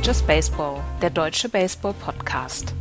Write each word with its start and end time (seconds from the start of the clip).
Ist 0.00 0.06
Just 0.06 0.26
Baseball, 0.26 0.82
der 1.02 1.10
deutsche 1.10 1.50
Baseball-Podcast. 1.50 2.74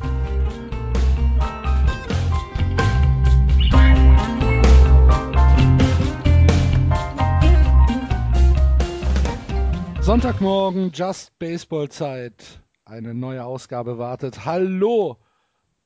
Sonntagmorgen, 9.99 10.91
Just 10.93 11.37
Baseball 11.39 11.89
Zeit. 11.89 12.61
Eine 12.85 13.13
neue 13.13 13.43
Ausgabe 13.43 13.97
wartet. 13.97 14.45
Hallo 14.45 15.17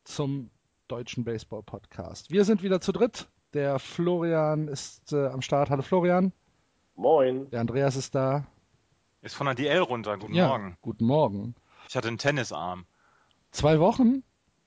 zum 0.04 0.52
deutschen 0.88 1.24
Baseball 1.24 1.64
Podcast. 1.64 2.30
Wir 2.30 2.46
sind 2.46 2.62
wieder 2.62 2.80
zu 2.80 2.92
dritt. 2.92 3.28
Der 3.56 3.80
Florian 3.80 4.68
ist 4.68 5.12
äh, 5.14 5.26
am 5.26 5.42
Start. 5.42 5.72
Hallo 5.72 5.82
Florian. 5.82 6.32
Moin. 6.96 7.50
Der 7.50 7.62
Andreas 7.62 7.96
ist 7.96 8.14
da. 8.14 8.46
Ist 9.24 9.36
von 9.36 9.46
der 9.46 9.56
DL 9.56 9.80
runter. 9.80 10.18
Guten 10.18 10.34
ja, 10.34 10.50
Morgen. 10.50 10.78
Guten 10.82 11.06
Morgen. 11.06 11.56
Ich 11.88 11.96
hatte 11.96 12.10
einen 12.10 12.18
Tennisarm. 12.18 12.86
Zwei 13.52 13.80
Wochen? 13.80 14.22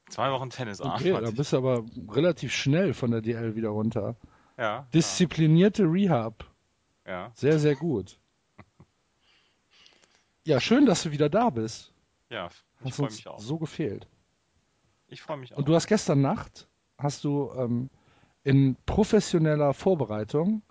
Zwei 0.09 0.33
Wochen 0.33 0.49
Tennisarm. 0.49 0.95
Okay, 0.95 1.13
da 1.13 1.31
bist 1.31 1.53
du 1.53 1.59
aber 1.59 1.85
relativ 2.09 2.55
schnell 2.55 2.95
von 2.95 3.11
der 3.11 3.21
DL 3.21 3.55
wieder 3.55 3.69
runter. 3.69 4.17
Ja. 4.57 4.87
Disziplinierte 4.95 5.83
Rehab. 5.83 6.51
Ja. 7.07 7.33
Sehr, 7.35 7.59
sehr 7.59 7.77
gut. 7.77 8.19
Ja, 10.45 10.59
schön, 10.59 10.87
dass 10.87 11.03
du 11.03 11.11
wieder 11.11 11.29
da 11.29 11.51
bist. 11.51 11.93
Ja. 12.31 12.49
Ich 12.83 12.95
freue 12.95 13.11
mich 13.11 13.29
auch. 13.29 13.39
so 13.39 13.59
gefehlt. 13.59 14.09
Ich 15.09 15.21
freue 15.21 15.37
mich 15.37 15.53
auch. 15.53 15.59
Und 15.59 15.69
du 15.69 15.75
hast 15.75 15.87
gestern 15.87 16.23
Nacht, 16.23 16.67
hast 16.97 17.25
du 17.25 17.53
ähm, 17.59 17.91
in 18.43 18.77
professioneller 18.87 19.75
Vorbereitung, 19.75 20.63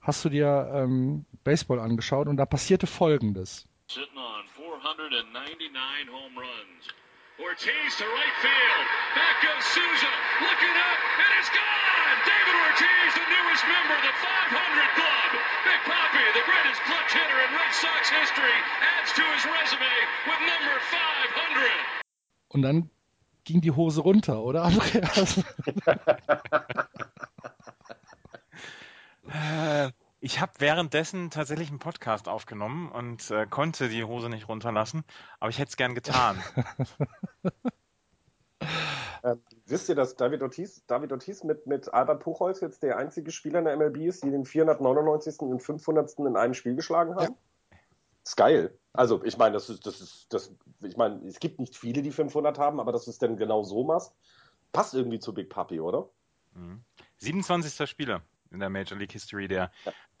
hast 0.00 0.24
du 0.24 0.28
dir 0.28 0.70
ähm, 0.74 1.24
Baseball 1.44 1.78
angeschaut 1.80 2.26
und 2.28 2.36
da 2.36 2.46
passierte 2.46 2.86
Folgendes. 2.86 3.66
sitting 3.90 4.16
on 4.16 4.46
499 4.54 6.06
home 6.14 6.34
runs. 6.38 6.82
Ortiz 7.42 7.96
to 7.98 8.06
right 8.06 8.36
field. 8.38 8.86
Back 9.18 9.36
goes 9.42 9.64
Souza. 9.74 10.12
Looking 10.46 10.76
up, 10.78 10.98
and 11.18 11.30
it's 11.40 11.50
gone! 11.50 12.16
David 12.22 12.54
Ortiz, 12.54 13.10
the 13.18 13.26
newest 13.34 13.64
member 13.66 13.94
of 13.98 14.04
the 14.06 14.14
500 14.14 14.94
Club. 14.94 15.30
Big 15.66 15.80
Poppy, 15.90 16.26
the 16.38 16.44
greatest 16.46 16.80
clutch 16.86 17.10
hitter 17.18 17.38
in 17.42 17.50
Red 17.50 17.72
Sox 17.74 18.02
history, 18.14 18.56
adds 18.94 19.10
to 19.18 19.24
his 19.34 19.42
resume 19.48 19.96
with 20.30 20.40
number 20.46 20.76
500. 20.78 21.72
Und 22.54 22.62
dann 22.62 22.90
ging 23.42 23.60
die 23.60 23.72
Hose 23.72 24.00
runter, 24.02 24.38
oder 24.42 24.62
Andreas? 24.62 25.42
Äh, 29.32 29.90
ich 30.20 30.40
habe 30.40 30.52
währenddessen 30.58 31.30
tatsächlich 31.30 31.70
einen 31.70 31.78
Podcast 31.78 32.28
aufgenommen 32.28 32.90
und 32.90 33.30
äh, 33.30 33.46
konnte 33.46 33.88
die 33.88 34.04
Hose 34.04 34.28
nicht 34.28 34.48
runterlassen, 34.48 35.04
aber 35.38 35.50
ich 35.50 35.58
hätte 35.58 35.70
es 35.70 35.76
gern 35.76 35.94
getan. 35.94 36.42
Ähm, 39.22 39.40
wisst 39.66 39.88
ihr, 39.88 39.94
dass 39.94 40.16
David 40.16 40.42
Ortiz, 40.42 40.82
David 40.86 41.12
Ortiz 41.12 41.44
mit, 41.44 41.66
mit 41.66 41.92
Albert 41.92 42.22
Puchholz 42.22 42.60
jetzt 42.60 42.82
der 42.82 42.96
einzige 42.96 43.30
Spieler 43.30 43.58
in 43.58 43.66
der 43.66 43.76
MLB 43.76 43.98
ist, 43.98 44.24
die 44.24 44.30
den 44.30 44.46
499. 44.46 45.40
und 45.40 45.50
den 45.50 45.60
500. 45.60 46.18
in 46.20 46.36
einem 46.36 46.54
Spiel 46.54 46.74
geschlagen 46.74 47.14
haben? 47.16 47.36
Ist 48.24 48.36
geil. 48.36 48.78
Also, 48.94 49.22
ich 49.24 49.36
meine, 49.36 49.52
das 49.52 49.68
ist, 49.68 49.86
das 49.86 50.00
ist, 50.00 50.32
das, 50.32 50.54
ich 50.82 50.96
meine, 50.96 51.26
es 51.26 51.38
gibt 51.38 51.60
nicht 51.60 51.76
viele, 51.76 52.00
die 52.00 52.12
500 52.12 52.58
haben, 52.58 52.80
aber 52.80 52.92
dass 52.92 53.04
du 53.04 53.10
es 53.10 53.18
denn 53.18 53.36
genau 53.36 53.62
so 53.62 53.84
machst, 53.84 54.14
passt 54.72 54.94
irgendwie 54.94 55.18
zu 55.18 55.34
Big 55.34 55.50
Papi, 55.50 55.80
oder? 55.80 56.08
Mhm. 56.54 56.82
27. 57.18 57.88
Spieler 57.88 58.22
in 58.50 58.60
der 58.60 58.70
Major 58.70 58.98
League 58.98 59.12
History, 59.12 59.48
der 59.48 59.70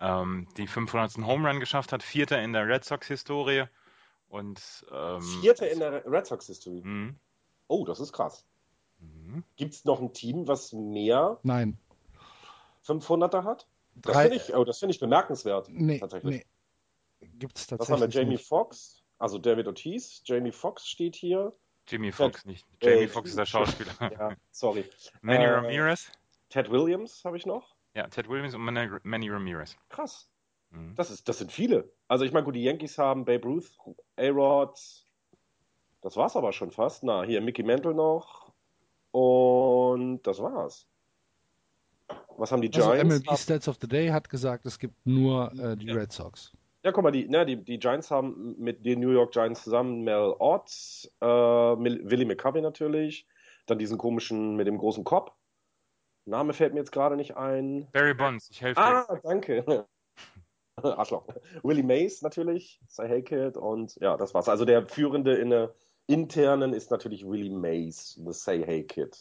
ähm, 0.00 0.46
die 0.56 0.66
500. 0.66 1.16
Home 1.26 1.48
Run 1.48 1.60
geschafft 1.60 1.92
hat, 1.92 2.02
Vierter 2.02 2.40
in 2.42 2.52
der 2.52 2.66
Red 2.66 2.84
Sox 2.84 3.06
Historie 3.08 3.64
und 4.28 4.60
ähm, 4.92 5.22
Vierter 5.40 5.70
in 5.70 5.80
der 5.80 6.04
Red 6.06 6.26
Sox 6.26 6.46
History. 6.46 6.80
Mhm. 6.82 7.16
Oh, 7.66 7.84
das 7.84 8.00
ist 8.00 8.12
krass. 8.12 8.44
Mhm. 8.98 9.44
Gibt 9.56 9.74
es 9.74 9.84
noch 9.84 10.00
ein 10.00 10.12
Team, 10.12 10.46
was 10.46 10.72
mehr 10.72 11.38
Nein. 11.42 11.78
500er 12.86 13.44
hat? 13.44 13.66
Das 13.94 14.16
finde 14.18 14.36
ich, 14.36 14.54
oh, 14.54 14.64
das 14.64 14.78
finde 14.78 14.94
ich 14.94 15.00
bemerkenswert. 15.00 15.68
Nee, 15.68 15.98
tatsächlich. 15.98 16.46
nee. 17.20 17.28
Gibt's 17.38 17.62
Was 17.62 17.66
tatsächlich 17.86 18.02
haben 18.02 18.12
wir? 18.12 18.22
Jamie. 18.22 18.38
Foxx, 18.38 19.02
also 19.18 19.38
David 19.38 19.66
Ortiz, 19.66 20.22
Jamie 20.24 20.52
Foxx 20.52 20.86
steht 20.88 21.16
hier. 21.16 21.52
Jimmy 21.86 22.12
Fox 22.12 22.44
nicht. 22.46 22.66
Jamie 22.80 23.02
Äh, 23.04 23.08
Fox 23.08 23.30
ist 23.30 23.38
der 23.38 23.46
Schauspieler. 23.46 23.92
Ja, 24.00 24.36
sorry. 24.52 24.84
Manny 25.22 25.44
Äh, 25.44 25.48
Ramirez. 25.50 26.10
Ted 26.48 26.70
Williams 26.70 27.24
habe 27.24 27.36
ich 27.36 27.46
noch. 27.46 27.74
Ja, 27.94 28.06
Ted 28.06 28.28
Williams 28.28 28.54
und 28.54 28.62
Manny, 28.62 29.28
Ramirez. 29.28 29.76
Krass. 29.88 30.28
Mhm. 30.70 30.94
Das, 30.94 31.10
ist, 31.10 31.28
das 31.28 31.38
sind 31.38 31.50
viele. 31.50 31.90
Also 32.08 32.24
ich 32.24 32.32
meine, 32.32 32.44
gut, 32.44 32.54
die 32.54 32.62
Yankees 32.62 32.98
haben 32.98 33.24
Babe 33.24 33.44
Ruth, 33.44 33.70
A-Rod. 34.16 34.78
Das 36.00 36.16
war's 36.16 36.36
aber 36.36 36.52
schon 36.52 36.70
fast. 36.70 37.02
Na, 37.02 37.22
hier 37.24 37.40
Mickey 37.40 37.62
Mantle 37.62 37.94
noch. 37.94 38.52
Und 39.10 40.22
das 40.22 40.40
war's. 40.40 40.86
Was 42.36 42.52
haben 42.52 42.62
die 42.62 42.72
Also 42.72 42.90
Giants? 42.92 43.04
MLB 43.04 43.38
Stats 43.38 43.68
of 43.68 43.76
the 43.80 43.88
Day 43.88 44.08
hat 44.08 44.28
gesagt, 44.30 44.66
es 44.66 44.78
gibt 44.78 45.06
nur 45.06 45.52
äh, 45.58 45.76
die 45.76 45.90
Red 45.90 46.12
Sox. 46.12 46.52
Ja, 46.82 46.92
guck 46.92 47.04
mal, 47.04 47.10
die, 47.10 47.28
ne, 47.28 47.44
die, 47.44 47.62
die 47.62 47.78
Giants 47.78 48.10
haben 48.10 48.54
mit 48.58 48.86
den 48.86 49.00
New 49.00 49.10
York 49.10 49.32
Giants 49.32 49.64
zusammen 49.64 50.02
Mel 50.02 50.34
Ott, 50.38 50.70
äh, 51.20 51.26
Willie 51.26 52.24
McCovey 52.24 52.62
natürlich, 52.62 53.26
dann 53.66 53.78
diesen 53.78 53.98
komischen 53.98 54.56
mit 54.56 54.66
dem 54.66 54.78
großen 54.78 55.04
Kopf. 55.04 55.32
Name 56.30 56.52
fällt 56.52 56.72
mir 56.72 56.80
jetzt 56.80 56.92
gerade 56.92 57.16
nicht 57.16 57.36
ein. 57.36 57.88
Barry 57.92 58.14
Bonds, 58.14 58.48
ich 58.50 58.60
helfe 58.62 58.80
dir. 58.80 58.86
Ah, 58.86 59.20
danke. 59.22 59.86
Arschloch. 60.82 61.26
Willie 61.62 61.82
Mays 61.82 62.22
natürlich, 62.22 62.80
Say 62.88 63.08
Hey 63.08 63.22
Kid 63.22 63.56
und 63.56 63.96
ja, 63.96 64.16
das 64.16 64.32
war's. 64.32 64.48
Also 64.48 64.64
der 64.64 64.86
Führende 64.86 65.34
in 65.34 65.50
der 65.50 65.74
internen 66.06 66.72
ist 66.72 66.90
natürlich 66.90 67.26
Willie 67.26 67.50
Mays, 67.50 68.14
the 68.14 68.32
Say 68.32 68.64
Hey 68.64 68.84
Kid. 68.84 69.16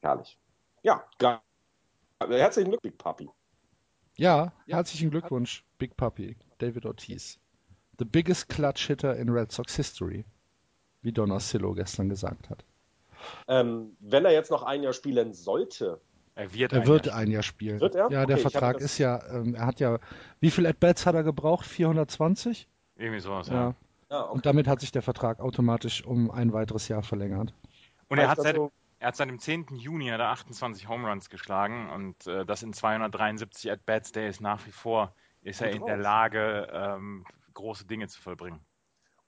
Herrlich. 0.00 0.38
Ja, 0.82 1.04
geil. 1.18 1.38
Herzlichen 2.20 2.70
Glückwunsch, 2.70 2.96
Papi. 2.98 3.30
Ja, 4.16 4.52
herzlichen 4.66 5.10
Glückwunsch, 5.10 5.64
Big 5.78 5.96
Puppy, 5.96 6.36
David 6.58 6.84
Ortiz. 6.84 7.38
The 7.98 8.04
biggest 8.04 8.48
clutch 8.48 8.86
hitter 8.86 9.16
in 9.16 9.30
Red 9.30 9.52
Sox 9.52 9.76
history, 9.76 10.24
wie 11.02 11.12
Don 11.12 11.30
Oscillo 11.30 11.72
gestern 11.72 12.08
gesagt 12.08 12.50
hat. 12.50 12.64
Ähm, 13.48 13.96
wenn 14.00 14.24
er 14.24 14.32
jetzt 14.32 14.50
noch 14.50 14.62
ein 14.62 14.82
Jahr 14.82 14.92
spielen 14.92 15.32
sollte, 15.32 16.00
Er 16.34 16.52
wird 16.54 16.72
Er 16.72 16.80
ein 16.80 16.86
wird 16.86 17.06
Jahr 17.06 17.16
ein 17.16 17.30
Jahr 17.30 17.42
spielen. 17.42 17.80
Wird 17.80 17.94
er? 17.94 18.10
Ja, 18.10 18.26
der 18.26 18.36
Okay, 18.36 18.44
hab 18.44 18.52
Vertrag 18.52 18.76
ist 18.80 18.98
ja, 18.98 19.22
ähm, 19.32 19.54
er 19.54 19.66
hat 19.66 19.80
ja, 19.80 19.98
wie 20.40 20.50
viel 20.50 20.66
At-Bats 20.66 21.06
hat 21.06 21.14
er 21.14 21.22
gebraucht? 21.22 21.66
420? 21.66 22.68
Irgendwie 22.96 23.20
sowas, 23.20 23.48
ja. 23.48 23.54
Ja. 23.54 23.74
ja, 24.10 24.24
okay. 24.24 24.34
Und 24.34 24.46
damit 24.46 24.66
hat 24.68 24.80
sich 24.80 24.92
der 24.92 25.02
Vertrag 25.02 25.40
automatisch 25.40 26.04
um 26.04 26.30
ein 26.30 26.52
weiteres 26.52 26.88
Jahr 26.88 27.02
verlängert. 27.02 27.52
Und 28.08 28.18
er 28.18 28.28
hat, 28.28 28.40
seit, 28.40 28.56
so- 28.56 28.72
er 28.98 29.08
hat 29.08 29.16
seit 29.16 29.28
dem 29.28 29.38
10. 29.38 29.76
Juni 29.76 30.08
hat 30.08 30.20
er 30.20 30.28
28 30.28 30.88
Home 30.88 31.08
Runs 31.08 31.30
geschlagen 31.30 31.90
und 31.90 32.26
äh, 32.26 32.44
das 32.44 32.62
in 32.62 32.72
273 32.72 33.70
At-Bats. 33.70 34.12
Der 34.12 34.28
ist 34.28 34.40
nach 34.40 34.66
wie 34.66 34.72
vor 34.72 35.14
ist 35.42 35.60
er 35.62 35.70
in 35.70 35.84
der 35.84 35.96
drauf. 35.96 36.04
Lage, 36.04 36.68
ähm, 36.72 37.24
große 37.54 37.86
Dinge 37.86 38.08
zu 38.08 38.20
vollbringen. 38.20 38.60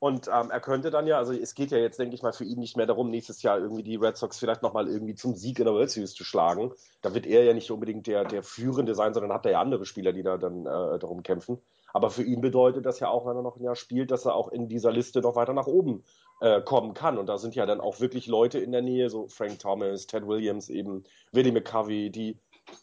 Und 0.03 0.27
ähm, 0.27 0.51
er 0.51 0.61
könnte 0.61 0.91
dann 0.91 1.07
ja, 1.07 1.19
also 1.19 1.33
es 1.33 1.55
geht 1.55 1.71
ja 1.71 1.79
jetzt, 1.79 2.01
denke 2.01 2.17
ich 2.17 2.23
mal, 2.23 2.33
für 2.33 2.43
ihn 2.43 2.59
nicht 2.59 2.77
mehr 2.77 2.87
darum, 2.87 3.09
nächstes 3.09 3.41
Jahr 3.41 3.61
irgendwie 3.61 3.85
die 3.85 3.95
Red 3.95 4.17
Sox 4.17 4.37
vielleicht 4.37 4.61
nochmal 4.61 4.89
irgendwie 4.89 5.15
zum 5.15 5.37
Sieg 5.37 5.61
in 5.61 5.67
der 5.67 5.75
World 5.75 5.91
Series 5.91 6.13
zu 6.15 6.25
schlagen. 6.25 6.73
Da 7.03 7.15
wird 7.15 7.25
er 7.25 7.45
ja 7.45 7.55
nicht 7.55 7.71
unbedingt 7.71 8.09
der, 8.09 8.25
der 8.25 8.43
Führende 8.43 8.97
sein, 8.97 9.15
sondern 9.15 9.33
hat 9.33 9.47
er 9.47 9.53
ja 9.53 9.61
andere 9.61 9.87
Spieler, 9.87 10.13
die 10.13 10.25
da 10.25 10.39
dann 10.39 10.67
äh, 10.67 10.99
darum 10.99 11.23
kämpfen. 11.23 11.63
Aber 11.93 12.11
für 12.11 12.25
ihn 12.25 12.41
bedeutet 12.41 12.85
das 12.85 12.99
ja 12.99 13.11
auch, 13.11 13.27
wenn 13.27 13.37
er 13.37 13.43
noch 13.43 13.55
ein 13.55 13.63
Jahr 13.63 13.77
spielt, 13.77 14.11
dass 14.11 14.25
er 14.25 14.35
auch 14.35 14.49
in 14.49 14.67
dieser 14.67 14.91
Liste 14.91 15.21
noch 15.21 15.37
weiter 15.37 15.53
nach 15.53 15.69
oben 15.69 16.03
äh, 16.41 16.61
kommen 16.63 16.95
kann. 16.95 17.17
Und 17.17 17.27
da 17.27 17.39
sind 17.39 17.55
ja 17.55 17.65
dann 17.65 17.81
auch 17.81 18.01
wirklich 18.01 18.27
Leute 18.27 18.59
in 18.59 18.73
der 18.73 18.83
Nähe, 18.83 19.09
so 19.09 19.29
Frank 19.29 19.61
Thomas, 19.61 20.09
Ted 20.09 20.27
Williams 20.27 20.69
eben, 20.69 21.05
Willie 21.31 21.53
McCovey, 21.53 22.11
die, 22.11 22.41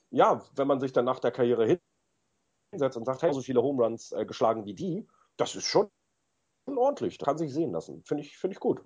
ja, 0.09 0.41
wenn 0.55 0.67
man 0.67 0.79
sich 0.79 0.93
dann 0.93 1.03
nach 1.03 1.19
der 1.19 1.31
Karriere 1.31 1.79
hinsetzt 2.71 2.95
und 2.95 3.03
sagt, 3.03 3.23
hey, 3.23 3.33
so 3.33 3.41
viele 3.41 3.61
Home 3.61 3.83
Runs 3.83 4.13
äh, 4.13 4.25
geschlagen 4.25 4.63
wie 4.63 4.73
die, 4.73 5.05
das 5.35 5.57
ist 5.57 5.65
schon 5.65 5.89
ordentlich. 6.77 7.17
Kann 7.19 7.37
sich 7.37 7.53
sehen 7.53 7.71
lassen. 7.71 8.01
Finde 8.03 8.23
ich, 8.23 8.37
finde 8.37 8.53
ich 8.53 8.59
gut. 8.59 8.81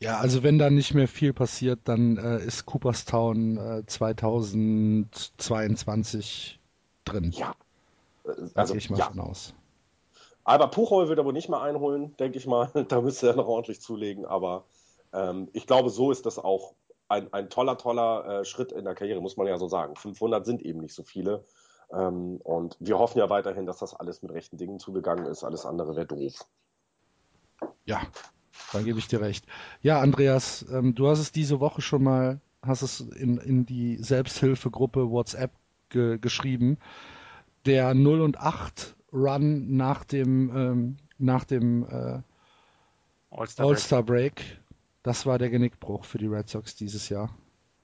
Ja, 0.00 0.18
also 0.18 0.42
wenn 0.42 0.58
da 0.58 0.68
nicht 0.68 0.94
mehr 0.94 1.06
viel 1.06 1.32
passiert, 1.32 1.78
dann 1.84 2.16
äh, 2.16 2.44
ist 2.44 2.66
Cooperstown 2.66 3.56
äh, 3.56 3.86
2022 3.86 6.58
drin. 7.04 7.30
Ja. 7.32 7.54
Also, 8.54 8.74
gehe 8.74 8.78
ich 8.78 8.90
mal 8.90 8.98
ja. 8.98 9.06
von 9.06 9.20
aus. 9.20 9.54
Aber 10.44 10.68
Puchol 10.68 11.08
wird 11.08 11.18
er 11.18 11.24
wohl 11.24 11.32
nicht 11.32 11.48
mal 11.48 11.62
einholen, 11.62 12.16
denke 12.16 12.38
ich 12.38 12.46
mal. 12.46 12.70
Da 12.88 13.00
müsste 13.00 13.28
er 13.28 13.36
noch 13.36 13.46
ordentlich 13.46 13.80
zulegen. 13.80 14.26
Aber 14.26 14.64
ähm, 15.12 15.48
ich 15.52 15.68
glaube, 15.68 15.90
so 15.90 16.10
ist 16.10 16.26
das 16.26 16.38
auch 16.38 16.74
ein, 17.08 17.32
ein 17.32 17.48
toller, 17.48 17.78
toller 17.78 18.40
äh, 18.40 18.44
Schritt 18.44 18.72
in 18.72 18.84
der 18.84 18.94
Karriere, 18.94 19.20
muss 19.20 19.36
man 19.36 19.46
ja 19.46 19.56
so 19.58 19.68
sagen. 19.68 19.94
500 19.94 20.44
sind 20.44 20.62
eben 20.62 20.80
nicht 20.80 20.94
so 20.94 21.04
viele. 21.04 21.44
Ähm, 21.92 22.40
und 22.42 22.76
wir 22.80 22.98
hoffen 22.98 23.18
ja 23.18 23.30
weiterhin, 23.30 23.66
dass 23.66 23.78
das 23.78 23.94
alles 23.94 24.22
mit 24.22 24.32
rechten 24.32 24.56
Dingen 24.56 24.78
zugegangen 24.78 25.26
ist. 25.26 25.44
Alles 25.44 25.66
andere 25.66 25.94
wäre 25.94 26.06
doof. 26.06 26.46
Ja, 27.84 28.02
da 28.72 28.82
gebe 28.82 28.98
ich 28.98 29.08
dir 29.08 29.20
recht. 29.20 29.44
Ja, 29.80 30.00
Andreas, 30.00 30.64
ähm, 30.70 30.94
du 30.94 31.08
hast 31.08 31.18
es 31.18 31.32
diese 31.32 31.60
Woche 31.60 31.82
schon 31.82 32.02
mal, 32.02 32.40
hast 32.62 32.82
es 32.82 33.00
in, 33.00 33.38
in 33.38 33.66
die 33.66 33.96
Selbsthilfegruppe 33.96 35.10
WhatsApp 35.10 35.52
ge 35.88 36.18
geschrieben. 36.18 36.78
Der 37.66 37.94
0 37.94 38.20
und 38.20 38.38
8 38.38 38.96
Run 39.12 39.76
nach 39.76 40.04
dem, 40.04 40.56
ähm, 40.56 40.96
nach 41.18 41.44
dem 41.44 41.84
äh, 41.84 42.22
All-Star 43.30 43.66
Break. 43.66 43.76
All-Star 43.76 44.02
Break. 44.02 44.60
Das 45.02 45.26
war 45.26 45.38
der 45.38 45.50
Genickbruch 45.50 46.04
für 46.04 46.18
die 46.18 46.26
Red 46.26 46.48
Sox 46.48 46.76
dieses 46.76 47.08
Jahr. 47.08 47.34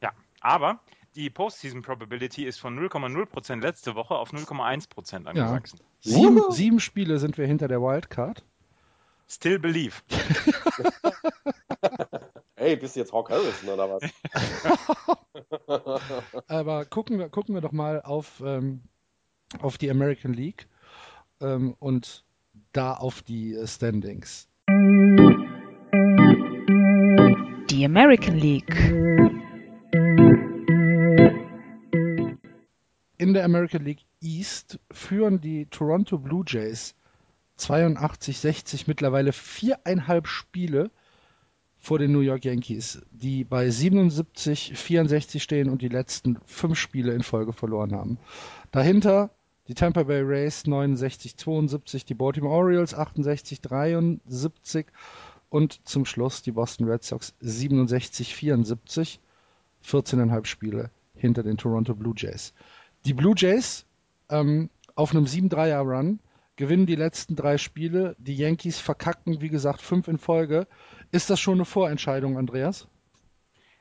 Ja, 0.03 0.12
aber 0.41 0.81
die 1.17 1.31
Postseason 1.31 1.83
Probability 1.83 2.45
ist 2.45 2.59
von 2.59 2.79
0,0% 2.79 3.61
letzte 3.61 3.95
Woche 3.95 4.15
auf 4.15 4.33
0,1% 4.33 5.27
angewachsen. 5.27 5.81
Sieben, 6.00 6.43
sieben 6.50 6.81
Spiele 6.81 7.19
sind 7.19 7.39
wir 7.39 7.47
hinter 7.47 7.67
der 7.67 7.83
Wildcard. 7.83 8.45
Still 9.30 9.58
believe. 9.58 10.02
Ey, 12.56 12.76
bist 12.76 12.96
du 12.96 13.00
jetzt 13.00 13.12
Hawk 13.12 13.28
Harrison 13.30 13.69
oder 13.69 13.90
was? 13.90 14.02
Aber 16.48 16.86
gucken 16.86 17.19
wir, 17.19 17.28
gucken 17.28 17.54
wir 17.54 17.60
doch 17.60 17.72
mal 17.72 18.00
auf, 18.02 18.42
ähm, 18.44 18.82
auf 19.60 19.78
die 19.78 19.90
American 19.90 20.32
League 20.32 20.66
ähm, 21.40 21.76
und 21.78 22.25
da 22.72 22.94
auf 22.94 23.22
die 23.22 23.54
äh, 23.54 23.66
Standings. 23.66 24.48
Die 27.70 27.84
American 27.84 28.38
League. 28.38 28.75
In 33.19 33.34
der 33.34 33.44
American 33.44 33.84
League 33.84 34.04
East 34.20 34.80
führen 34.90 35.40
die 35.40 35.66
Toronto 35.66 36.19
Blue 36.19 36.44
Jays 36.46 36.96
82-60 37.58 38.84
mittlerweile 38.87 39.32
viereinhalb 39.32 40.26
Spiele 40.26 40.90
vor 41.78 41.99
den 41.99 42.12
New 42.12 42.20
York 42.20 42.44
Yankees, 42.44 43.00
die 43.10 43.44
bei 43.44 43.69
77-64 43.69 45.40
stehen 45.40 45.70
und 45.70 45.82
die 45.82 45.88
letzten 45.88 46.38
fünf 46.46 46.78
Spiele 46.78 47.14
in 47.14 47.22
Folge 47.22 47.52
verloren 47.52 47.93
haben. 47.93 48.19
Dahinter 48.72 49.31
die 49.69 49.75
Tampa 49.75 50.02
Bay 50.02 50.22
Rays 50.22 50.64
69-72, 50.64 52.06
die 52.06 52.14
Baltimore 52.14 52.55
Orioles 52.55 52.96
68-73 52.96 54.87
und 55.50 55.87
zum 55.87 56.06
Schluss 56.06 56.43
die 56.43 56.52
Boston 56.52 56.88
Red 56.88 57.04
Sox 57.04 57.34
67-74, 57.43 59.19
14,5 59.84 60.44
Spiele 60.46 60.90
hinter 61.14 61.43
den 61.43 61.58
Toronto 61.58 61.94
Blue 61.94 62.14
Jays. 62.16 62.54
Die 63.04 63.12
Blue 63.12 63.34
Jays 63.37 63.84
ähm, 64.31 64.70
auf 64.94 65.11
einem 65.12 65.25
7-3er-Run 65.25 66.19
gewinnen 66.58 66.87
die 66.87 66.96
letzten 66.96 67.37
drei 67.37 67.56
Spiele. 67.56 68.14
Die 68.19 68.37
Yankees 68.37 68.78
verkacken, 68.81 69.40
wie 69.40 69.49
gesagt, 69.49 69.81
fünf 69.81 70.08
in 70.08 70.19
Folge. 70.19 70.66
Ist 71.10 71.31
das 71.31 71.40
schon 71.40 71.55
eine 71.55 71.64
Vorentscheidung, 71.64 72.37
Andreas? 72.37 72.88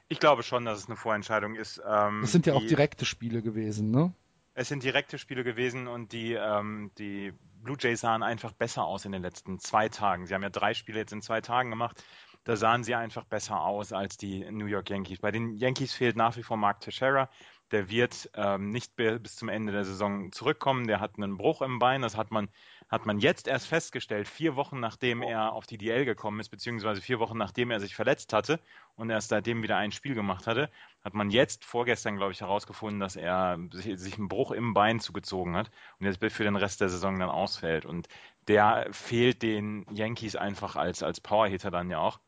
Ich 0.08 0.20
glaube 0.20 0.44
schon, 0.44 0.64
dass 0.64 0.80
es 0.80 0.86
eine 0.88 0.96
Vorentscheidung 0.96 1.56
ist. 1.56 1.82
Ähm, 1.86 2.24
Es 2.24 2.32
sind 2.32 2.46
ja 2.46 2.54
die, 2.54 2.60
auch 2.60 2.68
direkte 2.68 3.04
Spiele 3.04 3.42
gewesen, 3.42 3.92
ne? 3.92 4.14
Es 4.54 4.70
sind 4.70 4.84
direkte 4.84 5.18
Spiele 5.18 5.44
gewesen 5.44 5.88
und 5.88 6.14
die, 6.14 6.34
ähm, 6.34 6.92
die 6.98 7.34
Blue 7.62 7.78
Jays 7.80 8.02
sahen 8.02 8.24
einfach 8.24 8.54
besser 8.54 8.86
aus 8.86 9.06
in 9.06 9.12
den 9.12 9.22
letzten 9.22 9.60
zwei 9.60 9.90
Tagen. 9.90 10.26
Sie 10.26 10.34
haben 10.34 10.44
ja 10.44 10.50
drei 10.50 10.74
Spiele 10.74 11.00
jetzt 11.00 11.12
in 11.12 11.22
zwei 11.22 11.42
Tagen 11.42 11.70
gemacht. 11.70 12.02
Da 12.44 12.56
sahen 12.56 12.84
sie 12.84 12.96
einfach 12.96 13.26
besser 13.26 13.60
aus 13.60 13.92
als 13.92 14.16
die 14.16 14.50
New 14.52 14.68
York 14.68 14.90
Yankees. 14.90 15.20
Bei 15.20 15.32
den 15.32 15.56
Yankees 15.56 15.94
fehlt 15.94 16.16
nach 16.16 16.38
wie 16.38 16.44
vor 16.44 16.56
Mark 16.58 16.80
Teixeira. 16.80 17.30
Der 17.72 17.90
wird 17.90 18.30
ähm, 18.34 18.72
nicht 18.72 18.96
bis 18.96 19.36
zum 19.36 19.50
Ende 19.50 19.74
der 19.74 19.84
Saison 19.84 20.32
zurückkommen. 20.32 20.88
Der 20.88 21.00
hat 21.00 21.18
einen 21.18 21.38
Bruch 21.38 21.62
im 21.62 21.80
Bein. 21.80 22.02
Das 22.02 22.16
hat 22.16 22.32
man, 22.32 22.48
hat 22.90 23.06
man 23.06 23.20
jetzt 23.20 23.48
erst 23.48 23.68
festgestellt, 23.68 24.28
vier 24.28 24.56
Wochen 24.56 24.80
nachdem 24.80 25.22
er 25.22 25.52
auf 25.52 25.68
die 25.68 25.78
DL 25.78 26.06
gekommen 26.06 26.40
ist, 26.40 26.50
beziehungsweise 26.50 27.02
vier 27.02 27.20
Wochen 27.20 27.38
nachdem 27.38 27.70
er 27.72 27.80
sich 27.80 27.96
verletzt 27.96 28.32
hatte 28.32 28.60
und 28.96 29.10
erst 29.10 29.30
seitdem 29.30 29.62
wieder 29.64 29.78
ein 29.78 29.92
Spiel 29.92 30.16
gemacht 30.16 30.48
hatte, 30.48 30.70
hat 31.04 31.14
man 31.14 31.30
jetzt 31.30 31.66
vorgestern, 31.66 32.16
glaube 32.18 32.32
ich, 32.32 32.42
herausgefunden, 32.42 33.00
dass 33.00 33.16
er 33.16 33.60
sich, 33.72 34.00
sich 34.00 34.18
einen 34.18 34.30
Bruch 34.30 34.52
im 34.52 34.74
Bein 34.74 35.00
zugezogen 35.00 35.56
hat 35.56 35.70
und 36.00 36.06
jetzt 36.06 36.24
für 36.34 36.44
den 36.44 36.56
Rest 36.56 36.80
der 36.80 36.90
Saison 36.90 37.20
dann 37.20 37.30
ausfällt. 37.30 37.86
Und 37.86 38.08
der 38.48 38.88
fehlt 38.92 39.42
den 39.44 39.86
Yankees 39.92 40.36
einfach 40.36 40.78
als, 40.78 41.04
als 41.04 41.20
Powerhitter 41.20 41.72
dann 41.72 41.90
ja 41.90 42.00
auch. 42.00 42.20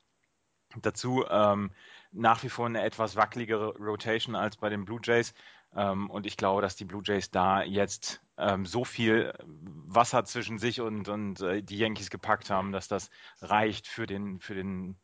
Dazu 0.82 1.26
ähm, 1.30 1.72
nach 2.12 2.44
wie 2.44 2.50
vor 2.50 2.66
eine 2.66 2.82
etwas 2.84 3.16
wackeligere 3.16 3.76
Rotation 3.78 4.36
als 4.36 4.58
bei 4.58 4.70
den 4.70 4.86
Blue 4.86 5.00
Jays. 5.04 5.34
Ähm, 5.76 6.10
und 6.10 6.26
ich 6.26 6.38
glaube, 6.38 6.62
dass 6.62 6.76
die 6.76 6.86
Blue 6.86 7.04
Jays 7.06 7.30
da 7.30 7.62
jetzt 7.64 8.22
ähm, 8.38 8.66
so 8.66 8.84
viel 8.84 9.34
Wasser 9.46 10.26
zwischen 10.26 10.58
sich 10.58 10.82
und, 10.82 11.08
und 11.10 11.42
äh, 11.42 11.62
die 11.62 11.78
Yankees 11.78 12.10
gepackt 12.10 12.50
haben, 12.50 12.72
dass 12.72 12.88
das 12.88 13.10
reicht 13.42 13.88
für 13.88 14.08
den, 14.08 14.40
für 14.40 14.56
den, 14.56 14.98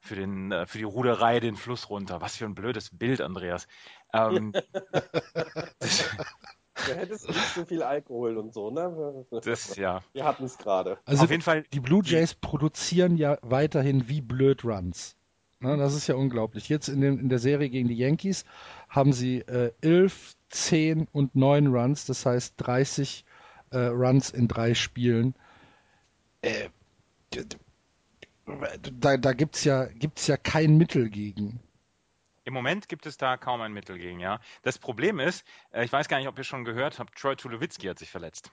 für 0.00 0.16
den, 0.16 0.52
äh, 0.52 0.66
für 0.66 0.78
die 0.78 0.84
Ruderei 0.84 1.40
den 1.40 1.56
Fluss 1.56 1.88
runter. 1.88 2.20
Was 2.20 2.36
für 2.36 2.44
ein 2.44 2.54
blödes 2.54 2.90
Bild, 2.96 3.20
Andreas. 3.20 3.66
Ähm, 4.12 4.52
Du 6.86 6.94
hättest 6.94 7.28
nicht 7.28 7.54
so 7.54 7.64
viel 7.66 7.82
Alkohol 7.82 8.38
und 8.38 8.54
so, 8.54 8.70
ne? 8.70 9.26
das, 9.44 9.76
ja. 9.76 10.00
Wir 10.12 10.24
hatten 10.24 10.44
es 10.44 10.56
gerade. 10.56 10.98
Also 11.04 11.24
Auf 11.24 11.30
jeden 11.30 11.42
Fall, 11.42 11.64
die 11.74 11.80
Blue 11.80 12.02
die- 12.02 12.12
Jays 12.12 12.34
produzieren 12.34 13.16
ja 13.16 13.36
weiterhin 13.42 14.08
wie 14.08 14.20
blöd 14.22 14.64
Runs. 14.64 15.16
Ne, 15.62 15.76
das 15.76 15.94
ist 15.94 16.06
ja 16.06 16.14
unglaublich. 16.14 16.70
Jetzt 16.70 16.88
in, 16.88 17.02
den, 17.02 17.18
in 17.18 17.28
der 17.28 17.38
Serie 17.38 17.68
gegen 17.68 17.86
die 17.86 17.96
Yankees 17.96 18.46
haben 18.88 19.12
sie 19.12 19.40
äh, 19.40 19.72
11, 19.82 20.34
10 20.48 21.06
und 21.12 21.36
9 21.36 21.66
Runs, 21.66 22.06
das 22.06 22.24
heißt 22.24 22.54
30 22.56 23.26
äh, 23.70 23.78
Runs 23.78 24.30
in 24.30 24.48
drei 24.48 24.72
Spielen. 24.72 25.34
Äh, 26.40 26.70
da 28.98 29.16
da 29.18 29.32
gibt 29.34 29.56
es 29.56 29.64
ja, 29.64 29.84
gibt's 29.84 30.26
ja 30.26 30.38
kein 30.38 30.78
Mittel 30.78 31.10
gegen. 31.10 31.60
Im 32.44 32.54
Moment 32.54 32.88
gibt 32.88 33.04
es 33.04 33.18
da 33.18 33.36
kaum 33.36 33.60
ein 33.60 33.72
Mittel 33.74 33.98
gegen, 33.98 34.18
ja. 34.18 34.40
Das 34.62 34.78
Problem 34.78 35.20
ist, 35.20 35.44
äh, 35.72 35.84
ich 35.84 35.92
weiß 35.92 36.08
gar 36.08 36.18
nicht, 36.18 36.28
ob 36.28 36.38
ihr 36.38 36.44
schon 36.44 36.64
gehört 36.64 36.98
habt, 36.98 37.18
Troy 37.18 37.36
Tulowitzki 37.36 37.86
hat 37.86 37.98
sich 37.98 38.10
verletzt. 38.10 38.50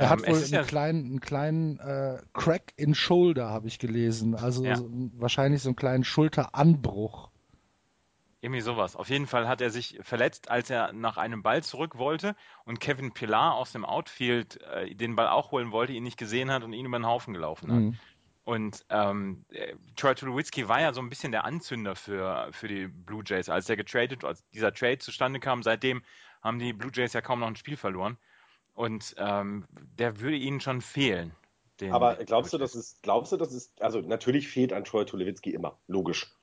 Er 0.00 0.08
hat 0.10 0.20
Ähm, 0.20 0.26
wohl 0.26 0.38
es 0.38 0.42
ist 0.42 0.52
einen 0.52 0.62
ja, 0.62 0.62
kleinen, 0.62 1.04
einen 1.06 1.20
kleinen 1.20 1.78
äh, 1.78 2.22
Crack 2.32 2.72
in 2.76 2.94
Shoulder, 2.94 3.50
habe 3.50 3.68
ich 3.68 3.78
gelesen. 3.78 4.34
Also 4.34 4.64
Ja. 4.64 4.76
so, 4.76 4.88
wahrscheinlich 5.14 5.62
so 5.62 5.68
einen 5.68 5.76
kleinen 5.76 6.04
Schulteranbruch. 6.04 7.30
irgendwie 8.42 8.62
sowas. 8.62 8.96
Auf 8.96 9.10
jeden 9.10 9.26
Fall 9.26 9.46
hat 9.48 9.60
er 9.60 9.70
sich 9.70 9.98
verletzt, 10.02 10.50
als 10.50 10.70
er 10.70 10.92
nach 10.94 11.18
einem 11.18 11.42
Ball 11.42 11.62
zurück 11.62 11.98
wollte 11.98 12.34
und 12.64 12.80
Kevin 12.80 13.12
Pillar 13.12 13.54
aus 13.54 13.72
dem 13.72 13.84
Outfield 13.84 14.60
äh, 14.62 14.94
den 14.94 15.14
Ball 15.16 15.28
auch 15.28 15.50
holen 15.52 15.72
wollte, 15.72 15.92
ihn 15.92 16.02
nicht 16.04 16.16
gesehen 16.18 16.50
hat 16.50 16.62
und 16.64 16.72
ihn 16.72 16.86
über 16.86 16.98
den 16.98 17.06
Haufen 17.06 17.34
gelaufen 17.34 17.70
hat. 17.72 17.84
Mhm. 17.84 18.00
Und 18.44 18.84
ähm, 18.88 19.44
äh, 19.50 19.76
Troy 19.96 20.14
Tulowitzki 20.14 20.68
war 20.68 20.80
ja 20.80 20.92
so 20.94 21.00
ein 21.02 21.10
bisschen 21.10 21.32
der 21.32 21.44
Anzünder 21.44 21.94
für, 21.94 22.48
für 22.52 22.68
die 22.68 22.88
Blue 22.88 23.22
Jays, 23.26 23.50
als 23.50 23.68
er 23.68 23.76
getradet, 23.76 24.24
als 24.24 24.48
dieser 24.50 24.72
Trade 24.72 24.98
zustande 24.98 25.38
kam. 25.38 25.62
Seitdem 25.62 26.02
haben 26.42 26.58
die 26.58 26.72
Blue 26.72 26.90
Jays 26.94 27.12
ja 27.12 27.20
kaum 27.20 27.40
noch 27.40 27.46
ein 27.48 27.56
Spiel 27.56 27.76
verloren. 27.76 28.16
Und 28.80 29.14
ähm, 29.18 29.66
der 29.98 30.20
würde 30.20 30.36
ihnen 30.36 30.58
schon 30.58 30.80
fehlen. 30.80 31.32
Aber 31.90 32.16
glaubst 32.24 32.54
du, 32.54 32.56
das 32.56 32.74
ist, 32.74 33.02
glaubst 33.02 33.30
du, 33.30 33.36
das 33.36 33.52
ist, 33.52 33.82
also 33.82 34.00
natürlich 34.00 34.48
fehlt 34.48 34.72
an 34.72 34.84
Troy 34.84 35.04
Tulowitzki 35.04 35.50
immer, 35.50 35.78
logisch. 35.86 36.34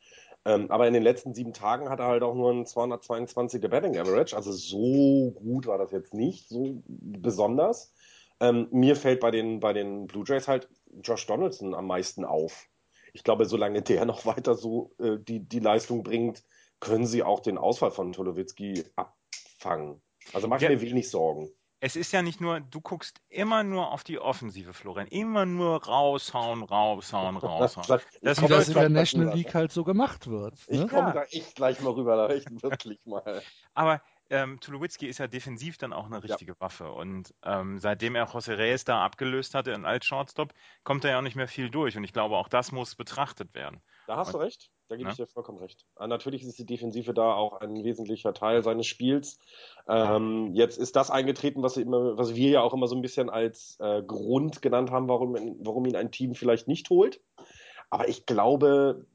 Ähm, 0.46 0.70
aber 0.70 0.88
in 0.88 0.94
den 0.94 1.01
letzten 1.01 1.34
sieben 1.34 1.51
Tagen 1.53 1.89
hat 1.89 2.00
er 2.00 2.06
halt 2.06 2.22
auch 2.22 2.36
nur 2.36 2.51
ein 2.51 2.65
222er 2.65 3.70
Betting 3.70 3.98
Average, 3.98 4.36
also 4.36 4.51
so 4.51 5.32
gut 5.32 5.65
war 5.65 5.79
das 5.79 5.91
jetzt 5.91 6.13
nicht, 6.13 6.48
so 6.48 6.84
besonders. 6.86 7.91
Ähm, 8.39 8.67
mir 8.70 8.96
fällt 8.96 9.20
bei 9.20 9.32
den, 9.32 9.60
bei 9.60 9.74
den 9.74 10.06
Blue 10.06 10.24
Jays 10.24 10.48
halt 10.48 10.70
Josh 11.01 11.25
Donaldson 11.25 11.74
am 11.74 11.88
meisten 11.88 12.24
auf. 12.24 12.67
Ich 13.13 13.24
glaube, 13.24 13.46
solange 13.46 13.82
der 13.82 14.06
noch 14.06 14.27
weiter 14.27 14.53
so 14.53 14.91
äh, 15.00 15.17
die, 15.17 15.39
die 15.39 15.60
Leistung 15.60 16.03
bringt, 16.03 16.44
können 16.79 17.08
sie 17.08 17.24
auch 17.24 17.39
den 17.39 17.58
Ausfall 17.58 17.89
von 17.89 18.13
Tulowitzki 18.13 18.84
abfangen. 18.96 20.03
Also 20.34 20.48
mach 20.48 20.58
ich 20.58 20.63
Ja. 20.63 20.70
mir 20.70 20.82
wenig 20.82 21.10
Sorgen. 21.10 21.50
Es 21.80 21.96
ist 21.96 22.12
ja 22.12 22.24
nicht 22.24 22.42
nur, 22.42 22.60
du 22.60 22.82
guckst 22.82 23.22
immer 23.30 23.64
nur 23.64 23.92
auf 23.92 24.04
die 24.04 24.18
Offensive, 24.20 24.74
Florian. 24.74 25.08
Immer 25.08 25.46
nur 25.46 25.84
raushauen, 25.86 26.64
raushauen, 26.64 27.38
raushauen. 27.38 28.02
Das 28.22 28.42
Wie 28.42 28.48
das 28.48 28.68
in 28.70 28.74
der 28.74 28.90
National 28.90 29.36
League 29.36 29.54
halt 29.54 29.72
so 29.72 29.84
gemacht 29.84 30.26
wird. 30.28 30.56
Ich 30.68 30.80
Ne? 30.80 30.88
komme 30.88 31.10
Ja. 31.10 31.14
da 31.14 31.24
echt 31.26 31.56
gleich 31.56 31.80
mal 31.82 31.92
rüber, 31.94 32.16
da 32.16 32.30
echt 32.34 32.50
wirklich 32.64 33.00
mal. 33.06 33.44
Aber 33.76 34.02
ähm, 34.30 34.60
Tulowitzki 34.60 35.08
ist 35.08 35.20
ja 35.20 35.28
defensiv 35.28 35.78
dann 35.78 35.94
auch 35.94 36.08
eine 36.08 36.24
richtige 36.24 36.60
Waffe. 36.60 36.92
Und 36.92 37.34
ähm, 37.44 37.78
seitdem 37.80 38.16
er 38.16 38.28
José 38.28 38.58
Reyes 38.58 38.84
da 38.84 39.06
abgelöst 39.06 39.54
hatte 39.54 39.72
in 39.72 39.86
als 39.86 40.06
Shortstop, 40.06 40.54
kommt 40.84 41.06
er 41.06 41.12
ja 41.12 41.18
auch 41.20 41.22
nicht 41.24 41.36
mehr 41.36 41.48
viel 41.48 41.70
durch. 41.70 41.96
Und 41.96 42.04
ich 42.04 42.12
glaube, 42.12 42.38
auch 42.38 42.50
das 42.50 42.72
muss 42.72 42.96
betrachtet 42.96 43.54
werden. 43.54 43.82
Da 44.08 44.18
hast 44.18 44.34
du 44.34 44.38
recht, 44.38 44.70
da 44.88 44.96
gebe 44.96 45.08
Ja. 45.08 45.12
ich 45.12 45.17
dir 45.17 45.27
vollkommen 45.27 45.58
recht. 45.60 45.86
Ah, 45.96 46.08
Natürlich 46.08 46.44
ist 46.44 46.58
die 46.58 46.65
Defensive 46.65 47.13
da 47.13 47.34
auch 47.34 47.60
ein 47.60 47.84
wesentlicher 47.84 48.34
Teil 48.34 48.63
seines 48.63 48.88
Spiels. 48.88 49.39
Ähm, 49.88 50.53
jetzt 50.53 50.77
ist 50.77 50.96
das 50.96 51.12
eingetreten, 51.12 51.62
was, 51.63 51.77
immer, 51.77 52.17
was 52.17 52.36
wir 52.36 52.50
ja 52.50 52.62
auch 52.62 52.74
immer 52.74 52.88
so 52.88 52.96
ein 52.96 53.01
bisschen 53.01 53.29
als 53.29 53.77
äh, 53.79 54.01
Grund 54.03 54.62
genannt 54.62 54.91
haben, 54.91 55.08
warum, 55.08 55.36
warum 55.60 55.86
ihn 55.86 55.96
ein 55.96 56.12
Team 56.12 56.36
vielleicht 56.36 56.67
nicht 56.67 56.89
holt. 56.89 57.22
Aber 57.89 58.08
ich 58.08 58.25
glaube, 58.25 59.06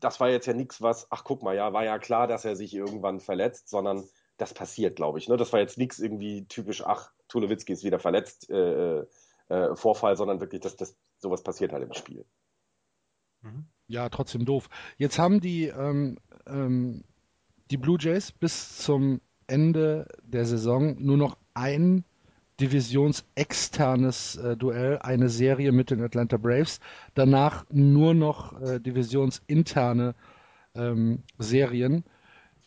das 0.00 0.20
war 0.20 0.30
jetzt 0.30 0.46
ja 0.46 0.54
nichts, 0.54 0.80
was, 0.80 1.10
ach 1.10 1.24
guck 1.24 1.42
mal, 1.42 1.56
ja, 1.56 1.72
war 1.72 1.84
ja 1.84 1.98
klar, 1.98 2.26
dass 2.26 2.44
er 2.44 2.56
sich 2.56 2.74
irgendwann 2.74 3.20
verletzt, 3.20 3.68
sondern 3.68 4.08
das 4.36 4.54
passiert, 4.54 4.96
glaube 4.96 5.18
ich. 5.18 5.28
Ne? 5.28 5.36
Das 5.36 5.52
war 5.52 5.60
jetzt 5.60 5.78
nichts 5.78 5.98
irgendwie 5.98 6.46
typisch, 6.46 6.84
ach, 6.84 7.10
Tulowitzki 7.28 7.72
ist 7.72 7.84
wieder 7.84 7.98
verletzt, 7.98 8.48
äh, 8.50 9.04
äh, 9.48 9.74
Vorfall, 9.74 10.16
sondern 10.16 10.40
wirklich, 10.40 10.60
dass 10.60 10.76
das, 10.76 10.96
sowas 11.18 11.42
passiert 11.42 11.72
halt 11.72 11.82
im 11.82 11.92
Spiel. 11.92 12.24
Mhm. 13.42 13.66
Ja, 13.88 14.10
trotzdem 14.10 14.44
doof. 14.44 14.68
Jetzt 14.98 15.18
haben 15.18 15.40
die, 15.40 15.64
ähm, 15.64 16.18
ähm, 16.46 17.04
die 17.70 17.78
Blue 17.78 17.96
Jays 17.98 18.32
bis 18.32 18.78
zum 18.78 19.20
Ende 19.46 20.06
der 20.22 20.44
Saison 20.44 20.96
nur 20.98 21.16
noch 21.16 21.38
ein 21.54 22.04
divisionsexternes 22.60 24.36
äh, 24.36 24.56
Duell, 24.56 24.98
eine 24.98 25.30
Serie 25.30 25.72
mit 25.72 25.90
den 25.90 26.02
Atlanta 26.02 26.36
Braves. 26.36 26.80
Danach 27.14 27.64
nur 27.70 28.12
noch 28.12 28.60
äh, 28.60 28.78
divisionsinterne 28.78 30.14
ähm, 30.74 31.22
Serien. 31.38 32.04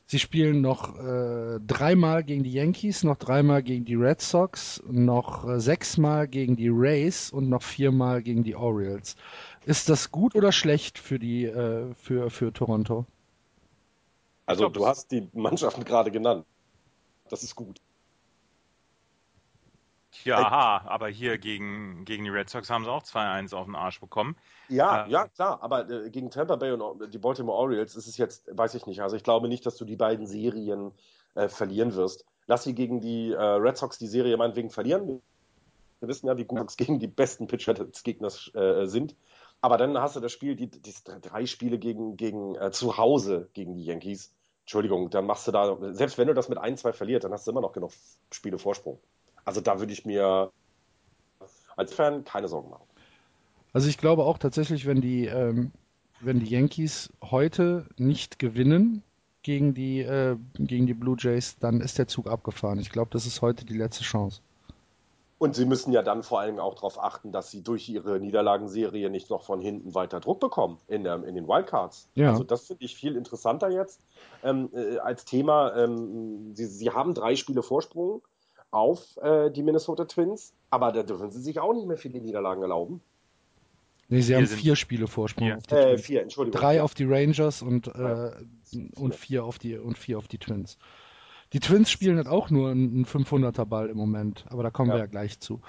Sie 0.08 0.20
spielen 0.20 0.60
noch 0.60 1.00
äh, 1.00 1.60
dreimal 1.66 2.24
gegen 2.24 2.44
die 2.44 2.52
Yankees, 2.52 3.04
noch 3.04 3.16
dreimal 3.16 3.64
gegen 3.64 3.86
die 3.86 3.96
Red 3.96 4.20
Sox, 4.20 4.84
noch 4.90 5.48
äh, 5.48 5.60
sechsmal 5.60 6.28
gegen 6.28 6.58
die 6.58 6.68
Rays 6.68 7.32
und 7.32 7.48
noch 7.48 7.64
viermal 7.64 8.22
gegen 8.22 8.44
die 8.44 8.56
Orioles. 8.56 9.16
Ist 9.66 9.90
das 9.90 10.12
gut 10.12 10.36
oder 10.36 10.52
schlecht 10.52 10.98
für 10.98 11.20
die 11.20 11.46
äh, 11.46 11.94
für, 11.96 12.30
für 12.30 12.52
Toronto? 12.52 13.06
Also 14.46 14.70
du 14.70 14.86
hast 14.86 15.12
die 15.12 15.30
Mannschaften 15.34 15.86
gerade 15.86 16.12
genannt. 16.12 16.46
Das 17.30 17.44
ist 17.44 17.56
gut. 17.56 17.80
Ja, 20.26 20.40
aha, 20.40 20.90
aber 20.90 21.08
hier 21.08 21.38
gegen, 21.38 22.04
gegen 22.06 22.26
die 22.26 22.30
Red 22.30 22.50
Sox 22.50 22.70
haben 22.70 22.84
sie 22.84 22.92
auch 22.92 23.04
2-1 23.04 23.56
auf 23.56 23.66
den 23.66 23.76
Arsch 23.76 24.00
bekommen. 24.00 24.36
Ja, 24.68 25.06
Äh, 25.06 25.10
ja, 25.10 25.28
klar, 25.28 25.64
aber 25.64 25.90
äh, 25.90 26.10
gegen 26.10 26.30
Tampa 26.30 26.58
Bay 26.58 26.72
und 26.72 27.14
die 27.14 27.18
Baltimore 27.18 27.58
Orioles 27.58 27.96
ist 27.96 28.08
es 28.08 28.18
jetzt, 28.18 28.50
weiß 28.52 28.76
ich 28.76 28.86
nicht. 28.86 29.02
Also 29.02 29.16
ich 29.16 29.24
glaube 29.24 29.48
nicht, 29.48 29.66
dass 29.66 29.78
du 29.78 29.86
die 29.86 29.96
beiden 29.96 30.28
Serien 30.28 30.92
äh, 31.36 31.48
verlieren 31.48 31.96
wirst. 31.96 32.26
Lass 32.48 32.64
sie 32.64 32.76
gegen 32.76 33.00
die 33.00 33.32
äh, 33.32 33.42
Red 33.42 33.78
Sox 33.78 33.98
die 33.98 34.08
Serie 34.08 34.36
meinetwegen 34.38 34.70
verlieren. 34.70 35.22
Wir 36.00 36.08
wissen 36.08 36.28
ja, 36.28 36.38
wie 36.38 36.46
gut 36.46 36.68
es 36.68 36.78
gegen 36.78 37.00
die 37.00 37.08
besten 37.08 37.48
Pitcher 37.48 37.74
des 37.74 38.04
Gegners 38.04 38.54
äh, 38.54 38.86
sind. 38.88 39.16
Aber 39.62 39.78
dann 39.78 39.98
hast 39.98 40.16
du 40.16 40.20
das 40.20 40.32
Spiel, 40.32 40.56
die, 40.56 40.68
die 40.70 40.94
drei 41.22 41.46
Spiele 41.46 41.78
gegen, 41.78 42.18
gegen 42.18 42.56
äh, 42.56 42.72
zu 42.72 42.98
Hause 42.98 43.50
gegen 43.54 43.76
die 43.76 43.86
Yankees. 43.86 44.34
Entschuldigung, 44.62 45.10
dann 45.10 45.26
machst 45.26 45.48
du 45.48 45.52
da, 45.52 45.78
selbst 45.94 46.18
wenn 46.18 46.28
du 46.28 46.34
das 46.34 46.50
mit 46.50 46.58
ein, 46.58 46.78
zwei 46.78 46.94
verlierst, 46.94 47.26
dann 47.26 47.32
hast 47.32 47.46
du 47.46 47.52
immer 47.52 47.62
noch 47.62 47.74
genug 47.74 47.92
Spiele 48.32 48.58
Vorsprung. 48.58 49.00
Also 49.46 49.62
da 49.62 49.80
würde 49.80 49.94
ich 49.94 50.06
mir 50.06 50.52
als 51.76 51.94
Fan 51.94 52.24
keine 52.24 52.48
Sorgen 52.48 52.70
machen. 52.70 52.86
Also 53.74 53.88
ich 53.88 53.98
glaube 53.98 54.24
auch 54.24 54.38
tatsächlich, 54.38 54.86
wenn 54.86 55.02
die, 55.02 55.26
ähm, 55.26 55.72
wenn 56.20 56.40
die 56.40 56.50
Yankees 56.50 57.12
heute 57.22 57.88
nicht 57.98 58.40
gewinnen 58.40 59.04
gegen 59.44 59.74
die, 59.74 60.02
äh, 60.02 60.38
gegen 60.56 60.88
die 60.88 60.94
Blue 60.94 61.16
Jays, 61.20 61.58
dann 61.58 61.82
ist 61.82 61.98
der 61.98 62.08
Zug 62.08 62.28
abgefahren. 62.28 62.80
Ich 62.80 62.92
glaube, 62.92 63.12
das 63.12 63.26
ist 63.26 63.42
heute 63.42 63.66
die 63.66 63.78
letzte 63.78 64.04
Chance. 64.04 64.42
Und 65.42 65.56
sie 65.56 65.66
müssen 65.66 65.92
ja 65.92 66.04
dann 66.04 66.22
vor 66.22 66.40
allem 66.40 66.60
auch 66.60 66.76
darauf 66.76 67.02
achten, 67.04 67.32
dass 67.32 67.50
sie 67.50 67.64
durch 67.64 67.90
ihre 67.90 68.20
Niederlagenserie 68.20 69.10
nicht 69.10 69.32
noch 69.32 69.42
von 69.42 69.60
hinten 69.60 69.96
weiter 69.96 70.20
Druck 70.20 70.40
bekommen 70.40 70.78
in, 70.88 71.04
der, 71.04 71.24
in 71.24 71.34
den 71.34 71.48
Wildcards. 71.48 72.08
Ja. 72.14 72.30
Also 72.30 72.44
das 72.44 72.68
finde 72.68 72.86
ich 72.86 72.96
viel 72.96 73.16
interessanter 73.16 73.70
jetzt 73.72 74.02
ähm, 74.44 74.70
äh, 74.72 75.00
als 75.00 75.26
Thema. 75.26 75.76
Ähm, 75.76 76.54
sie, 76.54 76.68
sie 76.68 76.92
haben 76.92 77.16
drei 77.16 77.36
Spiele 77.36 77.64
Vorsprung 77.64 78.22
auf 78.70 79.18
äh, 79.18 79.50
die 79.50 79.64
Minnesota 79.64 80.06
Twins, 80.06 80.54
aber 80.70 80.92
da 80.92 81.02
dürfen 81.02 81.32
sie 81.32 81.42
sich 81.42 81.60
auch 81.60 81.74
nicht 81.74 81.88
mehr 81.88 81.98
viele 81.98 82.22
Niederlagen 82.22 82.62
erlauben. 82.62 83.02
Nee, 84.10 84.22
sie 84.22 84.34
Vier 84.34 84.38
haben 84.38 84.46
vier 84.48 84.76
Spiele 84.76 85.08
Vorsprung 85.08 85.48
Vier. 85.48 85.58
auf 85.58 85.66
die 85.66 85.74
Äh, 85.74 85.88
Twins. 85.96 86.02
vier, 86.06 86.22
Entschuldigung. 86.22 86.62
Drei 86.62 86.84
auf 86.84 86.94
die 86.94 87.06
Rangers 87.06 87.64
und, 87.64 87.88
äh, 87.88 87.92
Ja. 88.00 88.32
und 88.96 89.16
vier 89.16 89.44
auf 89.44 89.58
die 89.58 89.76
und 89.80 89.98
vier 89.98 90.20
auf 90.20 90.28
die 90.28 90.38
Twins. 90.38 90.78
Die 91.54 91.60
Twins 91.60 91.92
spielen 91.92 92.18
halt 92.18 92.28
auch 92.28 92.50
nur 92.50 92.72
einen 92.72 93.06
500er 93.06 93.66
Ball 93.66 93.90
im 93.90 93.98
Moment, 93.98 94.46
aber 94.50 94.64
da 94.64 94.70
kommen 94.72 94.90
Ja. 94.90 94.96
wir 94.96 95.00
ja 95.00 95.06
gleich 95.06 95.40
zu. 95.40 95.62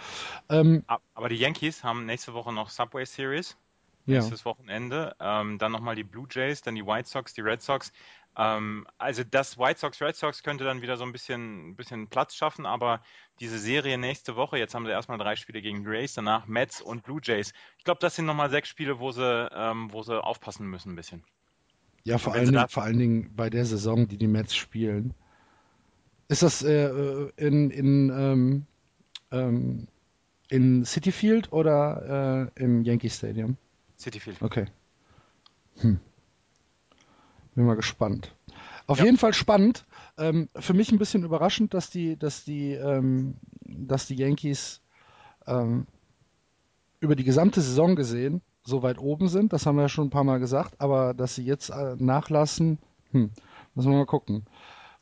Ähm, 0.49 0.85
Aber 1.15 1.29
die 1.29 1.37
Yankees 1.37 1.83
haben 1.85 2.07
nächste 2.07 2.35
Woche 2.35 2.53
noch 2.53 2.71
Subway 2.71 3.05
Series, 3.05 3.57
ja, 4.07 4.15
nächstes 4.17 4.45
Wochenende. 4.45 5.17
Ähm, 5.21 5.59
dann 5.59 5.73
nochmal 5.73 5.97
die 5.97 6.05
Blue 6.05 6.27
Jays, 6.31 6.63
dann 6.63 6.75
die 6.75 6.87
White 6.87 7.09
Sox, 7.09 7.35
die 7.35 7.41
Red 7.41 7.63
Sox. 7.63 7.93
Ähm, 8.37 8.87
also 8.99 9.25
das 9.25 9.59
White 9.59 9.81
Sox, 9.81 10.01
Red 10.01 10.17
Sox 10.17 10.43
könnte 10.43 10.65
dann 10.65 10.83
wieder 10.83 10.97
so 10.97 11.05
ein 11.05 11.13
bisschen, 11.13 11.71
ein 11.71 11.77
bisschen 11.77 12.09
Platz 12.09 12.35
schaffen, 12.35 12.65
aber 12.67 13.03
diese 13.41 13.59
Serie 13.59 13.99
nächste 13.99 14.37
Woche, 14.37 14.59
jetzt 14.59 14.75
haben 14.75 14.87
sie 14.87 14.93
erstmal 14.93 15.19
drei 15.19 15.37
Spiele 15.37 15.61
gegen 15.63 15.83
die 15.83 15.89
Rays, 15.91 16.15
danach 16.15 16.47
Mets 16.47 16.81
und 16.81 17.03
Blue 17.03 17.21
Jays. 17.23 17.53
Ich 17.79 17.85
glaube, 17.85 18.01
das 18.01 18.17
sind 18.17 18.27
nochmal 18.27 18.51
sechs 18.51 18.69
Spiele, 18.69 18.99
wo 19.01 19.11
sie, 19.13 19.49
ähm, 19.53 19.93
wo 19.93 20.03
sie 20.03 20.23
aufpassen 20.23 20.67
müssen 20.69 20.93
ein 20.93 20.97
bisschen. 20.97 21.25
ja 22.05 22.19
vor, 22.19 22.35
allen 22.35 22.53
Dingen, 22.53 22.69
vor 22.69 22.83
allen 22.83 22.99
Dingen 22.99 23.35
bei 23.37 23.51
der 23.51 23.65
Saison, 23.65 24.09
die 24.09 24.19
die 24.19 24.27
Mets 24.29 24.55
spielen. 24.55 25.15
Ist 26.29 26.43
das 26.43 26.63
äh, 26.63 26.87
äh, 26.87 27.31
in, 27.37 27.71
in, 27.71 28.11
ähm, 28.11 28.67
ähm, 29.31 29.89
in 30.49 30.85
City 30.85 31.13
Field 31.13 31.53
oder 31.53 32.51
äh, 32.57 32.63
im 32.63 32.83
Yankee 32.83 33.11
Stadium? 33.11 33.57
City 33.99 34.21
Field. 34.21 34.41
Okay. 34.41 34.67
Hm. 35.81 35.99
Bin 37.55 37.67
mal 37.67 37.77
gespannt. 37.77 38.35
Auf 38.87 38.99
Ja. 38.99 39.05
jeden 39.05 39.19
Fall 39.19 39.35
spannend. 39.35 39.85
Ähm, 40.19 40.49
für 40.57 40.75
mich 40.75 40.91
ein 40.93 40.99
bisschen 40.99 41.25
überraschend, 41.25 41.75
dass 41.75 41.91
die, 41.91 42.17
dass 42.17 42.45
die, 42.45 42.73
ähm, 42.73 43.35
dass 43.65 44.07
die 44.07 44.17
Yankees 44.17 44.81
ähm, 45.47 45.87
über 47.01 47.17
die 47.17 47.25
gesamte 47.25 47.61
Saison 47.61 47.97
gesehen 47.97 48.43
so 48.65 48.83
weit 48.83 48.99
oben 48.99 49.29
sind. 49.29 49.53
Das 49.53 49.67
haben 49.67 49.77
wir 49.77 49.83
ja 49.83 49.89
schon 49.89 50.07
ein 50.07 50.11
paar 50.11 50.25
Mal 50.25 50.39
gesagt. 50.39 50.81
Aber 50.81 51.15
dass 51.15 51.35
sie 51.35 51.45
jetzt 51.45 51.71
äh, 51.71 51.97
nachlassen, 51.99 52.79
hm, 53.11 53.31
müssen 53.75 53.91
wir 53.91 53.99
mal 53.99 54.07
gucken. 54.07 54.45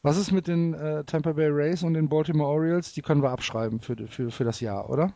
Was 0.02 0.16
ist 0.16 0.32
mit 0.32 0.48
den 0.48 0.72
äh, 0.72 1.04
Tampa 1.04 1.32
Bay 1.32 1.48
Rays 1.48 1.82
und 1.82 1.94
den 1.94 2.08
Baltimore 2.08 2.50
Orioles? 2.50 2.92
Die 2.94 3.02
können 3.02 3.22
wir 3.22 3.30
abschreiben 3.30 3.80
für, 3.80 3.96
für, 4.08 4.30
für 4.30 4.44
das 4.44 4.60
Jahr, 4.60 4.88
oder? 4.88 5.12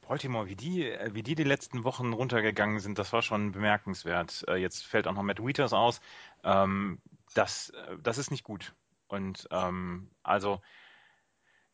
Baltimore, 0.00 0.48
wie 0.48 0.56
die, 0.56 0.90
äh, 0.90 1.14
wie 1.14 1.22
die 1.22 1.36
die 1.36 1.44
letzten 1.44 1.84
Wochen 1.84 2.12
runtergegangen 2.12 2.80
sind, 2.80 2.98
das 2.98 3.12
war 3.12 3.22
schon 3.22 3.52
bemerkenswert. 3.52 4.44
Äh, 4.48 4.56
Jetzt 4.56 4.84
fällt 4.84 5.06
auch 5.06 5.14
noch 5.14 5.22
Matt 5.22 5.44
Wieters 5.44 5.72
aus. 5.72 6.00
Ähm, 6.42 6.98
das, 7.34 7.70
äh, 7.70 7.96
das 8.02 8.18
ist 8.18 8.32
nicht 8.32 8.42
gut. 8.42 8.74
Und 9.06 9.48
ähm, 9.52 10.10
also, 10.24 10.60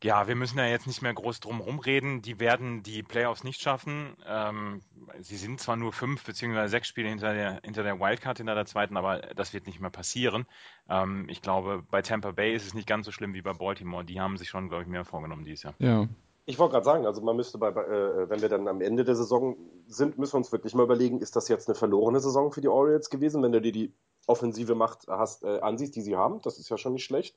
ja, 0.03 0.29
wir 0.29 0.37
müssen 0.37 0.59
ja 0.59 0.67
jetzt 0.67 0.87
nicht 0.87 1.03
mehr 1.03 1.13
groß 1.13 1.41
drum 1.41 1.61
rumreden. 1.61 2.23
Die 2.23 2.39
werden 2.39 2.83
die 2.83 3.03
Playoffs 3.03 3.43
nicht 3.43 3.61
schaffen. 3.61 4.17
Ähm, 4.27 4.81
sie 5.21 5.37
sind 5.37 5.61
zwar 5.61 5.77
nur 5.77 5.93
fünf 5.93 6.25
beziehungsweise 6.25 6.71
sechs 6.71 6.89
Spiele 6.89 7.09
hinter 7.09 7.35
der, 7.35 7.61
hinter 7.65 7.83
der 7.83 7.99
Wildcard, 7.99 8.39
hinter 8.39 8.55
der 8.55 8.67
zweiten, 8.67 8.97
aber 8.97 9.19
das 9.35 9.53
wird 9.53 9.67
nicht 9.67 9.81
mehr 9.81 9.91
passieren. 9.91 10.47
Ähm, 10.89 11.27
ich 11.29 11.43
glaube, 11.43 11.83
bei 11.91 12.03
Tampa 12.03 12.31
Bay 12.31 12.55
ist 12.55 12.67
es 12.67 12.75
nicht 12.75 12.87
ganz 12.87 13.07
so 13.07 13.13
schlimm 13.13 13.35
wie 13.35 13.43
bei 13.43 13.53
Baltimore. 13.53 14.05
Die 14.05 14.21
haben 14.21 14.37
sich 14.37 14.49
schon, 14.49 14.69
glaube 14.69 14.85
ich, 14.85 14.89
mehr 14.89 15.05
vorgenommen 15.05 15.45
dieses 15.45 15.65
Jahr. 15.65 15.75
Ja. 15.79 16.07
Ich 16.47 16.59
wollte 16.59 16.73
gerade 16.73 16.85
sagen, 16.85 17.05
also 17.05 17.21
man 17.21 17.37
müsste 17.37 17.59
bei, 17.59 17.73
bei 17.73 17.83
äh, 17.83 18.31
wenn 18.31 18.41
wir 18.41 18.49
dann 18.49 18.69
am 18.69 18.81
Ende 18.81 19.05
der 19.05 19.17
Saison 19.17 19.57
sind, 19.87 20.17
müssen 20.17 20.35
wir 20.35 20.39
uns 20.39 20.53
wirklich 20.53 20.75
mal 20.75 20.85
überlegen, 20.85 21.21
ist 21.21 21.37
das 21.37 21.49
jetzt 21.49 21.69
eine 21.69 21.75
verlorene 21.75 22.21
Saison 22.21 22.53
für 22.53 22.63
die 22.63 22.69
Orioles 22.69 23.11
gewesen, 23.11 23.43
wenn 23.43 23.53
du 23.53 23.61
dir 23.61 23.73
die 23.73 23.93
offensive 24.27 24.75
Macht 24.75 25.09
hast, 25.09 25.43
äh, 25.43 25.59
ansiehst, 25.61 25.97
die 25.97 26.03
sie 26.03 26.17
haben, 26.17 26.41
das 26.43 26.59
ist 26.59 26.69
ja 26.69 26.79
schon 26.79 26.95
nicht 26.95 27.05
schlecht. 27.05 27.37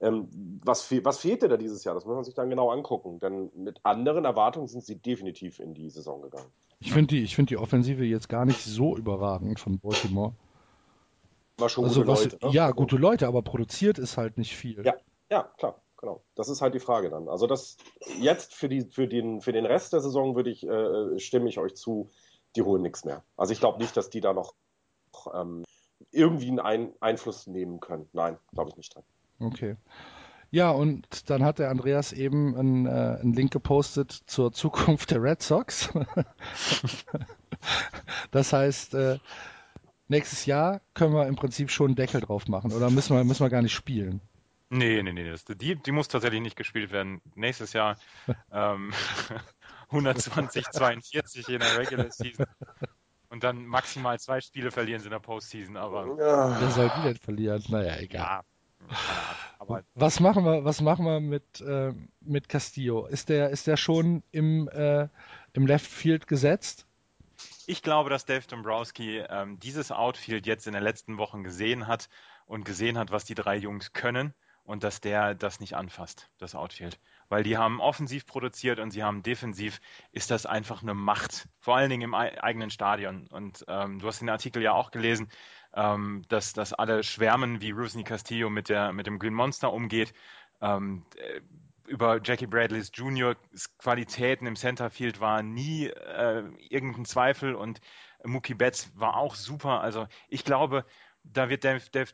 Ähm, 0.00 0.28
was, 0.64 0.82
fe 0.82 1.04
was 1.04 1.18
fehlt 1.18 1.42
dir 1.42 1.48
da 1.48 1.56
dieses 1.56 1.82
Jahr? 1.84 1.94
Das 1.94 2.04
muss 2.04 2.14
man 2.14 2.24
sich 2.24 2.34
dann 2.34 2.50
genau 2.50 2.70
angucken, 2.70 3.18
denn 3.18 3.50
mit 3.56 3.80
anderen 3.82 4.24
Erwartungen 4.24 4.68
sind 4.68 4.84
sie 4.84 4.96
definitiv 4.96 5.58
in 5.58 5.74
die 5.74 5.90
Saison 5.90 6.22
gegangen. 6.22 6.50
Ich 6.80 6.92
finde 6.92 7.14
die, 7.16 7.22
ich 7.22 7.34
finde 7.34 7.48
die 7.48 7.56
Offensive 7.56 8.04
jetzt 8.04 8.28
gar 8.28 8.44
nicht 8.44 8.62
so 8.62 8.96
überragend 8.96 9.58
von 9.58 9.78
Baltimore. 9.80 10.34
War 11.58 11.68
schon 11.68 11.84
Also 11.84 12.00
gute 12.02 12.12
was, 12.12 12.24
Leute. 12.24 12.46
ne? 12.46 12.52
ja, 12.52 12.70
gute 12.70 12.96
Leute, 12.96 13.26
aber 13.26 13.42
produziert 13.42 13.98
ist 13.98 14.16
halt 14.16 14.38
nicht 14.38 14.56
viel. 14.56 14.84
Ja. 14.84 14.94
Ja, 15.30 15.42
klar, 15.58 15.82
genau. 15.98 16.22
Das 16.36 16.48
ist 16.48 16.62
halt 16.62 16.72
die 16.72 16.80
Frage 16.80 17.10
dann. 17.10 17.28
Also 17.28 17.46
das 17.46 17.76
jetzt 18.18 18.54
für 18.54 18.68
die 18.70 18.82
für 18.82 19.08
den 19.08 19.42
für 19.42 19.52
den 19.52 19.66
Rest 19.66 19.92
der 19.92 20.00
Saison 20.00 20.36
würde 20.36 20.48
ich 20.48 20.66
äh, 20.66 21.18
stimme 21.18 21.50
ich 21.50 21.58
euch 21.58 21.74
zu, 21.74 22.08
die 22.56 22.62
holen 22.62 22.80
nichts 22.80 23.04
mehr. 23.04 23.22
Also 23.36 23.52
ich 23.52 23.60
glaube 23.60 23.78
nicht, 23.78 23.94
dass 23.94 24.08
die 24.08 24.22
da 24.22 24.32
noch 24.32 24.54
ähm, 25.34 25.64
irgendwie 26.10 26.48
einen 26.48 26.60
Ein 26.60 26.92
Einfluss 27.00 27.46
nehmen 27.46 27.80
können. 27.80 28.08
Nein, 28.14 28.38
glaube 28.54 28.70
ich 28.70 28.76
nicht 28.78 28.94
dran. 28.94 29.04
Okay. 29.40 29.76
Ja, 30.50 30.70
und 30.70 31.28
dann 31.28 31.44
hat 31.44 31.58
der 31.58 31.70
Andreas 31.70 32.12
eben 32.12 32.56
einen, 32.56 32.86
äh, 32.86 33.18
einen 33.20 33.34
Link 33.34 33.52
gepostet 33.52 34.12
zur 34.12 34.52
Zukunft 34.52 35.10
der 35.10 35.22
Red 35.22 35.42
Sox. 35.42 35.90
das 38.30 38.52
heißt, 38.52 38.94
äh, 38.94 39.18
nächstes 40.08 40.46
Jahr 40.46 40.80
können 40.94 41.12
wir 41.12 41.26
im 41.26 41.36
Prinzip 41.36 41.70
schon 41.70 41.88
einen 41.88 41.96
Deckel 41.96 42.22
drauf 42.22 42.48
machen 42.48 42.72
oder 42.72 42.90
müssen 42.90 43.14
wir, 43.14 43.24
müssen 43.24 43.44
wir 43.44 43.50
gar 43.50 43.62
nicht 43.62 43.74
spielen? 43.74 44.22
Nee, 44.70 45.02
nee, 45.02 45.12
nee, 45.12 45.30
das, 45.30 45.44
die, 45.44 45.76
die 45.76 45.92
muss 45.92 46.08
tatsächlich 46.08 46.40
nicht 46.40 46.56
gespielt 46.56 46.92
werden. 46.92 47.20
Nächstes 47.34 47.74
Jahr 47.74 47.98
ähm, 48.52 48.92
120, 49.90 50.64
42 50.70 51.48
in 51.48 51.60
der 51.60 51.78
Regular 51.78 52.10
Season. 52.10 52.46
Und 53.30 53.44
dann 53.44 53.66
maximal 53.66 54.18
zwei 54.18 54.40
Spiele 54.40 54.70
verlieren 54.70 55.00
sie 55.00 55.06
in 55.06 55.12
der 55.12 55.18
Postseason, 55.18 55.76
aber 55.76 56.16
Wer 56.16 56.70
soll 56.70 56.90
die 56.96 57.02
denn 57.02 57.16
verlieren? 57.16 57.62
Naja, 57.68 57.98
egal. 57.98 58.20
ja. 58.20 58.42
Was 59.94 60.20
machen 60.20 60.44
wir, 60.44 60.64
was 60.64 60.80
machen 60.80 61.04
wir 61.04 61.20
mit, 61.20 61.60
äh, 61.60 61.92
mit 62.20 62.48
Castillo? 62.48 63.06
Ist 63.06 63.28
der, 63.28 63.50
ist 63.50 63.66
der 63.66 63.76
schon 63.76 64.22
im, 64.30 64.68
äh, 64.68 65.08
im 65.52 65.66
Left 65.66 65.86
Field 65.86 66.26
gesetzt? 66.26 66.86
ich 67.66 67.82
glaube, 67.82 68.10
dass 68.10 68.24
Dave 68.24 68.46
Dombrowski 68.46 69.18
ähm, 69.18 69.58
dieses 69.60 69.92
Outfield 69.92 70.46
jetzt 70.46 70.66
in 70.66 70.72
den 70.72 70.82
letzten 70.82 71.18
Wochen 71.18 71.44
gesehen 71.44 71.86
hat 71.86 72.08
und 72.46 72.64
gesehen 72.64 72.98
hat, 72.98 73.10
was 73.10 73.24
die 73.24 73.34
drei 73.34 73.56
Jungs 73.56 73.92
können 73.92 74.34
und 74.64 74.82
dass 74.84 75.00
der 75.00 75.34
das 75.34 75.60
nicht 75.60 75.74
anfasst, 75.74 76.30
das 76.38 76.54
Outfield. 76.54 76.98
Weil 77.28 77.42
die 77.42 77.58
haben 77.58 77.80
offensiv 77.80 78.26
produziert 78.26 78.78
und 78.80 78.90
sie 78.90 79.02
haben 79.02 79.22
defensiv, 79.22 79.80
ist 80.12 80.30
das 80.30 80.46
einfach 80.46 80.82
eine 80.82 80.94
Macht, 80.94 81.46
vor 81.60 81.76
allen 81.76 81.90
Dingen 81.90 82.02
im 82.02 82.14
ei- 82.14 82.42
eigenen 82.42 82.70
Stadion. 82.70 83.26
Und 83.28 83.64
ähm, 83.68 83.98
du 83.98 84.06
hast 84.06 84.20
den 84.20 84.30
Artikel 84.30 84.62
ja 84.62 84.72
auch 84.72 84.90
gelesen, 84.90 85.28
ähm, 85.74 86.22
dass, 86.28 86.52
dass 86.52 86.72
alle 86.72 87.02
schwärmen, 87.02 87.60
wie 87.60 87.70
Rusney 87.70 88.04
Castillo 88.04 88.50
mit, 88.50 88.68
der, 88.68 88.92
mit 88.92 89.06
dem 89.06 89.18
Green 89.18 89.34
Monster 89.34 89.72
umgeht. 89.72 90.12
Ähm, 90.60 91.04
äh, 91.16 91.40
über 91.88 92.20
Jackie 92.22 92.46
Bradleys 92.46 92.90
Juniors 92.94 93.36
Qualitäten 93.78 94.46
im 94.46 94.56
Centerfield 94.56 95.20
war 95.20 95.42
nie 95.42 95.86
äh, 95.86 96.42
irgendein 96.68 97.06
Zweifel 97.06 97.54
und 97.54 97.80
Mookie 98.24 98.54
Betts 98.54 98.90
war 98.94 99.16
auch 99.16 99.34
super. 99.34 99.80
Also 99.80 100.06
ich 100.28 100.44
glaube, 100.44 100.84
da 101.24 101.48
wird 101.48 101.64
Dave, 101.64 101.82
Dave 101.90 102.10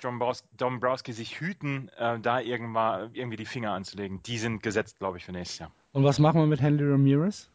Dombrowski 0.56 1.12
sich 1.12 1.40
hüten, 1.40 1.90
äh, 1.96 2.18
da 2.20 2.40
irgendwann 2.40 3.14
irgendwie 3.14 3.36
die 3.36 3.46
Finger 3.46 3.72
anzulegen. 3.72 4.22
Die 4.22 4.38
sind 4.38 4.62
gesetzt, 4.62 4.98
glaube 4.98 5.18
ich, 5.18 5.24
für 5.24 5.32
nächstes 5.32 5.58
Jahr. 5.58 5.72
Und 5.92 6.04
was 6.04 6.18
machen 6.18 6.40
wir 6.40 6.46
mit 6.46 6.60
Henry 6.60 6.90
Ramirez? 6.90 7.50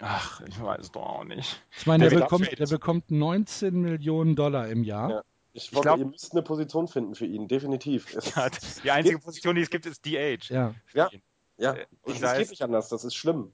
Ach, 0.00 0.40
ich 0.48 0.60
weiß 0.60 0.80
es 0.80 0.92
doch 0.92 1.02
auch 1.02 1.24
nicht. 1.24 1.62
Ich 1.76 1.86
meine, 1.86 2.08
der, 2.08 2.18
der 2.18 2.20
bekommt, 2.20 2.58
der 2.58 2.66
bekommt 2.66 3.10
19 3.10 3.80
Millionen 3.80 4.34
Dollar 4.34 4.68
im 4.68 4.84
Jahr. 4.84 5.10
Ja. 5.10 5.22
Ich, 5.54 5.70
ich 5.70 5.80
glaube, 5.80 6.00
ihr 6.00 6.06
müsst 6.06 6.32
eine 6.32 6.42
Position 6.42 6.88
finden 6.88 7.14
für 7.14 7.26
ihn, 7.26 7.48
definitiv. 7.48 8.06
Ja, 8.36 8.48
die 8.84 8.90
einzige 8.90 9.18
Position, 9.18 9.54
die 9.54 9.62
es 9.62 9.70
gibt, 9.70 9.86
ist 9.86 10.04
DH. 10.06 10.48
Ja, 10.48 10.74
ja, 10.94 11.10
ja. 11.58 11.74
Äh, 11.74 11.86
und 12.02 12.22
das 12.22 12.38
geht 12.38 12.50
nicht 12.50 12.62
anders, 12.62 12.88
das 12.88 13.04
ist 13.04 13.14
schlimm. 13.14 13.52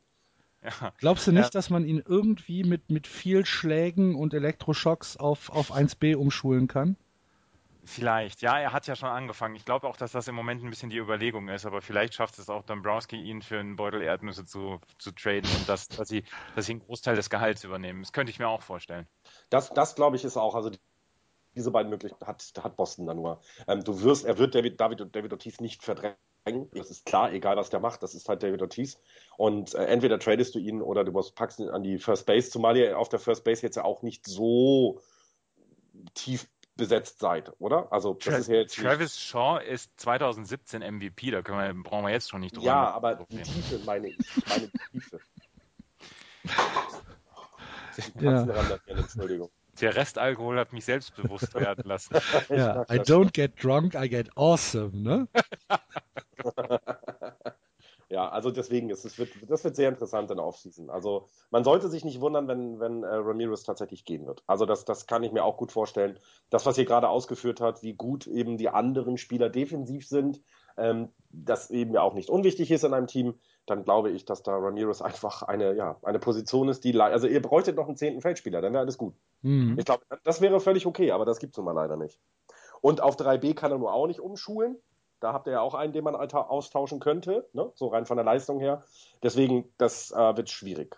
Ja. 0.63 0.93
Glaubst 0.99 1.27
du 1.27 1.33
nicht, 1.33 1.45
ja. 1.45 1.51
dass 1.51 1.71
man 1.71 1.85
ihn 1.85 2.03
irgendwie 2.05 2.65
mit, 2.65 2.91
mit 2.91 3.07
viel 3.07 3.47
Schlägen 3.47 4.17
und 4.17 4.35
Elektroschocks 4.35 5.17
auf, 5.17 5.51
auf 5.51 5.73
1B 5.73 6.17
umschulen 6.17 6.69
kann? 6.69 6.97
Vielleicht, 7.85 8.43
ja, 8.43 8.59
er 8.59 8.75
hat 8.75 8.87
ja 8.87 8.95
schon 8.95 9.09
angefangen. 9.09 9.57
Ich 9.57 9.65
glaube 9.65 9.89
auch, 9.89 9.97
dass 9.97 10.13
das 10.13 10.29
im 10.29 10.35
Moment 10.35 10.63
ein 10.63 10.69
bisschen 10.69 10.91
die 10.91 10.99
Überlegung 10.99 11.49
ist, 11.49 11.65
aber 11.65 11.81
vielleicht 11.81 12.13
schafft 12.13 12.39
es 12.39 12.51
auch 12.51 12.63
Dombrowski, 12.63 13.17
ihn 13.17 13.41
für 13.41 13.59
einen 13.59 13.77
Beutel 13.77 14.03
Erdnüsse 14.03 14.45
zu, 14.45 14.79
zu 14.99 15.11
traden 15.13 15.51
und 15.59 15.69
dass, 15.71 15.89
dass, 15.89 16.07
sie, 16.07 16.25
dass 16.55 16.67
sie 16.67 16.73
einen 16.73 16.81
Großteil 16.81 17.17
des 17.17 17.31
Gehalts 17.31 17.65
übernehmen. 17.65 18.03
Das 18.03 18.13
könnte 18.13 18.31
ich 18.31 18.39
mir 18.39 18.49
auch 18.49 18.61
vorstellen. 18.61 19.07
Das, 19.49 19.71
das 19.71 19.95
glaube 19.95 20.17
ich, 20.17 20.25
ist 20.25 20.37
auch, 20.37 20.55
also 20.55 20.71
diese 21.59 21.71
beiden 21.71 21.91
Möglichkeiten 21.91 22.27
hat, 22.27 22.53
hat 22.63 22.77
Boston 22.77 23.07
dann 23.07 23.17
nur. 23.17 23.41
Ähm, 23.67 23.85
du 23.85 24.03
wirst, 24.03 24.25
er 24.25 24.39
wird 24.39 24.55
David, 24.55 24.81
David, 24.81 25.15
David 25.15 25.33
Ortiz 25.33 25.61
nicht 25.61 25.83
verdrängen. 25.83 26.17
Das 26.73 26.91
ist 26.91 27.05
klar, 27.05 27.33
egal 27.33 27.57
was 27.57 27.69
der 27.69 27.81
macht, 27.81 28.03
das 28.03 28.15
ist 28.15 28.29
halt 28.29 28.43
David 28.43 28.63
Ortiz. 28.63 28.99
Und 29.37 29.75
äh, 29.75 29.85
entweder 29.85 30.19
tradest 30.19 30.55
du 30.55 30.59
ihn 30.59 30.81
oder 30.81 31.05
du 31.05 31.13
packst 31.35 31.59
ihn 31.59 31.69
an 31.69 31.83
die 31.83 31.99
First 31.99 32.25
Base, 32.25 32.51
zumal 32.51 32.77
ihr 32.77 32.99
auf 32.99 33.11
der 33.11 33.19
First 33.19 33.45
Base 33.45 33.63
jetzt 33.63 33.77
ja 33.77 33.85
auch 33.85 34.03
nicht 34.03 34.27
so 34.27 35.01
tief 36.15 36.49
besetzt 36.77 37.19
seid, 37.19 37.53
oder? 37.59 37.93
Also 37.93 38.15
das 38.15 38.25
Tra 38.25 38.37
ist 38.37 38.49
ja 38.49 38.55
jetzt 38.55 38.77
Travis 38.77 39.15
nicht... 39.15 39.21
Shaw 39.21 39.59
ist 39.59 39.91
2017 40.01 40.81
MVP, 40.81 41.33
da 41.33 41.43
wir, 41.45 41.75
brauchen 41.83 42.05
wir 42.05 42.13
jetzt 42.13 42.31
schon 42.31 42.41
nicht 42.41 42.57
drüber. 42.57 42.67
Ja, 42.67 42.91
aber 42.93 43.27
die 43.29 43.43
Tiefe 43.43 43.81
meine 43.85 44.09
ich. 44.09 44.17
Meine 44.49 44.71
Tiefe. 44.93 45.21
ja. 48.21 48.47
Entschuldigung. 48.87 49.51
Der 49.81 49.95
Restalkohol 49.95 50.59
hat 50.59 50.73
mich 50.73 50.85
selbstbewusst 50.85 51.55
werden 51.55 51.85
lassen. 51.87 52.15
ja, 52.49 52.83
I 52.91 52.99
don't 52.99 53.33
get 53.33 53.63
drunk, 53.63 53.95
I 53.95 54.09
get 54.09 54.29
awesome, 54.37 54.97
ne? 54.97 55.29
ja, 58.09 58.29
also 58.29 58.51
deswegen, 58.51 58.91
ist, 58.91 59.05
es 59.05 59.19
wird, 59.19 59.31
das 59.49 59.65
wird 59.65 59.77
sehr 59.77 59.89
interessant 59.89 60.31
in 60.31 60.39
der 60.39 60.47
Offseason. 60.47 60.91
Also 60.91 61.29
man 61.51 61.65
sollte 61.65 61.89
sich 61.89 62.05
nicht 62.05 62.21
wundern, 62.21 62.49
wenn, 62.49 62.81
wenn 62.81 63.03
äh, 63.03 63.09
Ramirez 63.09 63.63
tatsächlich 63.63 64.05
gehen 64.05 64.27
wird. 64.27 64.43
Also 64.47 64.67
das, 64.67 64.85
das 64.85 65.07
kann 65.07 65.23
ich 65.23 65.33
mir 65.33 65.45
auch 65.45 65.57
gut 65.57 65.73
vorstellen. 65.73 66.19
Das, 66.51 66.67
was 66.67 66.79
ihr 66.79 66.85
gerade 66.85 67.09
ausgeführt 67.09 67.61
hat, 67.61 67.83
wie 67.83 67.95
gut 67.95 68.27
eben 68.27 68.57
die 68.57 68.69
anderen 68.69 69.19
Spieler 69.19 69.49
defensiv 69.51 70.07
sind, 70.07 70.41
ähm, 70.77 71.11
das 71.31 71.71
eben 71.71 71.93
ja 71.93 72.03
auch 72.03 72.15
nicht 72.15 72.31
unwichtig 72.31 72.71
ist 72.71 72.85
in 72.85 72.95
einem 72.95 73.07
Team, 73.07 73.35
dann 73.71 73.85
glaube 73.85 74.11
ich, 74.11 74.25
dass 74.25 74.43
da 74.43 74.57
Ramirez 74.57 75.03
einfach 75.03 75.43
eine, 75.43 75.75
ja, 75.75 75.97
eine 76.03 76.19
Position 76.19 76.69
ist, 76.69 76.85
die, 76.85 76.99
also 77.01 77.27
ihr 77.27 77.43
bräuchtet 77.43 77.77
noch 77.77 77.87
einen 77.87 77.97
zehnten 77.97 78.21
Feldspieler, 78.21 78.61
dann 78.61 78.73
wäre 78.73 78.83
alles 78.83 78.99
gut. 78.99 79.15
Mhm. 79.43 79.77
Ich 79.79 79.85
glaube, 79.85 80.05
das 80.25 80.41
wäre 80.41 80.61
völlig 80.61 80.87
okay, 80.87 81.13
aber 81.13 81.25
das 81.25 81.39
gibt 81.39 81.53
es 81.53 81.57
nun 81.59 81.67
mal 81.67 81.73
leider 81.73 81.97
nicht. 81.97 82.19
Und 82.81 83.01
auf 83.01 83.17
3B 83.17 83.55
kann 83.55 83.73
er 83.73 83.79
nur 83.79 83.93
auch 83.93 84.07
nicht 84.07 84.21
umschulen. 84.21 84.77
Da 85.21 85.33
habt 85.33 85.49
ihr 85.49 85.55
ja 85.55 85.61
auch 85.61 85.75
einen, 85.75 85.93
den 85.93 86.05
man 86.05 86.15
austauschen 86.15 87.01
könnte, 87.01 87.49
ne? 87.53 87.73
so 87.75 87.89
rein 87.89 88.07
von 88.07 88.17
der 88.17 88.25
Leistung 88.25 88.61
her. 88.61 88.85
Deswegen, 89.23 89.65
das 89.77 90.13
äh, 90.13 90.37
wird 90.37 90.49
schwierig. 90.49 90.97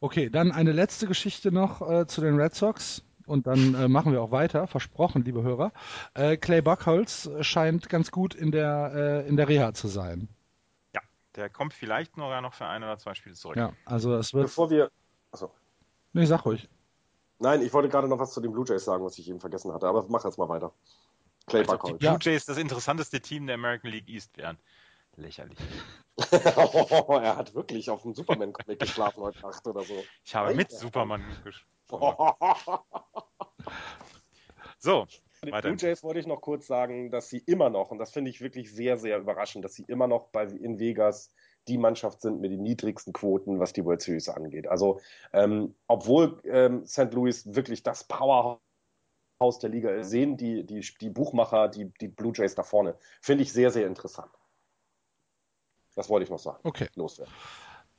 Okay, 0.00 0.30
dann 0.30 0.50
eine 0.50 0.72
letzte 0.72 1.06
Geschichte 1.06 1.52
noch 1.52 1.88
äh, 1.88 2.06
zu 2.06 2.20
den 2.20 2.40
Red 2.40 2.54
Sox. 2.54 3.04
Und 3.26 3.46
dann 3.46 3.74
äh, 3.76 3.86
machen 3.86 4.12
wir 4.12 4.22
auch 4.22 4.32
weiter, 4.32 4.66
versprochen, 4.66 5.22
liebe 5.24 5.44
Hörer. 5.44 5.72
Äh, 6.14 6.36
Clay 6.36 6.62
Buckholz 6.62 7.30
scheint 7.42 7.88
ganz 7.88 8.10
gut 8.10 8.34
in 8.34 8.50
der, 8.50 8.92
äh, 9.24 9.28
in 9.28 9.36
der 9.36 9.48
Reha 9.48 9.72
zu 9.72 9.86
sein. 9.86 10.28
Ja, 11.36 11.42
der 11.42 11.50
kommt 11.50 11.74
vielleicht 11.74 12.16
nur 12.16 12.40
noch 12.40 12.54
für 12.54 12.66
ein 12.66 12.82
oder 12.82 12.98
zwei 12.98 13.14
Spiele 13.14 13.34
zurück. 13.34 13.56
Ja, 13.56 13.72
also 13.84 14.14
es 14.16 14.34
wird. 14.34 14.46
Bevor 14.46 14.70
wir. 14.70 14.90
Achso. 15.32 15.52
Nee, 16.12 16.24
sag 16.24 16.44
ruhig. 16.44 16.68
Nein, 17.38 17.62
ich 17.62 17.72
wollte 17.72 17.88
gerade 17.88 18.08
noch 18.08 18.18
was 18.18 18.32
zu 18.32 18.40
den 18.40 18.52
Blue 18.52 18.66
Jays 18.66 18.84
sagen, 18.84 19.04
was 19.04 19.18
ich 19.18 19.28
eben 19.28 19.40
vergessen 19.40 19.72
hatte, 19.72 19.86
aber 19.86 20.04
mach 20.08 20.24
jetzt 20.24 20.38
mal 20.38 20.48
weiter. 20.48 20.72
Clay 21.46 21.64
Als 21.66 21.82
die 21.84 21.92
Blue 21.94 22.18
Jays 22.20 22.44
das 22.44 22.58
interessanteste 22.58 23.20
Team 23.20 23.46
der 23.46 23.54
American 23.54 23.90
League 23.90 24.08
East 24.08 24.36
wären. 24.36 24.58
Lächerlich. 25.16 25.58
oh, 26.56 27.18
er 27.22 27.36
hat 27.36 27.54
wirklich 27.54 27.90
auf 27.90 28.02
dem 28.02 28.14
Superman-Comic 28.14 28.78
geschlafen 28.78 29.22
heute 29.22 29.40
Nacht 29.40 29.66
oder 29.66 29.82
so. 29.82 30.02
Ich 30.24 30.34
habe 30.34 30.54
mit 30.54 30.70
Superman 30.70 31.22
gesprochen. 31.42 32.34
so. 34.78 35.06
Die 35.44 35.50
Blue 35.50 35.76
Jays 35.78 36.02
wollte 36.02 36.20
ich 36.20 36.26
noch 36.26 36.42
kurz 36.42 36.66
sagen, 36.66 37.10
dass 37.10 37.30
sie 37.30 37.38
immer 37.38 37.70
noch, 37.70 37.90
und 37.90 37.98
das 37.98 38.10
finde 38.10 38.30
ich 38.30 38.42
wirklich 38.42 38.72
sehr, 38.72 38.98
sehr 38.98 39.18
überraschend, 39.18 39.64
dass 39.64 39.74
sie 39.74 39.84
immer 39.84 40.06
noch 40.06 40.28
bei, 40.28 40.44
in 40.44 40.78
Vegas 40.78 41.32
die 41.66 41.78
Mannschaft 41.78 42.20
sind 42.20 42.40
mit 42.40 42.50
den 42.50 42.62
niedrigsten 42.62 43.12
Quoten, 43.12 43.58
was 43.58 43.72
die 43.72 43.84
World 43.84 44.02
Series 44.02 44.28
angeht. 44.28 44.66
Also, 44.66 45.00
ähm, 45.32 45.74
obwohl 45.86 46.40
ähm, 46.44 46.86
St. 46.86 47.12
Louis 47.12 47.54
wirklich 47.54 47.82
das 47.82 48.04
Powerhouse 48.04 48.60
der 49.60 49.70
Liga 49.70 50.02
sehen 50.04 50.36
die, 50.36 50.64
die, 50.64 50.80
die 51.00 51.10
Buchmacher, 51.10 51.68
die, 51.68 51.90
die 52.00 52.08
Blue 52.08 52.32
Jays 52.34 52.54
da 52.54 52.62
vorne. 52.62 52.96
Finde 53.22 53.42
ich 53.42 53.52
sehr, 53.52 53.70
sehr 53.70 53.86
interessant. 53.86 54.30
Das 55.94 56.08
wollte 56.08 56.24
ich 56.24 56.30
noch 56.30 56.38
sagen. 56.38 56.60
Okay. 56.64 56.88
Loswerden. 56.94 57.32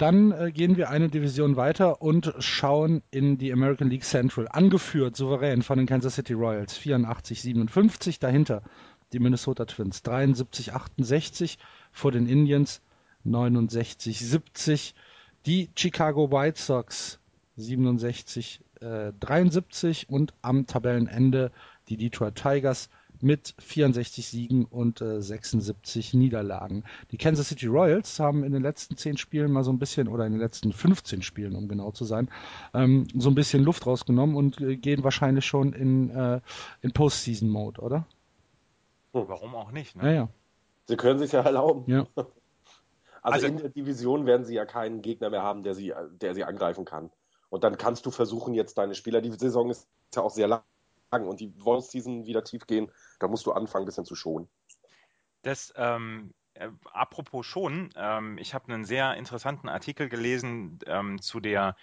Dann 0.02 0.32
äh, 0.32 0.52
gehen 0.52 0.78
wir 0.78 0.90
eine 0.90 1.10
Division 1.10 1.58
weiter 1.58 2.02
und 2.02 2.34
schauen 2.40 3.04
in 3.12 3.38
die 3.38 3.54
American 3.54 3.88
League 3.88 4.04
Central. 4.04 4.48
Angeführt 4.48 5.16
souverän 5.16 5.62
von 5.62 5.78
den 5.78 5.86
Kansas 5.86 6.16
City 6.16 6.34
Royals 6.34 6.80
84-57. 6.80 8.20
Dahinter 8.20 8.64
die 9.14 9.20
Minnesota 9.20 9.66
Twins 9.66 10.04
73-68. 10.04 11.60
Vor 11.92 12.12
den 12.12 12.26
Indians 12.28 12.82
69-70. 13.28 14.94
Die 15.46 15.70
Chicago 15.76 16.32
White 16.32 16.60
Sox 16.60 17.20
67 17.58 18.60
73 18.80 20.10
äh, 20.10 20.12
und 20.12 20.34
am 20.42 20.66
Tabellenende 20.66 21.52
die 21.90 21.98
Detroit 21.98 22.34
Tigers 22.34 22.90
mit 23.24 23.56
64 23.60 24.28
Siegen 24.28 24.66
und 24.66 25.02
äh, 25.02 25.22
76 25.22 26.14
Niederlagen. 26.14 26.84
Die 27.12 27.18
Kansas 27.18 27.50
City 27.50 27.68
Royals 27.68 28.20
haben 28.20 28.44
in 28.44 28.52
den 28.52 28.62
letzten 28.62 28.98
10 28.98 29.18
Spielen 29.18 29.52
mal 29.52 29.64
so 29.64 29.72
ein 29.72 29.80
bisschen, 29.80 30.08
oder 30.08 30.26
in 30.26 30.34
den 30.34 30.42
letzten 30.42 30.74
15 30.74 31.22
Spielen, 31.22 31.56
um 31.56 31.68
genau 31.68 31.92
zu 31.92 32.06
sein, 32.06 32.30
ähm, 32.74 33.08
so 33.16 33.30
ein 33.30 33.36
bisschen 33.36 33.64
Luft 33.64 33.86
rausgenommen 33.86 34.36
und 34.36 34.60
äh, 34.62 34.78
gehen 34.78 35.04
wahrscheinlich 35.04 35.46
schon 35.46 35.74
in, 35.74 36.10
äh, 36.10 36.42
in 36.82 36.92
Postseason-Mode, 36.92 37.82
oder? 37.82 38.06
Oh, 39.14 39.26
warum 39.28 39.56
auch 39.56 39.72
nicht? 39.72 39.96
Ne? 39.96 40.04
Ja, 40.06 40.12
ja. 40.12 40.30
Sie 40.88 40.98
können 40.98 41.20
sich 41.20 41.32
ja 41.32 41.42
erlauben. 41.42 41.90
Ja. 41.92 42.08
Also, 43.24 43.46
also, 43.46 43.48
in 43.50 43.58
der 43.58 43.70
Division 43.70 44.26
werden 44.26 44.46
sie 44.46 44.56
ja 44.56 44.66
keinen 44.66 45.04
Gegner 45.04 45.30
mehr 45.30 45.44
haben, 45.44 45.62
der 45.62 45.76
sie, 45.76 45.94
der 46.20 46.34
sie 46.34 46.44
angreifen 46.44 46.86
kann. 46.86 47.12
Und 47.52 47.64
dann 47.64 47.78
kannst 47.78 48.08
du 48.08 48.10
versuchen, 48.10 48.56
jetzt 48.56 48.80
deine 48.80 48.96
Spieler, 48.96 49.22
die 49.22 49.30
Saison 49.30 49.70
ist 49.70 49.88
ja 50.16 50.24
auch 50.24 50.32
sehr 50.32 50.48
lang 50.48 50.64
und 51.12 51.40
die 51.40 51.54
wollen 51.64 51.84
diesen 51.92 52.26
wieder 52.26 52.44
tief 52.44 52.66
gehen, 52.68 52.92
da 53.20 53.28
musst 53.28 53.46
du 53.46 53.52
anfangen, 53.52 53.84
ein 53.84 53.88
bisschen 53.88 54.06
zu 54.06 54.16
schonen. 54.16 54.50
Das, 55.42 55.74
ähm, 55.76 56.34
äh, 56.54 56.70
apropos 56.92 57.46
schon, 57.46 57.90
ähm, 57.96 58.38
ich 58.38 58.54
habe 58.54 58.72
einen 58.72 58.86
sehr 58.86 59.16
interessanten 59.16 59.70
Artikel 59.70 60.10
gelesen 60.10 60.80
ähm, 60.86 61.22
zu 61.22 61.40
der 61.40 61.76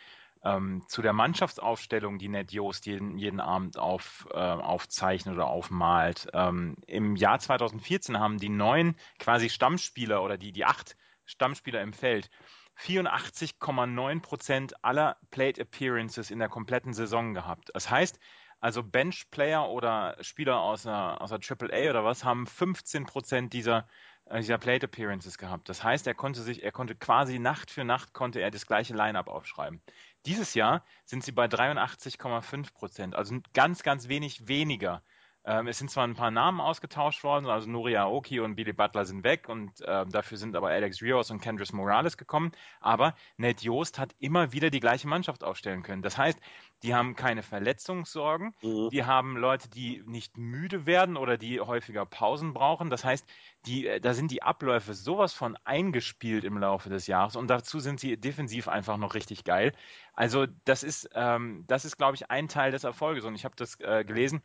ähm, 0.44 0.84
zu 0.86 1.02
der 1.02 1.12
Mannschaftsaufstellung, 1.12 2.18
die 2.18 2.28
Ned 2.28 2.52
Joost 2.52 2.86
jeden, 2.86 3.18
jeden 3.18 3.40
Abend 3.40 3.76
auf, 3.76 4.28
äh, 4.32 4.36
aufzeichnet 4.36 5.34
oder 5.34 5.48
aufmalt. 5.48 6.28
Ähm, 6.32 6.76
Im 6.86 7.16
Jahr 7.16 7.40
2014 7.40 8.20
haben 8.20 8.38
die 8.38 8.48
neun 8.48 8.94
quasi 9.18 9.48
Stammspieler 9.48 10.22
oder 10.22 10.38
die, 10.38 10.52
die 10.52 10.64
acht 10.64 10.96
Stammspieler 11.24 11.82
im 11.82 11.92
Feld 11.92 12.30
84,9 12.78 14.22
Prozent 14.22 14.84
aller 14.84 15.16
Plate 15.30 15.62
Appearances 15.62 16.30
in 16.30 16.38
der 16.38 16.48
kompletten 16.48 16.94
Saison 16.94 17.34
gehabt. 17.34 17.70
Das 17.74 17.90
heißt, 17.90 18.20
also 18.60 18.82
Bench-Player 18.82 19.68
oder 19.68 20.16
Spieler 20.20 20.60
aus 20.60 20.82
der, 20.82 21.20
aus 21.20 21.30
der 21.30 21.40
AAA 21.40 21.90
oder 21.90 22.04
was 22.04 22.24
haben 22.24 22.46
15 22.46 23.06
Prozent 23.06 23.52
dieser, 23.52 23.88
äh, 24.26 24.38
dieser 24.38 24.58
Plate 24.58 24.86
Appearances 24.86 25.38
gehabt. 25.38 25.68
Das 25.68 25.82
heißt, 25.84 26.06
er 26.06 26.14
konnte 26.14 26.42
sich, 26.42 26.62
er 26.62 26.72
konnte 26.72 26.94
quasi 26.94 27.38
Nacht 27.38 27.70
für 27.70 27.84
Nacht 27.84 28.12
konnte 28.12 28.40
er 28.40 28.50
das 28.50 28.66
gleiche 28.66 28.94
Lineup 28.94 29.28
aufschreiben. 29.28 29.80
Dieses 30.26 30.54
Jahr 30.54 30.84
sind 31.04 31.24
sie 31.24 31.32
bei 31.32 31.46
83,5 31.46 32.74
Prozent, 32.74 33.14
also 33.14 33.38
ganz, 33.54 33.82
ganz 33.82 34.08
wenig 34.08 34.48
weniger 34.48 35.02
es 35.44 35.78
sind 35.78 35.90
zwar 35.90 36.06
ein 36.06 36.14
paar 36.14 36.30
Namen 36.30 36.60
ausgetauscht 36.60 37.24
worden, 37.24 37.46
also 37.46 37.70
Nuri 37.70 37.96
Aoki 37.96 38.40
und 38.40 38.54
Billy 38.54 38.72
Butler 38.74 39.06
sind 39.06 39.24
weg 39.24 39.48
und 39.48 39.72
ähm, 39.86 40.10
dafür 40.10 40.36
sind 40.36 40.54
aber 40.54 40.68
Alex 40.68 41.00
Rios 41.00 41.30
und 41.30 41.40
Kendris 41.40 41.72
Morales 41.72 42.16
gekommen, 42.18 42.52
aber 42.80 43.14
Nate 43.38 43.64
Joost 43.64 43.98
hat 43.98 44.14
immer 44.18 44.52
wieder 44.52 44.68
die 44.70 44.80
gleiche 44.80 45.08
Mannschaft 45.08 45.44
aufstellen 45.44 45.82
können. 45.82 46.02
Das 46.02 46.18
heißt, 46.18 46.38
die 46.82 46.94
haben 46.94 47.16
keine 47.16 47.42
Verletzungssorgen, 47.42 48.54
Mhm. 48.62 48.90
die 48.90 49.04
haben 49.04 49.36
Leute, 49.36 49.68
die 49.70 50.02
nicht 50.06 50.36
müde 50.36 50.86
werden 50.86 51.16
oder 51.16 51.38
die 51.38 51.60
häufiger 51.60 52.04
Pausen 52.04 52.52
brauchen. 52.52 52.90
Das 52.90 53.04
heißt, 53.04 53.26
die, 53.66 53.86
äh, 53.86 54.00
da 54.00 54.14
sind 54.14 54.30
die 54.30 54.42
Abläufe 54.42 54.94
sowas 54.94 55.32
von 55.32 55.56
eingespielt 55.64 56.44
im 56.44 56.58
Laufe 56.58 56.90
des 56.90 57.06
Jahres 57.06 57.36
und 57.36 57.48
dazu 57.48 57.80
sind 57.80 58.00
sie 58.00 58.18
defensiv 58.18 58.68
einfach 58.68 58.96
noch 58.98 59.14
richtig 59.14 59.44
geil. 59.44 59.72
Also 60.12 60.46
das 60.64 60.82
ist, 60.82 61.08
ähm, 61.14 61.64
das 61.66 61.84
ist, 61.84 61.96
glaube 61.96 62.16
ich, 62.16 62.30
ein 62.30 62.48
Teil 62.48 62.70
des 62.72 62.84
Erfolges 62.84 63.24
und 63.24 63.34
ich 63.34 63.44
habe 63.44 63.56
das 63.56 63.78
äh, 63.80 64.04
gelesen 64.04 64.42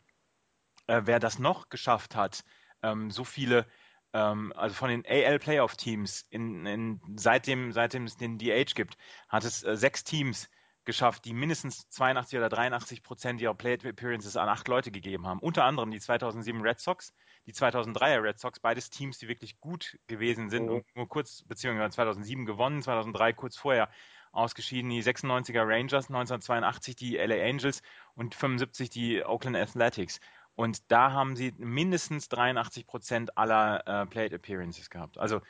äh, 0.86 1.02
wer 1.04 1.18
das 1.20 1.38
noch 1.38 1.68
geschafft 1.68 2.14
hat, 2.16 2.44
ähm, 2.82 3.10
so 3.10 3.24
viele, 3.24 3.66
ähm, 4.12 4.52
also 4.56 4.74
von 4.74 4.90
den 4.90 5.04
AL 5.06 5.38
Playoff 5.38 5.76
Teams, 5.76 6.26
in, 6.30 6.66
in, 6.66 7.00
seitdem, 7.16 7.72
seitdem 7.72 8.04
es 8.04 8.16
den 8.16 8.38
DH 8.38 8.74
gibt, 8.74 8.96
hat 9.28 9.44
es 9.44 9.62
äh, 9.62 9.76
sechs 9.76 10.04
Teams 10.04 10.48
geschafft, 10.84 11.24
die 11.24 11.32
mindestens 11.32 11.88
82 11.90 12.38
oder 12.38 12.48
83 12.48 13.02
Prozent 13.02 13.40
ihrer 13.40 13.54
Plate 13.54 13.88
Appearances 13.88 14.36
an 14.36 14.48
acht 14.48 14.68
Leute 14.68 14.90
gegeben 14.90 15.26
haben. 15.26 15.40
Unter 15.40 15.64
anderem 15.64 15.90
die 15.90 16.00
2007 16.00 16.60
Red 16.60 16.80
Sox, 16.80 17.14
die 17.46 17.54
2003er 17.54 18.22
Red 18.22 18.38
Sox, 18.38 18.60
beides 18.60 18.90
Teams, 18.90 19.18
die 19.18 19.28
wirklich 19.28 19.58
gut 19.60 19.98
gewesen 20.06 20.50
sind 20.50 20.66
Mhm. 20.66 20.72
und 20.72 20.96
nur 20.96 21.08
kurz, 21.08 21.42
beziehungsweise 21.44 21.94
2007 21.94 22.44
gewonnen, 22.44 22.82
2003 22.82 23.32
kurz 23.32 23.56
vorher 23.56 23.88
ausgeschieden, 24.32 24.90
die 24.90 25.02
96er 25.02 25.62
Rangers, 25.66 26.08
1982 26.10 26.96
die 26.96 27.16
LA 27.16 27.42
Angels 27.48 27.82
und 28.14 28.34
75 28.34 28.90
die 28.90 29.24
Oakland 29.24 29.56
Athletics. 29.56 30.20
Und 30.56 30.90
da 30.90 31.12
haben 31.12 31.36
sie 31.36 31.52
mindestens 31.58 32.28
83 32.28 32.86
Prozent 32.86 33.36
aller 33.36 33.86
äh, 33.86 34.06
Plate 34.06 34.36
Appearances 34.36 34.88
gehabt. 34.90 35.18
Also 35.18 35.40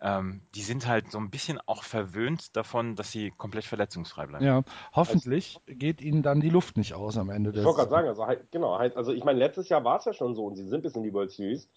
ähm, 0.00 0.42
die 0.54 0.62
sind 0.62 0.86
halt 0.86 1.10
so 1.10 1.18
ein 1.18 1.30
bisschen 1.30 1.60
auch 1.66 1.82
verwöhnt 1.82 2.56
davon, 2.56 2.94
dass 2.94 3.10
sie 3.10 3.32
komplett 3.36 3.64
verletzungsfrei 3.64 4.26
bleiben. 4.26 4.44
Ja, 4.44 4.62
hoffentlich 4.92 5.58
geht 5.66 6.00
ihnen 6.00 6.22
dann 6.22 6.40
die 6.40 6.50
Luft 6.50 6.76
nicht 6.76 6.94
aus 6.94 7.18
am 7.18 7.30
Ende 7.30 7.50
Ich 7.50 7.56
des. 7.56 7.64
wollte 7.64 7.78
gerade 7.78 7.90
sagen, 7.90 8.08
also 8.08 8.26
halt, 8.26 8.50
genau, 8.52 8.78
halt, 8.78 8.96
also 8.96 9.12
ich 9.12 9.24
meine, 9.24 9.38
letztes 9.38 9.68
Jahr 9.68 9.84
war 9.84 9.98
es 9.98 10.04
ja 10.04 10.12
schon 10.12 10.34
so 10.34 10.44
und 10.46 10.56
sie 10.56 10.68
sind 10.68 10.82
bis 10.82 10.94
in 10.94 11.02
die 11.02 11.12
World 11.12 11.32
Series, 11.32 11.68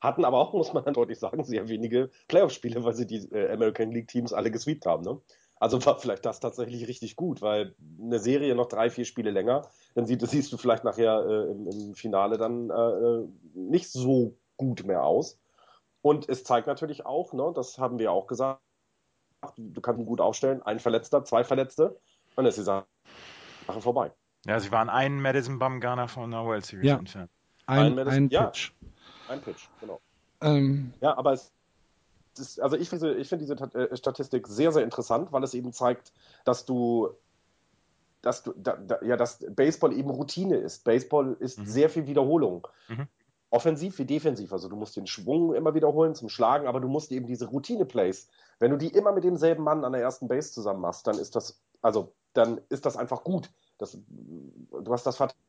hatten 0.00 0.24
aber 0.24 0.38
auch, 0.38 0.52
muss 0.54 0.72
man 0.72 0.84
dann 0.84 0.94
deutlich 0.94 1.18
sagen, 1.18 1.42
sehr 1.44 1.68
wenige 1.68 2.10
Playoff-Spiele, 2.28 2.84
weil 2.84 2.94
sie 2.94 3.06
die 3.06 3.28
äh, 3.32 3.52
American 3.52 3.90
League 3.90 4.08
Teams 4.08 4.32
alle 4.32 4.50
gesweept 4.50 4.86
haben, 4.86 5.04
ne? 5.04 5.20
Also 5.60 5.84
war 5.84 5.98
vielleicht 5.98 6.24
das 6.24 6.40
tatsächlich 6.40 6.88
richtig 6.88 7.16
gut, 7.16 7.42
weil 7.42 7.74
eine 8.00 8.18
Serie 8.18 8.54
noch 8.54 8.66
drei, 8.66 8.88
vier 8.88 9.04
Spiele 9.04 9.30
länger, 9.30 9.68
dann 9.94 10.06
sieht, 10.06 10.26
siehst 10.26 10.50
du 10.52 10.56
vielleicht 10.56 10.84
nachher 10.84 11.24
äh, 11.26 11.50
im, 11.50 11.68
im 11.68 11.94
Finale 11.94 12.38
dann 12.38 12.70
äh, 12.70 13.28
nicht 13.54 13.92
so 13.92 14.38
gut 14.56 14.84
mehr 14.84 15.04
aus. 15.04 15.38
Und 16.00 16.28
es 16.30 16.44
zeigt 16.44 16.66
natürlich 16.66 17.04
auch, 17.04 17.34
ne, 17.34 17.52
das 17.54 17.78
haben 17.78 17.98
wir 17.98 18.10
auch 18.10 18.26
gesagt, 18.26 18.62
du 19.58 19.80
kannst 19.82 20.00
ihn 20.00 20.06
gut 20.06 20.22
aufstellen, 20.22 20.62
ein 20.62 20.78
Verletzter, 20.80 21.24
zwei 21.24 21.44
Verletzte, 21.44 21.90
und 21.90 22.00
dann 22.36 22.46
ist 22.46 22.56
die 22.56 22.62
Sache 22.62 22.86
vorbei. 23.80 24.12
Ja, 24.46 24.58
sie 24.58 24.72
waren 24.72 24.88
einen 24.88 25.20
Madison 25.20 25.58
Bumgarner 25.58 26.08
von 26.08 26.32
einer 26.32 26.46
World 26.46 26.64
Series 26.64 26.88
Ja. 26.88 26.96
entfernt. 26.96 27.30
ein, 27.66 27.98
Ein- 27.98 28.08
ein 28.08 28.28
ja. 28.30 28.46
Pitch. 28.46 28.72
Ein 29.28 29.42
Pitch, 29.42 29.68
genau. 29.78 30.00
Ähm, 30.40 30.94
Ja, 31.02 31.16
aber 31.18 31.34
es 31.34 31.52
ist, 32.40 32.60
also 32.60 32.76
ich 32.76 32.88
finde, 32.88 33.14
ich 33.14 33.28
finde 33.28 33.44
diese 33.44 33.54
äh, 33.74 33.96
Statistik 33.96 34.46
sehr, 34.48 34.72
sehr 34.72 34.82
interessant, 34.82 35.32
weil 35.32 35.44
es 35.44 35.54
eben 35.54 35.72
zeigt, 35.72 36.12
dass 36.44 36.64
du, 36.64 37.10
dass 38.22 38.42
du, 38.42 38.52
da, 38.56 38.76
da, 38.76 39.02
ja, 39.02 39.16
dass 39.16 39.38
Baseball 39.50 39.92
eben 39.92 40.10
Routine 40.10 40.56
ist. 40.56 40.84
Baseball 40.84 41.36
ist 41.40 41.58
Mhm. 41.58 41.66
sehr 41.66 41.90
viel 41.90 42.06
Wiederholung. 42.06 42.66
Mhm. 42.88 43.06
Offensiv 43.50 43.98
wie 43.98 44.04
defensiv. 44.04 44.52
Also 44.52 44.68
du 44.68 44.76
musst 44.76 44.96
den 44.96 45.06
Schwung 45.06 45.54
immer 45.54 45.74
wiederholen 45.74 46.14
zum 46.14 46.28
Schlagen, 46.28 46.66
aber 46.66 46.80
du 46.80 46.88
musst 46.88 47.10
eben 47.12 47.26
diese 47.26 47.46
Routine-Plays, 47.46 48.28
wenn 48.58 48.70
du 48.70 48.76
die 48.76 48.88
immer 48.88 49.12
mit 49.12 49.24
demselben 49.24 49.64
Mann 49.64 49.84
an 49.84 49.92
der 49.92 50.02
ersten 50.02 50.28
Base 50.28 50.52
zusammen 50.52 50.80
machst, 50.80 51.06
dann 51.06 51.18
ist 51.18 51.34
das, 51.34 51.60
also 51.82 52.12
dann 52.32 52.60
ist 52.68 52.86
das 52.86 52.96
einfach 52.96 53.24
gut. 53.24 53.50
Das, 53.78 53.98
du 54.08 54.92
hast 54.92 55.04
das 55.06 55.16
Vertrauen 55.16 55.40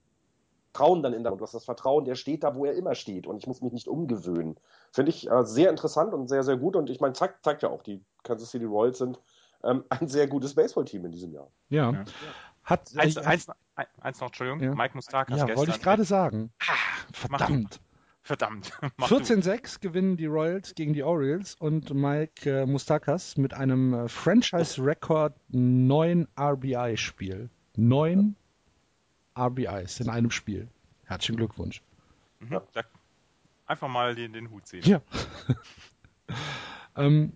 dann 0.73 1.13
in 1.13 1.23
der, 1.23 1.33
du 1.35 1.41
hast 1.43 1.53
das 1.53 1.65
Vertrauen, 1.65 2.05
der 2.05 2.15
steht 2.15 2.43
da, 2.43 2.55
wo 2.55 2.65
er 2.65 2.73
immer 2.73 2.95
steht 2.95 3.27
und 3.27 3.37
ich 3.37 3.47
muss 3.47 3.61
mich 3.61 3.73
nicht 3.73 3.87
umgewöhnen. 3.87 4.55
Finde 4.91 5.09
ich 5.09 5.29
äh, 5.29 5.43
sehr 5.45 5.69
interessant 5.69 6.13
und 6.13 6.27
sehr, 6.27 6.43
sehr 6.43 6.57
gut. 6.57 6.75
Und 6.75 6.89
ich 6.89 6.99
meine, 7.01 7.13
zeigt, 7.13 7.43
zeigt 7.43 7.63
ja 7.63 7.69
auch, 7.69 7.83
die 7.83 8.03
Kansas 8.23 8.51
City 8.51 8.65
Royals 8.65 8.97
sind 8.99 9.19
ähm, 9.63 9.83
ein 9.89 10.07
sehr 10.07 10.27
gutes 10.27 10.55
Baseballteam 10.55 11.05
in 11.05 11.11
diesem 11.11 11.33
Jahr. 11.33 11.47
ja. 11.69 11.91
Ja. 11.91 12.03
Hat, 12.63 12.91
Eins, 12.95 13.17
eins, 13.17 13.47
ein- 13.75 13.85
eins 14.01 14.19
noch, 14.19 14.27
Entschuldigung, 14.27 14.61
Ja. 14.61 14.75
Mike 14.75 14.93
Mustakas 14.93 15.35
ja, 15.39 15.45
gestern. 15.45 15.57
wollte 15.57 15.71
ich 15.71 15.81
gerade 15.81 16.03
sagen. 16.03 16.51
du. 16.59 17.13
Verdammt. 17.17 17.81
Verdammt. 18.21 18.71
Mach 18.97 19.07
du. 19.09 19.15
14-6 19.15 19.79
gewinnen 19.81 20.15
die 20.15 20.27
Royals 20.27 20.75
gegen 20.75 20.93
die 20.93 21.01
Orioles 21.01 21.55
und 21.55 21.91
Mike 21.91 22.47
äh, 22.61 22.65
Mustakas 22.67 23.35
mit 23.35 23.55
einem 23.55 23.95
äh, 23.95 24.07
Franchise-Record 24.07 25.33
9 25.49 26.27
RBI-Spiel. 26.39 27.49
9 27.77 28.35
RBIs 29.37 29.99
in 29.99 30.09
einem 30.09 30.31
Spiel. 30.31 30.67
Herzlichen 31.05 31.37
Glückwunsch. 31.37 31.81
Mhm. 32.39 32.61
Da- 32.73 32.83
Einfach 33.65 33.87
mal 33.87 34.15
den, 34.15 34.33
den 34.33 34.49
Hut 34.49 34.67
ziehen. 34.67 34.83
Ja. 34.83 35.01
ähm, 36.95 37.33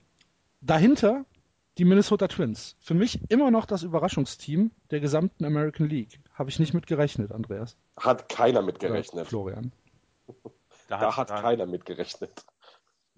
dahinter 0.62 1.26
die 1.78 1.86
Minnesota 1.86 2.28
Twins. 2.28 2.76
Für 2.80 2.94
mich 2.94 3.20
immer 3.30 3.52
noch 3.52 3.66
das 3.66 3.84
Überraschungsteam 3.84 4.72
der 4.92 5.00
gesamten 5.00 5.46
American 5.46 5.88
League. 5.88 6.20
Habe 6.34 6.50
ich 6.50 6.60
nicht 6.60 6.74
mit 6.74 6.88
gerechnet, 6.88 7.32
Andreas. 7.32 7.78
Hat 7.98 8.28
keiner 8.30 8.62
mit 8.62 8.78
Oder 8.78 8.88
gerechnet. 8.90 9.28
Florian. 9.28 9.72
Da 10.88 11.18
hat 11.18 11.30
keiner 11.30 11.66
mit 11.66 11.84
gerechnet. 11.86 12.46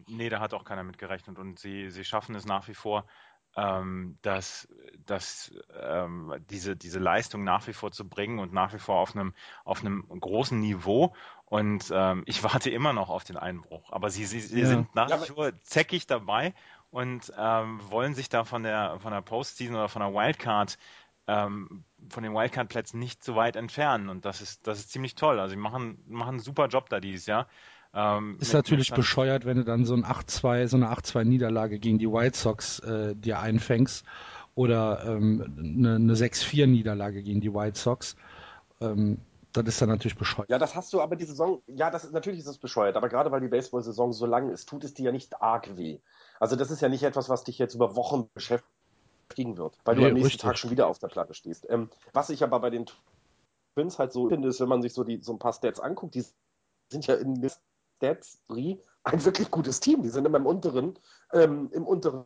Nee, 0.07 0.29
da 0.29 0.39
hat 0.39 0.53
auch 0.53 0.63
keiner 0.63 0.83
mit 0.83 0.97
gerechnet. 0.97 1.37
Und 1.37 1.59
sie, 1.59 1.89
sie 1.89 2.05
schaffen 2.05 2.33
es 2.33 2.45
nach 2.45 2.69
wie 2.69 2.73
vor, 2.73 3.05
ähm, 3.57 4.19
dass, 4.21 4.69
dass 5.05 5.51
ähm, 5.81 6.33
diese, 6.49 6.77
diese 6.77 6.99
Leistung 6.99 7.43
nach 7.43 7.67
wie 7.67 7.73
vor 7.73 7.91
zu 7.91 8.07
bringen 8.07 8.39
und 8.39 8.53
nach 8.53 8.73
wie 8.73 8.79
vor 8.79 8.97
auf 8.99 9.15
einem, 9.15 9.33
auf 9.65 9.81
einem 9.81 10.07
großen 10.07 10.59
Niveau. 10.59 11.15
Und 11.45 11.91
ähm, 11.93 12.23
ich 12.27 12.43
warte 12.43 12.69
immer 12.69 12.93
noch 12.93 13.09
auf 13.09 13.23
den 13.25 13.37
Einbruch. 13.37 13.91
Aber 13.91 14.09
sie, 14.11 14.25
sie, 14.25 14.41
sie 14.41 14.63
Ja. 14.63 14.67
sind 14.67 14.95
nach 14.95 15.09
Ja, 15.09 15.19
wie 15.19 15.33
vor 15.33 15.51
zäckig 15.63 16.07
dabei 16.07 16.53
und 16.91 17.33
ähm, 17.37 17.81
wollen 17.89 18.13
sich 18.15 18.29
da 18.29 18.45
von 18.45 18.63
der, 18.63 18.99
von 19.01 19.11
der 19.11 19.21
Postseason 19.21 19.75
oder 19.75 19.89
von 19.89 20.01
der 20.01 20.13
Wildcard 20.13 20.77
ähm, 21.27 21.83
von 22.09 22.23
den 22.23 22.33
Wildcard-Plätzen 22.33 22.99
nicht 22.99 23.23
so 23.23 23.35
weit 23.35 23.55
entfernen. 23.57 24.09
Und 24.09 24.25
das 24.25 24.41
ist, 24.41 24.65
das 24.67 24.79
ist 24.79 24.91
ziemlich 24.91 25.15
toll. 25.15 25.39
Also 25.39 25.51
sie 25.51 25.57
machen, 25.61 26.03
machen 26.07 26.29
einen 26.29 26.39
super 26.39 26.67
Job 26.67 26.89
da 26.89 26.99
dieses 27.01 27.25
Jahr. 27.25 27.47
Ähm, 27.97 28.37
Ist 28.39 28.53
natürlich 28.53 28.93
bescheuert, 28.93 29.45
wenn 29.45 29.57
du 29.57 29.63
dann 29.63 29.83
so 29.83 29.95
ein 29.95 30.05
8-2, 30.05 30.67
so 30.67 30.77
eine 30.77 30.91
8-2-Niederlage 30.91 31.79
gegen 31.79 31.97
die 31.97 32.07
White 32.07 32.37
Sox 32.37 32.77
äh, 32.79 33.15
dir 33.15 33.39
einfängst 33.39 34.05
oder 34.53 35.03
ähm, 35.03 35.55
eine, 35.57 35.95
eine 35.95 36.13
6-4-Niederlage 36.13 37.23
gegen 37.23 37.41
die 37.41 37.51
White 37.51 37.79
Sox. 37.79 38.15
Ähm, 38.81 39.17
das 39.51 39.65
ist 39.65 39.81
dann 39.81 39.89
natürlich 39.89 40.15
bescheuert. 40.15 40.47
Ja, 40.47 40.59
das 40.59 40.75
hast 40.75 40.93
du 40.93 41.01
aber 41.01 41.15
die 41.15 41.25
Saison, 41.25 41.63
ja, 41.65 41.89
das 41.89 42.05
ist, 42.05 42.13
natürlich 42.13 42.41
ist 42.41 42.45
es 42.45 42.59
bescheuert, 42.59 42.95
aber 42.95 43.09
gerade 43.09 43.31
weil 43.31 43.41
die 43.41 43.47
Baseball-Saison 43.47 44.13
so 44.13 44.27
lang 44.27 44.51
ist, 44.51 44.69
tut 44.69 44.83
es 44.83 44.93
dir 44.93 45.05
ja 45.05 45.11
nicht 45.11 45.41
arg 45.41 45.75
weh. 45.75 45.97
Also 46.39 46.55
das 46.55 46.69
ist 46.69 46.81
ja 46.83 46.89
nicht 46.89 47.01
etwas, 47.01 47.29
was 47.29 47.45
dich 47.45 47.57
jetzt 47.57 47.73
über 47.73 47.95
Wochen 47.95 48.29
beschäftigen 48.35 49.57
wird, 49.57 49.75
weil 49.85 49.95
Nee, 49.95 50.01
du 50.01 50.07
am 50.09 50.13
nächsten 50.13 50.27
richtig. 50.27 50.41
Tag 50.41 50.59
schon 50.59 50.69
wieder 50.69 50.85
auf 50.85 50.99
der 50.99 51.07
Platte 51.07 51.33
stehst. 51.33 51.65
Ähm, 51.67 51.89
was 52.13 52.29
ich 52.29 52.43
aber 52.43 52.59
bei 52.59 52.69
den 52.69 52.85
Twins 53.73 53.97
halt 53.97 54.13
so 54.13 54.29
finde, 54.29 54.49
ist, 54.49 54.59
wenn 54.59 54.69
man 54.69 54.83
sich 54.83 54.93
so, 54.93 55.03
die, 55.03 55.19
so 55.23 55.33
ein 55.33 55.39
paar 55.39 55.53
Stats 55.53 55.79
anguckt, 55.79 56.13
die 56.13 56.23
sind 56.91 57.07
ja 57.07 57.15
in 57.15 57.33
den 57.33 57.51
Stats 57.97 58.41
ein 59.03 59.25
wirklich 59.25 59.51
gutes 59.51 59.79
Team. 59.79 60.03
Die 60.03 60.09
sind 60.09 60.25
immer 60.25 60.37
im 60.37 60.45
unteren, 60.45 60.97
ähm, 61.33 61.69
im 61.73 61.85
unteren 61.85 62.25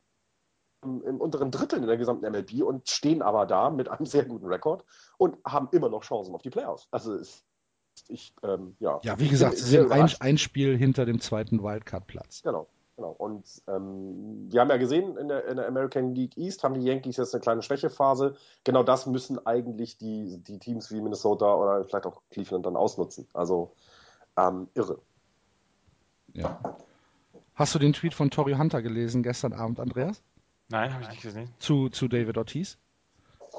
im 0.83 1.21
unteren 1.21 1.51
Drittel 1.51 1.79
in 1.79 1.87
der 1.87 1.97
gesamten 1.97 2.25
MLB 2.25 2.63
und 2.63 2.89
stehen 2.89 3.21
aber 3.21 3.45
da 3.45 3.69
mit 3.69 3.87
einem 3.89 4.07
sehr 4.07 4.25
guten 4.25 4.47
Rekord 4.47 4.83
und 5.17 5.37
haben 5.45 5.69
immer 5.71 5.89
noch 5.89 6.03
Chancen 6.03 6.33
auf 6.33 6.41
die 6.41 6.49
Playoffs. 6.49 6.87
Also 6.89 7.13
es, 7.13 7.43
ich, 8.07 8.33
ähm, 8.41 8.75
ja. 8.79 8.99
Ja, 9.03 9.19
wie 9.19 9.27
gesagt, 9.27 9.57
sie 9.57 9.69
sind 9.69 9.91
ein, 9.91 10.09
ein 10.19 10.37
Spiel 10.39 10.75
hinter 10.75 11.05
dem 11.05 11.21
zweiten 11.21 11.61
Wildcard-Platz. 11.61 12.41
Genau, 12.41 12.67
genau. 12.95 13.11
Und 13.11 13.45
ähm, 13.67 14.51
wir 14.51 14.61
haben 14.61 14.71
ja 14.71 14.77
gesehen, 14.77 15.17
in 15.17 15.27
der, 15.27 15.45
in 15.45 15.57
der 15.57 15.67
American 15.67 16.15
League 16.15 16.35
East 16.35 16.63
haben 16.63 16.73
die 16.73 16.85
Yankees 16.87 17.17
jetzt 17.17 17.35
eine 17.35 17.41
kleine 17.41 17.61
Schwächephase. 17.61 18.35
Genau 18.63 18.81
das 18.81 19.05
müssen 19.05 19.45
eigentlich 19.45 19.99
die, 19.99 20.39
die 20.39 20.57
Teams 20.57 20.89
wie 20.91 20.99
Minnesota 20.99 21.53
oder 21.53 21.85
vielleicht 21.85 22.07
auch 22.07 22.23
Cleveland 22.31 22.65
dann 22.65 22.75
ausnutzen. 22.75 23.27
Also 23.33 23.75
ähm, 24.35 24.67
irre. 24.73 24.99
Ja. 26.33 26.59
Hast 27.55 27.75
du 27.75 27.79
den 27.79 27.93
Tweet 27.93 28.13
von 28.13 28.29
Tori 28.31 28.53
Hunter 28.53 28.81
gelesen 28.81 29.23
gestern 29.23 29.53
Abend, 29.53 29.79
Andreas? 29.79 30.21
Nein, 30.69 30.93
habe 30.93 31.03
ich 31.03 31.09
nicht 31.09 31.21
gesehen. 31.21 31.49
Zu, 31.59 31.89
zu 31.89 32.07
David 32.07 32.37
Ortiz? 32.37 32.77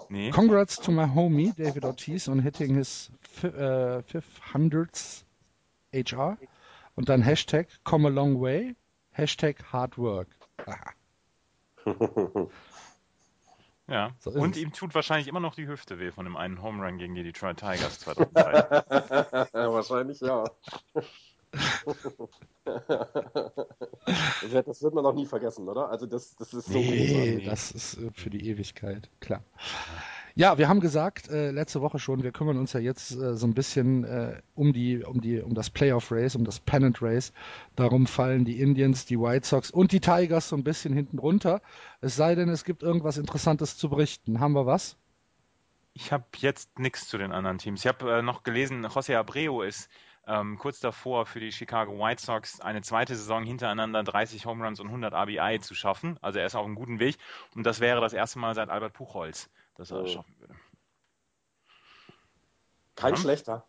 Nee. 0.09 0.31
Congrats 0.31 0.77
to 0.81 0.91
my 0.91 1.07
homie 1.15 1.53
David 1.57 1.85
Ortiz 1.85 2.27
on 2.29 2.39
hitting 2.41 2.75
his 2.75 3.11
fi- 3.21 3.49
äh, 3.49 4.03
500th 4.55 5.25
HR 5.95 6.39
und 6.97 7.09
dann 7.11 7.21
Hashtag 7.23 7.69
come 7.85 8.09
a 8.09 8.11
long 8.11 8.41
way, 8.41 8.75
Hashtag 9.11 9.63
hard 9.73 9.99
work. 9.99 10.29
Ja. 13.89 14.13
So 14.21 14.31
Und 14.31 14.57
es. 14.57 14.63
ihm 14.63 14.73
tut 14.73 14.95
wahrscheinlich 14.95 15.27
immer 15.29 15.41
noch 15.41 15.55
die 15.57 15.67
Hüfte 15.67 15.99
weh 15.99 16.13
von 16.13 16.25
dem 16.25 16.37
einen 16.37 16.63
Home 16.63 16.83
Run 16.87 16.99
gegen 16.99 17.15
die 17.15 17.25
Detroit 17.25 17.59
Tigers 17.59 17.99
2003. 18.01 19.49
Wahrscheinlich 19.53 20.21
ja. 20.21 20.45
Das 21.53 21.85
wird- 24.53 24.69
das 24.69 24.83
wird 24.83 24.95
man 24.95 25.05
noch 25.05 25.15
nie 25.15 25.27
vergessen, 25.27 25.69
oder? 25.69 25.91
Also 25.91 26.07
das, 26.07 26.35
das 26.37 26.55
ist 26.55 26.67
so 26.67 26.79
Nee, 26.79 27.07
großartig. 27.07 27.45
das 27.45 27.71
ist 27.73 27.99
äh, 27.99 28.11
für 28.15 28.31
die 28.31 28.49
Ewigkeit, 28.49 29.11
klar. 29.21 29.43
Ja, 30.35 30.57
wir 30.57 30.67
haben 30.71 30.81
gesagt, 30.81 31.29
äh, 31.29 31.51
letzte 31.51 31.83
Woche 31.83 31.99
schon, 31.99 32.23
wir 32.23 32.33
kümmern 32.33 32.57
uns 32.57 32.73
ja 32.73 32.81
jetzt 32.81 33.11
äh, 33.13 33.35
so 33.37 33.47
ein 33.47 33.53
bisschen 33.53 34.05
äh, 34.05 34.41
um 34.55 34.73
die, 34.73 35.05
um 35.05 35.21
die, 35.21 35.43
um 35.43 35.53
das 35.55 35.69
Playoff 35.69 36.11
Race, 36.11 36.35
um 36.37 36.45
das 36.45 36.59
Pennant 36.59 37.03
Race. 37.03 37.35
Darum 37.77 38.07
fallen 38.07 38.47
die 38.47 38.59
Indians, 38.61 39.05
die 39.05 39.21
White 39.21 39.47
Sox 39.47 39.71
und 39.71 39.93
die 39.93 40.01
Tigers 40.01 40.49
so 40.49 40.57
ein 40.57 40.65
bisschen 40.65 40.95
hinten 40.95 41.19
runter. 41.19 41.61
Es 42.01 42.17
sei 42.17 42.35
denn, 42.35 42.49
es 42.49 42.65
gibt 42.65 42.83
irgendwas 42.83 43.19
Interessantes 43.19 43.77
zu 43.77 43.91
berichten. 43.91 44.41
Haben 44.41 44.55
wir 44.55 44.65
was? 44.65 44.97
Ich 45.93 46.13
habe 46.13 46.25
jetzt 46.39 46.79
nichts 46.79 47.09
zu 47.09 47.19
den 47.19 47.31
anderen 47.33 47.59
Teams. 47.59 47.81
Ich 47.81 47.87
habe 47.87 48.11
äh, 48.11 48.23
noch 48.23 48.43
gelesen, 48.43 48.87
José 48.87 49.17
Abreu 49.19 49.61
ist 49.61 49.91
ähm, 50.27 50.59
kurz 50.59 50.79
davor 50.81 51.27
für 51.27 51.41
die 51.41 51.53
Chicago 51.53 51.99
White 51.99 52.23
Sox 52.23 52.61
eine 52.61 52.83
zweite 52.83 53.17
Saison 53.17 53.45
hintereinander 53.45 54.03
30 54.05 54.47
Home 54.47 54.65
Runs 54.65 54.81
und 54.81 54.87
100 54.89 55.13
RBI 55.15 55.61
zu 55.61 55.75
schaffen. 55.75 56.19
Also 56.23 56.39
er 56.39 56.47
ist 56.47 56.55
auf 56.55 56.65
einem 56.65 56.75
guten 56.75 56.99
Weg 56.99 57.19
und 57.55 57.65
das 57.65 57.81
wäre 57.81 58.01
das 58.01 58.13
erste 58.13 58.39
Mal 58.39 58.55
seit 58.55 58.69
Albert 58.69 58.93
Puchholz, 58.93 59.51
dass 59.77 59.91
er 59.91 59.99
das 60.03 60.11
Oh. 60.11 60.15
schaffen 60.15 60.35
würde. 60.39 60.55
Kein 62.95 63.15
Ja. 63.15 63.21
schlechter. 63.21 63.67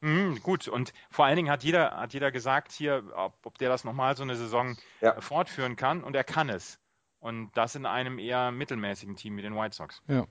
Mhm, 0.00 0.40
gut, 0.42 0.68
und 0.68 0.92
vor 1.10 1.24
allen 1.24 1.36
Dingen 1.36 1.50
hat 1.50 1.64
jeder, 1.64 1.96
hat 1.96 2.12
jeder 2.12 2.30
gesagt 2.30 2.72
hier, 2.72 3.02
ob, 3.14 3.34
ob 3.46 3.56
der 3.58 3.68
das 3.70 3.84
nochmal 3.84 4.16
so 4.16 4.22
eine 4.22 4.36
Saison 4.36 4.76
Ja. 5.00 5.16
äh, 5.16 5.20
fortführen 5.20 5.76
kann 5.76 6.04
und 6.04 6.14
er 6.14 6.24
kann 6.24 6.48
es. 6.48 6.78
Und 7.18 7.50
das 7.56 7.74
in 7.74 7.86
einem 7.86 8.18
eher 8.18 8.50
mittelmäßigen 8.50 9.16
Team 9.16 9.36
wie 9.36 9.42
den 9.42 9.56
White 9.56 9.74
Sox. 9.74 10.02
Ja. 10.06 10.26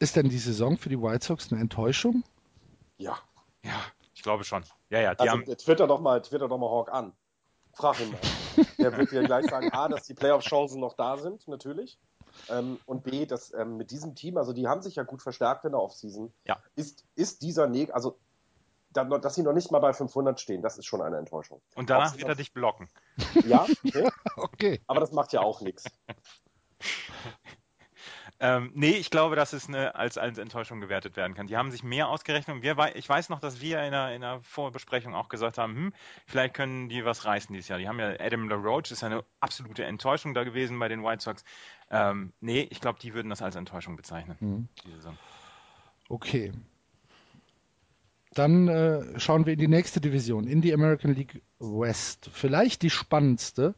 Ist 0.00 0.16
denn 0.16 0.28
die 0.28 0.38
Saison 0.38 0.76
für 0.76 0.88
die 0.88 1.00
White 1.00 1.24
Sox 1.24 1.52
eine 1.52 1.60
Enttäuschung? 1.60 2.24
Ja. 2.96 3.18
Ja, 3.64 3.80
ich 4.14 4.22
glaube 4.22 4.44
schon. 4.44 4.64
Ja, 4.90 5.00
ja, 5.00 5.14
die 5.14 5.20
Also 5.20 5.32
haben, 5.32 5.44
twitter 5.44 5.86
doch 5.86 6.00
mal, 6.00 6.20
twitter 6.22 6.48
doch 6.48 6.58
mal 6.58 6.70
Hawk 6.70 6.92
an. 6.92 7.12
Frag 7.72 7.98
ihn 8.00 8.12
mal. 8.12 8.20
Der 8.78 8.96
wird 8.96 9.10
dir 9.10 9.24
gleich 9.24 9.46
sagen, 9.48 9.70
A, 9.72 9.88
dass 9.88 10.04
die 10.04 10.14
Playoff-Chancen 10.14 10.80
noch 10.80 10.94
da 10.94 11.16
sind, 11.18 11.46
natürlich. 11.48 11.98
Ähm, 12.48 12.78
und 12.86 13.02
B, 13.04 13.26
dass 13.26 13.52
ähm, 13.54 13.76
mit 13.76 13.90
diesem 13.90 14.14
Team, 14.14 14.36
also 14.36 14.52
die 14.52 14.68
haben 14.68 14.82
sich 14.82 14.96
ja 14.96 15.02
gut 15.02 15.22
verstärkt 15.22 15.64
in 15.64 15.72
der 15.72 15.80
Offseason, 15.80 16.32
Ja. 16.46 16.62
ist, 16.76 17.04
ist 17.16 17.42
dieser 17.42 17.66
Neg, 17.66 17.92
also 17.94 18.18
da, 18.90 19.04
dass 19.04 19.34
sie 19.34 19.42
noch 19.42 19.52
nicht 19.54 19.72
mal 19.72 19.80
bei 19.80 19.92
500 19.92 20.38
stehen, 20.40 20.62
das 20.62 20.78
ist 20.78 20.86
schon 20.86 21.02
eine 21.02 21.16
Enttäuschung. 21.16 21.60
und 21.74 21.90
danach 21.90 22.16
wird 22.16 22.28
er 22.28 22.34
dich 22.36 22.52
blocken. 22.52 22.88
Ja, 23.44 23.66
okay, 23.84 24.08
Okay. 24.36 24.82
aber 24.86 25.00
das 25.00 25.10
macht 25.12 25.32
ja 25.32 25.40
auch 25.40 25.60
nichts. 25.62 25.84
Ähm, 28.40 28.72
nee, 28.74 28.90
ich 28.90 29.10
glaube, 29.10 29.36
dass 29.36 29.52
es 29.52 29.68
eine, 29.68 29.94
als, 29.94 30.18
als 30.18 30.38
Enttäuschung 30.38 30.80
gewertet 30.80 31.16
werden 31.16 31.34
kann. 31.34 31.46
Die 31.46 31.56
haben 31.56 31.70
sich 31.70 31.84
mehr 31.84 32.08
ausgerechnet. 32.08 32.62
Wir, 32.62 32.76
ich 32.96 33.08
weiß 33.08 33.28
noch, 33.28 33.38
dass 33.38 33.60
wir 33.60 33.82
in 33.84 33.92
der, 33.92 34.14
in 34.14 34.22
der 34.22 34.40
Vorbesprechung 34.42 35.14
auch 35.14 35.28
gesagt 35.28 35.56
haben, 35.56 35.76
hm, 35.76 35.92
vielleicht 36.26 36.54
können 36.54 36.88
die 36.88 37.04
was 37.04 37.24
reißen 37.24 37.52
dieses 37.52 37.68
Jahr. 37.68 37.78
Die 37.78 37.88
haben 37.88 38.00
ja 38.00 38.14
Adam 38.18 38.48
LaRoche, 38.48 38.92
ist 38.92 39.04
eine 39.04 39.24
absolute 39.40 39.84
Enttäuschung 39.84 40.34
da 40.34 40.42
gewesen 40.42 40.78
bei 40.78 40.88
den 40.88 41.04
White 41.04 41.22
Sox. 41.22 41.44
Ähm, 41.90 42.32
nee, 42.40 42.66
ich 42.70 42.80
glaube, 42.80 42.98
die 43.00 43.14
würden 43.14 43.30
das 43.30 43.40
als 43.40 43.54
Enttäuschung 43.54 43.96
bezeichnen, 43.96 44.36
Mhm. 44.40 44.68
die 44.84 44.90
Saison. 44.92 45.16
Okay. 46.08 46.52
Dann 48.32 48.66
äh, 48.66 49.20
schauen 49.20 49.46
wir 49.46 49.52
in 49.52 49.60
die 49.60 49.68
nächste 49.68 50.00
Division, 50.00 50.48
in 50.48 50.60
die 50.60 50.74
American 50.74 51.14
League 51.14 51.40
West. 51.60 52.28
Vielleicht 52.32 52.82
die 52.82 52.90
spannendste 52.90 53.76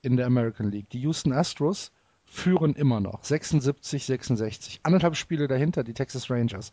in 0.00 0.16
der 0.16 0.26
American 0.26 0.70
League. 0.70 0.88
Die 0.90 1.00
Houston 1.00 1.32
Astros 1.32 1.92
führen 2.30 2.74
immer 2.74 3.00
noch 3.00 3.24
76, 3.24 4.04
66. 4.04 4.80
Anderthalb 4.82 5.16
Spiele 5.16 5.48
dahinter 5.48 5.84
die 5.84 5.94
Texas 5.94 6.30
Rangers 6.30 6.72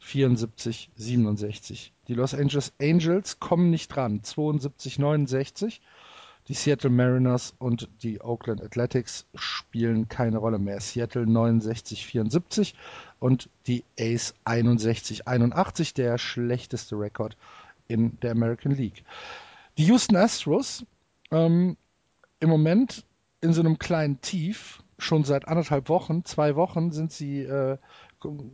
74, 0.00 0.90
67. 0.96 1.92
Die 2.08 2.14
Los 2.14 2.34
Angeles 2.34 2.72
Angels 2.80 3.38
kommen 3.38 3.70
nicht 3.70 3.96
ran 3.96 4.22
72, 4.22 4.98
69. 4.98 5.80
Die 6.48 6.54
Seattle 6.54 6.90
Mariners 6.90 7.54
und 7.58 7.88
die 8.02 8.20
Oakland 8.20 8.62
Athletics 8.62 9.26
spielen 9.34 10.08
keine 10.08 10.38
Rolle 10.38 10.58
mehr. 10.58 10.80
Seattle 10.80 11.26
69, 11.26 12.06
74 12.06 12.74
und 13.20 13.48
die 13.66 13.84
Ace 13.98 14.34
61, 14.44 15.28
81, 15.28 15.94
der 15.94 16.18
schlechteste 16.18 16.96
Rekord 16.96 17.36
in 17.88 18.18
der 18.20 18.32
American 18.32 18.72
League. 18.72 19.04
Die 19.78 19.84
Houston 19.84 20.16
Astros 20.16 20.84
ähm, 21.30 21.76
im 22.40 22.48
Moment 22.48 23.04
in 23.40 23.52
so 23.52 23.60
einem 23.60 23.78
kleinen 23.78 24.20
Tief, 24.20 24.82
schon 24.98 25.24
seit 25.24 25.48
anderthalb 25.48 25.88
Wochen, 25.88 26.24
zwei 26.24 26.56
Wochen 26.56 26.92
sind 26.92 27.12
sie, 27.12 27.42
äh, 27.42 27.78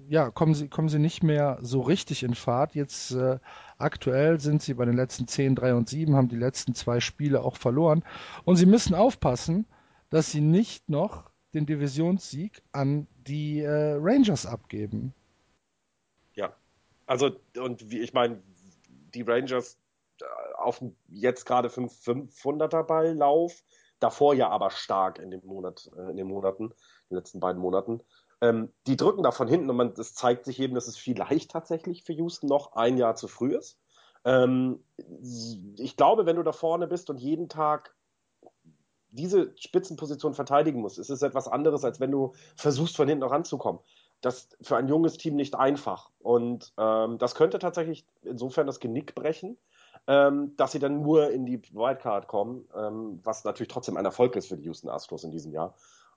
ja, 0.08 0.30
kommen 0.30 0.54
sie, 0.54 0.68
kommen 0.68 0.88
sie 0.88 1.00
nicht 1.00 1.22
mehr 1.22 1.58
so 1.60 1.80
richtig 1.80 2.22
in 2.22 2.34
Fahrt. 2.34 2.74
Jetzt 2.74 3.10
äh, 3.12 3.38
aktuell 3.78 4.38
sind 4.38 4.62
sie 4.62 4.74
bei 4.74 4.84
den 4.84 4.96
letzten 4.96 5.26
10, 5.26 5.56
3 5.56 5.74
und 5.74 5.88
7, 5.88 6.14
haben 6.14 6.28
die 6.28 6.36
letzten 6.36 6.74
zwei 6.74 7.00
Spiele 7.00 7.42
auch 7.42 7.56
verloren. 7.56 8.04
Und 8.44 8.56
sie 8.56 8.66
müssen 8.66 8.94
aufpassen, 8.94 9.66
dass 10.10 10.30
sie 10.30 10.40
nicht 10.40 10.88
noch 10.88 11.30
den 11.52 11.66
Divisionssieg 11.66 12.62
an 12.72 13.08
die 13.26 13.60
äh, 13.60 13.96
Rangers 13.98 14.46
abgeben. 14.46 15.14
Ja. 16.34 16.54
Also, 17.06 17.30
und 17.58 17.90
wie 17.90 18.00
ich 18.00 18.12
meine, 18.12 18.42
die 19.14 19.22
Rangers 19.22 19.78
äh, 20.20 20.24
auf 20.58 20.82
jetzt 21.08 21.44
gerade 21.46 21.68
500er 21.68 22.82
Balllauf, 22.82 23.64
davor 24.00 24.34
ja 24.34 24.48
aber 24.48 24.70
stark 24.70 25.18
in 25.18 25.30
dem 25.30 25.44
Monat, 25.44 25.90
äh, 25.96 26.10
in 26.10 26.16
den 26.16 26.26
Monaten, 26.26 26.64
in 26.64 26.74
den 27.10 27.16
letzten 27.16 27.40
beiden 27.40 27.60
Monaten. 27.60 28.02
Ähm, 28.40 28.72
die 28.86 28.96
drücken 28.96 29.22
da 29.22 29.30
von 29.30 29.48
hinten 29.48 29.70
und 29.70 29.98
das 29.98 30.14
zeigt 30.14 30.44
sich 30.44 30.60
eben, 30.60 30.74
dass 30.74 30.88
es 30.88 30.96
vielleicht 30.96 31.50
tatsächlich 31.50 32.04
für 32.04 32.12
Houston 32.12 32.48
noch 32.48 32.72
ein 32.72 32.98
Jahr 32.98 33.14
zu 33.14 33.28
früh 33.28 33.56
ist. 33.56 33.78
Ähm, 34.24 34.84
ich 35.78 35.96
glaube, 35.96 36.26
wenn 36.26 36.36
du 36.36 36.42
da 36.42 36.52
vorne 36.52 36.86
bist 36.86 37.08
und 37.10 37.18
jeden 37.18 37.48
Tag 37.48 37.94
diese 39.10 39.52
Spitzenposition 39.56 40.34
verteidigen 40.34 40.80
musst, 40.80 40.98
ist 40.98 41.10
es 41.10 41.22
etwas 41.22 41.48
anderes, 41.48 41.84
als 41.84 42.00
wenn 42.00 42.10
du 42.10 42.34
versuchst, 42.56 42.96
von 42.96 43.08
hinten 43.08 43.24
noch 43.24 43.30
ranzukommen. 43.30 43.80
Das 44.20 44.44
ist 44.44 44.56
für 44.62 44.76
ein 44.76 44.88
junges 44.88 45.16
Team 45.16 45.36
nicht 45.36 45.54
einfach. 45.54 46.10
Und 46.18 46.72
ähm, 46.76 47.18
das 47.18 47.34
könnte 47.34 47.58
tatsächlich 47.58 48.06
insofern 48.22 48.66
das 48.66 48.80
Genick 48.80 49.14
brechen, 49.14 49.58
ähm, 50.06 50.54
dass 50.56 50.72
sie 50.72 50.78
dann 50.78 51.02
nur 51.02 51.30
in 51.30 51.46
die 51.46 51.62
Wildcard 51.74 52.28
kommen, 52.28 52.68
ähm, 52.74 53.20
was 53.24 53.44
natürlich 53.44 53.68
trotzdem 53.68 53.96
ein 53.96 54.04
Erfolg 54.04 54.36
ist 54.36 54.48
für 54.48 54.56
die 54.56 54.64
Houston 54.64 54.88
Astros 54.88 55.24
in 55.24 55.32
diesem 55.32 55.52
Jahr. 55.52 55.74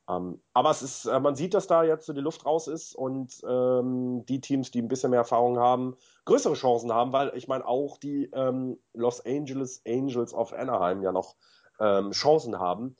Ähm, 0.07 0.41
aber 0.53 0.71
es 0.71 0.81
ist, 0.81 1.05
äh, 1.05 1.19
man 1.19 1.35
sieht, 1.35 1.53
dass 1.53 1.67
da 1.67 1.83
jetzt 1.83 2.05
so 2.05 2.13
die 2.13 2.21
Luft 2.21 2.45
raus 2.45 2.67
ist 2.67 2.95
und 2.95 3.41
ähm, 3.47 4.25
die 4.25 4.41
Teams, 4.41 4.71
die 4.71 4.81
ein 4.81 4.87
bisschen 4.87 5.11
mehr 5.11 5.19
Erfahrung 5.19 5.59
haben, 5.59 5.95
größere 6.25 6.55
Chancen 6.55 6.93
haben, 6.93 7.13
weil 7.13 7.31
ich 7.35 7.47
meine 7.47 7.67
auch 7.67 7.97
die 7.97 8.29
ähm, 8.33 8.79
Los 8.93 9.25
Angeles 9.25 9.81
Angels 9.87 10.33
of 10.33 10.53
Anaheim 10.53 11.03
ja 11.03 11.11
noch 11.11 11.35
ähm, 11.79 12.11
Chancen 12.11 12.59
haben 12.59 12.95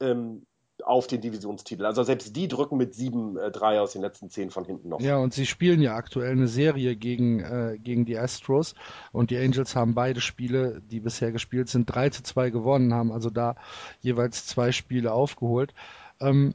ähm, 0.00 0.46
auf 0.84 1.06
den 1.06 1.20
Divisionstitel. 1.20 1.84
Also 1.84 2.02
selbst 2.02 2.34
die 2.36 2.48
drücken 2.48 2.76
mit 2.76 2.94
7-3 2.94 3.78
aus 3.78 3.92
den 3.92 4.02
letzten 4.02 4.30
10 4.30 4.50
von 4.50 4.64
hinten 4.64 4.88
noch. 4.88 5.00
Ja, 5.00 5.18
und 5.18 5.34
sie 5.34 5.46
spielen 5.46 5.80
ja 5.80 5.94
aktuell 5.94 6.32
eine 6.32 6.48
Serie 6.48 6.96
gegen, 6.96 7.40
äh, 7.40 7.78
gegen 7.78 8.04
die 8.04 8.18
Astros 8.18 8.74
und 9.12 9.30
die 9.30 9.38
Angels 9.38 9.76
haben 9.76 9.94
beide 9.94 10.20
Spiele, 10.20 10.82
die 10.90 11.00
bisher 11.00 11.32
gespielt 11.32 11.68
sind, 11.68 11.86
3 11.86 12.10
zu 12.10 12.22
2 12.22 12.50
gewonnen, 12.50 12.94
haben 12.94 13.12
also 13.12 13.30
da 13.30 13.56
jeweils 14.00 14.46
zwei 14.46 14.72
Spiele 14.72 15.12
aufgeholt. 15.12 15.74
Ähm, 16.20 16.54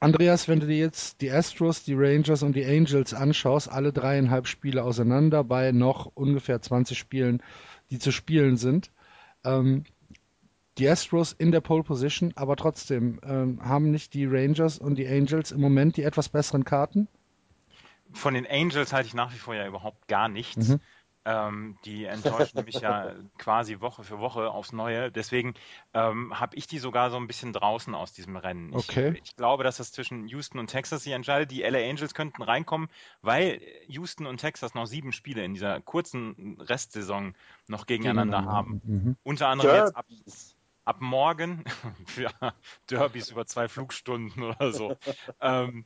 Andreas, 0.00 0.46
wenn 0.46 0.60
du 0.60 0.66
dir 0.66 0.78
jetzt 0.78 1.20
die 1.22 1.30
Astros, 1.30 1.82
die 1.82 1.94
Rangers 1.94 2.44
und 2.44 2.54
die 2.54 2.64
Angels 2.64 3.14
anschaust, 3.14 3.68
alle 3.68 3.92
dreieinhalb 3.92 4.46
Spiele 4.46 4.84
auseinander 4.84 5.42
bei 5.42 5.72
noch 5.72 6.06
ungefähr 6.14 6.62
20 6.62 6.96
Spielen, 6.96 7.42
die 7.90 7.98
zu 7.98 8.12
spielen 8.12 8.56
sind, 8.56 8.92
ähm, 9.44 9.84
die 10.78 10.88
Astros 10.88 11.32
in 11.32 11.52
der 11.52 11.60
Pole 11.60 11.82
Position, 11.82 12.32
aber 12.36 12.56
trotzdem 12.56 13.20
ähm, 13.22 13.60
haben 13.62 13.90
nicht 13.90 14.14
die 14.14 14.26
Rangers 14.26 14.78
und 14.78 14.96
die 14.96 15.06
Angels 15.06 15.52
im 15.52 15.60
Moment 15.60 15.96
die 15.96 16.02
etwas 16.02 16.28
besseren 16.28 16.64
Karten? 16.64 17.08
Von 18.12 18.34
den 18.34 18.46
Angels 18.46 18.92
halte 18.92 19.06
ich 19.06 19.14
nach 19.14 19.32
wie 19.34 19.38
vor 19.38 19.54
ja 19.54 19.66
überhaupt 19.66 20.08
gar 20.08 20.28
nichts. 20.28 20.68
Mhm. 20.68 20.80
Ähm, 21.24 21.78
die 21.84 22.06
enttäuschen 22.06 22.64
mich 22.64 22.80
ja 22.80 23.12
quasi 23.38 23.80
Woche 23.80 24.02
für 24.02 24.18
Woche 24.18 24.50
aufs 24.50 24.72
Neue. 24.72 25.12
Deswegen 25.12 25.52
ähm, 25.92 26.38
habe 26.38 26.56
ich 26.56 26.66
die 26.66 26.78
sogar 26.78 27.10
so 27.10 27.18
ein 27.18 27.26
bisschen 27.26 27.52
draußen 27.52 27.94
aus 27.94 28.14
diesem 28.14 28.36
Rennen. 28.36 28.72
Ich, 28.72 28.88
Okay. 28.88 29.20
ich 29.22 29.36
glaube, 29.36 29.62
dass 29.62 29.76
das 29.76 29.92
zwischen 29.92 30.26
Houston 30.28 30.58
und 30.58 30.68
Texas 30.68 31.02
sich 31.02 31.12
entscheidet. 31.12 31.50
Die 31.50 31.62
LA 31.62 31.80
Angels 31.90 32.14
könnten 32.14 32.40
reinkommen, 32.42 32.88
weil 33.20 33.60
Houston 33.88 34.26
und 34.26 34.38
Texas 34.38 34.72
noch 34.74 34.86
sieben 34.86 35.12
Spiele 35.12 35.44
in 35.44 35.52
dieser 35.52 35.82
kurzen 35.82 36.58
Restsaison 36.60 37.34
noch 37.66 37.84
gegeneinander 37.84 38.46
haben. 38.46 38.80
Mhm. 38.84 39.16
Unter 39.22 39.48
anderem 39.48 39.74
jetzt 39.74 39.96
ab. 39.96 40.06
Ab 40.88 41.00
morgen, 41.00 41.64
ja, 42.16 42.54
Derbys 42.90 43.30
über 43.30 43.46
zwei 43.46 43.68
Flugstunden 43.68 44.42
oder 44.42 44.72
so. 44.72 44.96
ähm, 45.40 45.84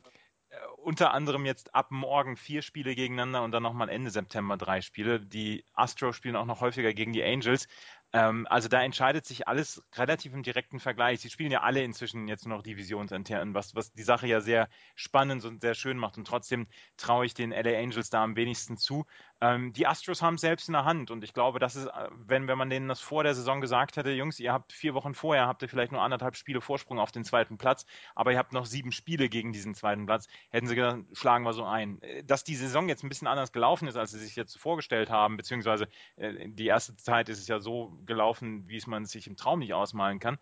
äh, 0.49 0.55
unter 0.77 1.13
anderem 1.13 1.45
jetzt 1.45 1.75
ab 1.75 1.91
morgen 1.91 2.37
vier 2.37 2.61
Spiele 2.61 2.95
gegeneinander 2.95 3.43
und 3.43 3.51
dann 3.51 3.63
nochmal 3.63 3.89
Ende 3.89 4.11
September 4.11 4.55
drei 4.55 4.81
Spiele. 4.81 5.19
Die 5.19 5.65
Astros 5.73 6.15
spielen 6.15 6.37
auch 6.37 6.45
noch 6.45 6.61
häufiger 6.61 6.93
gegen 6.93 7.11
die 7.11 7.23
Angels. 7.23 7.67
Ähm, 8.13 8.47
also 8.49 8.69
da 8.69 8.81
entscheidet 8.83 9.25
sich 9.25 9.47
alles 9.47 9.83
relativ 9.95 10.33
im 10.33 10.43
direkten 10.43 10.79
Vergleich. 10.79 11.19
Sie 11.19 11.29
spielen 11.31 11.51
ja 11.51 11.61
alle 11.61 11.83
inzwischen 11.83 12.27
jetzt 12.27 12.45
nur 12.45 12.57
noch 12.57 12.63
divisionsintern, 12.63 13.53
was, 13.55 13.75
was 13.75 13.91
die 13.91 14.03
Sache 14.03 14.27
ja 14.27 14.39
sehr 14.39 14.69
spannend 14.95 15.43
und 15.43 15.61
sehr 15.61 15.73
schön 15.73 15.97
macht. 15.97 16.17
Und 16.17 16.27
trotzdem 16.27 16.67
traue 16.95 17.25
ich 17.25 17.33
den 17.33 17.51
LA 17.51 17.79
Angels 17.79 18.09
da 18.09 18.23
am 18.23 18.35
wenigsten 18.35 18.77
zu. 18.77 19.05
Ähm, 19.43 19.73
die 19.73 19.85
Astros 19.87 20.21
haben 20.21 20.37
selbst 20.37 20.69
in 20.69 20.73
der 20.73 20.85
Hand 20.85 21.11
und 21.11 21.21
ich 21.21 21.33
glaube, 21.33 21.59
das 21.59 21.75
ist, 21.75 21.87
äh, 21.87 22.07
wenn, 22.15 22.47
wenn 22.47 22.57
man 22.57 22.69
denen 22.69 22.87
das 22.87 23.01
vor 23.01 23.23
der 23.23 23.35
Saison 23.35 23.59
gesagt 23.59 23.97
hätte, 23.97 24.11
Jungs, 24.11 24.39
ihr 24.39 24.53
habt 24.53 24.71
vier 24.71 24.93
Wochen 24.93 25.13
vorher, 25.13 25.47
habt 25.47 25.61
ihr 25.61 25.67
vielleicht 25.67 25.91
nur 25.91 26.01
anderthalb 26.01 26.37
Spiele 26.37 26.61
Vorsprung 26.61 26.97
auf 26.97 27.11
den 27.11 27.25
zweiten 27.25 27.57
Platz, 27.57 27.85
aber 28.15 28.31
ihr 28.31 28.37
habt 28.37 28.53
noch 28.53 28.65
sieben 28.65 28.93
Spiele 28.93 29.27
gegen 29.27 29.51
diesen 29.51 29.75
zweiten 29.75 30.05
Platz, 30.05 30.29
hätten 30.49 30.67
sie 30.67 30.75
gesagt, 30.75 31.03
schlagen 31.11 31.43
wir 31.43 31.51
so 31.51 31.65
ein. 31.65 32.01
Äh, 32.03 32.23
dass 32.23 32.45
die 32.45 32.55
Saison 32.55 32.87
jetzt 32.87 33.03
ein 33.03 33.09
bisschen 33.09 33.27
anders 33.27 33.51
gelaufen 33.51 33.89
ist, 33.89 33.97
als 33.97 34.11
sie 34.11 34.19
sich 34.19 34.37
jetzt 34.37 34.57
vorgestellt 34.57 35.09
haben, 35.09 35.35
beziehungsweise 35.35 35.89
äh, 36.15 36.47
die 36.47 36.67
erste 36.67 36.95
Zeit 36.95 37.27
ist 37.27 37.39
es 37.39 37.49
ja 37.49 37.59
so 37.59 37.99
gelaufen, 38.05 38.69
wie 38.69 38.77
es 38.77 38.87
man 38.87 39.03
sich 39.05 39.27
im 39.27 39.35
Traum 39.35 39.59
nicht 39.59 39.73
ausmalen 39.73 40.19
kann. 40.19 40.37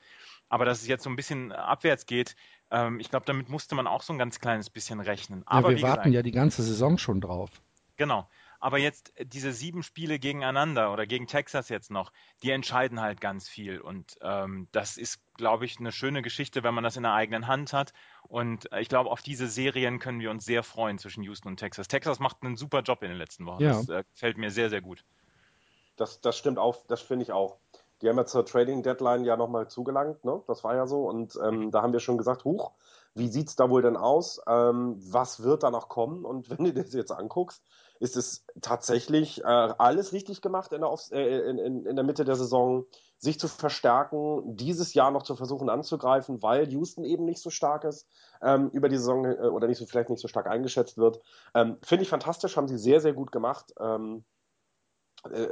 Aber 0.48 0.66
dass 0.66 0.80
es 0.80 0.88
jetzt 0.88 1.04
so 1.04 1.10
ein 1.10 1.16
bisschen 1.16 1.52
abwärts 1.52 2.06
geht, 2.06 2.36
ähm, 2.70 3.00
ich 3.00 3.10
glaube, 3.10 3.26
damit 3.26 3.50
musste 3.50 3.74
man 3.74 3.88
auch 3.88 4.04
so 4.04 4.14
ein 4.14 4.20
ganz 4.20 4.40
kleines 4.40 4.70
bisschen 4.70 5.00
rechnen. 5.00 5.42
Aber 5.48 5.72
ja, 5.72 5.78
wir 5.78 5.82
warten 5.82 6.04
gesagt, 6.04 6.14
ja 6.14 6.22
die 6.22 6.32
ganze 6.32 6.62
Saison 6.62 7.00
schon 7.00 7.20
drauf. 7.20 7.50
Genau. 7.98 8.30
Aber 8.62 8.78
jetzt 8.78 9.12
äh, 9.18 9.26
diese 9.26 9.52
sieben 9.52 9.84
Spiele 9.84 10.20
gegeneinander 10.20 10.94
oder 10.94 11.06
gegen 11.06 11.28
Texas 11.28 11.68
jetzt 11.68 11.92
noch, 11.92 12.14
die 12.44 12.52
entscheiden 12.52 13.02
halt 13.02 13.20
ganz 13.20 13.50
viel. 13.50 13.82
Und 13.82 14.18
ähm, 14.22 14.70
das 14.72 14.98
ist, 14.98 15.20
glaube 15.36 15.66
ich, 15.66 15.80
eine 15.80 15.92
schöne 15.92 16.22
Geschichte, 16.22 16.64
wenn 16.64 16.74
man 16.74 16.84
das 16.84 16.96
in 16.96 17.04
der 17.04 17.14
eigenen 17.14 17.48
Hand 17.48 17.74
hat. 17.74 17.92
Und 18.30 18.72
äh, 18.72 18.80
ich 18.80 18.88
glaube, 18.88 19.10
auf 19.10 19.22
diese 19.22 19.48
Serien 19.48 20.00
können 20.00 20.20
wir 20.22 20.32
uns 20.32 20.46
sehr 20.46 20.64
freuen 20.64 21.00
zwischen 21.00 21.24
Houston 21.24 21.50
und 21.50 21.58
Texas. 21.58 21.88
Texas 21.90 22.20
macht 22.20 22.38
einen 22.44 22.56
super 22.56 22.82
Job 22.82 23.02
in 23.02 23.10
den 23.10 23.18
letzten 23.18 23.46
Wochen. 23.48 23.64
Ja. 23.64 23.74
Das 23.74 23.90
äh, 23.90 24.04
gefällt 24.14 24.38
mir 24.38 24.52
sehr, 24.52 24.70
sehr 24.70 24.82
gut. 24.82 25.04
Das, 25.98 26.22
das 26.22 26.38
stimmt 26.38 26.60
auch, 26.60 26.86
das 26.88 27.02
finde 27.02 27.24
ich 27.24 27.32
auch. 27.32 27.58
Die 28.02 28.10
haben 28.10 28.18
ja 28.18 28.26
zur 28.26 28.46
Trading 28.46 28.82
Deadline 28.84 29.26
ja 29.26 29.38
nochmal 29.38 29.68
zugelangt, 29.68 30.24
ne? 30.26 30.42
Das 30.48 30.64
war 30.64 30.76
ja 30.76 30.88
so. 30.88 31.08
Und 31.08 31.38
ähm, 31.44 31.70
da 31.70 31.84
haben 31.84 31.94
wir 31.94 32.00
schon 32.00 32.18
gesagt, 32.18 32.46
huch, 32.46 32.72
wie 33.14 33.28
sieht 33.28 33.50
es 33.50 33.56
da 33.56 33.70
wohl 33.70 33.82
denn 33.82 33.98
aus? 33.98 34.42
Ähm, 34.48 34.96
was 35.12 35.44
wird 35.44 35.64
da 35.64 35.72
noch 35.72 35.90
kommen? 35.90 36.26
Und 36.26 36.50
wenn 36.58 36.64
du 36.64 36.74
das 36.74 36.94
jetzt 36.94 37.12
anguckst, 37.12 37.64
ist 38.02 38.18
es 38.18 38.44
tatsächlich 38.62 39.44
äh, 39.44 39.46
alles 39.46 40.12
richtig 40.12 40.42
gemacht 40.42 40.74
in 40.74 40.82
der, 40.82 40.92
äh, 41.12 41.50
in, 41.50 41.60
in, 41.60 41.86
in 41.86 41.96
der 41.96 42.04
Mitte 42.04 42.26
der 42.26 42.36
Saison, 42.36 42.86
sich 43.20 43.40
zu 43.40 43.48
verstärken, 43.48 44.56
dieses 44.56 44.96
Jahr 44.96 45.12
noch 45.12 45.22
zu 45.22 45.36
versuchen 45.36 45.70
anzugreifen, 45.70 46.42
weil 46.42 46.68
Houston 46.72 47.04
eben 47.04 47.26
nicht 47.26 47.40
so 47.40 47.52
stark 47.52 47.84
ist, 47.84 48.08
ähm, 48.42 48.72
über 48.72 48.90
die 48.90 48.98
Saison 48.98 49.26
äh, 49.26 49.36
oder 49.48 49.68
nicht 49.68 49.78
so, 49.78 49.86
vielleicht 49.86 50.10
nicht 50.10 50.20
so 50.20 50.28
stark 50.28 50.48
eingeschätzt 50.48 50.98
wird. 50.98 51.22
Ähm, 51.54 51.78
Finde 51.84 52.02
ich 52.02 52.10
fantastisch, 52.10 52.58
haben 52.58 52.68
sie 52.68 52.80
sehr, 52.80 53.02
sehr 53.02 53.14
gut 53.14 53.32
gemacht. 53.32 53.72
Ähm, 53.80 54.24
äh, 55.30 55.48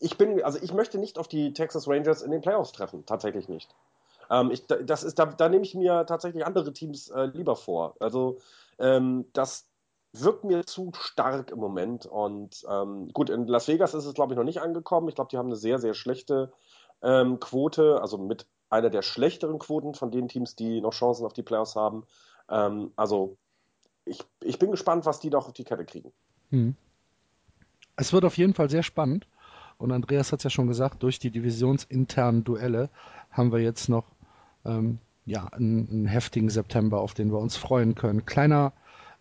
ich 0.00 0.18
bin, 0.18 0.42
also 0.42 0.58
ich 0.60 0.74
möchte 0.74 0.98
nicht 0.98 1.20
auf 1.20 1.28
die 1.28 1.52
Texas 1.52 1.86
Rangers 1.86 2.20
in 2.20 2.32
den 2.32 2.40
Playoffs 2.40 2.72
treffen, 2.72 3.06
tatsächlich 3.06 3.48
nicht. 3.48 3.72
Ähm, 4.28 4.50
ich, 4.50 4.66
das 4.66 5.04
ist, 5.04 5.20
da, 5.20 5.26
da 5.26 5.48
nehme 5.48 5.62
ich 5.62 5.76
mir 5.76 6.04
tatsächlich 6.04 6.44
andere 6.44 6.72
Teams 6.72 7.10
äh, 7.10 7.26
lieber 7.26 7.54
vor. 7.54 7.94
Also 8.00 8.38
ähm, 8.80 9.26
das 9.32 9.68
wirkt 10.20 10.44
mir 10.44 10.64
zu 10.64 10.90
stark 10.98 11.50
im 11.50 11.58
Moment. 11.58 12.06
Und 12.06 12.64
ähm, 12.68 13.08
gut, 13.12 13.30
in 13.30 13.46
Las 13.46 13.68
Vegas 13.68 13.94
ist 13.94 14.04
es, 14.04 14.14
glaube 14.14 14.32
ich, 14.32 14.36
noch 14.36 14.44
nicht 14.44 14.60
angekommen. 14.60 15.08
Ich 15.08 15.14
glaube, 15.14 15.28
die 15.30 15.38
haben 15.38 15.46
eine 15.46 15.56
sehr, 15.56 15.78
sehr 15.78 15.94
schlechte 15.94 16.52
ähm, 17.02 17.40
Quote, 17.40 18.00
also 18.00 18.18
mit 18.18 18.46
einer 18.70 18.90
der 18.90 19.02
schlechteren 19.02 19.58
Quoten 19.58 19.94
von 19.94 20.10
den 20.10 20.28
Teams, 20.28 20.56
die 20.56 20.80
noch 20.80 20.92
Chancen 20.92 21.24
auf 21.24 21.32
die 21.32 21.42
Playoffs 21.42 21.76
haben. 21.76 22.04
Ähm, 22.48 22.92
also 22.96 23.36
ich, 24.04 24.24
ich 24.40 24.58
bin 24.58 24.70
gespannt, 24.70 25.06
was 25.06 25.20
die 25.20 25.30
noch 25.30 25.46
auf 25.46 25.52
die 25.52 25.64
Kette 25.64 25.84
kriegen. 25.84 26.12
Hm. 26.50 26.76
Es 27.96 28.12
wird 28.12 28.24
auf 28.24 28.36
jeden 28.36 28.54
Fall 28.54 28.70
sehr 28.70 28.82
spannend. 28.82 29.26
Und 29.78 29.92
Andreas 29.92 30.32
hat 30.32 30.40
es 30.40 30.44
ja 30.44 30.50
schon 30.50 30.68
gesagt, 30.68 31.02
durch 31.02 31.18
die 31.18 31.30
divisionsinternen 31.30 32.44
Duelle 32.44 32.88
haben 33.30 33.52
wir 33.52 33.60
jetzt 33.60 33.88
noch 33.88 34.04
ähm, 34.64 34.98
ja, 35.26 35.46
einen, 35.48 35.88
einen, 35.90 36.06
heftigen 36.06 36.48
September, 36.48 37.00
auf 37.00 37.14
den 37.14 37.30
wir 37.30 37.38
uns 37.38 37.56
freuen 37.56 37.94
können. 37.94 38.24
Kleiner, 38.24 38.72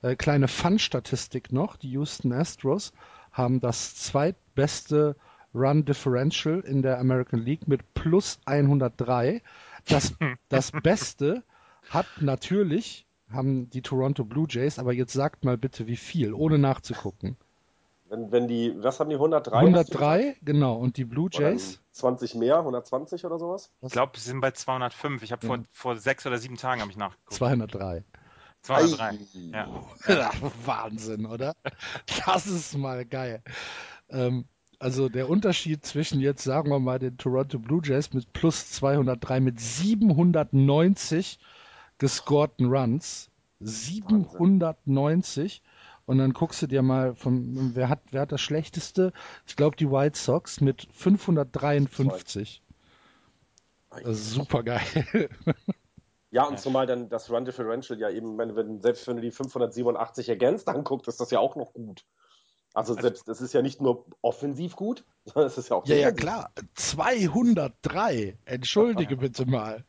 äh, 0.02 0.16
kleine 0.16 0.48
Fun-Statistik 0.48 1.52
noch: 1.52 1.78
Die 1.78 1.90
Houston 1.92 2.32
Astros 2.32 2.94
haben 3.32 3.60
das 3.60 3.96
zweitbeste 3.96 5.16
Run 5.54 5.86
Differential 5.86 6.60
in 6.60 6.82
der 6.82 7.00
American 7.00 7.40
League 7.40 7.68
mit 7.68 7.94
plus 7.94 8.40
103. 8.46 9.42
Das, 9.88 10.14
das 10.50 10.72
Beste 10.72 11.44
hat 11.90 12.08
natürlich, 12.20 13.06
haben 13.32 13.70
die 13.70 13.82
Toronto 13.82 14.26
Blue 14.26 14.48
Jays, 14.50 14.80
aber 14.80 14.94
jetzt 14.94 15.14
sagt 15.14 15.46
mal 15.46 15.58
bitte 15.58 15.88
wie 15.88 15.96
viel, 15.96 16.34
ohne 16.34 16.58
nachzugucken. 16.58 17.38
Wenn, 18.08 18.32
wenn 18.32 18.48
die, 18.48 18.74
was 18.78 19.00
haben 19.00 19.10
die, 19.10 19.16
103? 19.16 19.58
103, 19.58 20.36
genau. 20.44 20.76
Und 20.76 20.98
die 20.98 21.06
Blue 21.06 21.30
Jays? 21.32 21.82
20 21.92 22.36
mehr, 22.36 22.60
120 22.60 23.26
oder 23.26 23.40
sowas? 23.40 23.72
Ich 23.82 23.92
glaube, 23.92 24.20
sie 24.20 24.30
sind 24.30 24.42
bei 24.42 24.52
205. 24.52 25.24
Ich 25.24 25.32
habe 25.32 25.48
ja. 25.48 25.56
vor, 25.56 25.64
vor 25.72 25.98
sechs 25.98 26.26
oder 26.26 26.38
sieben 26.38 26.58
Tagen 26.58 26.82
habe 26.82 26.92
ich 26.92 26.98
nachgeguckt. 26.98 27.34
203. 27.34 28.04
203, 28.66 29.20
ja. 29.52 29.68
ja. 30.08 30.32
Wahnsinn, 30.66 31.26
oder? 31.26 31.56
Das 32.26 32.48
ist 32.48 32.78
mal 32.78 33.06
geil. 33.06 33.44
Ähm, 34.10 34.46
also 34.80 35.08
der 35.08 35.30
Unterschied 35.30 35.86
zwischen 35.86 36.20
jetzt, 36.20 36.44
sagen 36.44 36.72
wir 36.72 36.80
mal, 36.80 37.00
den 37.00 37.18
Toronto 37.18 37.60
Blue 37.60 37.82
Jays 37.84 38.14
mit 38.14 38.34
plus 38.34 38.72
203 38.72 39.40
mit 39.40 39.60
790 39.60 41.40
gescorten 41.98 42.68
Runs. 42.68 43.30
790 43.60 45.62
und 46.06 46.18
dann 46.18 46.34
guckst 46.34 46.62
du 46.62 46.68
dir 46.68 46.82
mal, 46.82 47.16
von, 47.16 47.72
wer, 47.74 47.90
hat, 47.90 48.02
wer 48.12 48.22
hat 48.22 48.32
das 48.32 48.42
schlechteste? 48.42 49.12
Ich 49.48 49.56
glaube, 49.56 49.76
die 49.76 49.90
White 49.90 50.18
Sox 50.18 50.62
mit 50.62 50.88
553. 50.92 52.62
super 54.06 54.64
geil. 54.64 54.82
Ja, 56.36 56.44
und 56.44 56.60
zumal 56.60 56.86
dann 56.86 57.08
das 57.08 57.32
Run 57.32 57.46
Differential 57.46 57.98
ja 57.98 58.10
eben, 58.10 58.38
wenn, 58.38 58.58
wenn, 58.58 58.82
selbst 58.82 59.08
wenn 59.08 59.16
du 59.16 59.22
die 59.22 59.32
587 59.32 60.28
ergänzt 60.28 60.68
anguckst, 60.68 61.08
ist 61.08 61.22
das 61.22 61.32
ja 61.32 61.40
auch 61.40 61.56
noch 61.56 61.72
gut. 61.72 62.04
Also, 62.74 62.92
also 62.92 63.04
selbst, 63.04 63.30
das 63.30 63.40
ist 63.40 63.54
ja 63.54 63.62
nicht 63.62 63.82
nur 63.82 64.06
offensiv 64.22 64.76
gut, 64.76 65.06
sondern 65.24 65.48
es 65.48 65.58
ist 65.58 65.70
ja 65.70 65.78
auch. 65.78 65.88
Ja, 65.88 65.96
ja, 65.96 66.12
klar. 66.12 66.52
203. 66.74 68.38
Entschuldige 68.44 69.16
bitte 69.16 69.46
mal. 69.46 69.86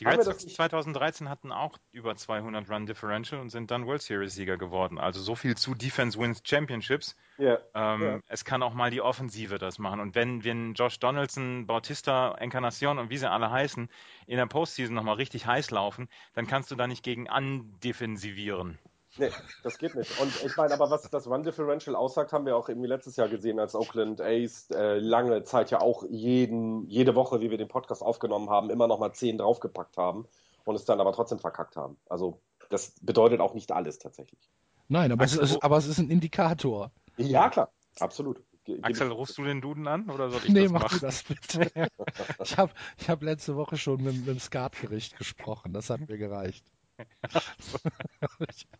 Die 0.00 0.06
Red 0.06 0.24
Sox 0.24 0.46
2013 0.46 1.28
hatten 1.28 1.52
auch 1.52 1.76
über 1.92 2.16
200 2.16 2.70
Run 2.70 2.86
Differential 2.86 3.38
und 3.38 3.50
sind 3.50 3.70
dann 3.70 3.86
World 3.86 4.00
Series 4.00 4.34
Sieger 4.34 4.56
geworden. 4.56 4.98
Also 4.98 5.20
so 5.20 5.34
viel 5.34 5.58
zu 5.58 5.74
Defense 5.74 6.18
Wins 6.18 6.40
Championships. 6.42 7.16
Yeah. 7.38 7.60
Ähm, 7.74 8.00
yeah. 8.00 8.20
Es 8.26 8.46
kann 8.46 8.62
auch 8.62 8.72
mal 8.72 8.90
die 8.90 9.02
Offensive 9.02 9.58
das 9.58 9.78
machen. 9.78 10.00
Und 10.00 10.14
wenn, 10.14 10.42
wenn 10.42 10.72
Josh 10.72 10.98
Donaldson, 11.00 11.66
Bautista, 11.66 12.34
Encarnacion 12.38 12.98
und 12.98 13.10
wie 13.10 13.18
sie 13.18 13.30
alle 13.30 13.50
heißen, 13.50 13.90
in 14.26 14.36
der 14.38 14.46
Postseason 14.46 14.94
nochmal 14.94 15.16
richtig 15.16 15.46
heiß 15.46 15.70
laufen, 15.70 16.08
dann 16.32 16.46
kannst 16.46 16.70
du 16.70 16.76
da 16.76 16.86
nicht 16.86 17.02
gegen 17.02 17.28
andefensivieren. 17.28 18.78
Nee, 19.18 19.30
das 19.64 19.78
geht 19.78 19.96
nicht. 19.96 20.20
Und 20.20 20.44
ich 20.44 20.56
meine, 20.56 20.72
aber 20.72 20.88
was 20.90 21.02
das 21.10 21.26
Run 21.26 21.42
Differential 21.42 21.96
aussagt, 21.96 22.32
haben 22.32 22.46
wir 22.46 22.56
auch 22.56 22.68
irgendwie 22.68 22.88
letztes 22.88 23.16
Jahr 23.16 23.28
gesehen, 23.28 23.58
als 23.58 23.74
Oakland 23.74 24.20
Ace 24.20 24.70
äh, 24.70 24.98
lange 24.98 25.42
Zeit 25.42 25.70
ja 25.70 25.80
auch 25.80 26.04
jeden, 26.08 26.86
jede 26.86 27.16
Woche, 27.16 27.40
wie 27.40 27.50
wir 27.50 27.58
den 27.58 27.68
Podcast 27.68 28.02
aufgenommen 28.02 28.50
haben, 28.50 28.70
immer 28.70 28.86
noch 28.86 29.00
mal 29.00 29.12
zehn 29.12 29.36
draufgepackt 29.36 29.96
haben 29.96 30.28
und 30.64 30.76
es 30.76 30.84
dann 30.84 31.00
aber 31.00 31.12
trotzdem 31.12 31.40
verkackt 31.40 31.76
haben. 31.76 31.96
Also 32.08 32.40
das 32.68 32.92
bedeutet 33.02 33.40
auch 33.40 33.54
nicht 33.54 33.72
alles 33.72 33.98
tatsächlich. 33.98 34.48
Nein, 34.88 35.10
aber, 35.10 35.24
Axel, 35.24 35.42
es, 35.42 35.52
ist, 35.52 35.62
aber 35.64 35.76
es 35.76 35.86
ist 35.86 35.98
ein 35.98 36.10
Indikator. 36.10 36.92
Ja, 37.16 37.50
klar, 37.50 37.72
absolut. 37.98 38.40
Ge 38.64 38.78
Axel, 38.82 39.10
rufst 39.10 39.38
du 39.38 39.44
den 39.44 39.60
Duden 39.60 39.88
an 39.88 40.08
oder 40.10 40.30
soll 40.30 40.42
ich 40.44 40.50
nee, 40.50 40.64
das 40.64 40.72
mach 40.72 40.82
machen? 40.82 40.98
du 41.00 41.06
das 41.06 41.22
bitte. 41.24 41.70
ich 42.42 42.56
habe 42.56 42.72
ich 42.98 43.10
hab 43.10 43.22
letzte 43.22 43.56
Woche 43.56 43.76
schon 43.76 44.02
mit, 44.02 44.14
mit 44.14 44.28
dem 44.28 44.38
Skatgericht 44.38 45.16
gesprochen. 45.18 45.72
Das 45.72 45.90
hat 45.90 46.08
mir 46.08 46.18
gereicht. 46.18 46.64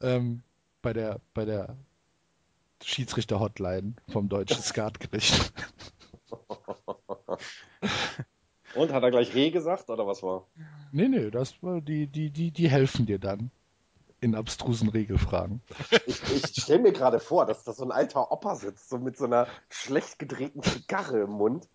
ähm, 0.00 0.42
bei 0.82 0.92
der, 0.92 1.20
bei 1.32 1.44
der 1.44 1.76
Schiedsrichter-Hotline 2.82 3.94
vom 4.08 4.28
deutschen 4.28 4.62
Skatgericht. 4.62 5.52
Und 8.74 8.92
hat 8.92 9.02
er 9.02 9.10
gleich 9.10 9.34
Reh 9.34 9.50
gesagt 9.50 9.88
oder 9.90 10.06
was 10.06 10.22
war? 10.22 10.46
Nee, 10.92 11.08
nee, 11.08 11.30
das 11.30 11.62
war 11.62 11.80
die, 11.80 12.06
die, 12.06 12.30
die, 12.30 12.50
die 12.50 12.68
helfen 12.68 13.06
dir 13.06 13.18
dann 13.18 13.50
in 14.20 14.34
abstrusen 14.34 14.88
Regelfragen. 14.88 15.60
Ich, 16.06 16.22
ich 16.32 16.62
stelle 16.62 16.80
mir 16.80 16.92
gerade 16.92 17.20
vor, 17.20 17.46
dass 17.46 17.62
da 17.64 17.72
so 17.72 17.84
ein 17.84 17.92
alter 17.92 18.32
Opa 18.32 18.56
sitzt, 18.56 18.88
so 18.88 18.98
mit 18.98 19.16
so 19.18 19.26
einer 19.26 19.46
schlecht 19.68 20.18
gedrehten 20.18 20.62
Zigarre 20.62 21.20
im 21.20 21.30
Mund 21.30 21.68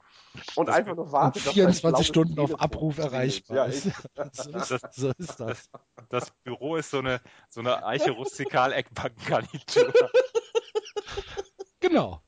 und 0.56 0.67
das 0.67 0.75
einfach 0.75 0.95
nur 0.95 1.12
wartet. 1.12 1.41
24 1.41 2.08
Stunden 2.08 2.39
auf 2.39 2.60
Abruf 2.60 2.97
erreichbar 2.97 3.58
ja, 3.58 3.65
ist. 3.65 3.83
so, 4.33 4.75
ist 4.75 4.93
so 4.93 5.12
ist 5.17 5.39
das. 5.39 5.69
Das 6.10 6.31
Büro 6.43 6.75
ist 6.75 6.91
so 6.91 6.99
eine, 6.99 7.21
so 7.49 7.62
eine 7.62 7.85
Eiche 7.85 8.12
rustikal 8.12 8.73
Eckbankengarnitur. 8.73 9.93
Genau. 11.79 12.21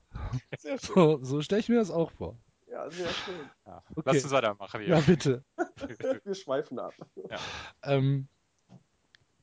So, 0.78 1.22
so 1.22 1.42
stelle 1.42 1.60
ich 1.60 1.68
mir 1.68 1.78
das 1.78 1.90
auch 1.90 2.10
vor. 2.10 2.38
Ja, 2.70 2.88
sehr 2.90 3.08
schön. 3.08 3.50
Ja, 3.66 3.82
okay. 3.90 4.02
Lass 4.06 4.24
uns 4.24 4.32
weitermachen 4.32 4.80
hier. 4.80 4.96
Ja, 4.96 5.00
bitte. 5.00 5.44
Wir 6.24 6.34
schweifen 6.34 6.78
ab. 6.78 6.94
Ja, 7.28 7.38
ähm, 7.82 8.28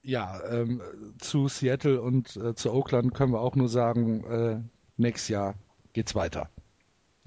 ja 0.02 0.44
ähm, 0.46 0.82
zu 1.20 1.48
Seattle 1.48 2.02
und 2.02 2.36
äh, 2.38 2.56
zu 2.56 2.74
Oakland 2.74 3.14
können 3.14 3.34
wir 3.34 3.42
auch 3.42 3.56
nur 3.56 3.70
sagen, 3.70 4.24
äh, 4.24 4.64
nächstes 4.98 5.30
Jahr 5.30 5.56
geht's 5.94 6.16
weiter. 6.16 6.50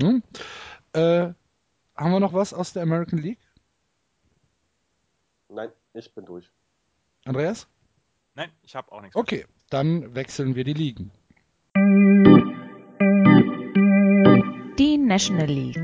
Hm? 0.00 0.24
Äh, 0.95 1.32
haben 1.97 2.12
wir 2.12 2.20
noch 2.20 2.34
was 2.34 2.53
aus 2.53 2.72
der 2.72 2.82
American 2.82 3.18
League? 3.18 3.40
Nein, 5.49 5.70
ich 5.95 6.14
bin 6.14 6.24
durch. 6.24 6.51
Andreas? 7.24 7.66
Nein, 8.34 8.51
ich 8.62 8.74
habe 8.74 8.90
auch 8.93 9.01
nichts. 9.01 9.16
Okay, 9.16 9.47
dann 9.70 10.14
wechseln 10.14 10.55
wir 10.55 10.64
die 10.64 10.72
Ligen. 10.74 11.11
Die 14.78 14.99
National 14.99 15.47
League. 15.47 15.76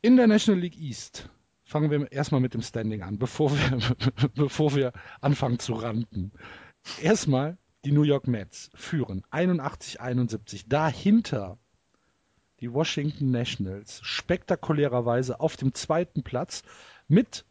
In 0.00 0.16
der 0.16 0.26
National 0.26 0.60
League 0.60 0.78
East 0.78 1.28
fangen 1.64 1.90
wir 1.90 2.10
erstmal 2.12 2.40
mit 2.40 2.54
dem 2.54 2.62
Standing 2.62 3.02
an, 3.02 3.18
bevor 3.18 3.50
wir, 3.52 3.78
bevor 4.34 4.74
wir 4.74 4.92
anfangen 5.20 5.58
zu 5.58 5.74
ranten. 5.74 6.32
Erstmal 7.00 7.58
die 7.84 7.92
New 7.92 8.02
York 8.02 8.26
Mets 8.28 8.70
führen 8.74 9.24
81-71. 9.30 10.64
Dahinter 10.68 11.58
die 12.60 12.72
Washington 12.72 13.32
Nationals 13.32 14.00
spektakulärerweise 14.02 15.40
auf 15.40 15.56
dem 15.56 15.74
zweiten 15.74 16.22
Platz 16.22 16.62
mit 17.08 17.44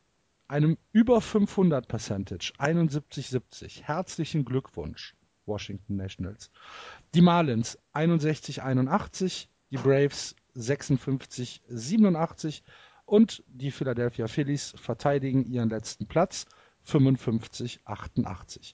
einem 0.47 0.77
über 0.91 1.21
500 1.21 1.87
Percentage, 1.87 2.53
71-70. 2.57 3.83
Herzlichen 3.83 4.43
Glückwunsch, 4.45 5.15
Washington 5.45 5.97
Nationals. 5.97 6.49
Die 7.13 7.21
Marlins 7.21 7.77
61-81, 7.93 9.45
die 9.69 9.77
Braves 9.77 10.35
56-87 10.55 12.63
und 13.05 13.43
die 13.47 13.69
Philadelphia 13.71 14.27
Phillies 14.27 14.73
verteidigen 14.77 15.45
ihren 15.45 15.69
letzten 15.69 16.07
Platz 16.07 16.45
55-88. 16.87 18.73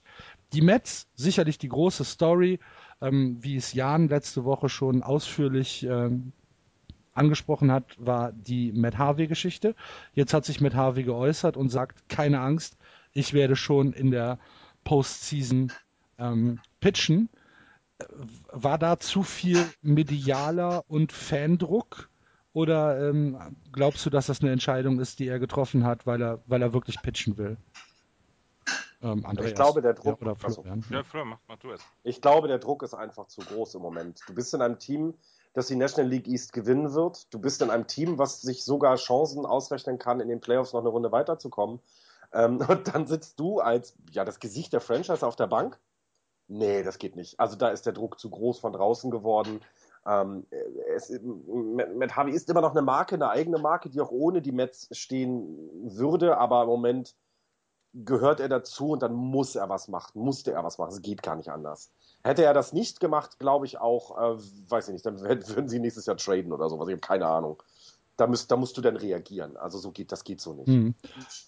Die 0.54 0.62
Mets, 0.62 1.08
sicherlich 1.16 1.58
die 1.58 1.70
große 1.70 2.06
Story, 2.06 2.60
ähm, 3.02 3.38
wie 3.42 3.56
es 3.56 3.74
Jan 3.74 4.08
letzte 4.08 4.46
Woche 4.46 4.70
schon 4.70 5.04
ausführlich 5.04 5.84
ähm, 5.84 6.32
angesprochen 7.14 7.72
hat, 7.72 7.96
war 7.98 8.32
die 8.32 8.72
Matt 8.72 8.98
Harvey-Geschichte. 8.98 9.76
Jetzt 10.14 10.34
hat 10.34 10.46
sich 10.46 10.62
Matt 10.62 10.76
Harvey 10.76 11.04
geäußert 11.04 11.58
und 11.58 11.70
sagt, 11.70 12.08
keine 12.10 12.40
Angst, 12.40 12.78
ich 13.12 13.34
werde 13.34 13.56
schon 13.56 13.94
in 13.94 14.12
der 14.12 14.40
Postseason 14.84 15.72
ähm, 16.18 16.60
pitchen. 16.80 17.30
War 18.52 18.78
da 18.78 19.00
zu 19.00 19.24
viel 19.24 19.66
medialer 19.82 20.84
und 20.88 21.12
Fandruck? 21.12 22.10
Oder 22.54 23.10
ähm, 23.10 23.38
glaubst 23.72 24.06
du, 24.06 24.10
dass 24.10 24.28
das 24.28 24.42
eine 24.42 24.52
Entscheidung 24.52 25.00
ist, 25.00 25.20
die 25.20 25.28
er 25.28 25.40
getroffen 25.40 25.84
hat, 25.84 26.08
weil 26.08 26.22
er, 26.22 26.42
weil 26.48 26.62
er 26.62 26.74
wirklich 26.74 27.02
pitchen 27.02 27.38
will? 27.38 27.58
Ähm, 29.08 29.24
ich 29.44 29.56
glaube, 29.56 29.82
der 29.82 29.94
Druck. 29.94 30.22
Ja, 30.22 30.36
Florian. 30.36 30.84
Ja, 30.90 31.04
Florian, 31.04 31.30
mach, 31.30 31.40
mach 31.48 31.58
du 31.58 31.72
es. 31.72 31.82
Ich 32.04 32.22
glaube, 32.22 32.48
der 32.48 32.60
Druck 32.60 32.84
ist 32.84 32.94
einfach 32.94 33.28
zu 33.28 33.42
groß 33.42 33.76
im 33.76 33.82
Moment. 33.82 34.22
Du 34.28 34.34
bist 34.34 34.54
in 34.54 34.62
einem 34.62 34.80
Team, 34.80 35.14
das 35.54 35.68
die 35.68 35.76
National 35.76 36.10
League 36.10 36.28
East 36.28 36.54
gewinnen 36.54 36.94
wird. 36.94 37.34
Du 37.34 37.40
bist 37.40 37.62
in 37.62 37.70
einem 37.70 37.88
Team, 37.88 38.18
was 38.18 38.42
sich 38.42 38.64
sogar 38.64 38.96
Chancen 38.98 39.46
ausrechnen 39.46 39.98
kann, 39.98 40.20
in 40.20 40.28
den 40.28 40.42
Playoffs 40.42 40.74
noch 40.74 40.82
eine 40.82 40.90
Runde 40.90 41.12
weiterzukommen. 41.12 41.80
Ähm, 42.34 42.60
und 42.68 42.94
dann 42.94 43.08
sitzt 43.08 43.40
du 43.40 43.60
als 43.60 43.96
ja 44.12 44.26
das 44.26 44.40
Gesicht 44.40 44.74
der 44.74 44.82
Franchise 44.82 45.26
auf 45.26 45.36
der 45.36 45.48
Bank. 45.48 45.80
Nee, 46.50 46.84
das 46.84 46.98
geht 46.98 47.16
nicht. 47.16 47.40
Also 47.40 47.58
da 47.58 47.70
ist 47.70 47.86
der 47.86 47.94
Druck 47.94 48.20
zu 48.20 48.30
groß 48.30 48.60
von 48.60 48.74
draußen 48.74 49.12
geworden. 49.12 49.62
Ähm, 50.06 50.46
es, 50.96 51.12
Matt 51.20 52.16
Harvey 52.16 52.34
ist 52.34 52.50
immer 52.50 52.62
noch 52.62 52.72
eine 52.72 52.82
Marke, 52.82 53.16
eine 53.16 53.30
eigene 53.30 53.58
Marke, 53.58 53.90
die 53.90 54.00
auch 54.00 54.12
ohne 54.12 54.42
die 54.42 54.54
Mets 54.54 54.88
stehen 54.92 55.70
würde, 55.84 56.38
aber 56.38 56.64
im 56.64 56.70
Moment 56.70 57.16
gehört 57.94 58.40
er 58.40 58.50
dazu 58.50 58.90
und 58.90 59.02
dann 59.02 59.14
muss 59.14 59.56
er 59.56 59.70
was 59.70 59.88
machen, 59.88 60.20
musste 60.20 60.52
er 60.52 60.64
was 60.64 60.78
machen. 60.78 60.92
Es 60.92 61.02
geht 61.02 61.24
gar 61.24 61.36
nicht 61.36 61.50
anders. 61.50 61.92
Hätte 62.24 62.44
er 62.44 62.54
das 62.54 62.74
nicht 62.74 63.00
gemacht, 63.00 63.40
glaube 63.40 63.66
ich 63.66 63.80
auch, 63.80 64.18
äh, 64.18 64.42
weiß 64.70 64.90
ich 64.90 64.94
nicht, 64.94 65.06
dann 65.06 65.20
würden 65.22 65.70
sie 65.70 65.80
nächstes 65.80 66.06
Jahr 66.06 66.18
traden 66.18 66.52
oder 66.52 66.70
sowas. 66.70 66.88
Ich 66.88 66.94
habe 66.94 67.02
keine 67.02 67.28
Ahnung. 67.28 67.62
Da, 68.18 68.26
müsst, 68.26 68.50
da 68.50 68.58
musst 68.58 68.76
du 68.76 68.82
dann 68.82 68.98
reagieren. 68.98 69.58
Also 69.58 69.78
so 69.78 69.92
geht 69.92 70.12
das 70.12 70.24
geht 70.24 70.42
so 70.42 70.54
nicht. 70.54 70.68
Mhm. 70.68 70.96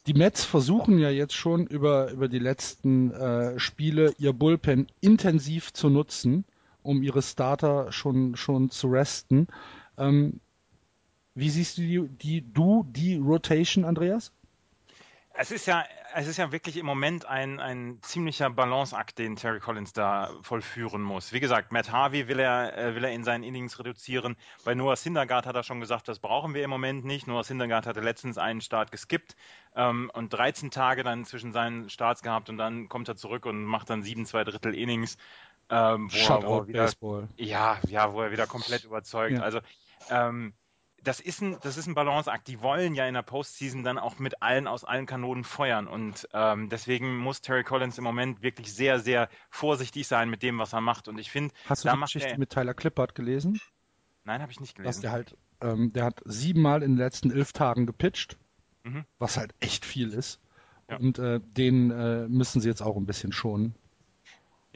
Die 0.06 0.14
Mets 0.14 0.46
versuchen 0.46 1.00
ja 1.00 1.10
jetzt 1.10 1.34
schon 1.34 1.66
über, 1.66 2.12
über 2.12 2.28
die 2.28 2.38
letzten 2.38 3.12
äh, 3.12 3.60
Spiele 3.60 4.14
ihr 4.20 4.34
Bullpen 4.34 4.88
intensiv 5.02 5.74
zu 5.74 5.90
nutzen, 5.90 6.46
um 6.84 7.02
ihre 7.02 7.24
Starter 7.24 7.92
schon, 7.92 8.36
schon 8.36 8.70
zu 8.70 8.88
resten. 8.88 9.48
Ähm, 9.98 10.40
wie 11.34 11.50
siehst 11.50 11.78
du 11.80 11.82
die, 11.82 12.08
die, 12.08 12.54
du 12.54 12.86
die 12.88 13.18
Rotation, 13.18 13.84
Andreas? 13.84 14.32
Es 15.34 15.52
ist 15.52 15.68
ja, 15.68 15.86
es 16.16 16.28
ist 16.28 16.38
ja 16.38 16.52
wirklich 16.52 16.76
im 16.78 16.86
Moment 16.86 17.26
ein, 17.26 17.60
ein 17.60 18.00
ziemlicher 18.02 18.50
Balanceakt, 18.50 19.20
den 19.20 19.36
Terry 19.36 19.60
Collins 19.60 19.94
da 19.94 20.32
vollführen 20.42 21.02
muss. 21.02 21.32
Wie 21.32 21.40
gesagt, 21.40 21.72
Matt 21.72 21.92
Harvey 21.92 22.28
will 22.28 22.40
er, 22.40 22.78
äh, 22.78 22.96
will 22.96 23.04
er 23.04 23.12
in 23.12 23.24
seinen 23.24 23.44
Innings 23.44 23.80
reduzieren. 23.80 24.36
Bei 24.66 24.76
Noah 24.76 24.96
Syndergaard 24.96 25.46
hat 25.46 25.56
er 25.56 25.64
schon 25.64 25.80
gesagt, 25.80 26.08
das 26.08 26.20
brauchen 26.20 26.54
wir 26.54 26.64
im 26.64 26.70
Moment 26.70 27.06
nicht. 27.06 27.28
Noah 27.28 27.44
Syndergaard 27.44 27.86
hatte 27.86 28.02
letztens 28.02 28.38
einen 28.38 28.62
Start 28.62 28.92
geskippt 28.92 29.36
ähm, 29.76 30.12
und 30.14 30.34
13 30.34 30.72
Tage 30.72 31.04
dann 31.04 31.26
zwischen 31.26 31.54
seinen 31.54 31.90
Starts 31.90 32.22
gehabt 32.22 32.50
und 32.50 32.58
dann 32.58 32.90
kommt 32.90 33.08
er 33.08 33.16
zurück 33.16 33.46
und 33.46 33.64
macht 33.64 33.90
dann 33.90 34.04
sieben, 34.04 34.26
zwei 34.26 34.44
Drittel 34.44 34.76
Innings. 34.76 35.18
Ähm, 35.70 36.10
wo, 36.12 36.18
er, 36.18 36.44
er 36.44 36.68
wieder, 36.68 36.84
Baseball. 36.84 37.28
Ja, 37.38 37.78
ja, 37.88 38.12
wo 38.12 38.22
er 38.22 38.32
wieder 38.32 38.48
komplett 38.48 38.84
überzeugt. 38.84 39.34
Ja. 39.34 39.42
Also 39.42 39.60
ähm, 40.10 40.54
das 41.04 41.20
ist 41.20 41.42
ein, 41.42 41.58
das 41.62 41.78
ist 41.78 41.88
ein 41.88 41.94
Balanceakt. 41.94 42.48
Die 42.48 42.62
wollen 42.62 42.96
ja 42.96 43.08
in 43.08 43.14
der 43.14 43.22
Postseason 43.22 43.84
dann 43.84 43.98
auch 43.98 44.20
mit 44.20 44.42
allen 44.42 44.68
aus 44.68 44.84
allen 44.84 45.06
Kanonen 45.06 45.44
feuern. 45.44 45.88
Und 45.88 46.28
ähm, 46.34 46.70
deswegen 46.70 47.18
muss 47.18 47.42
Terry 47.42 47.64
Collins 47.64 47.98
im 47.98 48.04
Moment 48.04 48.42
wirklich 48.42 48.74
sehr, 48.74 49.00
sehr 49.00 49.30
vorsichtig 49.50 50.08
sein 50.08 50.30
mit 50.30 50.44
dem, 50.44 50.58
was 50.60 50.74
er 50.74 50.82
macht. 50.82 51.08
Und 51.08 51.18
ich 51.18 51.32
finde, 51.32 51.54
hast 51.66 51.86
du 51.86 51.90
die 51.90 52.00
Geschichte 52.00 52.38
mit 52.38 52.50
Tyler 52.50 52.74
Clippard 52.74 53.16
gelesen? 53.16 53.60
Nein, 54.24 54.42
habe 54.42 54.52
ich 54.52 54.60
nicht 54.60 54.76
gelesen. 54.76 54.90
Dass 54.90 55.02
der 55.02 55.12
halt, 55.12 55.38
ähm, 55.62 55.94
der 55.94 56.06
hat 56.06 56.22
siebenmal 56.26 56.84
in 56.84 56.92
den 56.92 56.98
letzten 56.98 57.32
elf 57.32 57.54
Tagen 57.54 57.86
gepitcht, 57.86 58.38
mhm. 58.84 59.06
was 59.18 59.38
halt 59.38 59.54
echt 59.60 59.86
viel 59.86 60.14
ist. 60.14 60.40
Ja. 60.90 60.98
Und 60.98 61.20
äh, 61.20 61.40
den 61.40 61.92
äh, 61.92 62.28
müssen 62.28 62.62
sie 62.62 62.68
jetzt 62.68 62.82
auch 62.82 62.98
ein 62.98 63.06
bisschen 63.06 63.32
schonen. 63.32 63.76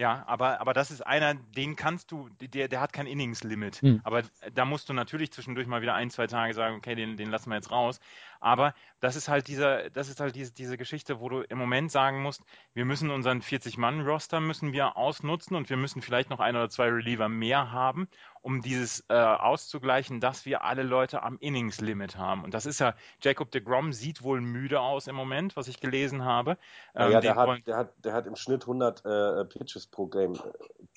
Ja, 0.03 0.21
aber, 0.27 0.59
aber 0.59 0.73
das 0.73 0.91
ist 0.91 0.99
einer, 0.99 1.33
den 1.33 1.77
kannst 1.77 2.11
du, 2.11 2.27
der, 2.41 2.67
der 2.67 2.81
hat 2.81 2.91
kein 2.91 3.07
Innings-Limit. 3.07 3.77
Hm. 3.77 4.01
Aber 4.03 4.23
da 4.53 4.65
musst 4.65 4.89
du 4.89 4.93
natürlich 4.93 5.31
zwischendurch 5.31 5.65
mal 5.65 5.81
wieder 5.81 5.93
ein, 5.93 6.09
zwei 6.09 6.27
Tage 6.27 6.53
sagen, 6.53 6.75
okay, 6.75 6.93
den, 6.93 7.15
den 7.15 7.29
lassen 7.29 7.49
wir 7.49 7.55
jetzt 7.55 7.71
raus. 7.71 8.01
Aber 8.43 8.73
das 8.99 9.15
ist 9.15 9.29
halt 9.29 9.47
dieser, 9.47 9.89
das 9.89 10.09
ist 10.09 10.19
halt 10.19 10.35
diese, 10.35 10.51
diese 10.51 10.77
Geschichte, 10.77 11.21
wo 11.21 11.29
du 11.29 11.41
im 11.43 11.57
Moment 11.57 11.91
sagen 11.91 12.21
musst, 12.21 12.41
wir 12.73 12.83
müssen 12.83 13.09
unseren 13.09 13.41
40-Mann-Roster 13.41 14.41
müssen 14.41 14.73
wir 14.73 14.97
ausnutzen 14.97 15.55
und 15.55 15.69
wir 15.69 15.77
müssen 15.77 16.01
vielleicht 16.01 16.29
noch 16.29 16.41
ein 16.41 16.57
oder 16.57 16.69
zwei 16.69 16.89
Reliever 16.89 17.29
mehr 17.29 17.71
haben, 17.71 18.09
um 18.41 18.61
dieses 18.61 19.05
äh, 19.07 19.13
auszugleichen, 19.13 20.19
dass 20.19 20.45
wir 20.45 20.65
alle 20.65 20.83
Leute 20.83 21.23
am 21.23 21.37
Innings-Limit 21.39 22.17
haben. 22.17 22.43
Und 22.43 22.53
das 22.53 22.65
ist 22.65 22.81
ja, 22.81 22.95
Jacob 23.21 23.49
de 23.51 23.61
Grom 23.61 23.93
sieht 23.93 24.23
wohl 24.23 24.41
müde 24.41 24.81
aus 24.81 25.07
im 25.07 25.15
Moment, 25.15 25.55
was 25.55 25.69
ich 25.69 25.79
gelesen 25.79 26.25
habe. 26.25 26.57
Ähm, 26.95 27.13
ja, 27.13 27.21
der 27.21 27.35
hat, 27.37 27.65
der, 27.65 27.77
hat, 27.77 27.93
der 28.03 28.13
hat 28.13 28.27
im 28.27 28.35
Schnitt 28.35 28.63
100 28.63 29.05
äh, 29.05 29.45
Pitches 29.45 29.87
pro 29.87 30.07
Game, 30.07 30.33
äh, 30.33 30.37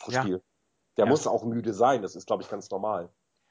pro 0.01 0.11
Spiel. 0.11 0.33
Ja. 0.33 0.41
Der 0.97 1.05
ja. 1.05 1.11
muss 1.11 1.29
auch 1.29 1.45
müde 1.45 1.73
sein, 1.73 2.03
das 2.03 2.17
ist, 2.17 2.27
glaube 2.27 2.43
ich, 2.43 2.49
ganz 2.49 2.69
normal. 2.71 3.09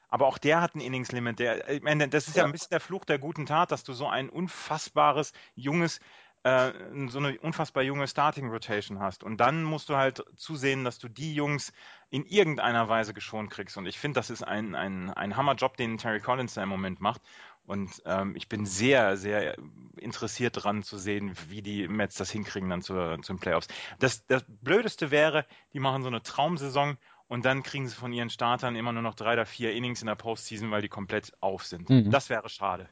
Aber 0.10 0.28
auch 0.28 0.38
der 0.38 0.62
hat 0.62 0.76
ein 0.76 0.82
Innings-Limit. 0.82 1.40
ich 1.40 1.82
meine, 1.82 2.08
das 2.08 2.28
ist 2.28 2.36
ja. 2.36 2.44
ja. 2.44 2.46
ein 2.46 2.52
bisschen 2.52 2.70
der 2.72 2.80
Fluch 2.80 3.06
der 3.06 3.20
guten 3.20 3.46
Tat, 3.46 3.72
dass 3.72 3.84
du 3.84 3.94
so 3.94 4.08
ein 4.08 4.30
unfassbares, 4.30 5.34
junges, 5.56 6.00
äh, 6.44 6.72
so 7.08 7.20
eine 7.20 7.40
unfassbar 7.40 7.84
junge 7.84 8.08
Starting 8.08 8.50
Rotation 8.50 9.00
hast. 9.00 9.24
Und 9.24 9.38
dann 9.38 9.64
musst 9.64 9.90
du 9.90 9.96
halt 9.96 10.24
zusehen, 10.36 10.84
dass 10.84 11.00
du 11.00 11.10
die 11.10 11.34
Jungs 11.34 11.74
in 12.10 12.26
irgendeiner 12.26 12.88
Weise 12.88 13.14
geschont 13.14 13.50
kriegst. 13.50 13.78
Und 13.78 13.88
ich 13.88 13.98
finde, 13.98 14.20
das 14.20 14.30
ist 14.30 14.44
ein, 14.44 14.76
ein, 14.76 15.10
ein 15.10 15.36
Hammerjob, 15.36 15.76
den 15.76 15.98
Terry 15.98 16.20
Collins 16.20 16.54
da 16.54 16.64
im 16.64 16.70
Moment 16.70 17.02
macht. 17.02 17.22
Und 17.66 18.04
ähm, 18.06 18.36
ich 18.36 18.48
bin 18.48 18.66
sehr, 18.66 19.18
sehr 19.18 19.58
interessiert 19.98 20.56
daran 20.58 20.84
zu 20.84 21.00
sehen, 21.00 21.34
wie 21.48 21.64
die 21.64 21.88
Mets 21.88 22.16
das 22.16 22.30
hinkriegen 22.30 22.70
dann 22.70 22.84
zu, 22.84 22.94
zu 23.22 23.34
den 23.34 23.40
Playoffs. 23.40 23.68
Das, 23.98 24.26
das 24.28 24.46
Blödeste 24.48 25.10
wäre, 25.10 25.48
die 25.74 25.80
machen 25.80 26.04
so 26.04 26.10
eine 26.10 26.22
Traumsaison 26.22 26.98
und 27.28 27.46
dann 27.46 27.64
kriegen 27.64 27.88
sie 27.88 27.96
von 27.96 28.14
ihren 28.14 28.30
Startern 28.30 28.76
immer 28.76 28.92
nur 28.92 29.02
noch 29.02 29.16
drei 29.16 29.34
oder 29.34 29.46
vier 29.46 29.74
Innings 29.74 30.02
in 30.02 30.08
der 30.08 30.16
Postseason, 30.16 30.72
weil 30.72 30.82
die 30.82 30.90
komplett 30.90 31.34
auf 31.42 31.66
sind. 31.66 31.90
Mhm. 31.90 32.12
Das 32.12 32.30
wäre 32.30 32.50
schade. 32.50 32.88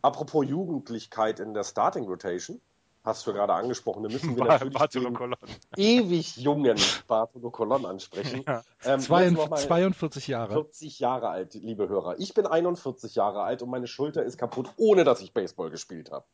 Apropos 0.00 0.46
Jugendlichkeit 0.46 1.40
in 1.40 1.54
der 1.54 1.64
Starting 1.64 2.04
Rotation, 2.04 2.60
hast 3.04 3.26
du 3.26 3.32
gerade 3.32 3.52
angesprochen, 3.54 4.04
da 4.04 4.08
müssen 4.08 4.36
wir 4.36 4.44
natürlich 4.44 4.74
Bartolo 4.74 5.10
den 5.10 5.34
ewig 5.76 6.36
jungen 6.36 6.78
Bartolo 7.08 7.50
Colon 7.50 7.84
ansprechen. 7.84 8.44
Ja. 8.46 8.62
Ähm, 8.84 9.00
42 9.00 10.28
Jahre. 10.28 10.52
40 10.52 10.98
Jahre 11.00 11.28
alt, 11.28 11.54
liebe 11.54 11.88
Hörer. 11.88 12.18
Ich 12.18 12.34
bin 12.34 12.46
41 12.46 13.14
Jahre 13.16 13.42
alt 13.42 13.62
und 13.62 13.70
meine 13.70 13.86
Schulter 13.86 14.22
ist 14.22 14.38
kaputt, 14.38 14.70
ohne 14.76 15.04
dass 15.04 15.20
ich 15.20 15.32
Baseball 15.32 15.70
gespielt 15.70 16.12
habe. 16.12 16.24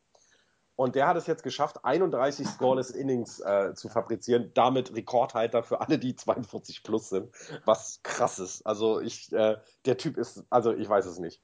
Und 0.75 0.95
der 0.95 1.07
hat 1.07 1.15
es 1.15 1.25
jetzt 1.27 1.43
geschafft, 1.43 1.85
31 1.85 2.47
Scoreless 2.47 2.91
Innings 2.91 3.39
äh, 3.39 3.73
zu 3.75 3.87
fabrizieren, 3.87 4.51
damit 4.53 4.93
Rekordhalter 4.93 5.63
für 5.63 5.79
alle, 5.81 5.97
die 5.97 6.15
42 6.15 6.83
plus 6.83 7.09
sind. 7.09 7.33
Was 7.65 8.01
krass 8.03 8.39
ist. 8.39 8.65
Also 8.65 8.99
ich, 8.99 9.31
äh, 9.31 9.57
der 9.85 9.97
Typ 9.97 10.17
ist, 10.17 10.43
also 10.49 10.73
ich 10.73 10.89
weiß 10.89 11.05
es 11.05 11.19
nicht. 11.19 11.41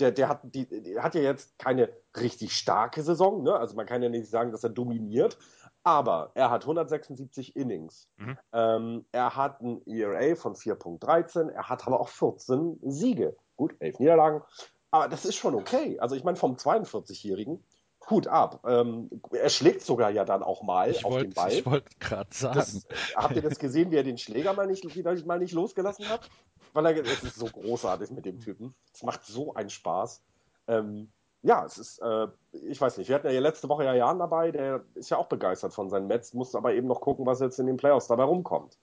der, 0.00 0.12
der, 0.12 0.28
hat 0.28 0.40
die, 0.42 0.66
der 0.66 1.02
hat 1.02 1.14
ja 1.14 1.20
jetzt 1.20 1.58
keine 1.58 1.90
richtig 2.16 2.56
starke 2.56 3.02
Saison, 3.02 3.42
ne? 3.42 3.54
also 3.54 3.76
man 3.76 3.86
kann 3.86 4.02
ja 4.02 4.08
nicht 4.08 4.28
sagen, 4.28 4.50
dass 4.50 4.64
er 4.64 4.70
dominiert, 4.70 5.38
aber 5.82 6.32
er 6.34 6.50
hat 6.50 6.62
176 6.62 7.56
Innings. 7.56 8.08
Mhm. 8.16 8.38
Ähm, 8.52 9.06
er 9.12 9.36
hat 9.36 9.60
ein 9.60 9.86
ERA 9.86 10.34
von 10.34 10.54
4.13, 10.54 11.50
er 11.50 11.68
hat 11.68 11.86
aber 11.86 12.00
auch 12.00 12.08
14 12.08 12.80
Siege. 12.82 13.36
Gut, 13.56 13.74
11 13.78 13.98
Niederlagen, 13.98 14.42
aber 14.90 15.08
das 15.08 15.24
ist 15.24 15.36
schon 15.36 15.54
okay. 15.54 15.98
Also 16.00 16.16
ich 16.16 16.24
meine, 16.24 16.36
vom 16.36 16.56
42-Jährigen, 16.56 17.62
Hut 18.10 18.26
ab. 18.26 18.64
Ähm, 18.66 19.10
er 19.32 19.48
schlägt 19.48 19.82
sogar 19.82 20.10
ja 20.10 20.24
dann 20.24 20.42
auch 20.42 20.62
mal 20.62 20.90
ich 20.90 21.04
auf 21.04 21.12
wollt, 21.12 21.26
den 21.26 21.34
Ball. 21.34 21.52
Ich 21.52 21.66
wollte 21.66 21.90
gerade 21.98 22.30
sagen. 22.32 22.54
Das, 22.54 22.86
habt 23.14 23.36
ihr 23.36 23.42
das 23.42 23.58
gesehen, 23.58 23.90
wie 23.90 23.96
er 23.96 24.04
den 24.04 24.18
Schläger 24.18 24.52
mal 24.52 24.66
nicht, 24.66 24.84
mal 25.26 25.38
nicht 25.38 25.52
losgelassen 25.52 26.08
hat? 26.08 26.28
Weil 26.72 26.86
er, 26.86 27.04
es 27.04 27.22
ist 27.22 27.36
so 27.36 27.46
großartig 27.46 28.10
mit 28.10 28.24
dem 28.24 28.40
Typen. 28.40 28.74
Es 28.92 29.02
macht 29.02 29.24
so 29.24 29.54
einen 29.54 29.70
Spaß. 29.70 30.22
Ähm, 30.68 31.10
ja, 31.42 31.64
es 31.64 31.78
ist, 31.78 32.00
äh, 32.00 32.26
ich 32.52 32.80
weiß 32.80 32.98
nicht, 32.98 33.08
wir 33.08 33.14
hatten 33.14 33.30
ja 33.30 33.40
letzte 33.40 33.68
Woche 33.68 33.84
ja 33.84 33.94
Jan 33.94 34.18
dabei, 34.18 34.50
der 34.50 34.84
ist 34.94 35.10
ja 35.10 35.16
auch 35.16 35.26
begeistert 35.26 35.72
von 35.72 35.88
seinen 35.88 36.06
Mets, 36.06 36.34
muss 36.34 36.54
aber 36.54 36.74
eben 36.74 36.86
noch 36.86 37.00
gucken, 37.00 37.24
was 37.24 37.40
jetzt 37.40 37.58
in 37.58 37.66
den 37.66 37.78
Playoffs 37.78 38.08
dabei 38.08 38.24
rumkommt. 38.24 38.78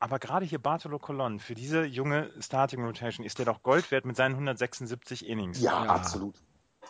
Aber 0.00 0.18
gerade 0.18 0.44
hier 0.44 0.58
Bartolo 0.58 0.98
Colon, 0.98 1.40
für 1.40 1.54
diese 1.54 1.84
junge 1.84 2.30
Starting 2.40 2.84
Rotation 2.84 3.24
ist 3.24 3.38
der 3.38 3.46
doch 3.46 3.62
Gold 3.62 3.90
wert 3.90 4.04
mit 4.04 4.16
seinen 4.16 4.32
176 4.32 5.26
Innings. 5.26 5.60
Ja, 5.60 5.84
ja. 5.84 5.90
absolut. 5.90 6.34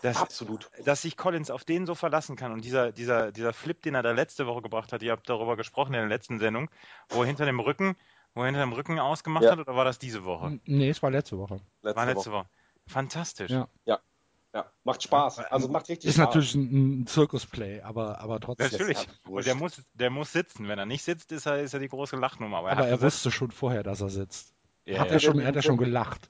Das, 0.04 0.18
Absolut. 0.18 0.70
Dass 0.84 1.00
sich 1.00 1.16
Collins 1.16 1.50
auf 1.50 1.64
den 1.64 1.86
so 1.86 1.94
verlassen 1.94 2.36
kann 2.36 2.52
und 2.52 2.62
dieser, 2.62 2.92
dieser, 2.92 3.32
dieser 3.32 3.54
Flip, 3.54 3.80
den 3.80 3.94
er 3.94 4.02
da 4.02 4.12
letzte 4.12 4.46
Woche 4.46 4.60
gebracht 4.60 4.92
hat, 4.92 5.02
ihr 5.02 5.12
habt 5.12 5.30
darüber 5.30 5.56
gesprochen 5.56 5.94
in 5.94 6.00
der 6.00 6.08
letzten 6.08 6.38
Sendung, 6.38 6.68
wo 7.08 7.22
er 7.22 7.26
hinter 7.26 7.46
dem 7.46 7.58
Rücken, 7.58 7.96
wo 8.34 8.42
er 8.42 8.46
hinter 8.48 8.60
dem 8.60 8.74
Rücken 8.74 8.98
ausgemacht 8.98 9.44
ja. 9.44 9.52
hat, 9.52 9.60
oder 9.60 9.74
war 9.74 9.86
das 9.86 9.98
diese 9.98 10.26
Woche? 10.26 10.60
Nee, 10.66 10.90
es 10.90 11.02
war 11.02 11.10
letzte 11.10 11.38
Woche. 11.38 11.58
Letzte 11.80 11.96
war 11.96 12.04
letzte 12.04 12.32
Woche. 12.32 12.40
Woche. 12.40 12.48
Fantastisch. 12.86 13.50
Ja. 13.50 13.66
ja. 13.86 13.98
Ja, 14.52 14.66
macht 14.84 15.02
Spaß. 15.02 15.38
Also 15.38 15.68
macht 15.68 15.88
richtig 15.88 16.10
ist 16.10 16.16
Spaß. 16.16 16.36
Ist 16.36 16.54
natürlich 16.54 16.54
ein, 16.54 17.00
ein 17.00 17.06
Zirkusplay, 17.06 17.80
aber, 17.80 18.20
aber 18.20 18.40
trotzdem. 18.40 18.68
Natürlich. 18.70 19.08
Und 19.26 19.46
der 19.46 19.54
muss, 19.54 19.82
der 19.94 20.10
muss 20.10 20.32
sitzen. 20.32 20.68
Wenn 20.68 20.78
er 20.78 20.86
nicht 20.86 21.02
sitzt, 21.02 21.32
ist 21.32 21.46
er, 21.46 21.62
ist 21.62 21.72
er 21.72 21.80
die 21.80 21.88
große 21.88 22.14
Lachnummer. 22.16 22.58
Aber 22.58 22.68
er, 22.68 22.76
aber 22.76 22.88
er 22.88 23.00
wusste 23.00 23.30
schon 23.30 23.50
vorher, 23.50 23.82
dass 23.82 24.02
er 24.02 24.10
sitzt. 24.10 24.52
Ja, 24.84 24.98
hat 24.98 25.08
ja. 25.08 25.14
Er, 25.14 25.20
schon, 25.20 25.40
er 25.40 25.48
hat 25.48 25.56
ja 25.56 25.62
schon 25.62 25.78
gelacht. 25.78 26.28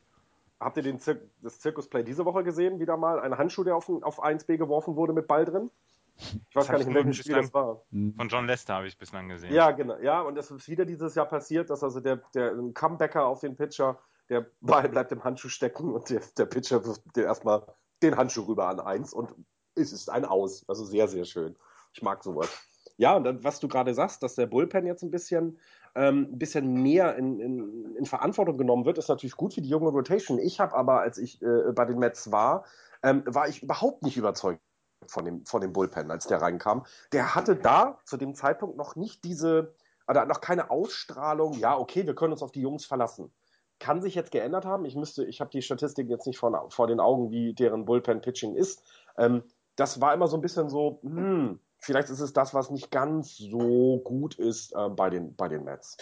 Habt 0.61 0.77
ihr 0.77 0.83
den 0.83 0.99
Zir 0.99 1.21
das 1.43 1.61
Zirkusplay 1.61 2.05
diese 2.05 2.25
Woche 2.25 2.45
gesehen? 2.45 2.81
Wieder 2.81 2.97
mal 2.97 3.21
ein 3.21 3.37
Handschuh, 3.37 3.65
der 3.65 3.77
auf, 3.77 3.89
auf 3.89 4.23
1B 4.23 4.57
geworfen 4.57 4.97
wurde 4.97 5.13
mit 5.13 5.27
Ball 5.27 5.45
drin? 5.45 5.71
Ich 6.17 6.55
weiß 6.55 6.69
gar 6.69 6.79
nicht, 6.79 6.87
in 6.87 6.95
welchem 6.95 7.13
Spiel 7.13 7.35
das 7.35 7.53
war. 7.53 7.83
Von 7.91 8.29
John 8.29 8.47
Lester 8.47 8.75
habe 8.75 8.87
ich 8.87 8.97
bislang 8.97 9.29
gesehen. 9.29 9.53
Ja, 9.53 9.73
genau. 9.73 9.99
Ja, 9.99 10.21
und 10.21 10.37
das 10.37 10.51
ist 10.51 10.69
wieder 10.69 10.85
dieses 10.85 11.15
Jahr 11.17 11.27
passiert, 11.27 11.71
dass 11.71 11.83
also 11.83 12.01
der, 12.01 12.23
der 12.35 12.55
Comebacker 12.73 13.27
auf 13.27 13.41
den 13.41 13.57
Pitcher, 13.57 13.99
der 14.29 14.47
Ball 14.61 14.89
bleibt 14.89 15.11
im 15.13 15.25
Handschuh 15.25 15.49
stecken 15.49 15.93
und 15.93 16.11
der, 16.11 16.23
der 16.39 16.47
Pitcher 16.47 16.85
wirft 16.85 17.03
den 17.17 17.25
erstmal 17.25 17.67
den 18.03 18.17
Handschuh 18.17 18.43
rüber 18.43 18.69
an 18.69 18.81
eins 18.81 19.13
und 19.13 19.35
es 19.75 19.93
ist 19.93 20.09
ein 20.09 20.25
Aus. 20.25 20.65
Also 20.69 20.85
sehr, 20.85 21.09
sehr 21.09 21.25
schön. 21.25 21.57
Ich 21.93 22.03
mag 22.03 22.23
sowas. 22.23 22.49
Ja, 22.97 23.17
und 23.17 23.25
dann, 23.25 23.43
was 23.43 23.59
du 23.59 23.67
gerade 23.67 23.93
sagst, 23.93 24.23
dass 24.23 24.37
der 24.37 24.47
Bullpen 24.47 24.87
jetzt 24.87 25.03
ein 25.03 25.11
bisschen, 25.11 25.59
ähm, 25.95 26.29
ein 26.33 26.39
bisschen 26.39 26.83
mehr 26.83 27.17
in, 27.17 27.41
in, 27.41 27.97
in, 27.97 28.07
Verantwortung 28.07 28.59
genommen 28.59 28.85
wird, 28.85 28.99
ist 28.99 29.09
natürlich 29.09 29.37
gut 29.37 29.55
für 29.55 29.61
die 29.61 29.69
junge 29.69 29.91
Rotation. 29.91 30.39
Ich 30.39 30.61
habe 30.61 30.75
aber, 30.75 31.01
als 31.01 31.19
ich 31.19 31.41
äh, 31.43 31.73
bei 31.73 31.85
den 31.85 31.99
Mets 31.99 32.33
war, 32.33 32.65
ähm, 33.03 33.23
war 33.27 33.49
ich 33.49 33.63
überhaupt 33.63 34.03
nicht 34.03 34.17
überzeugt 34.17 34.61
von 35.07 35.25
dem, 35.25 35.45
von 35.45 35.61
dem 35.61 35.73
Bullpen, 35.73 36.11
als 36.11 36.27
der 36.27 36.41
reinkam. 36.41 36.85
Der 37.13 37.35
hatte 37.35 37.57
da 37.57 38.01
zu 38.05 38.17
dem 38.17 38.35
Zeitpunkt 38.35 38.77
noch 38.77 38.97
nicht 38.97 39.25
diese, 39.25 39.75
oder 40.09 40.27
noch 40.27 40.41
keine 40.41 40.71
Ausstrahlung, 40.71 41.55
ja, 41.59 41.79
okay, 41.79 42.07
wir 42.07 42.15
können 42.15 42.33
uns 42.33 42.43
auf 42.43 42.53
die 42.53 42.63
Jungs 42.63 42.85
verlassen 42.85 43.33
kann 43.79 44.01
sich 44.01 44.15
jetzt 44.15 44.31
geändert 44.31 44.65
haben. 44.65 44.85
Ich 44.85 44.97
müsste, 44.97 45.25
ich 45.25 45.41
habe 45.41 45.51
die 45.51 45.63
Statistik 45.63 46.09
jetzt 46.09 46.27
nicht 46.27 46.39
vor, 46.39 46.71
vor 46.71 46.87
den 46.87 47.01
Augen, 47.01 47.31
wie 47.31 47.55
deren 47.55 47.85
Bullpen-Pitching 47.85 48.55
ist. 48.55 48.83
Ähm, 49.19 49.43
das 49.77 50.01
war 50.01 50.15
immer 50.15 50.29
so 50.29 50.37
ein 50.37 50.41
bisschen 50.41 50.69
so, 50.69 51.01
hm, 51.03 51.61
vielleicht 51.85 52.11
ist 52.11 52.21
es 52.21 52.33
das, 52.33 52.55
was 52.55 52.71
nicht 52.71 52.91
ganz 52.91 53.37
so 53.37 54.01
gut 54.05 54.35
ist 54.35 54.73
äh, 54.75 54.89
bei, 54.89 55.11
den, 55.11 55.35
bei 55.37 55.49
den 55.49 55.65
Mets. 55.65 55.97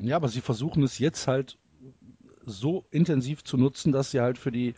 Ja, 0.00 0.16
aber 0.16 0.28
sie 0.28 0.40
versuchen 0.40 0.82
es 0.82 0.98
jetzt 0.98 1.26
halt 1.26 1.58
so 2.44 2.86
intensiv 2.90 3.44
zu 3.44 3.56
nutzen, 3.56 3.92
dass 3.92 4.10
sie 4.10 4.20
halt 4.20 4.38
für 4.38 4.52
die, 4.52 4.74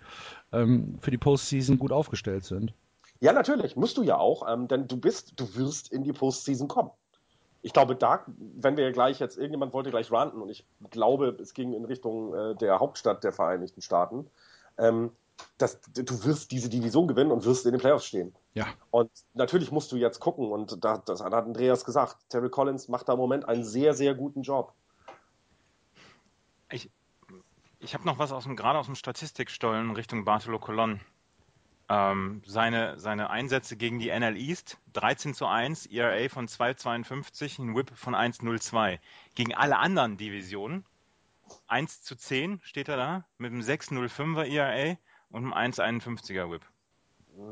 ähm, 0.53 0.99
für 1.01 1.11
die 1.11 1.19
Postseason 1.19 1.79
gut 1.79 1.93
aufgestellt 1.93 2.45
sind. 2.45 2.75
Ja, 3.21 3.33
natürlich, 3.33 3.77
musst 3.77 3.99
du 3.99 4.03
ja 4.03 4.17
auch, 4.17 4.51
ähm, 4.51 4.67
denn 4.67 4.89
du 4.89 4.97
bist, 4.97 5.39
du 5.39 5.55
wirst 5.55 5.93
in 5.93 6.03
die 6.03 6.13
Postseason 6.13 6.69
kommen 6.69 6.91
ich 7.63 7.73
glaube, 7.73 7.95
da, 7.95 8.25
wenn 8.27 8.77
wir 8.77 8.91
gleich 8.93 9.19
jetzt, 9.21 9.37
irgendjemand 9.37 9.73
wollte 9.73 9.91
gleich 9.91 10.11
ranten 10.11 10.41
und 10.41 10.49
ich 10.49 10.65
glaube, 10.91 11.37
es 11.41 11.55
ging 11.55 11.75
in 11.75 11.85
Richtung 11.85 12.35
äh, 12.35 12.55
der 12.57 12.81
Hauptstadt 12.81 13.23
der 13.23 13.33
Vereinigten 13.33 13.83
Staaten, 13.83 14.31
ähm, 14.79 15.11
dass 15.59 15.81
du 15.81 16.25
wirst 16.25 16.51
diese 16.51 16.69
Division 16.69 17.09
gewinnen 17.09 17.31
und 17.31 17.45
wirst 17.45 17.67
in 17.67 17.73
den 17.73 17.81
Playoffs 17.81 18.07
stehen. 18.07 18.35
Ja. 18.55 18.67
Und 18.91 19.11
natürlich 19.35 19.71
musst 19.71 19.93
du 19.93 19.97
jetzt 19.97 20.21
gucken 20.21 20.51
und 20.51 20.85
da, 20.85 20.99
das 20.99 21.21
hat 21.23 21.33
Andreas 21.35 21.85
gesagt. 21.85 22.17
Terry 22.29 22.51
Collins 22.51 22.89
macht 22.89 23.09
da 23.09 23.15
im 23.15 23.19
Moment 23.19 23.49
einen 23.49 23.65
sehr, 23.65 23.95
sehr 23.95 24.15
guten 24.15 24.43
Job. 24.43 24.73
Ich, 26.71 26.91
ich 27.79 27.95
habe 27.95 28.05
noch 28.07 28.19
was 28.19 28.33
aus 28.33 28.45
dem, 28.45 28.57
gerade 28.57 28.79
aus 28.79 28.87
dem 28.87 28.95
Statistikstollen 28.95 29.93
Richtung 29.93 30.25
Bartolo 30.25 30.59
Colon. 30.59 31.01
Ähm, 31.89 32.43
seine, 32.47 32.99
seine 33.01 33.31
Einsätze 33.31 33.77
gegen 33.77 33.99
die 33.99 34.11
NL 34.11 34.37
East 34.37 34.79
13 34.93 35.35
zu 35.35 35.47
1, 35.47 35.87
ERA 35.87 36.29
von 36.29 36.47
2,52, 36.47 37.61
ein 37.61 37.75
Whip 37.75 37.91
von 37.97 38.15
1,02. 38.15 39.01
Gegen 39.35 39.55
alle 39.55 39.77
anderen 39.79 40.17
Divisionen 40.17 40.85
1 41.67 42.03
zu 42.03 42.17
10 42.17 42.61
steht 42.63 42.89
er 42.89 42.97
da 42.97 43.25
mit 43.39 43.53
einem 43.53 43.63
6,05er 43.63 44.45
ERA 44.45 44.97
und 45.31 45.53
einem 45.53 45.73
1,51er 45.73 46.51
Whip. 46.51 46.63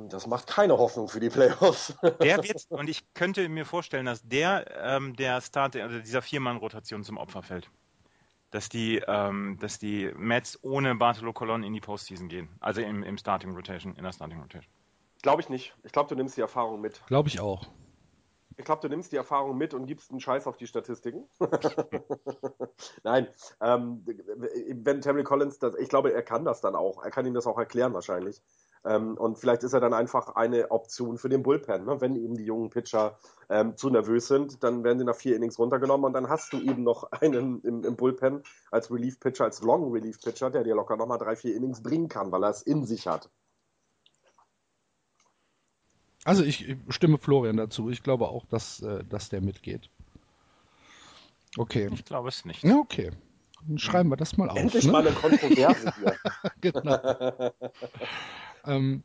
Das 0.09 0.27
macht 0.27 0.47
keine 0.47 0.77
Hoffnung 0.77 1.09
für 1.09 1.21
die 1.21 1.31
Playoffs. 1.31 1.97
Der 2.21 2.43
wird, 2.43 2.67
und 2.69 2.91
ich 2.91 3.15
könnte 3.15 3.49
mir 3.49 3.65
vorstellen, 3.65 4.07
dass 4.07 4.27
der 4.27 4.67
ähm, 4.83 5.15
der 5.17 5.41
Start, 5.41 5.77
also 5.77 5.99
dieser 5.99 6.21
Viermann-Rotation 6.21 7.05
zum 7.05 7.17
Opfer 7.17 7.43
fällt 7.43 7.71
dass 8.51 8.69
die, 8.69 9.03
ähm, 9.07 9.59
dass 9.61 9.79
die 9.79 10.11
Mets 10.17 10.59
ohne 10.63 10.95
Bartolo 10.95 11.33
Colon 11.33 11.63
in 11.63 11.75
die 11.75 11.81
Postseason 11.81 12.29
gehen. 12.29 12.49
Also 12.61 12.81
im, 12.81 13.03
im 13.03 13.19
Starting 13.19 13.55
Rotation, 13.55 13.95
in 13.97 14.05
der 14.05 14.13
Starting 14.13 14.41
Rotation. 14.41 14.73
Glaube 15.23 15.43
ich 15.43 15.49
nicht. 15.49 15.75
Ich 15.83 15.93
glaube, 15.93 16.09
du 16.09 16.15
nimmst 16.15 16.37
die 16.37 16.41
Erfahrung 16.41 16.81
mit. 16.81 17.05
Glaube 17.07 17.29
ich 17.29 17.41
auch. 17.41 17.67
Ich 18.59 18.65
glaube, 18.65 18.83
du 18.83 18.89
nimmst 18.89 19.13
die 19.13 19.17
Erfahrung 19.17 19.57
mit 19.57 19.73
und 19.73 19.87
gibst 19.87 20.11
einen 20.11 20.19
Scheiß 20.19 20.49
auf 20.49 20.57
die 20.57 20.67
Statistiken. 20.67 21.29
Nein, 23.05 23.29
ähm, 23.61 24.05
wenn 24.05 25.01
Terry 25.01 25.23
Collins, 25.23 25.61
das, 25.61 25.77
ich 25.77 25.89
glaube, 25.89 26.13
er 26.13 26.23
kann 26.23 26.45
das 26.45 26.61
dann 26.61 26.75
auch. 26.75 27.05
Er 27.05 27.13
kann 27.13 27.25
ihm 27.25 27.35
das 27.35 27.47
auch 27.47 27.57
erklären 27.57 27.95
wahrscheinlich. 27.95 28.43
Ähm, 28.85 29.17
und 29.17 29.39
vielleicht 29.39 29.63
ist 29.63 29.75
er 29.75 29.81
dann 29.81 29.95
einfach 29.95 30.35
eine 30.35 30.73
Option 30.73 31.19
für 31.19 31.29
den 31.29 31.45
Bullpen. 31.45 31.85
Ne? 31.85 32.01
Wenn 32.01 32.17
eben 32.17 32.37
die 32.37 32.45
jungen 32.45 32.71
Pitcher 32.71 33.19
ähm, 33.49 33.77
zu 33.77 33.91
nervös 33.91 34.27
sind, 34.27 34.63
dann 34.65 34.83
werden 34.83 34.99
sie 34.99 35.05
nach 35.05 35.17
vier 35.17 35.37
Innings 35.37 35.59
runtergenommen 35.59 36.07
und 36.07 36.13
dann 36.13 36.29
hast 36.29 36.53
du 36.53 36.61
eben 36.61 36.83
noch 36.83 37.13
einen 37.13 37.61
im, 37.63 37.85
im 37.85 37.97
Bullpen 37.97 38.43
als 38.73 38.91
Relief-Pitcher, 38.91 39.45
als 39.45 39.63
Long-Relief-Pitcher, 39.63 40.51
der 40.51 40.65
dir 40.65 40.75
locker 40.75 40.97
nochmal 40.97 41.19
drei, 41.19 41.37
vier 41.37 41.55
Innings 41.55 41.83
bringen 41.83 42.09
kann, 42.09 42.33
weil 42.33 42.43
er 42.43 42.51
es 42.51 42.63
in 42.63 42.85
sich 42.85 43.07
hat. 43.07 43.31
Also 46.29 46.45
ich 46.45 46.77
stimme 46.91 47.17
Florian 47.17 47.57
dazu. 47.57 47.89
Ich 47.89 48.03
glaube 48.03 48.29
auch, 48.29 48.45
dass, 48.45 48.83
äh, 48.83 49.03
dass 49.09 49.31
der 49.31 49.41
mitgeht. 49.41 49.89
Okay. 51.57 51.89
Ich 51.91 52.05
glaube 52.05 52.29
es 52.29 52.45
nicht. 52.45 52.63
Ja, 52.63 52.77
okay. 52.77 53.13
Dann 53.67 53.79
schreiben 53.79 54.11
wir 54.11 54.17
das 54.17 54.37
mal 54.37 54.51
auf. 54.51 54.59
Endlich 54.59 54.85
ne? 54.85 54.93
mal 54.93 55.07
eine 55.07 55.17
Kontroverse 55.17 55.91
hier. 55.99 56.19
genau. 56.61 57.53
Ähm, 58.67 59.03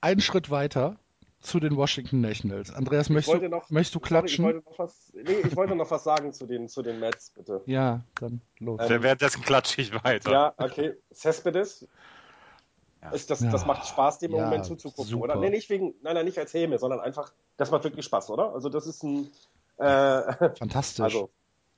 einen 0.00 0.20
Schritt 0.20 0.50
weiter 0.50 0.98
zu 1.40 1.60
den 1.60 1.76
Washington 1.76 2.20
Nationals. 2.20 2.74
Andreas, 2.74 3.08
möchtest, 3.08 3.40
du, 3.40 3.48
noch, 3.48 3.70
möchtest 3.70 3.94
du 3.94 4.00
klatschen? 4.00 4.44
Sorry, 4.44 4.58
ich, 4.58 4.66
wollte 4.66 4.78
was, 4.78 5.12
nee, 5.14 5.48
ich 5.48 5.54
wollte 5.54 5.76
noch 5.76 5.88
was 5.88 6.02
sagen 6.02 6.32
zu 6.32 6.46
den, 6.46 6.68
zu 6.68 6.82
den 6.82 6.98
Mets, 6.98 7.30
bitte. 7.30 7.62
Ja, 7.66 8.02
dann 8.16 8.40
los. 8.58 8.80
Ähm, 8.82 9.04
Währenddessen 9.04 9.42
klatsche 9.42 9.82
ich 9.82 9.94
weiter. 10.02 10.32
Ja, 10.32 10.54
okay. 10.56 10.94
Cespedes. 11.14 11.86
Ja. 13.06 13.16
Ist 13.16 13.30
das, 13.30 13.38
das 13.38 13.66
macht 13.66 13.86
Spaß, 13.86 14.18
dem 14.18 14.32
ja, 14.32 14.44
Moment 14.44 14.64
zuzugucken, 14.64 15.10
super. 15.10 15.24
oder? 15.24 15.36
Nee, 15.36 15.50
nicht 15.50 15.70
wegen, 15.70 15.94
nein, 16.02 16.14
nein, 16.14 16.24
nicht 16.24 16.38
als 16.38 16.52
Häme, 16.54 16.78
sondern 16.78 17.00
einfach, 17.00 17.32
das 17.56 17.70
macht 17.70 17.84
wirklich 17.84 18.04
Spaß, 18.04 18.30
oder? 18.30 18.52
Also 18.52 18.68
das 18.68 18.86
ist 18.86 19.02
ein 19.02 19.30
äh, 19.78 20.54
Fantastisch. 20.56 21.02
Also, 21.02 21.30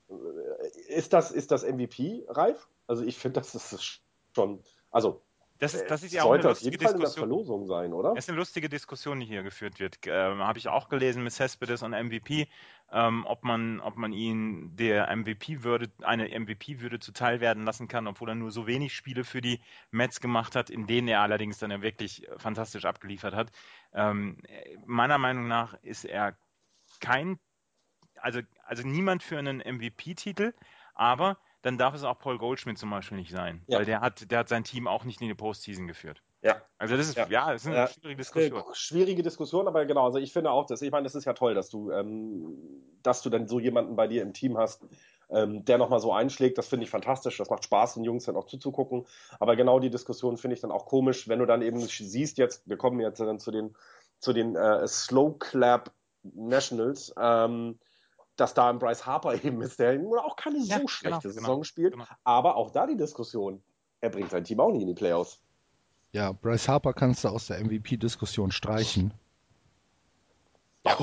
äh, 0.08 0.94
ist 0.94 1.12
das, 1.12 1.30
ist 1.30 1.50
das 1.50 1.64
MVP 1.64 2.24
reif? 2.28 2.68
Also 2.86 3.04
ich 3.04 3.18
finde, 3.18 3.40
das 3.40 3.54
ist 3.54 4.00
schon, 4.34 4.60
also 4.90 5.20
das 5.58 5.74
ist, 5.74 5.90
das 5.90 6.02
ist 6.04 6.12
ja 6.12 6.22
auch 6.22 6.32
eine 6.32 6.42
lustige 6.42 6.78
Diskussion. 6.78 7.28
Verlosung 7.28 7.66
sein, 7.66 7.92
oder? 7.92 8.14
Das 8.14 8.24
ist 8.24 8.28
eine 8.28 8.38
lustige 8.38 8.68
Diskussion, 8.68 9.18
die 9.18 9.26
hier 9.26 9.42
geführt 9.42 9.80
wird. 9.80 9.98
Ähm, 10.06 10.38
Habe 10.38 10.58
ich 10.58 10.68
auch 10.68 10.88
gelesen 10.88 11.24
mit 11.24 11.32
Cespedes 11.32 11.82
und 11.82 11.90
MVP, 11.90 12.48
ähm, 12.92 13.24
ob 13.26 13.42
man, 13.42 13.80
ob 13.80 13.96
man 13.96 14.12
ihn 14.12 14.76
der 14.76 15.14
MVP-Würde, 15.14 15.90
eine 16.02 16.28
MVP-Würde 16.28 17.00
zuteil 17.00 17.40
werden 17.40 17.64
lassen 17.64 17.88
kann, 17.88 18.06
obwohl 18.06 18.28
er 18.28 18.34
nur 18.36 18.52
so 18.52 18.68
wenig 18.68 18.94
Spiele 18.94 19.24
für 19.24 19.40
die 19.40 19.60
Mets 19.90 20.20
gemacht 20.20 20.54
hat, 20.54 20.70
in 20.70 20.86
denen 20.86 21.08
er 21.08 21.22
allerdings 21.22 21.58
dann 21.58 21.72
ja 21.72 21.82
wirklich 21.82 22.28
fantastisch 22.36 22.84
abgeliefert 22.84 23.34
hat. 23.34 23.50
Ähm, 23.92 24.38
meiner 24.86 25.18
Meinung 25.18 25.48
nach 25.48 25.74
ist 25.82 26.04
er 26.04 26.36
kein, 27.00 27.40
also, 28.16 28.40
also 28.64 28.86
niemand 28.86 29.24
für 29.24 29.38
einen 29.38 29.58
MVP-Titel, 29.58 30.54
aber 30.94 31.38
dann 31.62 31.78
darf 31.78 31.94
es 31.94 32.04
auch 32.04 32.18
Paul 32.18 32.38
Goldschmidt 32.38 32.78
zum 32.78 32.90
Beispiel 32.90 33.18
nicht 33.18 33.30
sein. 33.32 33.62
Ja. 33.66 33.78
Weil 33.78 33.84
der 33.84 34.00
hat, 34.00 34.30
der 34.30 34.40
hat 34.40 34.48
sein 34.48 34.64
Team 34.64 34.86
auch 34.86 35.04
nicht 35.04 35.20
in 35.20 35.28
die 35.28 35.34
Postseason 35.34 35.86
geführt. 35.88 36.22
Ja. 36.42 36.62
Also 36.78 36.96
das 36.96 37.08
ist, 37.08 37.16
ja, 37.16 37.26
Ja. 37.28 37.52
das 37.52 37.62
ist 37.64 37.68
eine 37.68 37.88
schwierige 37.88 38.16
Diskussion. 38.16 38.60
Äh, 38.60 38.74
Schwierige 38.74 39.22
Diskussion, 39.22 39.66
aber 39.66 39.84
genau, 39.86 40.04
also 40.04 40.18
ich 40.18 40.32
finde 40.32 40.50
auch 40.52 40.66
das, 40.66 40.82
ich 40.82 40.92
meine, 40.92 41.04
das 41.04 41.16
ist 41.16 41.24
ja 41.24 41.32
toll, 41.32 41.54
dass 41.54 41.68
du, 41.68 41.90
ähm, 41.90 42.56
dass 43.02 43.22
du 43.22 43.30
dann 43.30 43.48
so 43.48 43.58
jemanden 43.58 43.96
bei 43.96 44.06
dir 44.06 44.22
im 44.22 44.32
Team 44.32 44.56
hast, 44.56 44.84
ähm, 45.30 45.64
der 45.64 45.78
nochmal 45.78 46.00
so 46.00 46.12
einschlägt, 46.12 46.56
das 46.56 46.68
finde 46.68 46.84
ich 46.84 46.90
fantastisch, 46.90 47.36
das 47.38 47.50
macht 47.50 47.64
Spaß, 47.64 47.94
den 47.94 48.04
Jungs 48.04 48.24
dann 48.24 48.36
auch 48.36 48.46
zuzugucken, 48.46 49.06
aber 49.40 49.56
genau 49.56 49.80
die 49.80 49.90
Diskussion 49.90 50.36
finde 50.36 50.54
ich 50.54 50.60
dann 50.60 50.70
auch 50.70 50.86
komisch, 50.86 51.28
wenn 51.28 51.40
du 51.40 51.44
dann 51.46 51.60
eben 51.62 51.80
siehst 51.80 52.38
jetzt, 52.38 52.68
wir 52.68 52.76
kommen 52.76 53.00
jetzt 53.00 53.18
dann 53.18 53.40
zu 53.40 53.50
den, 53.50 53.74
zu 54.20 54.32
den 54.32 54.54
äh, 54.54 54.86
Slow 54.86 55.34
Clap 55.38 55.90
Nationals, 56.22 57.12
ähm, 57.20 57.78
dass 58.40 58.54
da 58.54 58.70
ein 58.70 58.78
Bryce 58.78 59.04
Harper 59.06 59.34
eben 59.44 59.60
ist, 59.62 59.78
der 59.78 60.00
auch 60.24 60.36
keine 60.36 60.60
so 60.60 60.66
Ja, 60.68 60.76
genau, 60.78 60.88
schlechte 60.88 61.28
genau, 61.28 61.40
Saison 61.40 61.64
spielt, 61.64 61.92
genau. 61.92 62.04
aber 62.24 62.56
auch 62.56 62.70
da 62.70 62.86
die 62.86 62.96
Diskussion, 62.96 63.62
er 64.00 64.10
bringt 64.10 64.30
sein 64.30 64.44
Team 64.44 64.60
auch 64.60 64.70
nicht 64.72 64.82
in 64.82 64.88
die 64.88 64.94
Playoffs. 64.94 65.40
Ja, 66.12 66.32
Bryce 66.32 66.68
Harper 66.68 66.94
kannst 66.94 67.24
du 67.24 67.28
aus 67.28 67.48
der 67.48 67.62
MVP-Diskussion 67.62 68.50
streichen. 68.50 69.12
ja, 70.86 70.94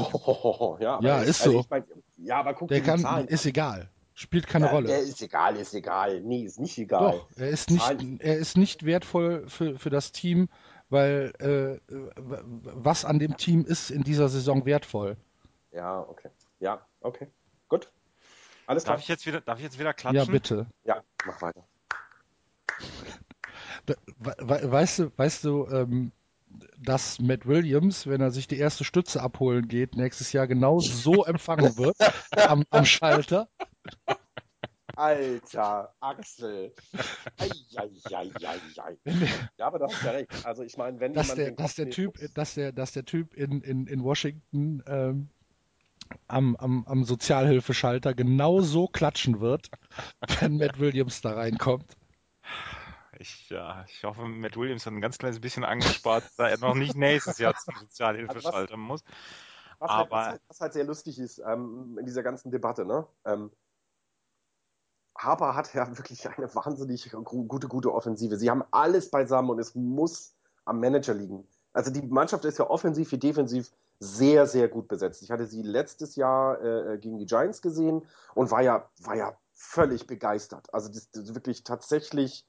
Ja, 0.80 0.96
aber 0.98 1.24
ist 1.24 1.42
also 1.42 1.52
so. 1.52 1.60
ich 1.60 1.70
mein, 1.70 1.84
ja, 2.18 2.40
aber 2.40 2.54
guck 2.54 2.70
Der 2.70 2.78
dir 2.80 2.84
die 2.84 2.90
kann, 2.90 3.00
Zahlen 3.00 3.28
ist 3.28 3.46
egal. 3.46 3.90
Spielt 4.18 4.48
keine 4.48 4.68
Ja, 4.68 4.72
Rolle. 4.72 4.90
Er 4.92 5.02
ist 5.02 5.22
egal, 5.22 5.58
ist 5.58 5.74
egal. 5.74 6.22
Nee, 6.22 6.44
ist 6.46 6.58
nicht 6.60 6.78
egal. 6.78 7.12
Doch, 7.12 7.28
er 7.36 7.50
ist 7.50 7.70
nicht, 7.70 7.84
Zahlen- 7.86 8.20
er 8.22 8.38
ist 8.38 8.56
nicht 8.56 8.86
wertvoll 8.86 9.48
für, 9.50 9.78
für 9.78 9.90
das 9.90 10.14
Team, 10.14 10.48
weil 10.90 11.34
äh, 11.40 11.94
was 12.18 13.04
an 13.04 13.20
dem 13.20 13.36
Team 13.36 13.66
ist 13.66 13.92
in 13.92 14.04
dieser 14.04 14.30
Saison 14.30 14.66
wertvoll? 14.66 15.18
Ja, 15.74 16.00
okay. 16.00 16.30
Ja, 16.62 16.80
okay. 17.06 17.28
Gut. 17.70 17.92
Alles 18.68 18.84
klar. 18.84 18.96
Darf 18.96 19.04
ich 19.04 19.08
jetzt 19.10 19.26
wieder, 19.26 19.42
darf 19.42 19.58
ich 19.60 19.64
jetzt 19.64 19.80
wieder 19.80 19.94
klatschen? 19.94 20.26
Ja, 20.26 20.26
bitte. 20.32 20.68
Ja, 20.84 21.04
mach 21.26 21.42
weiter. 21.42 21.64
Da, 23.86 23.94
we- 24.18 24.36
we- 24.40 24.72
weißt 24.72 25.00
du, 25.00 25.12
weißt 25.18 25.44
du, 25.44 25.68
ähm, 25.68 26.12
dass 26.78 27.20
Matt 27.20 27.46
Williams, 27.46 28.08
wenn 28.08 28.22
er 28.22 28.32
sich 28.32 28.48
die 28.48 28.58
erste 28.58 28.84
Stütze 28.84 29.22
abholen 29.22 29.68
geht, 29.68 29.96
nächstes 29.96 30.32
Jahr 30.34 30.48
genau 30.48 30.80
so 30.80 31.26
empfangen 31.26 31.78
wird 31.78 31.96
am, 32.36 32.64
am 32.70 32.86
Schalter? 32.86 33.48
Alter, 34.96 35.94
Axel. 36.00 36.74
Ei, 37.38 37.50
ei, 37.76 37.90
ei, 38.14 38.32
ei, 38.46 38.60
ei. 38.78 38.98
Ja, 39.58 39.68
aber 39.68 39.80
das 39.80 39.92
ist 39.94 40.04
ja 40.04 40.12
recht. 40.12 40.46
Also 40.46 40.64
ich 40.64 40.78
meine, 40.78 41.00
wenn 41.02 41.14
dass 41.14 41.28
jemand 41.28 41.40
der, 41.40 41.52
dass 41.52 41.76
der 41.76 41.90
Typ, 41.90 42.18
dass 42.34 42.54
der, 42.54 42.72
dass 42.72 42.94
der 42.94 43.04
Typ 43.04 43.34
in, 43.34 43.62
in, 43.62 43.88
in 43.88 44.04
Washington 44.04 44.82
ähm, 44.88 45.30
am, 46.28 46.56
am, 46.58 46.86
am 46.88 47.04
Sozialhilfeschalter 47.04 48.14
genau 48.14 48.62
so 48.62 48.88
klatschen 48.88 49.40
wird, 49.40 49.70
wenn 50.40 50.58
Matt 50.58 50.80
Williams 50.80 51.22
da 51.22 51.34
reinkommt. 51.34 51.96
Ich, 53.18 53.50
ja, 53.50 53.86
ich 53.88 54.04
hoffe, 54.04 54.26
Matt 54.26 54.58
Williams 54.58 54.86
hat 54.86 54.94
ein 54.94 55.02
ganz 55.02 55.18
kleines 55.18 55.40
bisschen 55.40 55.64
angespart, 55.64 56.24
da 56.38 56.50
er 56.50 56.58
noch 56.60 56.76
nicht 56.76 56.96
nächstes 56.96 57.38
Jahr 57.38 57.56
zum 57.56 57.76
Sozialhilfe 57.80 58.36
was- 58.36 58.44
schalten 58.44 58.80
muss. 58.80 59.04
Was, 59.80 59.90
halt, 59.92 60.08
Aber- 60.08 60.12
was, 60.16 60.28
halt, 60.28 60.42
was 60.48 60.62
halt 60.62 60.74
sehr 60.74 60.84
lustig 60.84 61.20
ist 61.20 61.40
ähm, 61.40 61.98
in 62.00 62.06
dieser 62.06 62.24
ganzen 62.24 62.52
Debatte, 62.52 62.86
ne? 62.86 63.08
Ähm, 63.26 63.52
Harper 65.18 65.56
hat 65.56 65.74
ja 65.74 65.98
wirklich 65.98 66.28
eine 66.30 66.54
wahnsinnig 66.54 67.10
gu- 67.12 67.46
gute, 67.46 67.68
gute 67.68 67.94
Offensive. 67.94 68.38
Sie 68.38 68.50
haben 68.50 68.64
alles 68.72 69.10
beisammen 69.10 69.50
und 69.50 69.60
es 69.60 69.76
muss 69.76 70.36
am 70.66 70.80
Manager 70.80 71.14
liegen. 71.14 71.48
Also 71.74 71.92
die 71.92 72.02
Mannschaft 72.02 72.44
ist 72.46 72.60
ja 72.60 72.70
offensiv 72.70 73.12
wie 73.12 73.18
defensiv 73.18 73.72
sehr, 74.00 74.48
sehr 74.48 74.68
gut 74.68 74.88
besetzt. 74.88 75.22
Ich 75.24 75.32
hatte 75.32 75.46
sie 75.46 75.62
letztes 75.62 76.16
Jahr 76.16 76.62
äh, 76.62 76.98
gegen 76.98 77.18
die 77.18 77.26
Giants 77.26 77.62
gesehen 77.62 78.06
und 78.34 78.52
war 78.52 78.62
ja, 78.62 78.90
war 79.02 79.16
ja 79.16 79.38
völlig 79.54 80.06
begeistert. 80.08 80.74
Also 80.74 80.90
das, 80.90 81.10
das 81.12 81.24
ist 81.24 81.36
wirklich 81.36 81.64
tatsächlich 81.64 82.46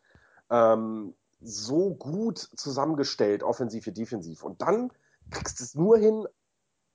ähm, 0.50 1.14
so 1.40 1.94
gut 1.94 2.38
zusammengestellt, 2.38 3.42
offensiv 3.42 3.86
wie 3.86 3.92
defensiv. 3.92 4.42
Und 4.42 4.62
dann 4.62 4.92
kriegst 5.30 5.60
du 5.60 5.64
es 5.64 5.74
nur 5.74 5.98
hin, 5.98 6.26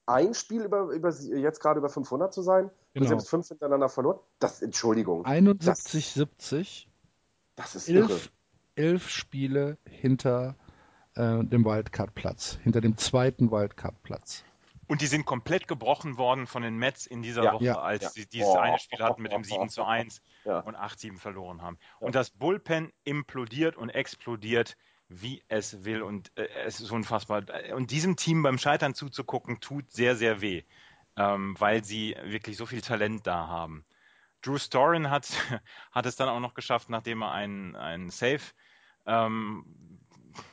ein 0.06 0.34
Spiel 0.34 0.64
über, 0.64 0.90
über 0.92 1.12
jetzt 1.12 1.60
gerade 1.60 1.80
über 1.80 1.90
500 1.90 2.34
zu 2.34 2.42
sein. 2.42 2.70
Genau. 2.94 3.04
Und 3.04 3.08
sie 3.08 3.12
haben 3.12 3.20
es 3.20 3.30
fünf 3.30 3.48
hintereinander 3.48 3.90
verloren. 3.90 4.20
Das, 4.40 4.62
Entschuldigung, 4.62 5.26
71, 5.26 6.12
70, 6.12 6.90
das 7.56 7.76
ist 7.76 7.88
irre. 7.88 8.12
elf, 8.12 8.32
elf 8.76 9.10
Spiele 9.10 9.78
hinter 9.86 10.56
äh, 11.16 11.44
dem 11.44 11.66
Wildcard-Platz, 11.66 12.60
hinter 12.64 12.82
dem 12.82 12.98
zweiten 12.98 13.52
Wildcard-Platz. 13.52 14.44
Und 14.88 15.00
die 15.02 15.08
sind 15.08 15.26
komplett 15.26 15.70
gebrochen 15.70 16.18
worden 16.18 16.48
von 16.48 16.64
den 16.64 16.76
Mets 16.76 17.06
in 17.06 17.22
dieser 17.22 17.44
Ja, 17.44 17.54
Woche, 17.54 17.64
ja, 17.64 17.80
als 17.80 18.04
ja. 18.04 18.10
sie 18.10 18.26
dieses 18.26 18.50
Oh, 18.50 18.58
eine 18.58 18.78
Spiel 18.78 19.00
hatten 19.00 19.22
mit 19.22 19.32
dem 19.32 19.40
oh, 19.40 19.44
7 19.46 19.70
zu 19.70 19.84
oh, 19.84 19.86
1 19.86 20.22
Ja. 20.44 20.60
und 20.60 20.76
8-7 20.76 21.18
verloren 21.18 21.62
haben. 21.62 21.78
Ja. 22.02 22.08
Und 22.08 22.16
das 22.16 22.30
Bullpen 22.30 22.92
implodiert 23.06 23.78
und 23.78 23.90
explodiert, 23.90 24.76
wie 25.08 25.44
es 25.48 25.86
will. 25.86 26.02
Und 26.02 26.32
äh, 26.38 26.48
es 26.66 26.82
ist 26.82 26.92
unfassbar. 26.92 27.44
Und 27.74 27.92
diesem 27.92 28.18
Team 28.18 28.44
beim 28.44 28.58
Scheitern 28.58 28.94
zuzugucken, 28.94 29.62
tut 29.62 29.90
sehr, 29.92 30.18
sehr 30.18 30.42
weh, 30.42 30.64
ähm, 31.16 31.56
weil 31.58 31.86
sie 31.86 32.18
wirklich 32.24 32.58
so 32.58 32.66
viel 32.66 32.82
Talent 32.82 33.26
da 33.26 33.48
haben. 33.48 33.86
Drew 34.42 34.58
Storin 34.58 35.10
hat, 35.10 35.30
hat 35.94 36.06
es 36.06 36.18
dann 36.18 36.28
auch 36.28 36.42
noch 36.42 36.54
geschafft, 36.54 36.90
nachdem 36.90 37.22
er 37.22 37.32
einen, 37.32 37.78
einen 37.78 38.10
Save 38.10 38.42
ähm, 39.06 39.66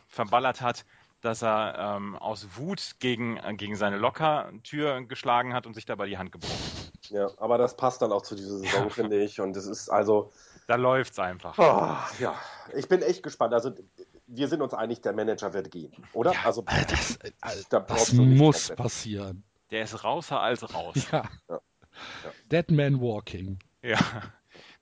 verballert 0.08 0.60
hat, 0.60 0.84
dass 1.20 1.42
er 1.42 1.96
ähm, 1.96 2.16
aus 2.16 2.46
Wut 2.56 2.96
gegen, 3.00 3.36
äh, 3.38 3.54
gegen 3.54 3.76
seine 3.76 3.96
Lockertür 3.96 5.02
geschlagen 5.06 5.54
hat 5.54 5.66
und 5.66 5.74
sich 5.74 5.84
dabei 5.86 6.06
die 6.06 6.18
Hand 6.18 6.32
gebrochen. 6.32 6.54
hat. 6.54 7.10
Ja, 7.10 7.30
aber 7.38 7.58
das 7.58 7.76
passt 7.76 8.02
dann 8.02 8.12
auch 8.12 8.22
zu 8.22 8.34
dieser 8.34 8.58
Saison, 8.58 8.90
finde 8.90 9.22
ich. 9.22 9.40
Und 9.40 9.56
es 9.56 9.66
ist 9.66 9.88
also, 9.88 10.30
Da 10.66 10.74
läuft's 10.76 11.18
einfach. 11.18 11.56
oh, 11.58 11.96
ja, 12.22 12.34
ich 12.74 12.88
bin 12.88 13.02
echt 13.02 13.22
gespannt. 13.22 13.54
Also 13.54 13.72
wir 14.26 14.48
sind 14.48 14.60
uns 14.62 14.74
einig, 14.74 15.00
der 15.00 15.12
Manager 15.14 15.52
wird 15.54 15.70
gehen, 15.70 15.92
oder? 16.12 16.32
also 16.44 16.62
Äh, 16.66 16.84
Das, 16.88 17.16
äh, 17.16 17.30
da 17.70 17.80
das 17.80 18.12
muss 18.12 18.68
passieren. 18.76 19.42
Der 19.70 19.82
ist 19.84 20.04
rauser 20.04 20.40
als 20.40 20.72
raus. 20.74 20.94
Ja. 21.10 21.24
Ja. 21.48 21.60
Dead 22.50 22.70
Man 22.70 23.00
Walking. 23.00 23.58
Ja. 23.82 23.98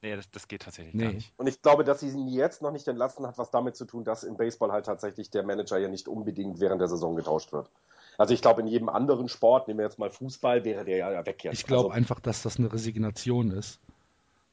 Nee, 0.07 0.14
das, 0.14 0.30
das 0.30 0.46
geht 0.46 0.62
tatsächlich 0.62 0.94
Nee. 0.94 1.04
gar 1.04 1.12
nicht. 1.12 1.32
Und 1.36 1.48
ich 1.48 1.61
glaube, 1.61 1.82
dass 1.82 1.98
sie 1.98 2.09
ihn 2.11 2.28
jetzt 2.28 2.62
noch 2.62 2.70
nicht 2.70 2.86
entlassen 2.86 3.26
hat, 3.26 3.38
was 3.38 3.50
damit 3.50 3.74
zu 3.74 3.86
tun, 3.86 4.04
dass 4.04 4.22
im 4.22 4.36
Baseball 4.36 4.70
halt 4.70 4.86
tatsächlich 4.86 5.30
der 5.30 5.42
Manager 5.42 5.78
ja 5.78 5.88
nicht 5.88 6.07
unbedingt 6.07 6.61
während 6.61 6.80
der 6.80 6.86
Saison 6.86 7.16
getauscht 7.16 7.52
wird. 7.52 7.68
Also 8.16 8.32
ich 8.32 8.40
glaube, 8.40 8.61
in 8.61 8.68
jedem 8.68 8.88
anderen 8.88 9.28
Sport, 9.28 9.66
nehmen 9.66 9.80
wir 9.80 9.84
jetzt 9.84 9.98
mal 9.98 10.11
Fußball, 10.11 10.64
wäre 10.64 10.84
der 10.84 10.96
ja 10.96 11.26
weg 11.26 11.42
jetzt. 11.42 11.59
Ich 11.59 11.66
glaube 11.66 11.88
also, 11.88 11.90
einfach, 11.90 12.20
dass 12.20 12.42
das 12.42 12.57
eine 12.59 12.72
Resignation 12.72 13.50
ist. 13.50 13.80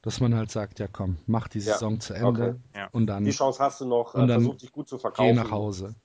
Dass 0.01 0.19
man 0.19 0.35
halt 0.35 0.51
sagt, 0.51 0.79
ja 0.79 0.87
komm, 0.91 1.17
mach 1.27 1.47
die 1.47 1.59
Ja, 1.59 1.75
Saison 1.75 1.99
zu 1.99 2.13
Ende 2.13 2.59
okay. 2.73 2.87
Und 2.91 3.07
dann 3.07 3.23
die 3.23 3.31
Chance 3.31 3.63
hast 3.63 3.79
du 3.79 3.85
noch, 3.85 4.15
Und 4.15 4.23
äh, 4.23 4.27
dann 4.27 4.41
versuch 4.41 4.57
dich 4.57 4.71
gut 4.71 4.89
zu 4.89 4.97
geh 4.97 5.01
verkaufen. 5.01 5.35
nach 5.35 5.51
Hause. 5.51 5.95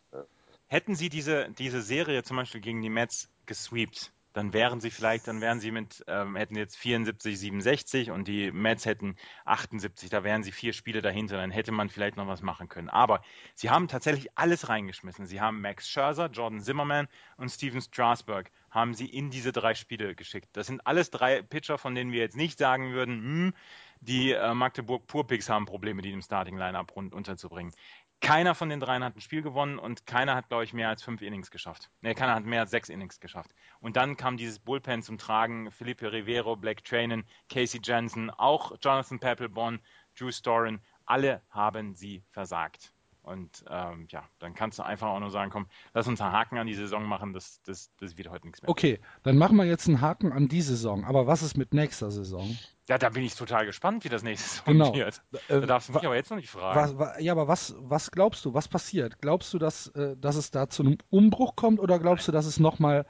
Hätten 0.68 0.94
sie 0.94 1.08
diese, 1.08 1.48
diese 1.58 1.80
Serie 1.80 2.22
zum 2.22 2.36
Beispiel 2.36 2.60
gegen 2.60 2.82
die 2.82 2.90
Mets 2.90 3.28
gesweept, 3.46 4.12
dann 4.32 4.52
wären 4.52 4.80
sie 4.80 4.90
vielleicht, 4.90 5.26
dann 5.26 5.40
wären 5.40 5.60
sie 5.60 5.70
mit, 5.70 6.04
ähm, 6.06 6.36
hätten 6.36 6.56
jetzt 6.56 6.76
74, 6.76 7.38
67 7.38 8.10
und 8.10 8.28
die 8.28 8.52
Mets 8.52 8.86
hätten 8.86 9.16
78, 9.44 10.10
da 10.10 10.24
wären 10.24 10.42
sie 10.42 10.52
vier 10.52 10.72
Spiele 10.72 11.02
dahinter, 11.02 11.36
dann 11.36 11.50
hätte 11.50 11.72
man 11.72 11.88
vielleicht 11.88 12.16
noch 12.16 12.26
was 12.26 12.42
machen 12.42 12.68
können. 12.68 12.88
Aber 12.88 13.22
sie 13.54 13.70
haben 13.70 13.88
tatsächlich 13.88 14.28
alles 14.36 14.68
reingeschmissen. 14.68 15.26
Sie 15.26 15.40
haben 15.40 15.60
Max 15.60 15.88
Scherzer, 15.88 16.26
Jordan 16.26 16.60
Zimmerman 16.60 17.08
und 17.36 17.48
Steven 17.50 17.80
Strasburg 17.80 18.50
haben 18.70 18.94
sie 18.94 19.06
in 19.06 19.30
diese 19.30 19.52
drei 19.52 19.74
Spiele 19.74 20.14
geschickt. 20.14 20.48
Das 20.52 20.66
sind 20.66 20.86
alles 20.86 21.10
drei 21.10 21.42
Pitcher, 21.42 21.78
von 21.78 21.94
denen 21.94 22.12
wir 22.12 22.20
jetzt 22.20 22.36
nicht 22.36 22.58
sagen 22.58 22.92
würden, 22.92 23.14
hm, 23.22 23.54
die 24.00 24.32
äh, 24.32 24.54
Magdeburg 24.54 25.06
Purpicks 25.06 25.48
haben 25.48 25.66
Probleme, 25.66 26.02
die 26.02 26.12
im 26.12 26.22
Starting-Line-Up 26.22 26.94
rund 26.94 27.14
unterzubringen. 27.14 27.72
Keiner 28.20 28.54
von 28.54 28.68
den 28.68 28.80
dreien 28.80 29.04
hat 29.04 29.16
ein 29.16 29.20
Spiel 29.20 29.42
gewonnen 29.42 29.78
und 29.78 30.06
keiner 30.06 30.34
hat, 30.34 30.48
glaube 30.48 30.64
ich, 30.64 30.72
mehr 30.72 30.88
als 30.88 31.02
fünf 31.02 31.22
Innings 31.22 31.50
geschafft. 31.50 31.90
Nee, 32.00 32.14
keiner 32.14 32.34
hat 32.34 32.44
mehr 32.44 32.62
als 32.62 32.70
sechs 32.70 32.88
Innings 32.88 33.20
geschafft. 33.20 33.54
Und 33.80 33.96
dann 33.96 34.16
kam 34.16 34.36
dieses 34.36 34.58
Bullpen 34.58 35.02
zum 35.02 35.18
Tragen. 35.18 35.70
Felipe 35.70 36.10
Rivero, 36.10 36.56
Black 36.56 36.82
Trainen, 36.84 37.24
Casey 37.48 37.80
Jensen, 37.82 38.30
auch 38.30 38.72
Jonathan 38.80 39.20
Papelbon, 39.20 39.78
Drew 40.18 40.32
Storin, 40.32 40.80
alle 41.06 41.42
haben 41.50 41.94
sie 41.94 42.24
versagt. 42.30 42.92
Und 43.22 43.64
ähm, 43.68 44.06
ja, 44.10 44.24
dann 44.38 44.54
kannst 44.54 44.78
du 44.78 44.82
einfach 44.84 45.08
auch 45.08 45.20
nur 45.20 45.30
sagen, 45.30 45.50
komm, 45.50 45.66
lass 45.92 46.08
uns 46.08 46.20
einen 46.20 46.32
Haken 46.32 46.56
an 46.56 46.66
die 46.66 46.74
Saison 46.74 47.04
machen, 47.04 47.34
das, 47.34 47.60
das, 47.62 47.94
das 47.98 48.16
wird 48.16 48.30
heute 48.30 48.46
nichts 48.46 48.62
mehr. 48.62 48.70
Okay, 48.70 49.00
dann 49.22 49.36
machen 49.36 49.56
wir 49.56 49.66
jetzt 49.66 49.86
einen 49.86 50.00
Haken 50.00 50.32
an 50.32 50.48
die 50.48 50.62
Saison. 50.62 51.04
Aber 51.04 51.26
was 51.26 51.42
ist 51.42 51.56
mit 51.56 51.74
nächster 51.74 52.10
Saison? 52.10 52.56
Ja, 52.88 52.96
da 52.98 53.10
bin 53.10 53.22
ich 53.22 53.34
total 53.34 53.66
gespannt, 53.66 54.04
wie 54.04 54.08
das 54.08 54.22
nächste 54.22 54.48
Saison 54.48 54.64
Genau. 54.66 54.94
wird. 54.94 55.22
Äh, 55.48 55.60
Da 55.60 55.66
darfst 55.66 55.88
du 55.90 55.92
mich 55.92 56.04
aber 56.06 56.16
jetzt 56.16 56.30
noch 56.30 56.38
nicht 56.38 56.48
fragen. 56.50 56.80
was, 56.80 56.98
wa, 56.98 57.18
ja, 57.18 57.32
aber 57.32 57.46
was, 57.46 57.74
was 57.78 58.10
glaubst 58.10 58.44
du? 58.44 58.54
Was 58.54 58.66
passiert? 58.66 59.20
Glaubst 59.20 59.52
du, 59.52 59.58
dass, 59.58 59.88
äh, 59.88 60.16
dass 60.16 60.36
es 60.36 60.50
da 60.50 60.68
zu 60.68 60.82
einem 60.82 60.98
Umbruch 61.10 61.54
kommt 61.54 61.80
oder 61.80 61.98
glaubst 61.98 62.26
du, 62.28 62.32
dass 62.32 62.46
es 62.46 62.58
nochmal, 62.58 63.04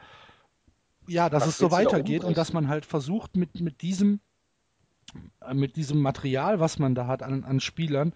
ja, 1.06 1.30
dass 1.30 1.42
Was 1.42 1.50
es 1.50 1.58
so 1.58 1.70
weitergeht 1.70 2.24
und 2.24 2.36
dass 2.36 2.52
man 2.52 2.68
halt 2.68 2.84
versucht, 2.86 3.36
mit, 3.36 3.60
mit 3.60 3.82
diesem 3.82 4.20
äh, 5.40 5.54
mit 5.54 5.76
diesem 5.76 6.00
Material, 6.02 6.58
was 6.60 6.78
man 6.80 6.94
da 6.96 7.06
hat 7.06 7.22
an, 7.22 7.44
an 7.44 7.60
Spielern, 7.60 8.12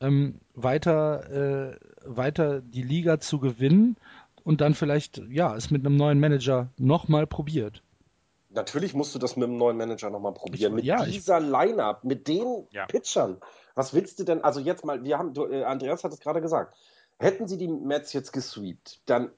ähm, 0.00 0.40
weiter, 0.54 1.72
äh, 1.72 1.78
weiter 2.04 2.60
die 2.60 2.82
Liga 2.82 3.20
zu 3.20 3.38
gewinnen 3.40 3.96
und 4.44 4.60
dann 4.60 4.74
vielleicht, 4.74 5.18
ja, 5.28 5.56
es 5.56 5.70
mit 5.70 5.84
einem 5.84 5.96
neuen 5.96 6.20
Manager 6.20 6.68
nochmal 6.76 7.26
probiert. 7.26 7.82
Natürlich 8.56 8.94
musst 8.94 9.14
du 9.14 9.18
das 9.20 9.36
mit 9.36 9.48
dem 9.48 9.56
neuen 9.56 9.76
Manager 9.76 10.10
nochmal 10.10 10.32
probieren. 10.34 10.72
Ich- 10.72 10.76
mit 10.76 10.84
ja, 10.84 11.04
dieser 11.04 11.38
Line-Up, 11.38 12.02
mit 12.02 12.26
den 12.26 12.66
Ja. 12.72 12.86
Pitchern. 12.86 13.40
Was 13.76 13.94
willst 13.94 14.18
du 14.18 14.24
denn? 14.24 14.42
Also 14.42 14.58
jetzt 14.58 14.84
mal, 14.84 15.04
wir 15.04 15.18
haben, 15.18 15.32
du, 15.34 15.46
äh, 15.46 15.62
Andreas 15.62 16.02
hat 16.02 16.12
es 16.12 16.18
gerade 16.20 16.40
gesagt. 16.40 16.74
Hätten 17.18 17.46
sie 17.46 17.56
die 17.58 17.68
Mets 17.68 18.12
jetzt 18.12 18.32
gesweept, 18.32 19.00
dann 19.06 19.30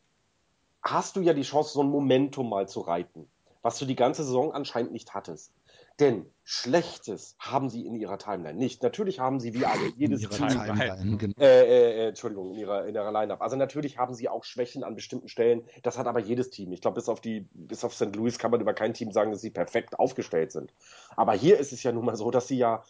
hast 0.83 1.17
du 1.17 1.21
ja 1.21 1.35
die 1.35 1.43
Chance, 1.43 1.73
so 1.75 1.83
ein 1.83 1.91
Momentum 1.91 2.49
mal 2.49 2.67
zu 2.69 2.81
reiten, 2.81 3.29
was 3.63 3.79
du 3.79 3.85
die 3.85 3.97
ganze 3.97 4.25
Saison 4.25 4.53
anscheinend 4.53 4.93
nicht 4.93 5.13
hattest. 5.15 5.53
Denn 6.01 6.27
Schlechtes 6.45 7.37
haben 7.39 7.69
sie 7.69 7.85
in 7.85 7.95
ihrer 7.95 8.19
Timeline 8.19 8.59
nicht. 8.59 8.83
Natürlich 8.83 9.21
haben 9.21 9.39
sie 9.39 9.53
wie 9.53 9.67
alle, 9.67 9.89
In 9.89 9.95
jedes 9.97 10.23
ihrer 10.23 10.31
Team, 10.31 10.49
Timeline, 10.49 11.17
genau. 11.19 11.35
äh, 11.39 11.45
äh, 11.45 12.05
äh, 12.05 12.09
Entschuldigung, 12.09 12.53
in 12.53 12.59
ihrer, 12.61 12.87
in 12.87 12.95
ihrer 12.95 13.13
Line-Up. 13.13 13.43
Also 13.43 13.57
natürlich 13.57 13.99
haben 13.99 14.15
sie 14.15 14.29
auch 14.29 14.45
Schwächen 14.45 14.83
an 14.83 14.95
bestimmten 14.95 15.29
Stellen. 15.29 15.65
Das 15.83 15.99
hat 15.99 16.07
aber 16.07 16.21
jedes 16.21 16.49
Team. 16.49 16.73
Ich 16.73 16.81
glaube, 16.81 16.95
bis 16.95 17.09
auf 17.09 17.21
die, 17.21 17.49
bis 17.53 17.85
auf 17.85 17.95
St. 17.95 18.17
Louis 18.17 18.39
kann 18.39 18.51
man 18.51 18.61
über 18.61 18.73
kein 18.73 18.95
Team 18.95 19.13
sagen, 19.13 19.31
dass 19.31 19.43
sie 19.43 19.51
perfekt 19.51 19.99
aufgestellt 19.99 20.53
sind. 20.53 20.73
Aber 21.17 21.35
hier 21.35 21.59
ist 21.59 21.73
es 21.73 21.83
ja 21.83 21.93
nun 21.93 22.07
mal 22.07 22.17
so, 22.17 22.31
dass 22.31 22.49
sie 22.49 22.57
ja 22.57 22.83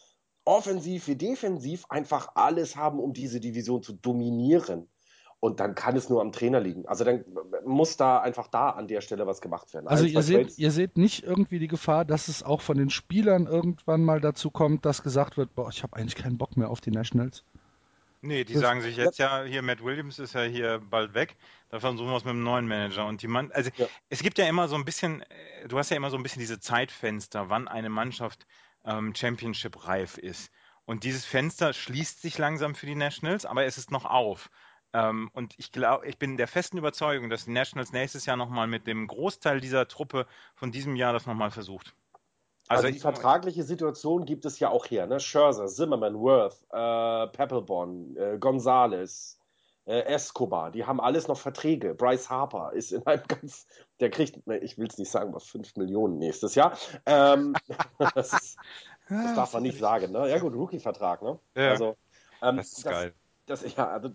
offensiv 0.45 1.07
wie 1.07 1.15
defensiv 1.15 1.85
einfach 1.89 2.29
alles 2.35 2.75
haben, 2.75 2.99
um 2.99 3.13
diese 3.13 3.39
Division 3.41 3.83
zu 3.83 3.93
dominieren. 3.93 4.87
Und 5.41 5.61
dann 5.61 5.73
kann 5.73 5.95
es 5.95 6.09
nur 6.09 6.19
am 6.21 6.33
Trainer 6.33 6.59
liegen. 6.59 6.85
Also 6.85 7.05
dann 7.05 7.23
muss 7.65 7.95
da 7.95 8.19
einfach 8.19 8.47
da 8.47 8.71
an 8.71 8.87
der 8.89 8.99
Stelle 8.99 9.25
was 9.25 9.39
gemacht 9.39 9.73
werden. 9.73 9.87
Also 9.87 10.03
ihr 10.05 10.21
seht, 10.21 10.57
ihr 10.57 10.71
seht 10.71 10.97
nicht 10.97 11.23
irgendwie 11.23 11.59
die 11.59 11.69
Gefahr, 11.69 12.03
dass 12.03 12.27
es 12.27 12.43
auch 12.43 12.61
von 12.61 12.77
den 12.77 12.89
Spielern 12.89 13.47
irgendwann 13.47 14.03
mal 14.03 14.19
dazu 14.19 14.51
kommt, 14.51 14.83
dass 14.85 15.01
gesagt 15.01 15.37
wird, 15.37 15.55
boah, 15.55 15.69
ich 15.69 15.81
habe 15.83 15.95
eigentlich 15.95 16.15
keinen 16.15 16.37
Bock 16.37 16.57
mehr 16.57 16.69
auf 16.69 16.81
die 16.81 16.91
Nationals. 16.91 17.43
Nee, 18.21 18.43
die 18.43 18.51
Das- 18.51 18.61
sagen 18.63 18.81
sich 18.81 18.97
jetzt 18.97 19.17
ja, 19.17 19.43
hier 19.43 19.61
Matt 19.61 19.81
Williams 19.81 20.19
ist 20.19 20.33
ja 20.33 20.41
hier 20.41 20.81
bald 20.89 21.13
weg, 21.13 21.37
da 21.69 21.79
versuchen 21.79 22.09
wir 22.09 22.17
es 22.17 22.25
mit 22.25 22.33
dem 22.33 22.43
neuen 22.43 22.67
Manager. 22.67 23.05
Und 23.05 23.21
die 23.21 23.29
Mann, 23.29 23.49
also 23.53 23.69
Ja. 23.77 23.85
es 24.09 24.21
gibt 24.21 24.37
ja 24.39 24.45
immer 24.45 24.67
so 24.67 24.75
ein 24.75 24.83
bisschen, 24.83 25.23
du 25.69 25.77
hast 25.77 25.89
ja 25.89 25.95
immer 25.95 26.09
so 26.09 26.17
ein 26.17 26.23
bisschen 26.23 26.41
diese 26.41 26.59
Zeitfenster, 26.59 27.49
wann 27.49 27.69
eine 27.69 27.87
Mannschaft 27.89 28.45
ähm, 28.83 29.15
Championship-reif 29.15 30.17
ist. 30.17 30.51
Und 30.85 31.05
dieses 31.05 31.23
Fenster 31.23 31.71
schließt 31.71 32.21
sich 32.21 32.37
langsam 32.37 32.75
für 32.75 32.87
die 32.87 32.95
Nationals, 32.95 33.45
aber 33.45 33.63
es 33.63 33.77
ist 33.77 33.89
noch 33.91 34.03
auf. 34.05 34.49
Ähm, 34.93 35.29
und 35.33 35.53
ich 35.57 35.71
glaube, 35.71 36.07
ich 36.07 36.17
bin 36.17 36.37
der 36.37 36.47
festen 36.47 36.77
Überzeugung, 36.77 37.29
dass 37.29 37.45
die 37.45 37.51
Nationals 37.51 37.91
nächstes 37.91 38.25
Jahr 38.25 38.37
nochmal 38.37 38.67
mit 38.67 38.87
dem 38.87 39.07
Großteil 39.07 39.61
dieser 39.61 39.87
Truppe 39.87 40.25
von 40.55 40.71
diesem 40.71 40.95
Jahr 40.95 41.13
das 41.13 41.25
nochmal 41.27 41.51
versucht. 41.51 41.93
Also, 42.67 42.81
Also 42.83 42.87
die 42.89 42.95
ich- 42.97 43.01
vertragliche 43.01 43.63
Situation 43.63 44.25
gibt 44.25 44.45
es 44.45 44.59
ja 44.59 44.69
auch 44.69 44.85
her. 44.87 45.07
Ne? 45.07 45.19
Scherzer, 45.19 45.67
Zimmerman, 45.67 46.15
Worth, 46.15 46.63
äh, 46.71 47.27
Peppelborn, 47.35 48.15
äh, 48.17 48.37
Gonzalez, 48.39 49.39
äh, 49.85 50.01
Escobar, 50.01 50.69
die 50.69 50.85
haben 50.85 51.01
alles 51.01 51.27
noch 51.27 51.39
Verträge. 51.39 51.95
Bryce 51.95 52.29
Harper 52.29 52.73
ist 52.73 52.91
in 52.91 53.05
einem 53.07 53.23
ganz, 53.43 53.65
der 53.99 54.11
kriegt, 54.11 54.45
ne, 54.45 54.57
ich 54.59 54.77
will 54.77 54.87
es 54.87 54.97
nicht 54.99 55.09
sagen, 55.09 55.29
aber 55.29 55.39
5 55.39 55.75
Millionen 55.77 56.19
nächstes 56.19 56.53
Jahr. 56.55 56.77
Ähm, 57.07 57.55
das, 58.15 58.33
ist, 58.33 58.57
das 59.07 59.35
darf 59.35 59.53
man 59.53 59.63
nicht 59.63 59.79
sagen. 59.79 60.11
Ne? 60.11 60.29
Ja 60.29 60.37
gut, 60.37 60.53
Rookie-Vertrag. 60.53 61.23
Ne? 61.23 61.39
Ja. 61.55 61.69
Also, 61.71 61.95
ähm, 62.43 62.57
Das 62.57 62.71
ist 62.73 62.83
geil. 62.83 63.13
Das, 63.49 63.65
ja, 63.75 63.87
also 63.89 64.09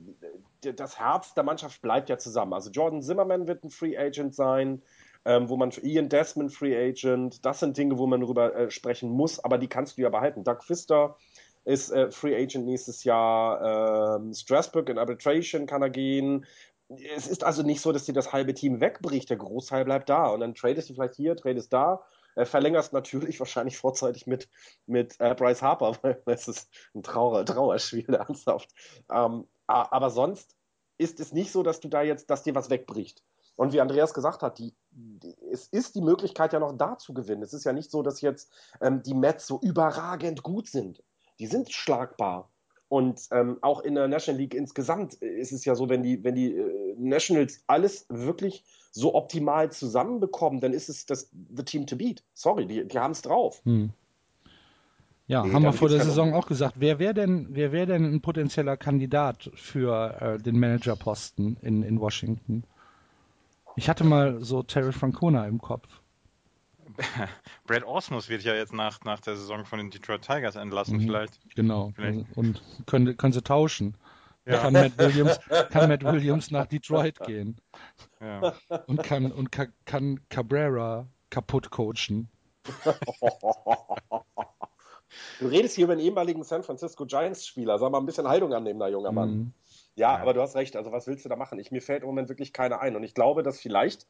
das 0.61 0.99
Herz 0.99 1.35
der 1.35 1.43
Mannschaft 1.43 1.83
bleibt 1.83 2.09
ja 2.09 2.19
zusammen. 2.19 2.53
Also 2.53 2.71
Jordan 2.71 3.03
Zimmerman 3.03 3.49
wird 3.49 3.65
ein 3.65 3.71
Free 3.71 3.99
Agent 3.99 4.35
sein, 4.35 4.83
ähm, 5.25 5.49
wo 5.49 5.57
man 5.57 5.73
Ian 5.83 6.09
Desmond 6.09 6.53
Free 6.53 6.77
Agent, 6.77 7.45
das 7.45 7.61
sind 7.61 7.77
Dinge, 7.77 7.99
wo 7.99 8.07
man 8.07 8.21
darüber 8.21 8.55
äh, 8.55 8.71
sprechen 8.71 9.11
muss, 9.11 9.43
aber 9.43 9.59
die 9.59 9.69
kannst 9.69 9.99
du 9.99 10.03
ja 10.03 10.09
behalten. 10.09 10.45
Doug 10.45 10.63
Pfister 10.63 11.17
ist 11.65 11.91
äh, 11.91 12.11
Free 12.11 12.37
Agent 12.37 12.67
nächstes 12.67 13.05
Jahr, 13.05 14.21
ähm, 14.21 14.33
Strasburg 14.33 14.89
in 14.89 14.99
Arbitration 14.99 15.67
kann 15.67 15.83
er 15.83 15.91
gehen. 15.91 16.47
Es 17.17 17.27
ist 17.27 17.43
also 17.43 17.63
nicht 17.63 17.81
so, 17.81 17.91
dass 17.91 18.05
dir 18.05 18.13
das 18.13 18.33
halbe 18.33 18.55
Team 18.55 18.81
wegbricht, 18.81 19.31
der 19.31 19.39
Großteil 19.39 19.85
bleibt 19.85 20.09
da 20.11 20.27
und 20.27 20.41
dann 20.41 20.55
tradest 20.55 20.91
du 20.91 20.95
vielleicht 20.95 21.17
hier, 21.17 21.35
tradest 21.35 21.73
da, 21.73 22.05
äh, 22.35 22.45
verlängerst 22.45 22.93
natürlich 22.93 23.39
wahrscheinlich 23.41 23.79
vorzeitig 23.79 24.27
mit, 24.27 24.49
mit 24.87 25.17
äh, 25.21 25.35
Bryce 25.35 25.63
Harper, 25.63 25.97
weil 26.03 26.19
es 26.27 26.49
ist 26.49 26.71
ein 26.95 27.03
Trauer, 27.03 27.45
Trauerspiel, 27.45 28.09
ernsthaft. 28.15 28.71
Ähm, 29.11 29.47
aber 29.67 30.11
sonst 30.11 30.57
ist 30.99 31.21
es 31.21 31.33
nicht 31.33 31.51
so, 31.51 31.63
dass 31.63 31.81
du 31.81 31.89
da 31.89 32.03
jetzt, 32.03 32.29
dass 32.29 32.43
dir 32.43 32.55
was 32.55 32.71
wegbricht. 32.71 33.23
Und 33.57 33.73
wie 33.73 33.81
Andreas 33.81 34.15
gesagt 34.15 34.43
hat, 34.43 34.59
die, 34.59 34.75
die, 34.91 35.35
es 35.51 35.69
ist 35.69 35.95
die 35.95 36.01
Möglichkeit 36.01 36.53
ja 36.53 36.59
noch 36.59 36.77
da 36.77 36.99
zu 36.99 37.15
gewinnen. 37.15 37.43
Es 37.43 37.53
ist 37.53 37.65
ja 37.65 37.73
nicht 37.73 37.91
so, 37.91 38.03
dass 38.03 38.21
jetzt 38.21 38.53
ähm, 38.81 39.03
die 39.03 39.15
Mets 39.15 39.47
so 39.47 39.61
überragend 39.61 40.43
gut 40.43 40.69
sind. 40.69 41.03
Die 41.39 41.47
sind 41.47 41.73
schlagbar. 41.73 42.51
Und 42.95 43.27
ähm, 43.33 43.59
auch 43.61 43.81
in 43.81 43.97
der 43.97 44.07
National 44.07 44.41
League 44.41 44.55
insgesamt 44.55 45.15
ist 45.15 45.51
es 45.51 45.65
ja 45.65 45.75
so, 45.75 45.89
wenn 45.89 46.05
die, 46.05 46.23
wenn 46.23 46.37
die 46.37 46.53
äh, 46.57 46.95
Nationals 46.97 47.65
alles 47.67 48.07
wirklich 48.09 48.63
so 48.93 49.17
optimal 49.17 49.73
zusammenbekommen, 49.73 50.61
dann 50.61 50.73
ist 50.73 50.89
es 50.89 51.05
das 51.05 51.29
the 51.57 51.65
team 51.65 51.89
to 51.89 51.97
beat. 51.97 52.23
Sorry, 52.35 52.67
die, 52.67 52.87
die 52.87 52.97
haben 52.97 53.11
es 53.11 53.23
drauf. 53.23 53.61
Hm. 53.65 53.91
Ja, 55.27 55.45
Nee, 55.45 55.53
haben 55.53 55.65
wir 55.65 55.73
vor 55.73 55.89
der 55.89 56.03
Saison 56.05 56.29
um- 56.29 56.35
auch 56.35 56.47
gesagt. 56.47 56.77
Wer 56.79 57.01
wäre 57.01 57.15
denn, 57.15 57.49
wer 57.51 57.73
wäre 57.73 57.87
denn 57.87 58.05
ein 58.05 58.21
potenzieller 58.21 58.77
Kandidat 58.77 59.51
für 59.57 60.15
äh, 60.21 60.39
den 60.41 60.57
Managerposten 60.61 61.57
in, 61.63 61.83
in 61.83 61.99
Washington? 61.99 62.63
Ich 63.75 63.89
hatte 63.89 64.05
mal 64.05 64.41
so 64.41 64.63
Terry 64.63 64.93
Francona 64.93 65.49
im 65.49 65.61
Kopf. 65.61 65.89
Brad 67.67 67.85
Osmus 67.85 68.29
wird 68.29 68.43
ja 68.43 68.55
jetzt 68.55 68.73
nach, 68.73 69.01
nach 69.05 69.21
der 69.21 69.37
Saison 69.37 69.65
von 69.65 69.79
den 69.79 69.91
Detroit 69.91 70.23
Tigers 70.23 70.57
entlassen, 70.57 70.99
Mhm. 70.99 71.03
vielleicht. 71.03 71.55
Genau. 71.55 71.93
Vielleicht. 71.95 72.37
Und 72.37 72.63
können, 72.87 73.17
können 73.17 73.33
sie 73.33 73.43
tauschen. 73.43 73.97
Ja. 74.47 74.59
Kann, 74.59 74.75
Matt 74.75 74.99
Williams, 74.99 75.41
kann 75.71 75.89
Matt 75.89 76.05
Williams 76.05 76.51
nach 76.51 76.67
Detroit 76.67 77.19
gehen 77.21 77.57
Ja. 78.21 78.53
und 78.87 79.03
kann, 79.03 79.33
und 79.33 79.51
kann, 79.51 79.73
kann 79.87 80.21
Cabrera 80.29 81.07
kaputt 81.31 81.71
coachen. 81.71 82.29
Du 85.41 85.47
redest 85.47 85.77
hier 85.77 85.85
über 85.85 85.93
einen 85.93 86.03
ehemaligen 86.03 86.43
San 86.45 86.63
Francisco 86.63 87.07
Giants-Spieler. 87.07 87.79
Sag 87.79 87.91
mal 87.91 87.99
ein 87.99 88.07
bisschen 88.07 88.29
Haltung 88.29 88.53
annehmen, 88.53 88.81
da 88.81 88.89
junger 88.89 89.13
Mann. 89.13 89.31
Mhm. 89.31 89.53
Ja, 89.97 90.15
Ja. 90.17 90.23
aber 90.23 90.35
du 90.35 90.41
hast 90.43 90.57
recht. 90.57 90.77
Also 90.77 90.91
was 90.93 91.07
willst 91.07 91.25
du 91.25 91.29
da 91.29 91.37
machen? 91.37 91.59
Ich, 91.59 91.71
mir 91.71 91.81
fällt 91.83 92.03
im 92.03 92.09
Moment 92.09 92.29
wirklich 92.29 92.53
keiner 92.53 92.81
ein. 92.81 92.97
Und 92.97 93.03
ich 93.05 93.15
glaube, 93.15 93.43
dass 93.43 93.61
vielleicht 93.61 94.07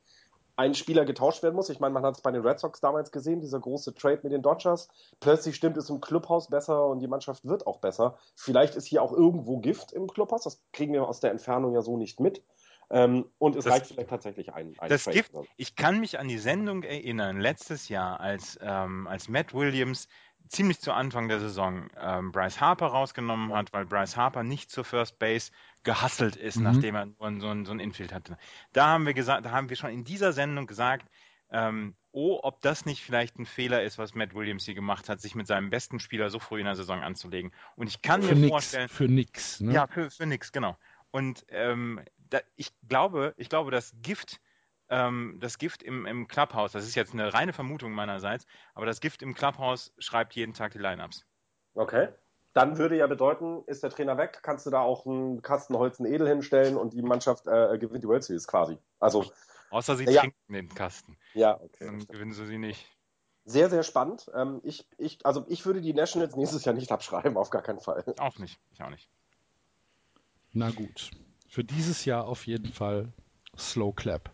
ein 0.57 0.75
Spieler 0.75 1.05
getauscht 1.05 1.43
werden 1.43 1.57
muss. 1.57 1.69
Ich 1.69 1.81
meine, 1.81 1.93
man 1.95 2.05
hat 2.05 2.17
es 2.17 2.23
bei 2.23 2.31
den 2.31 2.43
Red 2.47 2.61
Sox 2.61 2.81
damals 2.81 3.11
gesehen, 3.11 3.41
dieser 3.41 3.59
große 3.61 3.95
Trade 3.95 4.21
mit 4.23 4.33
den 4.33 4.43
Dodgers. 4.43 4.89
Plötzlich 5.21 5.57
stimmt 5.57 5.77
es 5.77 5.91
im 5.91 6.01
Clubhaus 6.01 6.49
besser 6.49 6.87
und 6.87 7.01
die 7.01 7.09
Mannschaft 7.09 7.45
wird 7.45 7.67
auch 7.67 7.79
besser. 7.79 8.19
Vielleicht 8.37 8.77
ist 8.77 8.87
hier 8.87 9.03
auch 9.03 9.13
irgendwo 9.13 9.59
Gift 9.59 9.93
im 9.93 10.07
Clubhaus. 10.07 10.45
Das 10.45 10.63
kriegen 10.73 10.93
wir 10.93 11.09
aus 11.09 11.21
der 11.21 11.33
Entfernung 11.33 11.75
ja 11.75 11.83
so 11.83 11.97
nicht 11.97 12.21
mit. 12.21 12.43
Ähm, 12.91 13.25
und 13.39 13.57
es 13.57 13.65
Das- 13.65 13.73
reicht 13.75 13.87
vielleicht 13.87 14.11
tatsächlich 14.11 14.53
ein, 14.53 14.75
ein 14.79 14.89
Das 14.91 15.05
Trade. 15.05 15.17
Gift, 15.17 15.33
ich 15.57 15.75
kann 15.75 15.99
mich 16.01 16.19
an 16.19 16.29
die 16.29 16.39
Sendung 16.39 16.83
erinnern, 16.83 17.41
letztes 17.41 17.89
Jahr, 17.89 18.21
als, 18.21 18.59
ähm, 18.63 19.07
als 19.09 19.29
Matt 19.29 19.55
Williams 19.55 20.07
ziemlich 20.49 20.79
zu 20.81 20.93
Anfang 20.93 21.29
der 21.29 21.41
Saison 21.41 21.89
ähm, 21.99 22.31
Bryce 22.31 22.61
Harper 22.61 22.89
rausgenommen 22.89 23.55
hat, 23.55 23.73
weil 23.73 23.87
Bryce 23.87 24.17
Harper 24.19 24.43
nicht 24.43 24.71
zur 24.71 24.85
First 24.85 25.19
Base 25.19 25.51
gehustelt 25.85 26.37
ist, 26.37 26.57
Mhm. 26.57 26.63
nachdem 26.65 26.95
er 26.95 27.07
nur 27.07 27.41
so 27.41 27.49
ein, 27.49 27.65
so 27.65 27.73
ein 27.73 27.81
Infield 27.81 28.13
hatte. 28.13 28.37
Da 28.73 28.89
haben 28.89 29.07
wir 29.07 29.15
gesagt, 29.15 29.45
da 29.47 29.51
haben 29.51 29.69
wir 29.69 29.77
schon 29.77 29.91
in 29.91 30.05
dieser 30.05 30.33
Sendung 30.33 30.67
gesagt, 30.67 31.09
ähm, 31.51 31.95
oh, 32.11 32.41
ob 32.43 32.61
das 32.63 32.85
nicht 32.87 33.03
vielleicht 33.03 33.39
ein 33.39 33.47
Fehler 33.47 33.83
ist, 33.83 33.99
was 33.99 34.15
Matt 34.15 34.35
Williams 34.35 34.65
hier 34.65 34.75
gemacht 34.75 35.09
hat, 35.09 35.21
sich 35.21 35.35
mit 35.35 35.47
seinem 35.47 35.71
besten 35.71 36.01
Spieler 36.01 36.31
so 36.31 36.39
früh 36.39 36.59
in 36.61 36.65
der 36.67 36.75
Saison 36.75 37.03
anzulegen. 37.03 37.53
Und 37.77 37.87
ich 37.87 38.03
kann 38.03 38.23
Für 38.23 38.35
mir 38.35 38.41
nix, 38.41 38.51
vorstellen, 38.51 38.89
für 38.89 39.09
nix. 39.09 39.61
Ne? 39.61 39.73
ja, 39.75 39.87
für, 39.87 40.11
für 40.11 40.27
nix, 40.27 40.53
genau. 40.53 40.77
Und 41.11 41.45
ähm, 41.49 42.01
da, 42.31 42.41
ich 42.57 42.73
glaube, 42.89 43.35
ich 43.37 43.49
glaube, 43.49 43.71
das 43.71 43.95
Gift, 44.03 44.41
ähm, 44.89 45.39
das 45.41 45.59
Gift 45.59 45.83
im, 45.83 46.07
im 46.07 46.27
Clubhouse, 46.27 46.73
das 46.73 46.85
ist 46.85 46.95
jetzt 46.95 47.13
eine 47.13 47.33
reine 47.33 47.53
Vermutung 47.53 47.93
meinerseits, 47.93 48.47
aber 48.75 48.87
das 48.87 49.01
Gift 49.01 49.23
im 49.23 49.35
Clubhouse 49.35 49.93
schreibt 49.99 50.35
jeden 50.35 50.55
Tag 50.55 50.73
die 50.73 50.79
Lineups. 50.79 51.25
Okay. 51.75 52.09
Dann 52.55 52.79
würde 52.79 52.97
ja 52.97 53.07
bedeuten, 53.09 53.65
ist 53.67 53.83
der 53.83 53.91
Trainer 53.91 54.17
weg, 54.17 54.39
kannst 54.43 54.65
du 54.65 54.71
da 54.71 54.81
auch 54.81 55.07
einen 55.07 55.43
Kasten 55.43 55.77
Holzen 55.77 56.07
Edel 56.07 56.29
hinstellen 56.29 56.77
und 56.77 56.95
die 56.95 57.03
Mannschaft 57.03 57.47
äh, 57.49 57.77
gewinnt 57.79 58.05
die 58.05 58.09
World 58.09 58.23
Series 58.25 58.47
quasi. 58.47 58.79
Also, 59.01 59.25
Außer 59.71 59.97
sie 59.97 60.05
Ja. 60.05 60.21
trinken 60.21 60.53
den 60.53 60.69
Kasten. 60.69 61.19
ja, 61.35 61.61
okay. 61.61 61.87
Dann 61.87 62.07
gewinnen 62.07 62.33
sie 62.33 62.47
sie 62.47 62.59
nicht. 62.59 62.87
Sehr, 63.45 63.69
sehr 63.69 63.83
spannend. 63.83 64.31
Ähm, 64.35 64.61
ich, 64.63 64.87
ich, 64.99 65.27
also 65.27 65.45
ich 65.49 65.67
würde 65.67 65.81
die 65.81 65.93
Nationals 65.93 66.37
nächstes 66.37 66.65
Jahr 66.65 66.75
nicht 66.75 66.93
abschreiben, 66.93 67.37
auf 67.37 67.51
gar 67.51 67.61
keinen 67.63 67.81
Fall. 67.81 68.05
Ich 68.07 68.21
auch 68.21 68.39
nicht. 68.39 68.59
Ich 68.73 68.81
auch 68.81 68.89
nicht. 68.91 69.11
Na 70.53 70.71
gut. 70.71 71.11
Für 71.49 71.65
dieses 71.65 72.05
Jahr 72.05 72.27
auf 72.27 72.47
jeden 72.47 72.73
Fall 72.73 73.13
Slow 73.59 73.93
Clap. 73.93 74.31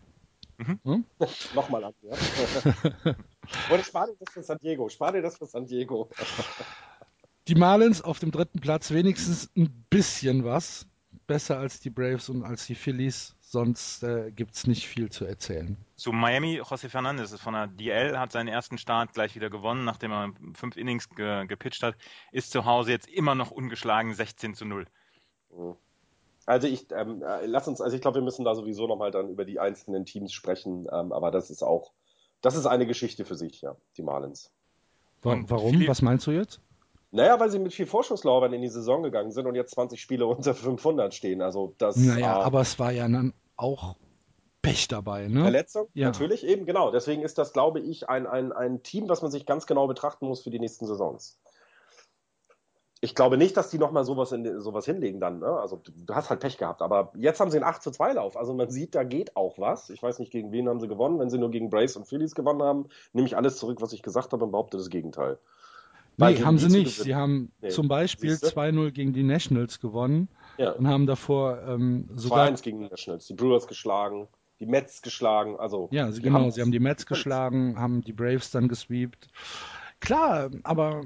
Mhm. 0.59 0.79
Hm? 0.83 1.05
Nochmal 1.55 1.83
an. 1.85 1.93
Ja? 2.03 2.13
Oder 3.71 3.83
spar 3.83 4.07
dir 4.07 4.15
das 4.19 4.29
für 4.29 4.43
San 4.43 4.59
Diego. 4.59 4.89
Spar 4.89 5.11
dir 5.11 5.23
das 5.23 5.37
für 5.37 5.47
San 5.47 5.65
Diego. 5.65 6.07
Die 7.47 7.55
Marlins 7.55 8.01
auf 8.01 8.19
dem 8.19 8.31
dritten 8.31 8.59
Platz 8.59 8.91
wenigstens 8.91 9.49
ein 9.55 9.85
bisschen 9.89 10.45
was. 10.45 10.87
Besser 11.27 11.57
als 11.59 11.79
die 11.79 11.89
Braves 11.89 12.29
und 12.29 12.43
als 12.43 12.65
die 12.65 12.75
Phillies. 12.75 13.35
Sonst 13.39 14.03
äh, 14.03 14.31
gibt 14.31 14.55
es 14.55 14.67
nicht 14.67 14.87
viel 14.87 15.09
zu 15.09 15.25
erzählen. 15.25 15.77
Zu 15.95 16.11
Miami, 16.11 16.61
José 16.61 16.89
Fernandez 16.89 17.31
ist 17.31 17.41
von 17.41 17.53
der 17.53 17.67
DL, 17.67 18.17
hat 18.17 18.31
seinen 18.31 18.47
ersten 18.47 18.77
Start 18.77 19.13
gleich 19.13 19.35
wieder 19.35 19.49
gewonnen, 19.49 19.83
nachdem 19.83 20.11
er 20.11 20.33
fünf 20.53 20.77
Innings 20.77 21.09
ge 21.09 21.45
gepitcht 21.47 21.83
hat, 21.83 21.95
ist 22.31 22.51
zu 22.51 22.65
Hause 22.65 22.91
jetzt 22.91 23.07
immer 23.07 23.35
noch 23.35 23.51
ungeschlagen 23.51 24.13
16 24.13 24.55
zu 24.55 24.65
0. 24.65 24.85
Also 26.45 26.67
ich, 26.67 26.87
ähm, 26.91 27.21
äh, 27.23 27.45
lass 27.45 27.67
uns, 27.67 27.81
also 27.81 27.95
ich 27.95 28.01
glaube, 28.01 28.19
wir 28.19 28.23
müssen 28.23 28.45
da 28.45 28.55
sowieso 28.55 28.87
nochmal 28.87 29.11
dann 29.11 29.29
über 29.29 29.45
die 29.45 29.59
einzelnen 29.59 30.05
Teams 30.05 30.33
sprechen, 30.33 30.87
ähm, 30.91 31.11
aber 31.11 31.31
das 31.31 31.49
ist 31.49 31.63
auch 31.63 31.91
das 32.41 32.55
ist 32.55 32.65
eine 32.65 32.87
Geschichte 32.87 33.23
für 33.23 33.35
sich, 33.35 33.61
ja, 33.61 33.75
die 33.97 34.01
Marlins. 34.01 34.51
Warum? 35.21 35.87
Was 35.87 36.01
meinst 36.01 36.25
du 36.25 36.31
jetzt? 36.31 36.59
Naja, 37.11 37.39
weil 37.39 37.51
sie 37.51 37.59
mit 37.59 37.73
viel 37.73 37.85
Vorschusslorbeeren 37.85 38.53
in 38.53 38.61
die 38.61 38.69
Saison 38.69 39.03
gegangen 39.03 39.31
sind 39.31 39.45
und 39.45 39.55
jetzt 39.55 39.73
20 39.75 40.01
Spiele 40.01 40.25
unter 40.27 40.53
500 40.53 41.13
stehen. 41.13 41.41
Also 41.41 41.75
das. 41.77 41.97
Naja, 41.97 42.39
äh, 42.39 42.43
aber 42.43 42.61
es 42.61 42.79
war 42.79 42.91
ja 42.91 43.07
dann 43.07 43.33
auch 43.57 43.95
Pech 44.61 44.87
dabei, 44.87 45.27
ne? 45.27 45.41
Verletzung, 45.41 45.87
ja. 45.93 46.07
natürlich, 46.07 46.45
eben, 46.45 46.65
genau. 46.65 46.91
Deswegen 46.91 47.23
ist 47.23 47.37
das, 47.37 47.51
glaube 47.51 47.79
ich, 47.79 48.09
ein, 48.09 48.27
ein, 48.27 48.51
ein 48.51 48.83
Team, 48.83 49.09
was 49.09 49.21
man 49.21 49.31
sich 49.31 49.45
ganz 49.45 49.65
genau 49.65 49.87
betrachten 49.87 50.27
muss 50.27 50.43
für 50.43 50.51
die 50.51 50.59
nächsten 50.59 50.85
Saisons. 50.85 51.39
Ich 53.03 53.15
glaube 53.15 53.37
nicht, 53.37 53.57
dass 53.57 53.71
die 53.71 53.79
nochmal 53.79 54.05
sowas, 54.05 54.31
in, 54.31 54.61
sowas 54.61 54.85
hinlegen 54.85 55.19
dann. 55.19 55.39
Ne? 55.39 55.47
Also 55.47 55.77
du, 55.77 55.91
du, 55.91 56.13
hast 56.13 56.29
halt 56.29 56.39
Pech 56.39 56.59
gehabt. 56.59 56.83
Aber 56.83 57.11
jetzt 57.15 57.39
haben 57.39 57.49
sie 57.49 57.57
einen 57.57 57.65
8 57.65 57.81
zu 57.81 57.89
2 57.89 58.13
Lauf. 58.13 58.37
Also 58.37 58.53
man 58.53 58.69
sieht, 58.69 58.93
da 58.93 59.03
geht 59.03 59.35
auch 59.35 59.57
was. 59.57 59.89
Ich 59.89 60.03
weiß 60.03 60.19
nicht, 60.19 60.31
gegen 60.31 60.51
wen 60.51 60.69
haben 60.69 60.79
sie 60.79 60.87
gewonnen. 60.87 61.17
Wenn 61.17 61.31
sie 61.31 61.39
nur 61.39 61.49
gegen 61.49 61.71
Brace 61.71 61.95
und 61.95 62.05
Phillies 62.05 62.35
gewonnen 62.35 62.61
haben, 62.61 62.89
nehme 63.13 63.25
ich 63.25 63.35
alles 63.35 63.57
zurück, 63.57 63.81
was 63.81 63.93
ich 63.93 64.03
gesagt 64.03 64.33
habe 64.33 64.45
und 64.45 64.51
behaupte 64.51 64.77
das 64.77 64.89
Gegenteil. 64.89 65.39
Nee, 66.17 66.43
haben 66.43 66.57
sie 66.57 66.67
nicht. 66.67 66.97
Sie 66.97 67.15
haben 67.15 67.51
nee. 67.61 67.69
zum 67.69 67.87
Beispiel 67.87 68.33
2-0 68.33 68.91
gegen 68.91 69.13
die 69.13 69.23
Nationals 69.23 69.79
gewonnen 69.79 70.27
ja. 70.57 70.71
und 70.71 70.87
haben 70.87 71.07
davor 71.07 71.61
ähm, 71.67 72.09
sogar. 72.15 72.47
2-1 72.47 72.63
gegen 72.63 72.79
die 72.79 72.89
Nationals, 72.89 73.27
die 73.27 73.33
Brewers 73.33 73.67
geschlagen, 73.67 74.27
die 74.59 74.65
Mets 74.65 75.01
geschlagen. 75.01 75.57
Also, 75.57 75.89
ja, 75.91 76.11
sie, 76.11 76.21
genau, 76.21 76.39
haben 76.39 76.51
sie 76.51 76.61
haben 76.61 76.71
die 76.71 76.79
Mets 76.79 77.05
geschlagen, 77.05 77.79
haben 77.79 78.01
die 78.01 78.13
Braves 78.13 78.51
dann 78.51 78.67
gesweept. 78.67 79.29
Klar, 79.99 80.51
aber 80.63 81.03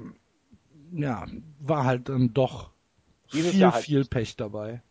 ja, 0.92 1.26
war 1.60 1.84
halt 1.84 2.08
dann 2.08 2.32
doch 2.32 2.70
Dieses 3.32 3.52
viel, 3.52 3.72
halt 3.72 3.84
viel 3.84 4.04
Pech 4.04 4.36
dabei. 4.36 4.82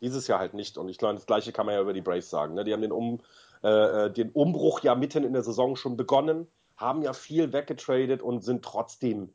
Dieses 0.00 0.28
Jahr 0.28 0.38
halt 0.38 0.54
nicht. 0.54 0.78
Und 0.78 0.88
ich 0.88 0.98
glaube, 0.98 1.14
das 1.14 1.26
Gleiche 1.26 1.52
kann 1.52 1.66
man 1.66 1.74
ja 1.74 1.80
über 1.80 1.92
die 1.92 2.00
Braves 2.00 2.30
sagen. 2.30 2.54
Ne? 2.54 2.64
Die 2.64 2.72
haben 2.72 2.82
den, 2.82 2.92
um, 2.92 3.20
äh, 3.62 4.06
äh, 4.06 4.12
den 4.12 4.30
Umbruch 4.30 4.80
ja 4.80 4.94
mitten 4.94 5.24
in 5.24 5.32
der 5.32 5.42
Saison 5.42 5.76
schon 5.76 5.96
begonnen, 5.96 6.46
haben 6.76 7.02
ja 7.02 7.12
viel 7.12 7.52
weggetradet 7.52 8.22
und 8.22 8.44
sind 8.44 8.64
trotzdem 8.64 9.30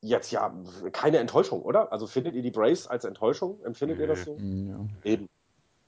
jetzt 0.00 0.30
ja 0.30 0.54
keine 0.92 1.18
Enttäuschung, 1.18 1.62
oder? 1.62 1.92
Also 1.92 2.06
findet 2.06 2.34
ihr 2.34 2.42
die 2.42 2.50
Braves 2.50 2.86
als 2.86 3.04
Enttäuschung? 3.04 3.62
Empfindet 3.64 3.98
nee. 3.98 4.04
ihr 4.04 4.08
das 4.08 4.24
so? 4.24 4.36
Ja. 4.36 4.86
Eben. 5.04 5.28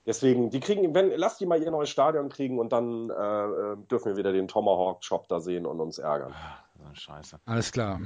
Deswegen, 0.06 0.50
die 0.50 0.61
kriegen, 0.61 0.94
wenn, 0.94 1.11
lasst 1.16 1.40
die 1.40 1.46
mal 1.46 1.62
ihr 1.62 1.70
neues 1.70 1.90
Stadion 1.90 2.30
kriegen 2.30 2.58
und 2.58 2.72
dann 2.72 3.11
äh, 3.11 3.12
äh 3.12 3.76
dürfen 3.90 4.11
wir 4.11 4.16
wieder 4.16 4.32
den 4.32 4.48
Tomahawk-Shop 4.48 5.28
da 5.28 5.40
sehen 5.40 5.66
und 5.66 5.78
uns 5.78 5.98
ärgern. 5.98 6.32
Ah, 6.32 6.94
scheiße. 6.94 7.38
Alles 7.44 7.70
klar. 7.70 8.00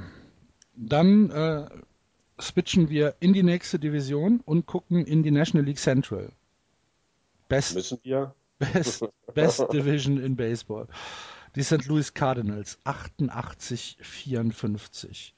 Dann 0.75 1.31
äh, 1.31 1.67
switchen 2.39 2.89
wir 2.89 3.15
in 3.21 3.33
die 3.33 3.43
nächste 3.43 3.79
Division 3.79 4.41
und 4.45 4.65
gucken 4.65 5.05
in 5.05 5.23
die 5.23 5.31
National 5.31 5.65
League 5.65 5.79
Central. 5.79 6.33
Best, 7.47 7.75
Müssen 7.75 7.99
wir? 8.03 8.35
Best, 8.59 9.05
Best 9.33 9.65
Division 9.71 10.17
in 10.17 10.35
Baseball. 10.35 10.87
Die 11.55 11.63
St. 11.63 11.85
Louis 11.85 12.13
Cardinals 12.13 12.77
88-54. 12.83 15.31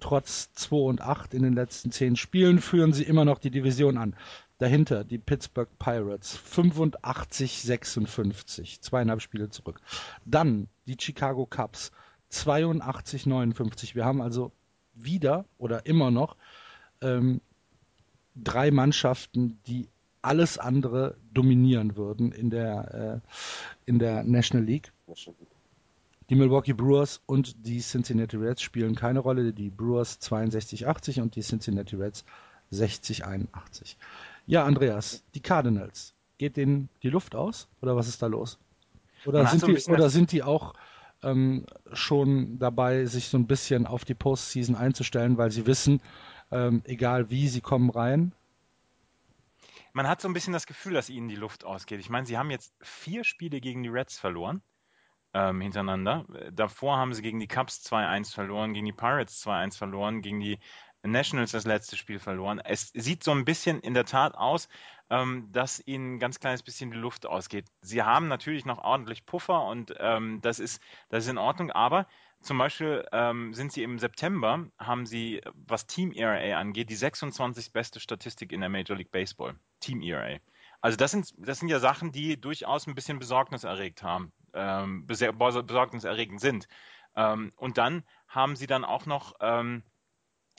Trotz 0.00 0.52
2 0.54 0.76
und 0.76 1.00
8 1.00 1.34
in 1.34 1.42
den 1.42 1.54
letzten 1.54 1.92
10 1.92 2.16
Spielen 2.16 2.60
führen 2.60 2.92
sie 2.92 3.04
immer 3.04 3.24
noch 3.24 3.38
die 3.38 3.50
Division 3.50 3.98
an. 3.98 4.16
Dahinter 4.58 5.04
die 5.04 5.18
Pittsburgh 5.18 5.68
Pirates 5.78 6.38
85-56, 6.38 8.80
zweieinhalb 8.80 9.22
Spiele 9.22 9.50
zurück. 9.50 9.80
Dann 10.26 10.68
die 10.86 10.96
Chicago 10.98 11.46
Cubs 11.46 11.92
82-59. 12.32 13.94
Wir 13.94 14.04
haben 14.04 14.20
also 14.20 14.50
wieder 14.94 15.44
oder 15.58 15.86
immer 15.86 16.10
noch 16.10 16.36
ähm, 17.00 17.40
drei 18.34 18.70
Mannschaften, 18.70 19.58
die 19.66 19.88
alles 20.22 20.58
andere 20.58 21.16
dominieren 21.32 21.96
würden 21.96 22.32
in 22.32 22.50
der, 22.50 23.22
äh, 23.24 23.30
in 23.86 23.98
der 23.98 24.22
National 24.24 24.66
League. 24.66 24.92
Die 26.30 26.36
Milwaukee 26.36 26.74
Brewers 26.74 27.20
und 27.26 27.66
die 27.66 27.80
Cincinnati 27.80 28.36
Reds 28.36 28.62
spielen 28.62 28.94
keine 28.94 29.18
Rolle. 29.18 29.52
Die 29.52 29.68
Brewers 29.68 30.20
62-80 30.20 31.20
und 31.20 31.34
die 31.34 31.40
Cincinnati 31.40 31.96
Reds 31.96 32.24
60-81. 32.72 33.96
Ja, 34.46 34.64
Andreas, 34.64 35.24
die 35.34 35.40
Cardinals. 35.40 36.14
Geht 36.38 36.56
denen 36.56 36.88
die 37.02 37.10
Luft 37.10 37.34
aus 37.34 37.66
oder 37.82 37.96
was 37.96 38.06
ist 38.06 38.22
da 38.22 38.28
los? 38.28 38.60
Oder, 39.26 39.44
sind 39.48 39.66
die, 39.66 39.90
oder 39.90 40.08
sind 40.08 40.30
die 40.30 40.44
auch 40.44 40.74
ähm, 41.24 41.66
schon 41.92 42.60
dabei, 42.60 43.06
sich 43.06 43.28
so 43.28 43.36
ein 43.36 43.48
bisschen 43.48 43.88
auf 43.88 44.04
die 44.04 44.14
Postseason 44.14 44.76
einzustellen, 44.76 45.36
weil 45.36 45.50
sie 45.50 45.66
wissen, 45.66 46.00
ähm, 46.52 46.82
egal 46.84 47.28
wie, 47.30 47.48
sie 47.48 47.60
kommen 47.60 47.90
rein. 47.90 48.32
Man 49.92 50.06
hat 50.06 50.20
so 50.20 50.28
ein 50.28 50.32
bisschen 50.32 50.52
das 50.52 50.68
Gefühl, 50.68 50.94
dass 50.94 51.10
ihnen 51.10 51.28
die 51.28 51.34
Luft 51.34 51.64
ausgeht. 51.64 51.98
Ich 51.98 52.08
meine, 52.08 52.24
sie 52.24 52.38
haben 52.38 52.52
jetzt 52.52 52.72
vier 52.80 53.24
Spiele 53.24 53.60
gegen 53.60 53.82
die 53.82 53.88
Reds 53.88 54.16
verloren 54.16 54.62
ähm, 55.34 55.60
hintereinander. 55.60 56.26
Davor 56.52 56.96
haben 56.96 57.14
sie 57.14 57.22
gegen 57.22 57.40
die 57.40 57.48
Cubs 57.48 57.84
2-1 57.84 58.32
verloren, 58.32 58.74
gegen 58.74 58.86
die 58.86 58.92
Pirates 58.92 59.44
2-1 59.46 59.78
verloren, 59.78 60.22
gegen 60.22 60.40
die 60.40 60.58
Nationals 61.02 61.52
das 61.52 61.64
letzte 61.64 61.96
Spiel 61.96 62.18
verloren. 62.18 62.60
Es 62.62 62.90
sieht 62.94 63.24
so 63.24 63.30
ein 63.30 63.44
bisschen 63.44 63.80
in 63.80 63.94
der 63.94 64.04
Tat 64.04 64.34
aus, 64.34 64.68
ähm, 65.08 65.48
dass 65.50 65.82
ihnen 65.86 66.16
ein 66.16 66.18
ganz 66.18 66.40
kleines 66.40 66.62
bisschen 66.62 66.90
die 66.90 66.98
Luft 66.98 67.26
ausgeht. 67.26 67.66
Sie 67.80 68.02
haben 68.02 68.28
natürlich 68.28 68.64
noch 68.66 68.78
ordentlich 68.78 69.24
Puffer 69.24 69.64
und 69.64 69.94
ähm, 69.98 70.40
das, 70.42 70.58
ist, 70.58 70.82
das 71.08 71.24
ist 71.24 71.30
in 71.30 71.38
Ordnung, 71.38 71.70
aber 71.70 72.06
zum 72.42 72.58
Beispiel 72.58 73.06
ähm, 73.12 73.52
sind 73.52 73.72
sie 73.72 73.82
im 73.82 73.98
September, 73.98 74.66
haben 74.78 75.04
sie, 75.06 75.42
was 75.54 75.86
Team 75.86 76.12
ERA 76.12 76.58
angeht, 76.58 76.88
die 76.90 76.96
26. 76.96 77.72
beste 77.72 78.00
Statistik 78.00 78.52
in 78.52 78.60
der 78.60 78.70
Major 78.70 78.96
League 78.96 79.10
Baseball. 79.10 79.56
Team 79.80 80.00
ERA. 80.00 80.38
Also 80.80 80.96
das 80.96 81.10
sind, 81.10 81.34
das 81.36 81.58
sind 81.58 81.68
ja 81.68 81.78
Sachen, 81.78 82.12
die 82.12 82.40
durchaus 82.40 82.86
ein 82.86 82.94
bisschen 82.94 83.18
Besorgnis 83.18 83.64
erregt 83.64 84.02
haben, 84.02 84.32
ähm, 84.54 85.06
besorgniserregend 85.06 86.40
sind. 86.40 86.68
Ähm, 87.16 87.52
und 87.56 87.78
dann 87.78 88.04
haben 88.28 88.56
sie 88.56 88.66
dann 88.66 88.84
auch 88.84 89.06
noch 89.06 89.34
ähm, 89.40 89.82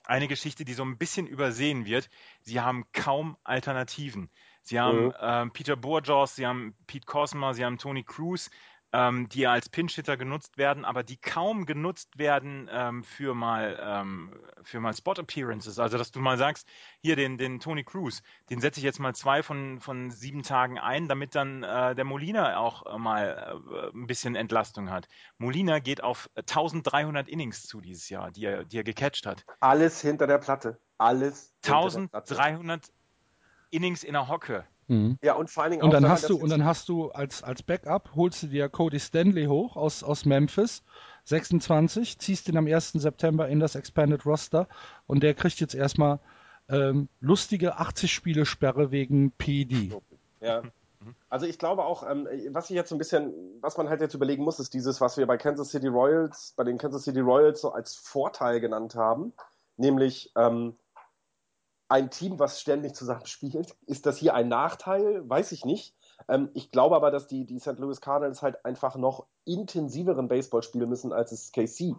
eine 0.03 0.27
Geschichte, 0.27 0.65
die 0.65 0.73
so 0.73 0.83
ein 0.83 0.97
bisschen 0.97 1.27
übersehen 1.27 1.85
wird. 1.85 2.09
Sie 2.41 2.59
haben 2.59 2.85
kaum 2.91 3.37
Alternativen. 3.43 4.29
Sie 4.63 4.79
haben 4.79 5.05
mhm. 5.05 5.13
ähm, 5.19 5.51
Peter 5.51 5.75
Bourgeois, 5.75 6.27
sie 6.27 6.45
haben 6.45 6.75
Pete 6.87 7.05
Cosma, 7.05 7.53
sie 7.53 7.65
haben 7.65 7.77
Tony 7.77 8.03
Cruz, 8.03 8.51
ähm, 8.93 9.29
die 9.29 9.47
als 9.47 9.69
Pinch-Hitter 9.69 10.17
genutzt 10.17 10.57
werden, 10.57 10.85
aber 10.85 11.03
die 11.03 11.17
kaum 11.17 11.65
genutzt 11.65 12.17
werden 12.17 12.69
ähm, 12.71 13.03
für 13.03 13.33
mal 13.33 13.79
ähm, 13.81 14.33
für 14.63 14.79
mal 14.79 14.93
Spot-Appearances. 14.93 15.79
Also 15.79 15.97
dass 15.97 16.11
du 16.11 16.19
mal 16.19 16.37
sagst, 16.37 16.67
hier 17.01 17.15
den, 17.15 17.37
den 17.37 17.59
Tony 17.59 17.83
Cruz, 17.83 18.21
den 18.49 18.59
setze 18.59 18.79
ich 18.79 18.83
jetzt 18.83 18.99
mal 18.99 19.15
zwei 19.15 19.43
von, 19.43 19.79
von 19.79 20.11
sieben 20.11 20.43
Tagen 20.43 20.77
ein, 20.77 21.07
damit 21.07 21.35
dann 21.35 21.63
äh, 21.63 21.95
der 21.95 22.05
Molina 22.05 22.57
auch 22.57 22.85
äh, 22.85 22.97
mal 22.97 23.61
äh, 23.71 23.97
ein 23.97 24.07
bisschen 24.07 24.35
Entlastung 24.35 24.89
hat. 24.89 25.07
Molina 25.37 25.79
geht 25.79 26.03
auf 26.03 26.29
1300 26.35 27.27
Innings 27.27 27.63
zu 27.63 27.81
dieses 27.81 28.09
Jahr, 28.09 28.31
die 28.31 28.45
er, 28.45 28.65
die 28.65 28.77
er 28.77 28.83
gecatcht 28.83 29.25
hat. 29.25 29.45
Alles 29.59 30.01
hinter 30.01 30.27
der 30.27 30.37
Platte. 30.37 30.79
Alles. 30.97 31.53
1300 31.65 32.91
Innings 33.71 34.03
in 34.03 34.13
der 34.13 34.27
Hocke. 34.27 34.65
Mhm. 34.91 35.17
Ja, 35.21 35.35
und 35.35 35.49
vor 35.49 35.63
allen 35.63 35.71
Dingen 35.71 35.83
und 35.83 35.93
dann 35.93 36.09
hast 36.09 36.29
du 36.29 36.35
und 36.37 36.49
dann 36.49 36.65
hast 36.65 36.89
du 36.89 37.11
als 37.11 37.43
als 37.43 37.63
Backup 37.63 38.11
holst 38.13 38.43
du 38.43 38.47
dir 38.47 38.67
Cody 38.67 38.99
Stanley 38.99 39.45
hoch 39.45 39.77
aus 39.77 40.03
aus 40.03 40.25
Memphis 40.25 40.83
26, 41.23 42.19
ziehst 42.19 42.49
ihn 42.49 42.57
am 42.57 42.67
1. 42.67 42.91
September 42.93 43.47
in 43.47 43.61
das 43.61 43.75
Expanded 43.75 44.25
Roster 44.25 44.67
und 45.07 45.23
der 45.23 45.33
kriegt 45.33 45.61
jetzt 45.61 45.75
erstmal 45.75 46.19
ähm, 46.67 47.07
lustige 47.21 47.77
80 47.77 48.11
Spiele 48.11 48.45
Sperre 48.45 48.91
wegen 48.91 49.31
PD. 49.31 49.93
Ja. 50.41 50.61
Also 51.29 51.45
ich 51.45 51.57
glaube 51.57 51.85
auch, 51.85 52.07
ähm, 52.07 52.27
was 52.49 52.69
ich 52.69 52.75
jetzt 52.75 52.89
so 52.89 52.95
ein 52.95 52.97
bisschen, 52.97 53.33
was 53.61 53.77
man 53.77 53.87
halt 53.87 54.01
jetzt 54.01 54.13
überlegen 54.13 54.43
muss, 54.43 54.59
ist 54.59 54.73
dieses, 54.73 54.99
was 54.99 55.17
wir 55.17 55.25
bei 55.25 55.37
Kansas 55.37 55.69
City 55.69 55.87
Royals, 55.87 56.53
bei 56.57 56.65
den 56.65 56.77
Kansas 56.77 57.05
City 57.05 57.21
Royals 57.21 57.61
so 57.61 57.71
als 57.71 57.95
Vorteil 57.95 58.59
genannt 58.59 58.95
haben, 58.95 59.31
nämlich 59.77 60.31
ähm, 60.35 60.75
ein 61.91 62.09
Team, 62.09 62.39
was 62.39 62.61
ständig 62.61 62.95
zusammen 62.95 63.25
spielt. 63.25 63.75
Ist 63.85 64.05
das 64.05 64.17
hier 64.17 64.33
ein 64.33 64.47
Nachteil? 64.47 65.27
Weiß 65.29 65.51
ich 65.51 65.65
nicht. 65.65 65.93
Ähm, 66.29 66.49
ich 66.53 66.71
glaube 66.71 66.95
aber, 66.95 67.11
dass 67.11 67.27
die, 67.27 67.45
die 67.45 67.59
St. 67.59 67.77
Louis 67.79 67.99
Cardinals 67.99 68.41
halt 68.41 68.63
einfach 68.63 68.95
noch 68.95 69.27
intensiveren 69.43 70.29
Baseball 70.29 70.63
spielen 70.63 70.87
müssen, 70.87 71.11
als 71.11 71.33
es 71.33 71.51
KC 71.51 71.95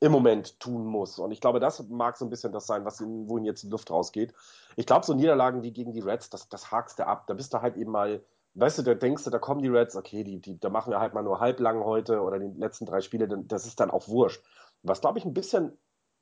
im 0.00 0.12
Moment 0.12 0.58
tun 0.58 0.84
muss. 0.84 1.20
Und 1.20 1.30
ich 1.30 1.40
glaube, 1.40 1.60
das 1.60 1.88
mag 1.88 2.16
so 2.16 2.26
ein 2.26 2.30
bisschen 2.30 2.52
das 2.52 2.66
sein, 2.66 2.84
was 2.84 3.00
ihnen, 3.00 3.28
wo 3.30 3.36
ihnen 3.36 3.46
jetzt 3.46 3.62
die 3.62 3.68
Luft 3.68 3.90
rausgeht. 3.90 4.34
Ich 4.74 4.84
glaube, 4.84 5.06
so 5.06 5.14
Niederlagen 5.14 5.62
wie 5.62 5.72
gegen 5.72 5.92
die 5.92 6.00
Reds, 6.00 6.28
das, 6.28 6.48
das 6.48 6.72
hakst 6.72 6.98
du 6.98 7.06
ab. 7.06 7.28
Da 7.28 7.34
bist 7.34 7.54
du 7.54 7.62
halt 7.62 7.76
eben 7.76 7.92
mal, 7.92 8.24
weißt 8.54 8.78
du, 8.78 8.82
da 8.82 8.94
denkst 8.94 9.22
du, 9.24 9.30
da 9.30 9.38
kommen 9.38 9.62
die 9.62 9.68
Reds, 9.68 9.94
okay, 9.94 10.24
die, 10.24 10.40
die, 10.40 10.58
da 10.58 10.70
machen 10.70 10.90
wir 10.90 10.98
halt 10.98 11.14
mal 11.14 11.22
nur 11.22 11.38
halblang 11.38 11.84
heute 11.84 12.20
oder 12.20 12.40
die 12.40 12.58
letzten 12.58 12.84
drei 12.84 13.00
Spiele, 13.00 13.28
das 13.28 13.64
ist 13.64 13.78
dann 13.78 13.92
auch 13.92 14.08
wurscht. 14.08 14.42
Was, 14.82 15.00
glaube 15.00 15.20
ich, 15.20 15.24
ein 15.24 15.34
bisschen 15.34 15.78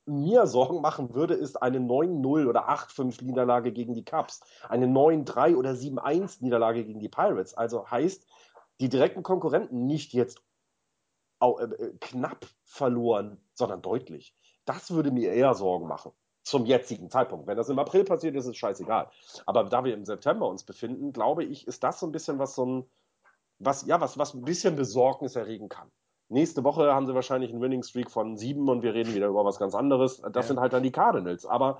mir 0.07 0.46
Sorgen 0.46 0.80
machen 0.80 1.14
würde, 1.14 1.34
ist 1.34 1.62
eine 1.62 1.78
9-0 1.78 2.46
oder 2.46 2.68
8-5 2.68 3.24
Niederlage 3.24 3.72
gegen 3.72 3.94
die 3.94 4.05
Cubs, 4.05 4.40
eine 4.68 4.86
9-3 4.86 5.57
oder 5.57 5.70
7-1 5.70 6.42
Niederlage 6.42 6.84
gegen 6.84 7.00
die 7.00 7.09
Pirates. 7.09 7.55
Also 7.55 7.90
heißt, 7.90 8.26
die 8.80 8.88
direkten 8.88 9.22
Konkurrenten 9.22 9.86
nicht 9.86 10.12
jetzt 10.12 10.42
äh, 11.40 11.64
äh, 11.64 11.96
knapp 12.00 12.46
verloren, 12.64 13.40
sondern 13.55 13.82
deutlich. 13.82 14.34
Das 14.64 14.90
würde 14.90 15.11
mir 15.11 15.32
eher 15.32 15.55
Sorgen 15.55 15.86
machen. 15.86 16.12
Zum 16.42 16.66
jetzigen 16.66 17.09
Zeitpunkt. 17.11 17.46
Wenn 17.46 17.57
das 17.57 17.68
im 17.68 17.78
April 17.78 18.05
passiert, 18.05 18.34
ist 18.34 18.46
es 18.46 18.57
scheißegal. 18.57 19.11
Aber 19.46 19.64
da 19.64 19.84
wir 19.84 19.94
im 19.94 20.05
September 20.05 20.48
uns 20.48 20.64
befinden, 20.64 21.12
glaube 21.12 21.44
ich, 21.44 21.66
ist 21.66 21.82
das 21.82 22.00
so 22.00 22.07
ein 22.07 22.12
bisschen 22.12 22.38
was 22.38 22.55
so 22.55 22.66
ein, 22.66 22.90
was, 23.59 23.86
ja, 23.86 24.00
was, 24.00 24.18
was 24.18 24.34
ein 24.34 24.42
bisschen 24.42 24.76
Besorgnis 24.76 25.36
erregen 25.36 25.68
kann. 25.68 25.90
Nächste 26.29 26.64
Woche 26.64 26.93
haben 26.93 27.07
sie 27.07 27.14
wahrscheinlich 27.14 27.51
einen 27.51 27.61
Winning 27.61 27.83
Streak 27.83 28.11
von 28.11 28.37
sieben 28.37 28.68
und 28.68 28.83
wir 28.83 28.95
reden 28.95 29.14
wieder 29.14 29.29
über 29.29 29.45
was 29.45 29.59
ganz 29.59 29.75
anderes. 29.75 30.22
Das 30.22 30.35
Ja. 30.35 30.43
sind 30.43 30.61
halt 30.61 30.72
dann 30.72 30.83
die 30.83 30.91
Cardinals. 30.91 31.45
Aber 31.47 31.79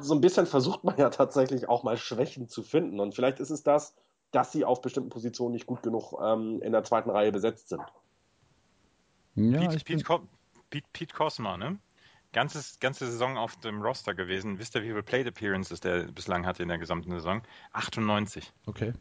so 0.00 0.14
ein 0.14 0.20
bisschen 0.20 0.46
versucht 0.46 0.84
man 0.84 0.96
ja 0.98 1.10
tatsächlich 1.10 1.68
auch 1.68 1.82
mal 1.82 1.96
Schwächen 1.96 2.48
zu 2.48 2.62
finden. 2.62 3.00
Und 3.00 3.14
vielleicht 3.14 3.40
ist 3.40 3.50
es 3.50 3.62
das, 3.62 3.94
dass 4.32 4.52
sie 4.52 4.64
auf 4.64 4.80
bestimmten 4.80 5.10
Positionen 5.10 5.52
nicht 5.52 5.66
gut 5.66 5.82
genug 5.82 6.14
ähm, 6.22 6.60
in 6.62 6.72
der 6.72 6.84
zweiten 6.84 7.10
Reihe 7.10 7.32
besetzt 7.32 7.68
sind. 7.68 7.82
Ja, 9.34 9.60
Pete, 9.60 9.76
ich 9.76 9.84
Pete, 9.84 10.04
bin, 10.04 10.28
Pete, 10.70 10.86
Pete 10.92 11.14
Cosma, 11.14 11.56
ne? 11.56 11.78
Ganzes, 12.32 12.80
ganze 12.80 13.06
Saison 13.06 13.36
auf 13.36 13.56
dem 13.56 13.82
Roster 13.82 14.14
gewesen. 14.14 14.58
Wisst 14.58 14.74
ihr, 14.74 14.82
wie 14.82 14.88
viele 14.88 15.02
Plate 15.02 15.28
Appearances 15.28 15.80
der 15.80 16.04
bislang 16.04 16.46
hatte 16.46 16.62
in 16.62 16.68
der 16.68 16.78
gesamten 16.78 17.10
Saison? 17.10 17.42
98. 17.72 18.52
okay. 18.66 18.92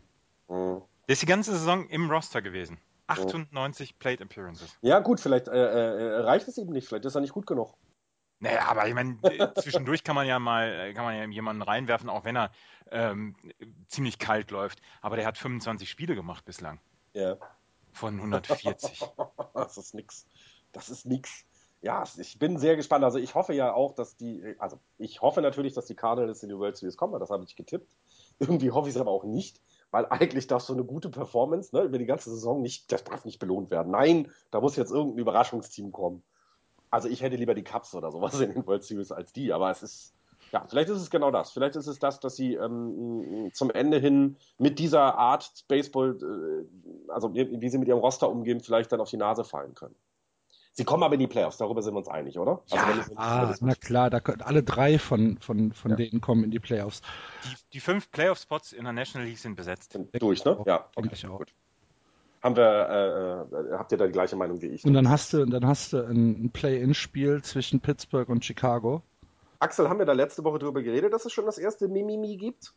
Mhm. 0.49 0.81
Der 1.07 1.13
ist 1.13 1.21
die 1.21 1.27
ganze 1.27 1.51
Saison 1.51 1.87
im 1.87 2.09
Roster 2.11 2.41
gewesen. 2.41 2.77
98 3.07 3.99
Plate 3.99 4.23
Appearances. 4.23 4.77
Ja, 4.81 4.99
gut, 4.99 5.19
vielleicht 5.19 5.47
äh, 5.47 5.51
äh, 5.51 6.19
reicht 6.21 6.47
es 6.47 6.57
eben 6.57 6.71
nicht. 6.71 6.87
Vielleicht 6.87 7.05
ist 7.05 7.15
er 7.15 7.21
nicht 7.21 7.33
gut 7.33 7.45
genug. 7.45 7.73
Naja, 8.39 8.67
aber 8.67 8.87
ich 8.87 8.93
meine, 8.93 9.17
äh, 9.23 9.53
zwischendurch 9.61 10.03
kann 10.03 10.15
man 10.15 10.27
ja 10.27 10.39
mal, 10.39 10.67
äh, 10.67 10.93
kann 10.93 11.05
man 11.05 11.15
ja 11.15 11.25
jemanden 11.25 11.61
reinwerfen, 11.61 12.09
auch 12.09 12.25
wenn 12.25 12.35
er 12.35 12.51
ähm, 12.89 13.35
ziemlich 13.87 14.17
kalt 14.17 14.51
läuft. 14.51 14.81
Aber 15.01 15.15
der 15.15 15.25
hat 15.25 15.37
25 15.37 15.89
Spiele 15.89 16.15
gemacht 16.15 16.43
bislang. 16.45 16.79
Ja. 17.13 17.37
Von 17.93 18.15
140. 18.17 19.01
Das 19.53 19.77
ist 19.77 19.93
nix. 19.93 20.25
Das 20.71 20.89
ist 20.89 21.05
nix. 21.05 21.45
Ja, 21.81 22.03
ich 22.17 22.39
bin 22.39 22.57
sehr 22.57 22.75
gespannt. 22.75 23.03
Also 23.03 23.17
ich 23.17 23.35
hoffe 23.35 23.53
ja 23.53 23.73
auch, 23.73 23.93
dass 23.93 24.15
die, 24.15 24.55
also 24.59 24.79
ich 24.97 25.21
hoffe 25.21 25.41
natürlich, 25.41 25.73
dass 25.73 25.85
die 25.85 25.95
Cardinals 25.95 26.41
in 26.41 26.49
die 26.49 26.57
World 26.57 26.77
Series 26.77 26.95
kommen, 26.95 27.19
das 27.19 27.29
habe 27.29 27.43
ich 27.43 27.55
getippt. 27.55 27.91
Irgendwie 28.39 28.71
hoffe 28.71 28.89
ich 28.89 28.95
es 28.95 29.01
aber 29.01 29.11
auch 29.11 29.23
nicht, 29.23 29.59
weil 29.91 30.05
eigentlich 30.09 30.47
darf 30.47 30.63
so 30.63 30.73
eine 30.73 30.83
gute 30.83 31.09
Performance 31.09 31.75
ne, 31.75 31.83
über 31.83 31.97
die 31.97 32.05
ganze 32.05 32.29
Saison 32.31 32.61
nicht, 32.61 32.91
das 32.91 33.03
darf 33.03 33.25
nicht 33.25 33.39
belohnt 33.39 33.69
werden. 33.69 33.91
Nein, 33.91 34.31
da 34.49 34.61
muss 34.61 34.77
jetzt 34.77 34.91
irgendein 34.91 35.19
Überraschungsteam 35.19 35.91
kommen. 35.91 36.23
Also 36.89 37.07
ich 37.07 37.21
hätte 37.21 37.35
lieber 37.35 37.53
die 37.53 37.63
Cubs 37.63 37.93
oder 37.93 38.11
sowas 38.11 38.39
in 38.39 38.53
den 38.53 38.65
World 38.65 38.83
Series 38.83 39.11
als 39.11 39.33
die, 39.33 39.53
aber 39.53 39.69
es 39.69 39.83
ist, 39.83 40.13
ja, 40.51 40.65
vielleicht 40.67 40.89
ist 40.89 41.01
es 41.01 41.09
genau 41.09 41.31
das. 41.31 41.51
Vielleicht 41.51 41.75
ist 41.75 41.87
es 41.87 41.99
das, 41.99 42.19
dass 42.19 42.35
sie 42.35 42.55
ähm, 42.55 43.51
zum 43.53 43.69
Ende 43.69 43.99
hin 43.99 44.37
mit 44.57 44.79
dieser 44.79 45.15
Art 45.17 45.65
Baseball, 45.67 46.17
äh, 46.21 47.11
also 47.11 47.33
wie 47.33 47.69
sie 47.69 47.77
mit 47.77 47.87
ihrem 47.87 47.99
Roster 47.99 48.29
umgehen, 48.29 48.59
vielleicht 48.59 48.91
dann 48.91 49.01
auf 49.01 49.09
die 49.09 49.17
Nase 49.17 49.43
fallen 49.43 49.75
können. 49.75 49.95
Sie 50.73 50.85
kommen 50.85 51.03
aber 51.03 51.15
in 51.15 51.19
die 51.19 51.27
Playoffs, 51.27 51.57
darüber 51.57 51.81
sind 51.81 51.93
wir 51.93 51.97
uns 51.99 52.07
einig, 52.07 52.39
oder? 52.39 52.61
Ja, 52.67 52.87
wenn 52.87 52.99
es- 52.99 53.11
Ah, 53.17 53.53
na 53.59 53.75
klar, 53.75 54.09
da 54.09 54.19
können 54.21 54.41
alle 54.41 54.63
drei 54.63 54.97
von, 54.99 55.37
von, 55.39 55.73
von 55.73 55.91
Ja. 55.91 55.97
denen 55.97 56.21
kommen 56.21 56.45
in 56.45 56.51
die 56.51 56.59
Playoffs. 56.59 57.01
Die, 57.43 57.55
die 57.73 57.79
fünf 57.81 58.09
Playoff-Spots 58.11 58.71
in 58.71 58.85
der 58.85 58.93
National 58.93 59.27
League 59.27 59.37
sind 59.39 59.55
besetzt. 59.55 59.91
sind 59.91 60.09
durch, 60.21 60.45
ne? 60.45 60.57
Ja, 60.65 60.87
Denke 60.95 61.09
okay, 61.09 61.09
ich 61.13 61.27
auch. 61.27 61.39
gut. 61.39 61.53
Haben 62.41 62.55
wir, 62.55 62.63
äh, 63.53 63.73
äh, 63.73 63.77
habt 63.77 63.91
ihr 63.91 63.97
da 63.97 64.05
die 64.07 64.13
gleiche 64.13 64.35
Meinung 64.35 64.61
wie 64.61 64.67
ich? 64.67 64.83
Und 64.85 64.93
dann 64.93 65.09
hast 65.09 65.33
du, 65.33 65.45
dann 65.45 65.67
hast 65.67 65.93
du 65.93 65.97
ein, 66.07 66.45
ein 66.45 66.49
Play-in-Spiel 66.51 67.41
zwischen 67.43 67.81
Pittsburgh 67.81 68.29
und 68.29 68.43
Chicago. 68.45 69.03
Axel, 69.59 69.89
haben 69.89 69.99
wir 69.99 70.05
da 70.07 70.13
letzte 70.13 70.43
Woche 70.43 70.57
drüber 70.57 70.81
geredet, 70.81 71.13
dass 71.13 71.25
es 71.25 71.33
schon 71.33 71.45
das 71.45 71.57
erste 71.59 71.87
Mimimi 71.87 72.37
gibt? 72.37 72.73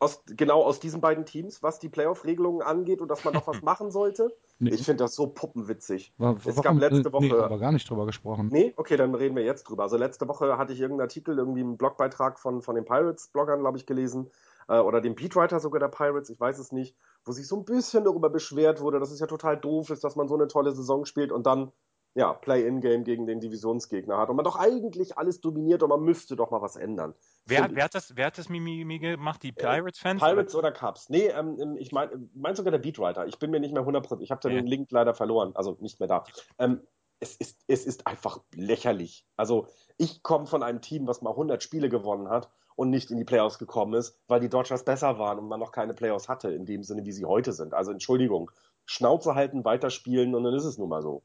Aus, 0.00 0.22
genau 0.26 0.62
aus 0.62 0.78
diesen 0.78 1.00
beiden 1.00 1.24
Teams, 1.26 1.60
was 1.62 1.80
die 1.80 1.88
Playoff-Regelungen 1.88 2.62
angeht 2.62 3.00
und 3.00 3.08
dass 3.08 3.24
man 3.24 3.34
noch 3.34 3.46
was 3.48 3.62
machen 3.62 3.90
sollte? 3.90 4.32
Nee. 4.60 4.70
Ich 4.70 4.84
finde 4.84 5.02
das 5.04 5.14
so 5.16 5.26
puppenwitzig. 5.26 6.14
Wa- 6.18 6.36
Es 6.38 6.46
warum- 6.56 6.62
gab 6.62 6.90
letzte 6.92 7.08
äh, 7.08 7.20
Nee, 7.20 7.30
Woche- 7.32 7.44
aber 7.44 7.58
gar 7.58 7.72
nicht 7.72 7.88
drüber 7.90 8.06
gesprochen. 8.06 8.48
Nee, 8.52 8.74
okay, 8.76 8.96
dann 8.96 9.14
reden 9.16 9.34
wir 9.34 9.42
jetzt 9.44 9.64
drüber. 9.64 9.82
Also 9.82 9.96
letzte 9.96 10.28
Woche 10.28 10.56
hatte 10.56 10.72
ich 10.72 10.80
irgendeinen 10.80 11.06
Artikel, 11.06 11.36
irgendwie 11.36 11.62
einen 11.62 11.76
Blogbeitrag 11.76 12.38
von, 12.38 12.62
von 12.62 12.76
den 12.76 12.84
Pirates-Bloggern, 12.84 13.60
glaube 13.60 13.78
ich, 13.78 13.86
gelesen. 13.86 14.30
Äh, 14.68 14.78
oder 14.78 15.00
dem 15.00 15.16
Beatwriter 15.16 15.58
sogar 15.58 15.80
der 15.80 15.88
Pirates, 15.88 16.30
ich 16.30 16.38
weiß 16.38 16.58
es 16.58 16.70
nicht, 16.70 16.94
wo 17.24 17.32
sich 17.32 17.48
so 17.48 17.56
ein 17.56 17.64
bisschen 17.64 18.04
darüber 18.04 18.30
beschwert 18.30 18.80
wurde, 18.80 19.00
dass 19.00 19.10
es 19.10 19.18
ja 19.18 19.26
total 19.26 19.56
doof 19.56 19.90
ist, 19.90 20.04
dass 20.04 20.14
man 20.14 20.28
so 20.28 20.34
eine 20.36 20.46
tolle 20.46 20.72
Saison 20.72 21.06
spielt 21.06 21.32
und 21.32 21.44
dann, 21.46 21.72
ja, 22.18 22.32
Play-in-Game 22.32 23.04
gegen 23.04 23.28
den 23.28 23.38
Divisionsgegner 23.38 24.18
hat. 24.18 24.28
Und 24.28 24.34
man 24.34 24.44
doch 24.44 24.56
eigentlich 24.56 25.16
alles 25.16 25.40
dominiert 25.40 25.84
und 25.84 25.88
man 25.88 26.02
müsste 26.02 26.34
doch 26.34 26.50
mal 26.50 26.60
was 26.60 26.74
ändern. 26.74 27.14
Wer, 27.46 27.68
wer, 27.70 27.84
hat 27.84 27.94
das, 27.94 28.16
wer 28.16 28.26
hat 28.26 28.38
das 28.38 28.48
Mimimi 28.48 28.98
gemacht? 28.98 29.40
Die 29.44 29.52
Pirates-Fans? 29.52 30.20
Pirates 30.20 30.56
oder 30.56 30.72
Cubs? 30.72 31.10
Nee, 31.10 31.28
ähm, 31.28 31.76
ich 31.78 31.92
meine 31.92 32.28
mein 32.34 32.56
sogar 32.56 32.72
der 32.72 32.80
Beatwriter. 32.80 33.28
Ich 33.28 33.38
bin 33.38 33.52
mir 33.52 33.60
nicht 33.60 33.72
mehr 33.72 33.84
100%. 33.84 34.20
Ich 34.20 34.32
habe 34.32 34.40
den 34.40 34.52
Ja. 34.52 34.62
Link 34.62 34.90
leider 34.90 35.14
verloren, 35.14 35.52
also 35.54 35.76
nicht 35.78 36.00
mehr 36.00 36.08
da. 36.08 36.24
Ähm, 36.58 36.80
es, 37.20 37.36
ist, 37.36 37.60
es 37.68 37.86
ist 37.86 38.08
einfach 38.08 38.40
lächerlich. 38.52 39.24
Also 39.36 39.68
ich 39.96 40.24
komme 40.24 40.46
von 40.46 40.64
einem 40.64 40.80
Team, 40.80 41.06
was 41.06 41.22
mal 41.22 41.30
100 41.30 41.62
Spiele 41.62 41.88
gewonnen 41.88 42.30
hat 42.30 42.50
und 42.74 42.90
nicht 42.90 43.12
in 43.12 43.18
die 43.18 43.24
Playoffs 43.24 43.60
gekommen 43.60 43.94
ist, 43.94 44.18
weil 44.26 44.40
die 44.40 44.48
Dodgers 44.48 44.84
besser 44.84 45.20
waren 45.20 45.38
und 45.38 45.46
man 45.46 45.60
noch 45.60 45.70
keine 45.70 45.94
Playoffs 45.94 46.28
hatte, 46.28 46.50
in 46.50 46.66
dem 46.66 46.82
Sinne, 46.82 47.04
wie 47.04 47.12
sie 47.12 47.26
heute 47.26 47.52
sind. 47.52 47.74
Also 47.74 47.92
Entschuldigung, 47.92 48.50
Schnauze 48.86 49.36
halten, 49.36 49.64
weiterspielen 49.64 50.34
und 50.34 50.42
dann 50.42 50.54
ist 50.54 50.64
es 50.64 50.78
nun 50.78 50.88
mal 50.88 51.02
so. 51.02 51.22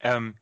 Ähm, 0.00 0.36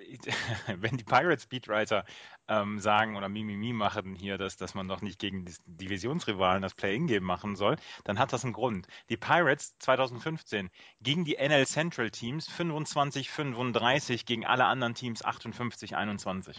wenn 0.80 0.96
die 0.96 1.04
Pirates 1.04 1.46
Beatwriter 1.46 2.04
ähm, 2.48 2.78
sagen 2.80 3.16
oder 3.16 3.28
Mimimi 3.28 3.72
machen 3.72 4.14
hier, 4.14 4.38
dass, 4.38 4.56
dass 4.56 4.74
man 4.74 4.88
doch 4.88 5.02
nicht 5.02 5.18
gegen 5.18 5.44
die 5.44 5.54
Divisionsrivalen 5.66 6.62
das 6.62 6.74
Play-In-Game 6.74 7.22
machen 7.22 7.56
soll, 7.56 7.76
dann 8.04 8.18
hat 8.18 8.32
das 8.32 8.44
einen 8.44 8.52
Grund. 8.52 8.86
Die 9.08 9.16
Pirates 9.16 9.76
2015 9.78 10.70
gegen 11.00 11.24
die 11.24 11.36
NL 11.36 11.66
Central 11.66 12.10
Teams 12.10 12.48
25-35, 12.50 14.26
gegen 14.26 14.46
alle 14.46 14.64
anderen 14.64 14.94
Teams 14.94 15.24
58-21. 15.24 16.56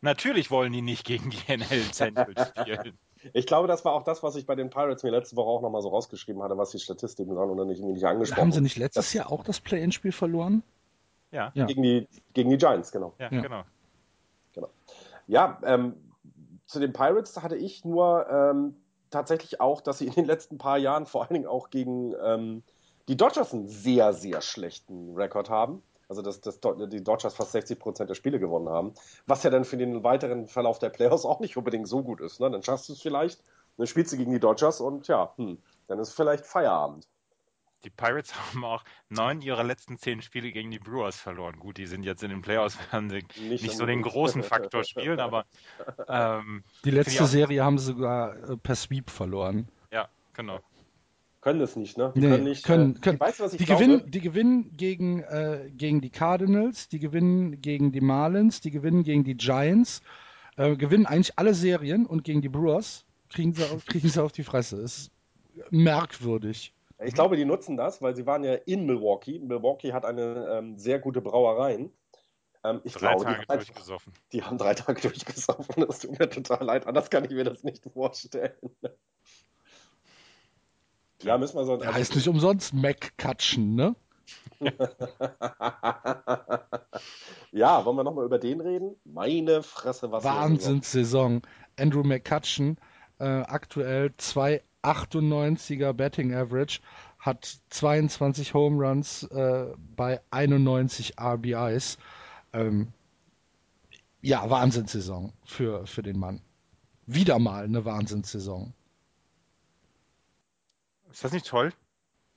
Natürlich 0.00 0.50
wollen 0.50 0.72
die 0.72 0.82
nicht 0.82 1.04
gegen 1.06 1.30
die 1.30 1.38
NL 1.48 1.90
Central 1.92 2.34
spielen. 2.36 2.98
Ich 3.34 3.46
glaube, 3.46 3.68
das 3.68 3.84
war 3.84 3.92
auch 3.92 4.02
das, 4.02 4.24
was 4.24 4.34
ich 4.34 4.46
bei 4.46 4.56
den 4.56 4.68
Pirates 4.68 5.04
mir 5.04 5.10
letzte 5.10 5.36
Woche 5.36 5.48
auch 5.48 5.62
nochmal 5.62 5.80
so 5.80 5.90
rausgeschrieben 5.90 6.42
hatte, 6.42 6.58
was 6.58 6.72
die 6.72 6.80
Statistiken 6.80 7.36
waren 7.36 7.50
und 7.50 7.56
dann 7.56 7.68
nicht, 7.68 7.78
irgendwie 7.78 7.94
nicht 7.94 8.04
angesprochen. 8.04 8.40
Haben 8.40 8.50
sie 8.50 8.60
nicht 8.60 8.76
letztes 8.76 9.12
Jahr 9.12 9.30
auch 9.30 9.44
das 9.44 9.60
Play-in-Spiel 9.60 10.10
verloren? 10.10 10.64
Ja. 11.32 11.64
Gegen 11.66 11.82
die, 11.82 12.08
gegen 12.34 12.50
die 12.50 12.58
Giants, 12.58 12.92
genau. 12.92 13.14
ja, 13.18 13.30
Ja. 13.32 13.40
genau. 13.40 13.64
Ja, 15.26 15.58
ähm, 15.64 15.94
zu 16.66 16.80
den 16.80 16.92
Pirates 16.92 17.42
hatte 17.42 17.56
ich 17.56 17.84
nur 17.84 18.28
ähm, 18.28 18.76
tatsächlich 19.10 19.60
auch, 19.60 19.80
dass 19.80 19.98
sie 19.98 20.06
in 20.06 20.14
den 20.14 20.24
letzten 20.24 20.58
paar 20.58 20.78
Jahren 20.78 21.06
vor 21.06 21.22
allen 21.22 21.34
Dingen 21.34 21.46
auch 21.46 21.70
gegen 21.70 22.14
ähm, 22.22 22.62
die 23.08 23.16
Dodgers 23.16 23.52
einen 23.52 23.68
sehr, 23.68 24.12
sehr 24.12 24.40
schlechten 24.40 25.14
Rekord 25.14 25.50
haben. 25.50 25.82
Also 26.08 26.20
dass, 26.20 26.42
dass 26.42 26.60
die 26.60 27.02
Dodgers 27.02 27.34
fast 27.34 27.52
60 27.52 27.78
Prozent 27.78 28.10
der 28.10 28.14
Spiele 28.14 28.38
gewonnen 28.38 28.68
haben. 28.68 28.92
Was 29.26 29.42
ja 29.44 29.50
dann 29.50 29.64
für 29.64 29.78
den 29.78 30.04
weiteren 30.04 30.46
Verlauf 30.46 30.78
der 30.78 30.90
Playoffs 30.90 31.24
auch 31.24 31.40
nicht 31.40 31.56
unbedingt 31.56 31.88
so 31.88 32.02
gut 32.02 32.20
ist. 32.20 32.38
Ne? 32.38 32.50
Dann 32.50 32.62
schaffst 32.62 32.88
du 32.90 32.92
es 32.92 33.00
vielleicht, 33.00 33.42
dann 33.78 33.86
spielst 33.86 34.12
du 34.12 34.18
gegen 34.18 34.30
die 34.30 34.40
Dodgers 34.40 34.80
und 34.82 35.08
ja, 35.08 35.32
hm, 35.36 35.58
dann 35.88 35.98
ist 35.98 36.12
vielleicht 36.12 36.44
Feierabend. 36.44 37.08
Die 37.84 37.90
Pirates 37.90 38.34
haben 38.54 38.64
auch 38.64 38.84
neun 39.08 39.40
ihrer 39.42 39.64
letzten 39.64 39.98
zehn 39.98 40.22
Spiele 40.22 40.52
gegen 40.52 40.70
die 40.70 40.78
Brewers 40.78 41.16
verloren. 41.16 41.58
Gut, 41.58 41.78
die 41.78 41.86
sind 41.86 42.04
jetzt 42.04 42.22
in 42.22 42.30
den 42.30 42.42
Playoffs, 42.42 42.78
werden 42.92 43.10
sie 43.10 43.24
Nicht 43.48 43.62
nicht 43.64 43.76
so 43.76 43.86
den 43.86 44.02
großen 44.02 44.42
Faktor 44.42 44.84
spielen, 44.84 45.20
aber 45.20 45.44
ähm, 46.08 46.62
Die 46.84 46.90
letzte 46.90 47.22
die- 47.24 47.28
Serie 47.28 47.64
haben 47.64 47.78
sie 47.78 47.86
sogar 47.86 48.36
äh, 48.50 48.56
per 48.56 48.76
Sweep 48.76 49.10
verloren. 49.10 49.68
ja, 49.90 50.08
genau. 50.34 50.60
Können 51.40 51.60
es 51.60 51.74
nicht, 51.74 51.98
ne? 51.98 52.12
Die 52.14 52.20
Nee, 52.20 52.28
können 52.28 52.44
nicht. 52.44 52.64
können- 52.64 52.96
äh, 52.96 53.00
können. 53.00 53.18
Weißt 53.18 53.40
du, 53.40 53.44
was 53.44 53.52
ich 53.54 53.58
Die 53.58 53.64
glaube? 53.64 53.82
gewinnen, 53.84 54.10
die 54.12 54.20
gewinnen 54.20 54.76
gegen, 54.76 55.22
äh, 55.24 55.72
gegen 55.74 56.00
die 56.00 56.10
Cardinals, 56.10 56.88
die 56.88 57.00
gewinnen 57.00 57.60
gegen 57.60 57.90
die 57.90 58.00
Marlins, 58.00 58.60
die 58.60 58.70
gewinnen 58.70 59.02
gegen 59.02 59.24
die 59.24 59.34
Giants, 59.36 60.02
äh, 60.56 60.76
gewinnen 60.76 61.04
eigentlich 61.04 61.36
alle 61.40 61.54
Serien 61.54 62.06
und 62.06 62.22
gegen 62.22 62.42
die 62.42 62.48
Brewers 62.48 63.04
kriegen 63.28 63.54
sie, 63.54 63.64
auf- 63.64 63.84
kriegen 63.86 64.08
sie 64.08 64.22
auf 64.22 64.30
die 64.30 64.44
Fresse. 64.44 64.76
Ist 64.82 65.10
merkwürdig. 65.70 66.72
Ich 67.04 67.14
glaube, 67.14 67.36
die 67.36 67.44
nutzen 67.44 67.76
das, 67.76 68.00
weil 68.02 68.14
sie 68.16 68.26
waren 68.26 68.44
ja 68.44 68.54
in 68.54 68.86
Milwaukee. 68.86 69.38
Milwaukee 69.38 69.92
hat 69.92 70.04
eine 70.04 70.46
ähm, 70.50 70.78
sehr 70.78 70.98
gute 70.98 71.20
Brauereien. 71.20 71.92
Ähm, 72.64 72.80
ich 72.84 72.92
Drei 72.94 73.00
glaube, 73.14 73.24
die, 73.24 73.24
Tage 73.24 73.38
haben 73.38 73.50
einfach- 73.50 73.66
durchgesoffen. 73.66 74.12
die 74.32 74.42
haben 74.42 74.58
drei 74.58 74.74
Tage 74.74 75.00
durchgesoffen. 75.00 75.84
Das 75.86 75.98
tut 76.00 76.18
mir 76.18 76.28
total 76.30 76.64
leid. 76.64 76.86
Anders 76.86 77.10
kann 77.10 77.24
ich 77.24 77.30
mir 77.30 77.44
das 77.44 77.64
nicht 77.64 77.84
vorstellen. 77.92 78.52
Ja, 81.22 81.38
müssen 81.38 81.56
wir 81.56 81.64
so. 81.64 81.76
Der 81.76 81.94
heißt 81.94 82.14
nicht 82.16 82.28
umsonst 82.28 82.74
McCutcheon, 82.74 83.74
ne? 83.74 83.94
ja, 87.52 87.84
wollen 87.84 87.96
wir 87.96 88.04
nochmal 88.04 88.24
über 88.24 88.38
den 88.38 88.60
reden? 88.60 88.96
Meine 89.04 89.62
Fresse, 89.62 90.10
was 90.12 90.24
Wahnsinnssaison. 90.24 91.42
Andrew 91.78 92.02
McCutcheon, 92.02 92.76
äh, 93.18 93.24
aktuell 93.24 94.12
2,98er 94.82 95.92
Betting 95.92 96.34
Average, 96.34 96.80
hat 97.18 97.60
22 97.70 98.54
Home 98.54 98.84
Runs 98.84 99.22
äh, 99.24 99.72
bei 99.96 100.20
91 100.30 101.20
RBIs. 101.20 101.98
Ähm, 102.52 102.92
ja, 104.20 104.48
Wahnsinnssaison 104.48 105.32
für, 105.44 105.86
für 105.86 106.02
den 106.02 106.18
Mann. 106.18 106.40
Wieder 107.06 107.38
mal 107.38 107.64
eine 107.64 107.84
Wahnsinnssaison. 107.84 108.72
Ist 111.10 111.24
das 111.24 111.32
nicht 111.32 111.46
toll? 111.46 111.72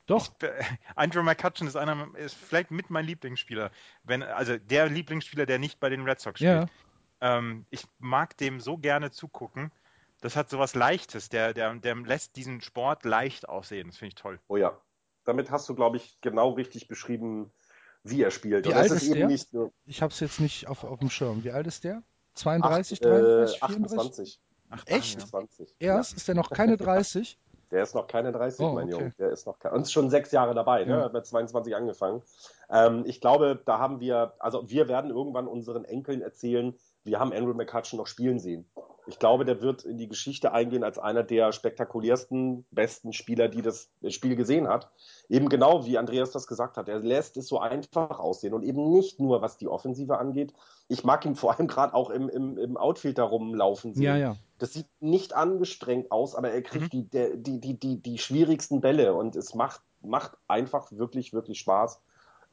Doch, 0.08 0.32
Andrew 0.96 1.24
McCutcheon 1.24 1.68
ist 1.68 1.76
einer, 1.76 2.08
ist 2.16 2.36
vielleicht 2.36 2.70
mit 2.72 2.90
mein 2.90 3.06
Lieblingsspieler. 3.06 3.72
Wenn, 4.04 4.22
also 4.22 4.58
der 4.58 4.88
Lieblingsspieler, 4.88 5.46
der 5.46 5.58
nicht 5.60 5.80
bei 5.80 5.90
den 5.90 6.04
Red 6.04 6.20
Sox 6.20 6.40
spielt. 6.40 6.52
ja. 6.52 6.68
Ähm, 7.22 7.66
ich 7.70 7.86
mag 8.00 8.38
dem 8.38 8.60
so 8.60 8.78
gerne 8.78 9.10
zugucken. 9.12 9.72
Das 10.26 10.36
hat 10.36 10.50
sowas 10.50 10.74
Leichtes. 10.74 11.30
Der, 11.30 11.54
der, 11.54 11.76
der 11.76 11.96
lässt 11.98 12.36
diesen 12.36 12.60
Sport 12.60 13.06
leicht 13.06 13.48
aussehen. 13.48 13.90
Das 13.90 13.98
finde 13.98 14.08
ich 14.08 14.16
toll. 14.16 14.40
Oh 14.48 14.58
ja. 14.58 14.76
Damit 15.24 15.52
hast 15.52 15.70
du, 15.70 15.76
glaube 15.76 15.98
ich, 15.98 16.18
genau 16.22 16.50
richtig 16.54 16.88
beschrieben, 16.88 17.52
wie 18.02 18.24
er 18.24 18.32
spielt. 18.32 18.66
Wie 18.66 18.70
Und 18.70 18.76
alt 18.76 18.90
ist 18.90 19.04
eben 19.04 19.14
der? 19.14 19.28
nicht 19.28 19.54
nur 19.54 19.72
Ich 19.86 20.02
habe 20.02 20.12
es 20.12 20.20
jetzt 20.20 20.40
nicht 20.40 20.68
auf, 20.68 20.84
auf 20.84 20.98
dem 20.98 21.12
Schirm. 21.12 21.44
Wie 21.44 21.52
alt 21.52 21.68
ist 21.68 21.84
der? 21.84 22.02
32, 22.34 23.02
acht, 23.02 23.06
äh, 23.06 23.10
33, 23.10 23.60
34? 23.60 24.40
28. 24.40 24.40
Ach, 24.72 24.84
Echt? 24.88 25.18
28. 25.18 25.76
Erst 25.78 26.18
ist 26.18 26.28
der 26.28 26.34
noch 26.34 26.50
keine 26.50 26.78
30? 26.78 27.38
Der 27.72 27.84
ist 27.84 27.94
noch 27.94 28.08
keine 28.08 28.32
30, 28.32 28.60
Oh, 28.66 28.74
mein 28.74 28.86
okay. 28.86 28.92
Junge. 28.94 29.14
Der 29.20 29.30
ist 29.32 29.46
noch 29.46 29.60
ke- 29.60 29.72
und 29.72 29.82
ist 29.82 29.92
schon 29.92 30.10
sechs 30.10 30.32
Jahre 30.32 30.54
dabei, 30.54 30.86
ne? 30.86 30.98
Ja. 30.98 31.04
Hat 31.06 31.14
mit 31.14 31.26
22 31.26 31.76
angefangen. 31.76 32.22
Ähm, 32.70 33.04
ich 33.06 33.22
glaube, 33.22 33.62
da 33.66 33.80
haben 33.80 34.00
wir, 34.00 34.34
also 34.40 34.70
wir 34.70 34.88
werden 34.88 35.10
irgendwann 35.12 35.48
unseren 35.48 35.84
Enkeln 35.84 36.22
erzählen, 36.22 36.76
wir 37.04 37.20
haben 37.20 37.34
Andrew 37.34 37.54
McCutcheon 37.54 37.98
noch 37.98 38.08
spielen 38.08 38.40
sehen. 38.40 38.70
Ich 39.08 39.20
glaube, 39.20 39.46
der 39.46 39.62
wird 39.62 39.84
in 39.84 39.98
die 39.98 40.08
Geschichte 40.08 40.52
eingehen 40.52 40.84
als 40.84 40.98
einer 40.98 41.24
der 41.24 41.52
spektakulärsten, 41.52 42.66
besten 42.72 43.14
Spieler, 43.14 43.48
die 43.48 43.62
das 43.62 43.90
Spiel 44.10 44.36
gesehen 44.36 44.68
hat. 44.68 44.90
Eben 45.30 45.50
genau 45.50 45.86
wie 45.86 45.98
Andreas 45.98 46.32
das 46.32 46.48
gesagt 46.48 46.78
hat. 46.78 46.90
Er 46.90 47.00
lässt 47.00 47.38
es 47.38 47.48
so 47.48 47.60
einfach 47.60 48.20
aussehen 48.20 48.54
und 48.54 48.64
eben 48.64 48.92
nicht 48.92 49.20
nur, 49.20 49.42
was 49.42 49.58
die 49.58 49.68
Offensive 49.68 50.18
angeht. 50.18 50.54
Ich 50.88 51.04
mag 51.04 51.26
ihn 51.26 51.36
vor 51.36 51.56
allem 51.56 51.68
gerade 51.68 51.94
auch 51.94 52.10
im, 52.10 52.30
im, 52.30 52.58
im 52.58 52.78
Outfield 52.78 53.18
da 53.18 53.24
rumlaufen 53.24 53.94
sehen. 53.94 54.04
Ja, 54.04 54.18
ja. 54.18 54.36
Das 54.58 54.74
sieht 54.74 54.88
nicht 55.00 55.36
angestrengt 55.36 56.12
aus, 56.12 56.36
aber 56.36 56.52
er 56.52 56.62
kriegt 56.62 56.94
die, 56.94 57.04
der, 57.10 57.36
die, 57.36 57.60
die, 57.60 57.80
die, 57.80 58.02
die 58.02 58.18
schwierigsten 58.18 58.82
Bälle 58.82 59.14
und 59.14 59.36
es 59.36 59.54
macht, 59.54 59.82
macht 60.02 60.32
einfach 60.48 60.92
wirklich, 60.92 61.34
wirklich 61.34 61.60
Spaß. 61.60 62.02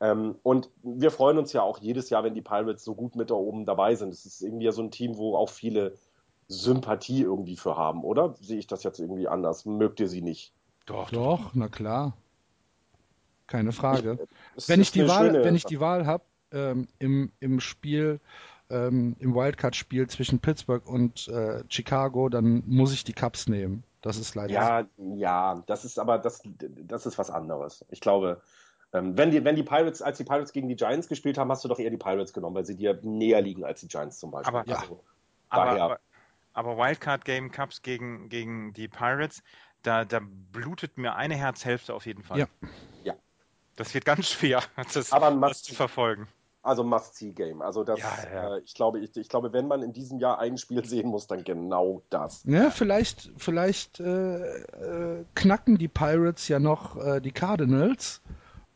Ähm, 0.00 0.34
und 0.42 0.68
wir 0.82 1.12
freuen 1.12 1.38
uns 1.38 1.53
ja 1.53 1.62
auch 1.62 1.78
jedes 1.78 2.11
Jahr, 2.11 2.24
wenn 2.24 2.34
die 2.34 2.42
Pirates 2.42 2.82
so 2.82 2.94
gut 2.94 3.14
mit 3.14 3.30
da 3.30 3.34
oben 3.34 3.64
dabei 3.64 3.94
sind. 3.94 4.12
Es 4.12 4.26
ist 4.26 4.42
irgendwie 4.42 4.64
ja 4.64 4.72
so 4.72 4.82
ein 4.82 4.90
Team, 4.90 5.16
wo 5.16 5.36
auch 5.36 5.48
viele 5.48 5.94
Sympathie 6.53 7.22
irgendwie 7.22 7.57
für 7.57 7.76
haben, 7.76 8.05
oder? 8.05 8.34
Sehe 8.40 8.59
ich 8.59 8.66
das 8.66 8.82
jetzt 8.84 8.98
irgendwie 9.00 9.28
anders? 9.28 9.64
Mögt 9.64 10.00
ihr 10.00 10.09
sie 10.09 10.22
nicht? 10.22 10.53
Doch, 10.86 11.11
Doch, 11.11 11.50
na 11.55 11.68
klar. 11.68 12.12
Keine 13.46 13.72
Frage. 13.72 14.18
Es 14.57 14.68
wenn 14.68 14.80
ich 14.80 14.92
Wahl, 15.09 15.26
schöne 15.30 15.44
wenn 15.44 15.55
ich 15.55 15.64
die 15.64 15.80
Wahl 15.80 16.07
habe 16.07 16.24
ähm, 16.53 16.88
im, 16.98 17.32
im 17.40 17.61
Spiel, 17.61 18.20
ähm, 18.70 19.16
im 19.18 19.34
Wildcard-Spiel 19.34 20.09
zwischen 20.09 20.38
Pittsburgh 20.38 20.86
und 20.86 21.28
äh, 21.28 21.62
Chicago, 21.68 22.28
dann 22.28 22.62
muss 22.66 22.92
ich 22.92 23.05
die 23.05 23.12
Cubs 23.12 23.48
nehmen. 23.48 23.84
Das 24.00 24.16
ist 24.16 24.34
leider. 24.34 24.53
Ja, 24.53 24.86
ja, 25.14 25.62
das 25.66 25.84
ist 25.84 25.98
aber 25.98 26.18
das, 26.18 26.42
das 26.86 27.07
ist 27.07 27.18
was 27.18 27.30
anderes. 27.30 27.84
Ich 27.90 28.00
glaube, 28.00 28.40
ähm, 28.92 29.16
wenn 29.16 29.30
die, 29.30 29.44
wenn 29.44 29.55
die 29.57 29.62
Pirates, 29.62 30.03
als 30.03 30.18
die 30.18 30.24
Pirates 30.24 30.53
gegen 30.53 30.68
die 30.68 30.76
Giants 30.76 31.09
gespielt 31.09 31.38
haben, 31.38 31.50
hast 31.50 31.62
du 31.64 31.68
doch 31.68 31.78
eher 31.78 31.90
die 31.90 31.96
Pirates 31.98 32.32
genommen, 32.32 32.57
weil 32.57 32.64
sie 32.64 32.76
dir 32.76 32.98
näher 33.03 33.40
liegen 33.42 33.64
als 33.64 33.80
die 33.80 33.88
Giants 33.88 34.18
zum 34.18 34.30
Beispiel. 34.30 34.57
Aber- 34.57 34.68
Ja. 34.68 34.78
Also, 34.78 35.05
Aber, 35.50 35.64
daher, 35.66 35.82
aber, 35.82 35.98
aber 36.55 36.76
Wildcard 36.76 37.24
Game 37.24 37.50
Cups 37.50 37.82
gegen, 37.82 38.28
gegen 38.28 38.72
die 38.72 38.88
Pirates, 38.88 39.42
da, 39.82 40.05
da 40.05 40.20
blutet 40.53 40.96
mir 40.98 41.14
eine 41.16 41.34
Herzhälfte 41.34 41.94
auf 41.94 42.07
jeden 42.07 42.22
Fall. 42.22 42.38
Ja. 42.40 42.46
Ja. 43.05 43.14
Das 43.76 43.94
wird 43.94 44.05
ganz 44.05 44.28
schwer, 44.28 44.62
das, 44.94 45.12
Aber 45.12 45.28
ein 45.28 45.40
das 45.40 45.50
Must- 45.50 45.64
zu 45.64 45.74
verfolgen. 45.74 46.28
also 46.62 46.84
Must-See-Game. 46.84 47.62
Also 47.62 47.82
das, 47.82 47.98
Ja, 47.98 48.12
ja. 48.32 48.57
Äh, 48.57 48.61
ich 48.64 48.74
glaube, 48.74 49.00
ich, 49.00 49.16
ich 49.16 49.28
glaube, 49.28 49.53
wenn 49.53 49.66
man 49.66 49.82
in 49.82 49.92
diesem 49.92 50.18
Jahr 50.20 50.38
ein 50.38 50.57
Spiel 50.59 50.84
sehen 50.84 51.09
muss, 51.09 51.26
dann 51.26 51.42
genau 51.42 52.03
das. 52.11 52.42
Ja, 52.44 52.70
vielleicht, 52.70 53.30
vielleicht 53.38 53.98
äh, 53.98 54.59
äh, 55.20 55.24
knacken 55.34 55.78
die 55.78 55.88
Pirates 55.88 56.46
ja 56.48 56.59
noch 56.61 56.96
äh, 56.96 57.20
die 57.20 57.32
Cardinals. 57.32 58.20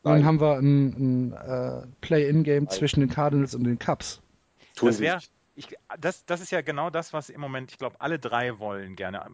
Und 0.03 0.11
dann 0.11 0.19
Nein. 0.21 0.25
haben 0.25 0.41
wir 0.41 0.57
ein, 0.57 1.31
ein 1.31 1.33
äh, 1.33 1.87
Play-in-Game 2.01 2.63
Nein. 2.65 2.69
zwischen 2.73 2.99
den 3.01 3.09
Cardinals 3.09 3.55
und 3.55 3.63
den 3.65 3.79
Cubs. 3.79 4.21
Tun 4.75 4.89
Das 4.89 4.99
wäre. 4.99 5.19
Ich, 5.57 5.75
das, 5.99 6.25
das 6.25 6.39
ist 6.39 6.51
ja 6.51 6.61
genau 6.61 6.89
das, 6.89 7.13
was 7.13 7.29
im 7.29 7.41
Moment, 7.41 7.71
ich 7.71 7.77
glaube, 7.79 7.99
alle 7.99 8.19
drei 8.19 8.59
wollen 8.59 8.95
gerne. 8.95 9.25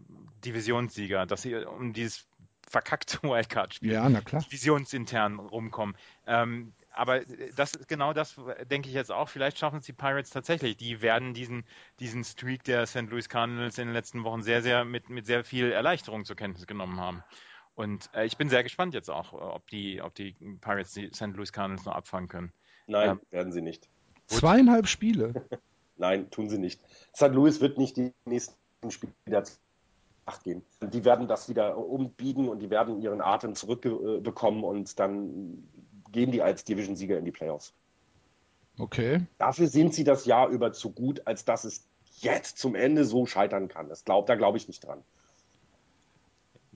Divisionssieger, 0.46 1.26
dass 1.26 1.42
sie 1.42 1.56
um 1.56 1.94
dieses 1.94 2.28
verkackte 2.68 3.20
Wildcard-Spiel 3.24 3.92
Ja, 3.92 4.10
divisionsintern 4.10 5.40
rumkommen. 5.40 5.96
Ähm, 6.26 6.74
aber 6.92 7.22
das 7.56 7.74
ist 7.74 7.88
genau 7.88 8.14
das, 8.14 8.36
denke 8.70 8.88
ich 8.88 8.96
jetzt 8.96 9.12
auch. 9.12 9.28
Vielleicht 9.28 9.58
schaffen 9.58 9.80
es 9.80 9.86
die 9.86 9.94
Pirates 9.94 10.30
tatsächlich. 10.30 10.78
Die 10.78 11.02
werden 11.02 11.34
diesen, 11.34 11.66
diesen 12.00 12.24
Streak 12.24 12.64
der 12.64 12.86
St. 12.86 13.10
Louis 13.10 13.28
Cardinals 13.28 13.78
in 13.78 13.88
den 13.88 13.94
letzten 13.94 14.24
Wochen 14.24 14.44
sehr, 14.44 14.62
sehr 14.62 14.86
mit, 14.86 15.10
mit 15.10 15.26
sehr 15.26 15.44
viel 15.44 15.72
Erleichterung 15.72 16.24
zur 16.24 16.36
Kenntnis 16.36 16.68
genommen 16.68 17.00
haben. 17.00 17.24
Und 17.76 18.10
äh, 18.14 18.26
ich 18.26 18.38
bin 18.38 18.48
sehr 18.48 18.64
gespannt 18.64 18.94
jetzt 18.94 19.10
auch, 19.10 19.34
äh, 19.34 19.38
ob 19.38 19.68
die, 19.70 20.02
ob 20.02 20.14
die 20.16 20.34
Pirates 20.62 20.94
die 20.94 21.10
St. 21.14 21.36
Louis 21.36 21.52
Cardinals 21.52 21.84
noch 21.86 21.96
abfangen 21.96 22.30
können. 22.30 22.54
Nein, 22.88 23.20
Ja. 23.22 23.32
werden 23.32 23.52
sie 23.52 23.62
nicht. 23.62 23.90
Zweieinhalb 24.28 24.88
Spiele. 24.88 25.34
Nein, 25.98 26.30
tun 26.32 26.50
sie 26.50 26.58
nicht. 26.58 26.82
St. 27.16 27.30
Louis 27.30 27.62
wird 27.62 27.78
nicht 27.78 27.98
die 27.98 28.12
nächsten 28.26 28.56
Spiele 28.90 29.14
wieder 29.26 29.44
zu 29.44 29.54
acht 30.26 30.44
gehen. 30.44 30.64
Die 30.82 31.04
werden 31.06 31.28
das 31.28 31.50
wieder 31.50 31.78
umbiegen 31.78 32.48
und 32.50 32.60
die 32.60 32.70
werden 32.70 33.02
ihren 33.02 33.22
Atem 33.22 33.56
zurückbekommen 33.56 34.64
und 34.64 35.00
dann 35.00 35.68
gehen 36.12 36.32
die 36.32 36.42
als 36.42 36.64
Division-Sieger 36.64 37.18
in 37.18 37.26
die 37.26 37.32
Playoffs. 37.32 37.74
Okay. 38.80 39.22
Dafür 39.38 39.68
sind 39.68 39.94
sie 39.94 40.04
das 40.04 40.26
Jahr 40.26 40.48
über 40.50 40.72
zu 40.74 40.92
gut, 40.92 41.22
als 41.28 41.46
dass 41.46 41.64
es 41.64 41.86
jetzt 42.22 42.58
zum 42.58 42.74
Ende 42.76 43.06
so 43.06 43.26
scheitern 43.26 43.68
kann. 43.68 43.90
Das 43.90 44.06
glaub, 44.06 44.26
da 44.26 44.36
glaube 44.36 44.58
ich 44.58 44.68
nicht 44.68 44.84
dran. 44.86 45.04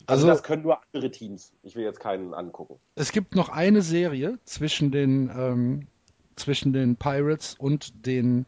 Also, 0.05 0.25
Also- 0.25 0.27
das 0.27 0.43
können 0.43 0.63
nur 0.63 0.79
andere 0.93 1.11
Teams. 1.11 1.51
Ich 1.63 1.75
will 1.75 1.83
jetzt 1.83 1.99
keinen 1.99 2.33
angucken. 2.33 2.79
Es 2.95 3.11
gibt 3.11 3.35
noch 3.35 3.49
eine 3.49 3.81
Serie 3.81 4.39
zwischen 4.45 4.91
den, 4.91 5.29
ähm, 5.35 5.87
zwischen 6.35 6.71
den 6.73 6.95
Pirates 6.97 7.55
und 7.57 8.05
den 8.05 8.45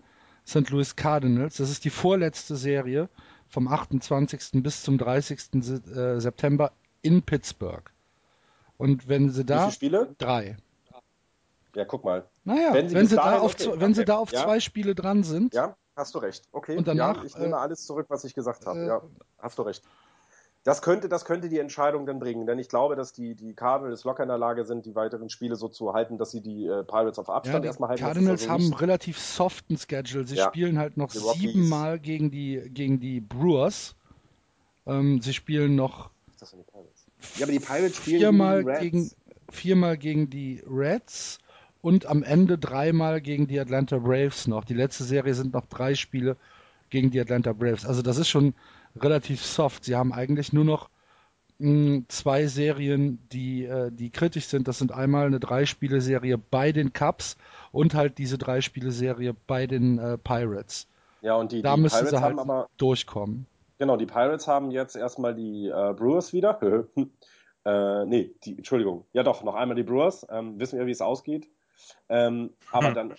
St. 0.50 0.70
Louis 0.72 0.96
Cardinals. 0.96 1.58
Das 1.58 1.70
ist 1.70 1.86
die 1.86 1.90
vorletzte 1.90 2.56
Serie 2.56 3.10
vom 3.48 3.68
28. 3.68 4.64
bis 4.64 4.84
zum 4.84 4.98
30. 4.98 5.40
Se- 5.62 5.76
äh, 6.18 6.20
September 6.20 6.72
in 7.02 7.22
Pittsburgh. 7.22 7.90
Und 8.78 9.08
wenn 9.08 9.30
sie 9.30 9.42
Wie 9.42 9.46
da 9.46 9.60
viele 9.70 9.72
Spiele? 9.74 10.16
drei. 10.18 10.58
Ja, 11.76 11.86
guck 11.86 12.04
mal. 12.04 12.28
Naja, 12.44 12.74
Wenn 12.74 12.92
wenn 12.94 13.06
sie 13.06 13.10
sie, 13.12 13.16
bis 13.16 13.24
da 13.24 13.40
auf, 13.40 13.54
okay, 13.54 13.64
zwei- 13.66 13.80
wenn 13.80 13.94
sie 13.94 14.02
okay, 14.02 14.06
da 14.08 14.18
auf 14.18 14.32
ja. 14.32 14.44
zwei 14.44 14.60
Spiele 14.60 14.96
dran 14.96 15.24
sind, 15.24 15.54
Ja, 15.54 15.76
hast 15.96 16.16
du 16.16 16.20
recht. 16.20 16.48
Okay. 16.52 16.76
Und 16.78 16.88
danach, 16.88 17.18
ja, 17.18 17.24
ich 17.26 17.38
nehme 17.38 17.56
äh, 17.56 17.60
alles 17.60 17.86
zurück, 17.86 18.08
was 18.10 18.24
ich 18.24 18.34
gesagt 18.34 18.66
habe. 18.66 18.80
äh, 18.80 18.88
ja, 18.88 19.02
hast 19.38 19.58
du 19.60 19.62
recht. 19.62 19.84
Das 20.70 20.84
könnte, 20.84 21.10
das 21.10 21.26
könnte 21.26 21.50
die 21.50 21.58
Entscheidung 21.58 22.06
dann 22.06 22.20
bringen, 22.20 22.46
denn 22.46 22.60
ich 22.60 22.70
glaube, 22.70 22.96
dass 22.96 23.12
die, 23.12 23.34
die 23.34 23.56
Cardinals 23.56 24.04
locker 24.04 24.22
in 24.22 24.30
der 24.30 24.38
Lage 24.38 24.66
sind, 24.66 24.86
die 24.86 24.94
weiteren 24.94 25.32
Spiele 25.32 25.56
so 25.56 25.68
zu 25.68 25.94
halten, 25.94 26.20
dass 26.20 26.30
sie 26.30 26.42
die 26.42 26.68
äh, 26.68 26.84
Pirates 26.84 27.18
auf 27.18 27.28
ja, 27.28 27.34
Abstand 27.34 27.64
die 27.64 27.68
erstmal 27.70 27.90
halten. 27.90 28.04
Ist 28.04 28.06
Cardinals 28.08 28.42
also 28.42 28.54
haben 28.54 28.64
einen 28.66 28.74
relativ 28.74 29.18
soften 29.18 29.80
Schedule. 29.80 30.28
Sie 30.28 30.36
Ja. 30.36 30.48
spielen 30.48 30.78
halt 30.78 30.96
noch 30.96 31.10
Die 31.10 31.18
siebenmal 31.18 31.98
gegen 31.98 32.30
die, 32.30 32.62
gegen 32.72 33.00
die 33.00 33.20
Brewers. 33.20 33.96
Ähm, 34.86 35.24
sie 35.24 35.34
spielen 35.34 35.76
noch 35.76 36.12
das 36.40 36.52
die 36.52 36.58
Pirates? 36.58 37.08
Ja, 37.38 37.46
aber 37.46 37.52
die 37.52 37.60
Pirates 37.60 37.96
spielen 37.96 38.20
viermal 38.20 38.64
die 38.64 38.80
gegen, 38.80 39.12
viermal 39.50 39.98
gegen 39.98 40.30
die 40.30 40.64
Reds 40.70 41.40
und 41.82 42.06
am 42.06 42.22
Ende 42.22 42.60
dreimal 42.60 43.22
gegen 43.22 43.48
die 43.48 43.60
Atlanta 43.60 43.98
Braves 43.98 44.46
noch. 44.46 44.66
Die 44.66 44.76
letzte 44.76 45.04
Serie 45.04 45.34
sind 45.34 45.52
noch 45.52 45.66
drei 45.66 45.96
Spiele 45.96 46.38
gegen 46.92 47.10
die 47.10 47.20
Atlanta 47.20 47.54
Braves. 47.54 47.88
Also 47.88 48.04
das 48.04 48.20
ist 48.20 48.30
schon 48.30 48.54
relativ 48.96 49.44
soft. 49.44 49.84
Sie 49.86 49.96
haben 49.96 50.14
eigentlich 50.14 50.54
nur 50.54 50.66
noch 50.66 50.90
mh, 51.60 52.04
zwei 52.08 52.48
Serien, 52.48 53.28
die, 53.32 53.66
äh, 53.66 53.92
die 53.92 54.10
kritisch 54.10 54.48
sind. 54.48 54.68
Das 54.68 54.78
sind 54.80 54.92
einmal 54.92 55.28
eine 55.28 55.40
Drei-Spiele-Serie 55.40 56.38
bei 56.38 56.72
den 56.72 56.94
Cubs 56.94 57.38
und 57.72 57.94
halt 57.94 58.18
diese 58.18 58.38
Drei-Spiele-Serie 58.38 59.36
bei 59.48 59.68
den 59.68 60.00
äh, 60.00 60.18
Pirates. 60.18 60.88
Ja, 61.22 61.36
und 61.36 61.52
die, 61.52 61.62
Da 61.62 61.76
die 61.76 61.82
müssen 61.82 62.06
Pirates 62.06 62.12
sie 62.12 62.22
halt 62.22 62.38
haben 62.38 62.40
aber, 62.40 62.70
durchkommen. 62.78 63.46
genau, 63.78 63.98
die 63.98 64.06
Pirates 64.06 64.48
haben 64.48 64.72
jetzt 64.72 64.96
erstmal 64.96 65.36
die 65.36 65.68
äh, 65.68 65.94
Brewers 65.94 66.34
wieder. 66.34 66.60
äh, 67.66 68.06
nee, 68.06 68.34
die, 68.44 68.58
Entschuldigung. 68.58 69.06
Ja 69.14 69.24
doch, 69.24 69.44
noch 69.44 69.56
einmal 69.56 69.76
die 69.76 69.84
Brewers. 69.84 70.26
Ähm, 70.30 70.60
wissen 70.60 70.80
wir, 70.80 70.86
wie 70.88 70.92
es 70.92 71.02
ausgeht. 71.02 71.50
Ähm, 72.08 72.52
aber 72.72 72.92
dann, 72.94 73.16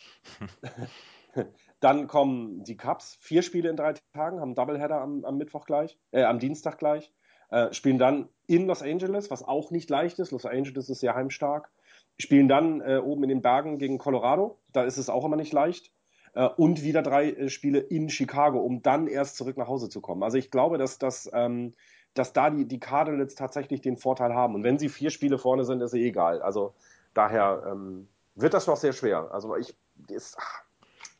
dann 1.80 2.06
kommen 2.06 2.62
die 2.64 2.76
Cubs, 2.76 3.16
vier 3.20 3.42
Spiele 3.42 3.70
in 3.70 3.76
drei 3.76 3.94
Tagen, 4.14 4.40
haben 4.40 4.54
Doubleheader 4.54 5.00
am, 5.00 5.24
am 5.24 5.36
Mittwoch 5.38 5.64
gleich, 5.64 5.98
äh, 6.12 6.24
am 6.24 6.38
Dienstag 6.38 6.78
gleich. 6.78 7.12
Äh, 7.50 7.72
spielen 7.72 7.98
dann 7.98 8.28
in 8.46 8.66
Los 8.66 8.82
Angeles, 8.82 9.30
was 9.30 9.42
auch 9.42 9.70
nicht 9.70 9.90
leicht 9.90 10.18
ist. 10.18 10.30
Los 10.30 10.46
Angeles 10.46 10.88
ist 10.88 11.00
sehr 11.00 11.14
heimstark. 11.14 11.70
Spielen 12.18 12.48
dann 12.48 12.80
äh, 12.80 12.98
oben 12.98 13.24
in 13.24 13.28
den 13.28 13.42
Bergen 13.42 13.78
gegen 13.78 13.98
Colorado. 13.98 14.58
Da 14.72 14.84
ist 14.84 14.98
es 14.98 15.08
auch 15.08 15.24
immer 15.24 15.36
nicht 15.36 15.52
leicht. 15.52 15.92
Äh, 16.34 16.46
und 16.46 16.82
wieder 16.82 17.02
drei 17.02 17.30
äh, 17.30 17.48
Spiele 17.48 17.80
in 17.80 18.08
Chicago, 18.08 18.60
um 18.60 18.82
dann 18.82 19.08
erst 19.08 19.36
zurück 19.36 19.56
nach 19.56 19.66
Hause 19.66 19.88
zu 19.88 20.00
kommen. 20.00 20.22
Also 20.22 20.38
ich 20.38 20.50
glaube, 20.50 20.78
dass, 20.78 20.98
dass, 20.98 21.28
ähm, 21.32 21.74
dass 22.14 22.32
da 22.32 22.50
die, 22.50 22.66
die 22.66 22.78
Cardinals 22.78 23.34
tatsächlich 23.34 23.80
den 23.80 23.96
Vorteil 23.96 24.34
haben. 24.34 24.54
Und 24.54 24.62
wenn 24.62 24.78
sie 24.78 24.88
vier 24.88 25.10
Spiele 25.10 25.38
vorne 25.38 25.64
sind, 25.64 25.80
ist 25.80 25.94
eh 25.94 26.06
egal. 26.06 26.42
Also 26.42 26.74
daher 27.14 27.64
ähm, 27.66 28.08
wird 28.36 28.54
das 28.54 28.66
noch 28.66 28.76
sehr 28.76 28.92
schwer. 28.92 29.30
Also 29.32 29.56
ich 29.56 29.76
ist, 30.08 30.36
ach, 30.38 30.62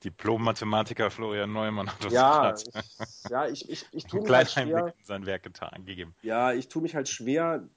Diplom-Mathematiker 0.05 1.11
Florian 1.11 1.53
Neumann 1.53 1.91
hat 1.91 2.05
das 2.05 2.13
ja, 2.13 2.55
ich, 2.55 3.31
ja, 3.31 3.47
ich, 3.47 3.69
ich, 3.69 3.87
ich 3.93 4.05
tue 4.07 4.23
mich 4.23 4.31
halt 4.31 4.51
schwer. 4.51 4.77
Einblick 4.77 4.95
in 4.99 5.05
sein 5.05 5.27
Werk 5.27 5.43
getan, 5.43 5.85
gegeben. 5.85 6.15
Ja, 6.23 6.53
ich 6.53 6.69
tue 6.69 6.83
mich 6.83 6.95
halt 6.95 7.09
schwer. 7.09 7.69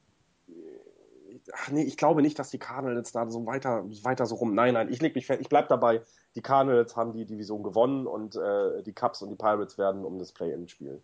Ach 1.53 1.69
nee, 1.71 1.83
ich 1.83 1.97
glaube 1.97 2.21
nicht, 2.21 2.39
dass 2.39 2.49
die 2.49 2.59
Cardinals 2.59 3.11
da 3.11 3.29
so 3.29 3.45
weiter, 3.45 3.83
weiter 4.03 4.25
so 4.25 4.35
rum. 4.35 4.55
Nein, 4.55 4.75
nein, 4.75 4.91
ich 4.91 5.01
leg 5.01 5.15
mich 5.15 5.25
fest, 5.25 5.41
ich 5.41 5.49
bleib 5.49 5.67
dabei. 5.67 6.01
Die 6.35 6.41
Cardinals 6.41 6.95
haben 6.95 7.13
die 7.13 7.25
Division 7.25 7.63
gewonnen 7.63 8.07
und 8.07 8.35
äh, 8.35 8.81
die 8.83 8.93
Cubs 8.93 9.21
und 9.21 9.29
die 9.29 9.35
Pirates 9.35 9.77
werden 9.77 10.05
um 10.05 10.19
das 10.19 10.31
Play-In-Spiel, 10.31 11.01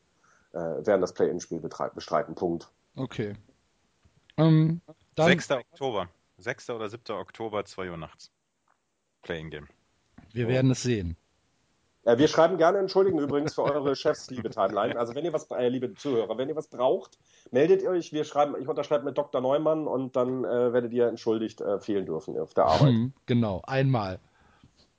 äh, 0.53 0.57
werden 0.57 1.01
das 1.01 1.13
Play-In-Spiel 1.13 1.59
bestreiten. 1.59 2.35
Punkt. 2.35 2.69
Okay. 2.95 3.35
Ähm, 4.37 4.81
dann, 5.15 5.27
6. 5.27 5.51
Oktober. 5.51 6.07
6. 6.37 6.69
oder 6.69 6.87
7. 6.87 7.15
Oktober, 7.15 7.65
2 7.65 7.89
Uhr 7.89 7.97
nachts. 7.97 8.31
Playing-Game. 9.23 9.67
Wir 10.40 10.48
werden 10.48 10.72
es 10.72 10.84
sehen. 10.84 11.18
Wir 12.06 12.30
schreiben 12.30 12.57
gerne 12.57 12.78
Entschuldigen 12.78 13.20
übrigens 13.20 13.56
für 13.56 13.64
eure 13.64 13.94
Chefs, 13.94 14.30
liebe 14.30 14.49
Timeline. 14.49 14.98
Also 14.98 15.14
wenn 15.16 15.26
ihr 15.26 15.34
was, 15.34 15.52
äh, 15.52 15.68
liebe 15.68 15.94
Zuhörer, 15.94 16.38
wenn 16.38 16.48
ihr 16.48 16.56
was 16.56 16.70
braucht, 16.70 17.20
meldet 17.52 17.82
ihr 17.82 17.90
euch. 17.90 18.14
Wir 18.14 18.24
schreiben, 18.24 18.56
ich 18.60 18.70
unterschreibe 18.70 19.03
mit 19.03 19.18
Dr. 19.18 19.41
Neumann 19.41 19.86
und 19.86 20.16
dann 20.16 20.45
äh, 20.45 20.72
werdet 20.72 20.94
ihr 20.94 21.07
entschuldigt 21.07 21.60
äh, 21.60 21.80
fehlen 21.82 22.06
dürfen 22.06 22.40
auf 22.40 22.53
der 22.53 22.66
Arbeit. 22.66 22.90
Hm, 22.90 23.14
genau, 23.26 23.61
einmal. 23.68 24.20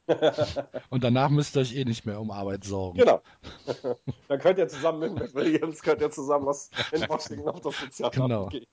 Und 0.90 1.04
danach 1.04 1.30
müsst 1.30 1.56
ihr 1.56 1.60
euch 1.60 1.76
eh 1.76 1.84
nicht 1.84 2.04
mehr 2.04 2.20
um 2.20 2.32
Arbeit 2.32 2.64
sorgen. 2.64 2.98
Genau. 2.98 3.22
dann 4.28 4.40
könnt 4.40 4.58
ihr 4.58 4.66
zusammen 4.66 5.14
mit 5.14 5.34
Williams, 5.34 5.82
könnt 5.82 6.00
ihr 6.00 6.10
zusammen 6.10 6.46
was 6.46 6.68
in 6.90 7.08
Washington 7.08 7.48
auf 7.48 7.60
das 7.60 7.78
Sozialamt 7.78 8.14
Genau. 8.16 8.46
gehen. 8.46 8.66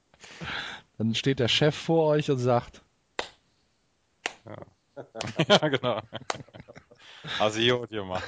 Dann 0.97 1.13
steht 1.13 1.39
der 1.39 1.47
Chef 1.47 1.75
vor 1.75 2.07
euch 2.07 2.31
und 2.31 2.39
sagt, 2.39 2.81
ja, 5.47 5.67
genau. 5.67 6.01
Also 7.39 7.59
Idiot 7.59 7.89
gemacht. 7.89 8.23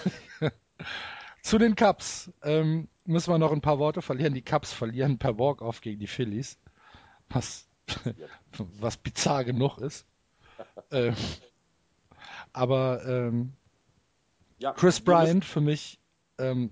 zu 1.41 1.57
den 1.57 1.75
Cubs 1.75 2.31
ähm, 2.43 2.87
müssen 3.05 3.31
wir 3.31 3.37
noch 3.37 3.51
ein 3.51 3.61
paar 3.61 3.79
Worte 3.79 4.01
verlieren. 4.01 4.33
Die 4.33 4.41
Cubs 4.41 4.71
verlieren 4.73 5.17
per 5.17 5.37
Walk-Off 5.39 5.81
gegen 5.81 5.99
die 5.99 6.07
Phillies, 6.07 6.59
was, 7.29 7.67
was 8.57 8.97
bizarr 8.97 9.43
genug 9.43 9.77
ist. 9.79 10.05
Ähm, 10.91 11.15
aber 12.53 13.05
ähm, 13.05 13.53
Ja, 14.57 14.73
Chris 14.73 14.99
Bryant 14.99 15.45
für 15.45 15.61
mich 15.61 15.99
ähm, 16.37 16.71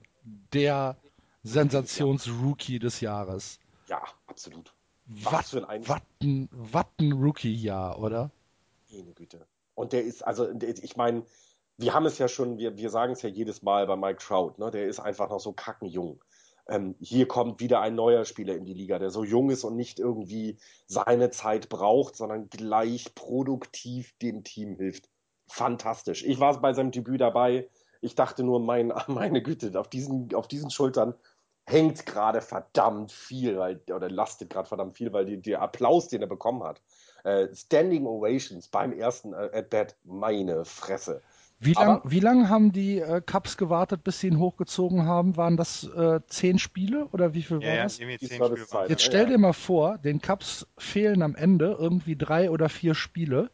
der 0.53 0.97
Sensations-Rookie 1.43 2.79
des 2.79 2.99
Jahres. 2.99 3.59
Ja, 3.87 4.03
absolut. 4.27 4.73
Was 5.05 5.33
Was 5.33 5.49
für 5.51 5.57
ein 5.59 5.65
Einstieg. 5.65 5.95
was 5.95 6.01
ein, 6.21 6.49
was 6.51 6.85
ein 6.99 7.11
Rookie-Jahr, 7.13 7.99
oder? 7.99 8.31
Meine 8.91 9.13
Güte. 9.13 9.47
Und 9.77 9.93
der 9.93 10.03
ist, 10.03 10.25
also 10.25 10.49
ich 10.63 10.97
meine, 10.97 11.23
wir 11.77 11.93
haben 11.93 12.07
es 12.07 12.17
ja 12.17 12.27
schon, 12.27 12.57
wir, 12.57 12.77
wir 12.77 12.89
sagen 12.89 13.13
es 13.13 13.21
ja 13.21 13.29
jedes 13.29 13.61
Mal 13.61 13.85
bei 13.85 13.95
Mike 13.95 14.17
Trout, 14.19 14.55
ne? 14.57 14.71
der 14.71 14.87
ist 14.87 14.99
einfach 14.99 15.29
noch 15.29 15.39
so 15.39 15.53
kackenjung. 15.53 16.23
Ähm, 16.67 16.95
hier 16.99 17.27
kommt 17.27 17.61
wieder 17.61 17.79
ein 17.79 17.93
neuer 17.93 18.25
Spieler 18.25 18.55
in 18.55 18.65
die 18.65 18.73
Liga, 18.73 18.97
der 18.97 19.11
so 19.11 19.23
jung 19.23 19.51
ist 19.51 19.63
und 19.63 19.75
nicht 19.75 19.99
irgendwie 19.99 20.57
seine 20.87 21.29
Zeit 21.29 21.69
braucht, 21.69 22.15
sondern 22.15 22.49
gleich 22.49 23.13
produktiv 23.13 24.17
dem 24.17 24.43
Team 24.43 24.75
hilft. 24.77 25.09
Fantastisch. 25.47 26.25
Ich 26.25 26.39
war 26.39 26.59
bei 26.59 26.73
seinem 26.73 26.89
Debüt 26.89 27.21
dabei. 27.21 27.69
Ich 28.01 28.15
dachte 28.15 28.43
nur, 28.43 28.59
mein, 28.59 28.91
meine 29.07 29.43
Güte, 29.43 29.79
auf 29.79 29.89
diesen, 29.89 30.33
auf 30.33 30.47
diesen 30.47 30.71
Schultern 30.71 31.13
hängt 31.67 32.07
gerade 32.07 32.41
verdammt 32.41 33.11
viel, 33.11 33.59
weil, 33.59 33.79
oder 33.93 34.09
lastet 34.09 34.49
gerade 34.49 34.67
verdammt 34.67 34.97
viel, 34.97 35.13
weil 35.13 35.37
der 35.37 35.61
Applaus, 35.61 36.07
den 36.07 36.23
er 36.23 36.27
bekommen 36.27 36.63
hat. 36.63 36.81
Äh, 37.23 37.47
Standing 37.55 38.05
Ovations 38.05 38.67
beim 38.67 38.91
ersten 38.93 39.33
äh, 39.33 39.49
At-Bat, 39.53 39.95
meine 40.03 40.65
Fresse. 40.65 41.21
Wie 41.59 41.75
Aber- 41.75 42.03
lang, 42.19 42.49
haben 42.49 42.71
die 42.71 42.99
äh, 42.99 43.19
Cubs 43.25 43.57
gewartet, 43.57 44.03
bis 44.03 44.19
sie 44.19 44.27
ihn 44.27 44.37
hochgezogen 44.37 45.05
haben? 45.05 45.37
Waren 45.37 45.57
das 45.57 45.83
äh, 45.95 46.19
zehn 46.27 46.59
Spiele 46.59 47.07
oder 47.07 47.33
wie 47.33 47.41
viel 47.41 47.57
war 47.57 47.65
Ja, 47.67 47.75
ja, 47.77 47.83
das? 47.83 47.97
irgendwie 47.99 48.17
Die 48.19 48.27
zehn. 48.27 48.43
Spiele 48.43 48.65
waren 48.71 48.89
Jetzt 48.89 49.01
Ja, 49.01 49.07
stell 49.07 49.23
ja. 49.23 49.29
dir 49.29 49.37
mal 49.39 49.53
vor, 49.53 49.97
den 49.97 50.21
Cubs 50.21 50.67
fehlen 50.77 51.23
am 51.23 51.33
Ende 51.35 51.75
irgendwie 51.79 52.15
drei 52.15 52.51
oder 52.51 52.69
vier 52.69 52.93
Spiele, 52.93 53.49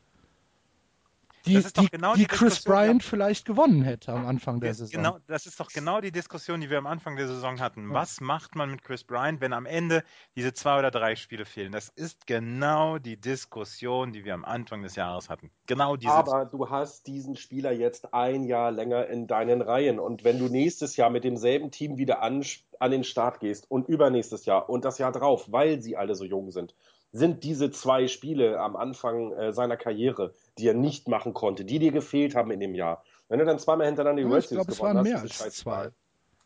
die, 1.46 1.54
Das 1.54 1.66
ist 1.66 1.78
doch 1.78 1.84
die, 1.84 1.90
genau 1.90 2.16
die 2.16 2.22
die 2.22 2.28
Chris 2.28 2.64
Bryant 2.64 3.04
vielleicht 3.04 3.46
gewonnen 3.46 3.84
hätte 3.84 4.14
am 4.14 4.26
Anfang 4.26 4.62
der 4.62 4.70
Ja, 4.70 4.74
Saison. 4.74 4.92
Genau, 4.92 5.20
das 5.28 5.46
ist 5.46 5.60
doch 5.60 5.72
genau 5.72 6.02
die 6.02 6.12
Diskussion, 6.12 6.62
die 6.62 6.70
wir 6.70 6.78
am 6.78 6.88
Anfang 6.88 7.16
der 7.16 7.28
Saison 7.28 7.60
hatten. 7.60 7.94
Was 7.94 8.22
macht 8.22 8.56
man 8.56 8.72
mit 8.72 8.84
Chris 8.84 9.04
Bryant, 9.04 9.42
wenn 9.42 9.54
am 9.54 9.66
Ende 9.66 10.04
diese 10.36 10.54
zwei 10.54 10.80
oder 10.80 10.92
drei 10.92 11.16
Spiele 11.16 11.46
fehlen? 11.46 11.72
Das 11.72 11.90
ist 11.90 12.28
genau 12.28 12.98
die 12.98 13.20
Diskussion, 13.20 14.14
die 14.14 14.26
wir 14.26 14.34
am 14.34 14.46
Anfang 14.46 14.84
des 14.84 14.96
Jahres 14.96 15.30
hatten. 15.30 15.52
Genau 15.66 15.96
diese. 15.96 16.12
Aber 16.14 16.46
du 16.46 16.70
hast 16.70 17.08
diesen 17.08 17.36
Spieler 17.36 17.72
jetzt 17.72 18.14
ein 18.14 18.44
Jahr 18.46 18.72
länger 18.72 19.08
in 19.08 19.28
deinen 19.28 19.62
Reihen. 19.62 20.00
Und 20.00 20.24
wenn 20.24 20.40
du 20.40 20.48
nächstes 20.48 20.96
Jahr 20.96 21.10
mit 21.10 21.24
demselben 21.24 21.72
Team 21.72 21.98
wieder 21.98 22.22
an, 22.22 22.44
an 22.80 22.92
den 22.92 23.04
Start 23.04 23.40
gehst 23.40 23.70
und 23.70 23.88
übernächstes 23.88 24.46
Jahr 24.46 24.70
und 24.70 24.86
das 24.86 24.98
Jahr 24.98 25.12
drauf, 25.12 25.52
weil 25.52 25.82
sie 25.82 25.98
alle 25.98 26.16
so 26.16 26.26
jung 26.26 26.52
sind, 26.52 26.76
sind 27.14 27.44
diese 27.44 27.72
zwei 27.72 28.08
Spiele 28.08 28.60
am 28.60 28.76
Anfang 28.76 29.32
äh, 29.34 29.54
seiner 29.54 29.78
Karriere, 29.78 30.34
die 30.58 30.68
er 30.68 30.74
nicht 30.74 31.08
machen 31.08 31.34
konnte, 31.34 31.64
die 31.64 31.80
dir 31.80 31.92
gefehlt 31.92 32.36
haben 32.36 32.52
in 32.52 32.60
dem 32.60 32.74
Jahr. 32.74 33.04
Wenn 33.30 33.40
du 33.40 33.46
dann 33.46 33.60
zweimal 33.60 33.88
hintereinander 33.88 34.24
die 34.24 34.30
World 34.30 34.48
Series 34.48 34.68
gewonnen 34.68 34.98
hast, 34.98 35.04
mehr 35.04 35.22
als 35.22 35.56
zwei. 35.56 35.92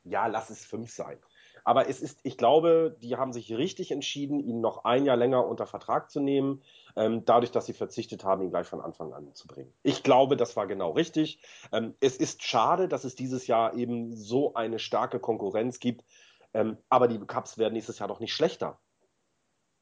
Ja, 0.03 0.27
lass 0.27 0.49
es 0.49 0.65
fünf 0.65 0.91
sein. 0.91 1.17
Aber 1.63 1.89
es 1.89 2.01
ist, 2.01 2.19
ich 2.23 2.37
glaube, 2.37 2.95
die 3.01 3.17
haben 3.17 3.33
sich 3.33 3.51
richtig 3.51 3.91
entschieden, 3.91 4.39
ihn 4.39 4.61
noch 4.61 4.85
ein 4.85 5.03
Jahr 5.03 5.17
länger 5.17 5.45
unter 5.45 5.67
Vertrag 5.67 6.09
zu 6.09 6.21
nehmen, 6.21 6.61
ähm, 6.95 7.25
dadurch, 7.25 7.51
dass 7.51 7.65
sie 7.65 7.73
verzichtet 7.73 8.23
haben, 8.23 8.41
ihn 8.41 8.51
gleich 8.51 8.67
von 8.67 8.79
Anfang 8.79 9.11
an 9.13 9.33
zu 9.33 9.47
bringen. 9.47 9.73
Ich 9.83 10.01
glaube, 10.01 10.37
das 10.37 10.55
war 10.55 10.65
genau 10.65 10.91
richtig. 10.91 11.41
Ähm, 11.73 11.93
es 11.99 12.15
ist 12.15 12.41
schade, 12.43 12.87
dass 12.87 13.03
es 13.03 13.15
dieses 13.15 13.47
Jahr 13.47 13.73
eben 13.73 14.15
so 14.15 14.53
eine 14.53 14.79
starke 14.79 15.19
Konkurrenz 15.19 15.79
gibt, 15.79 16.05
ähm, 16.53 16.77
aber 16.87 17.09
die 17.09 17.19
Cups 17.19 17.57
werden 17.57 17.73
nächstes 17.73 17.99
Jahr 17.99 18.07
doch 18.07 18.21
nicht 18.21 18.33
schlechter. 18.33 18.79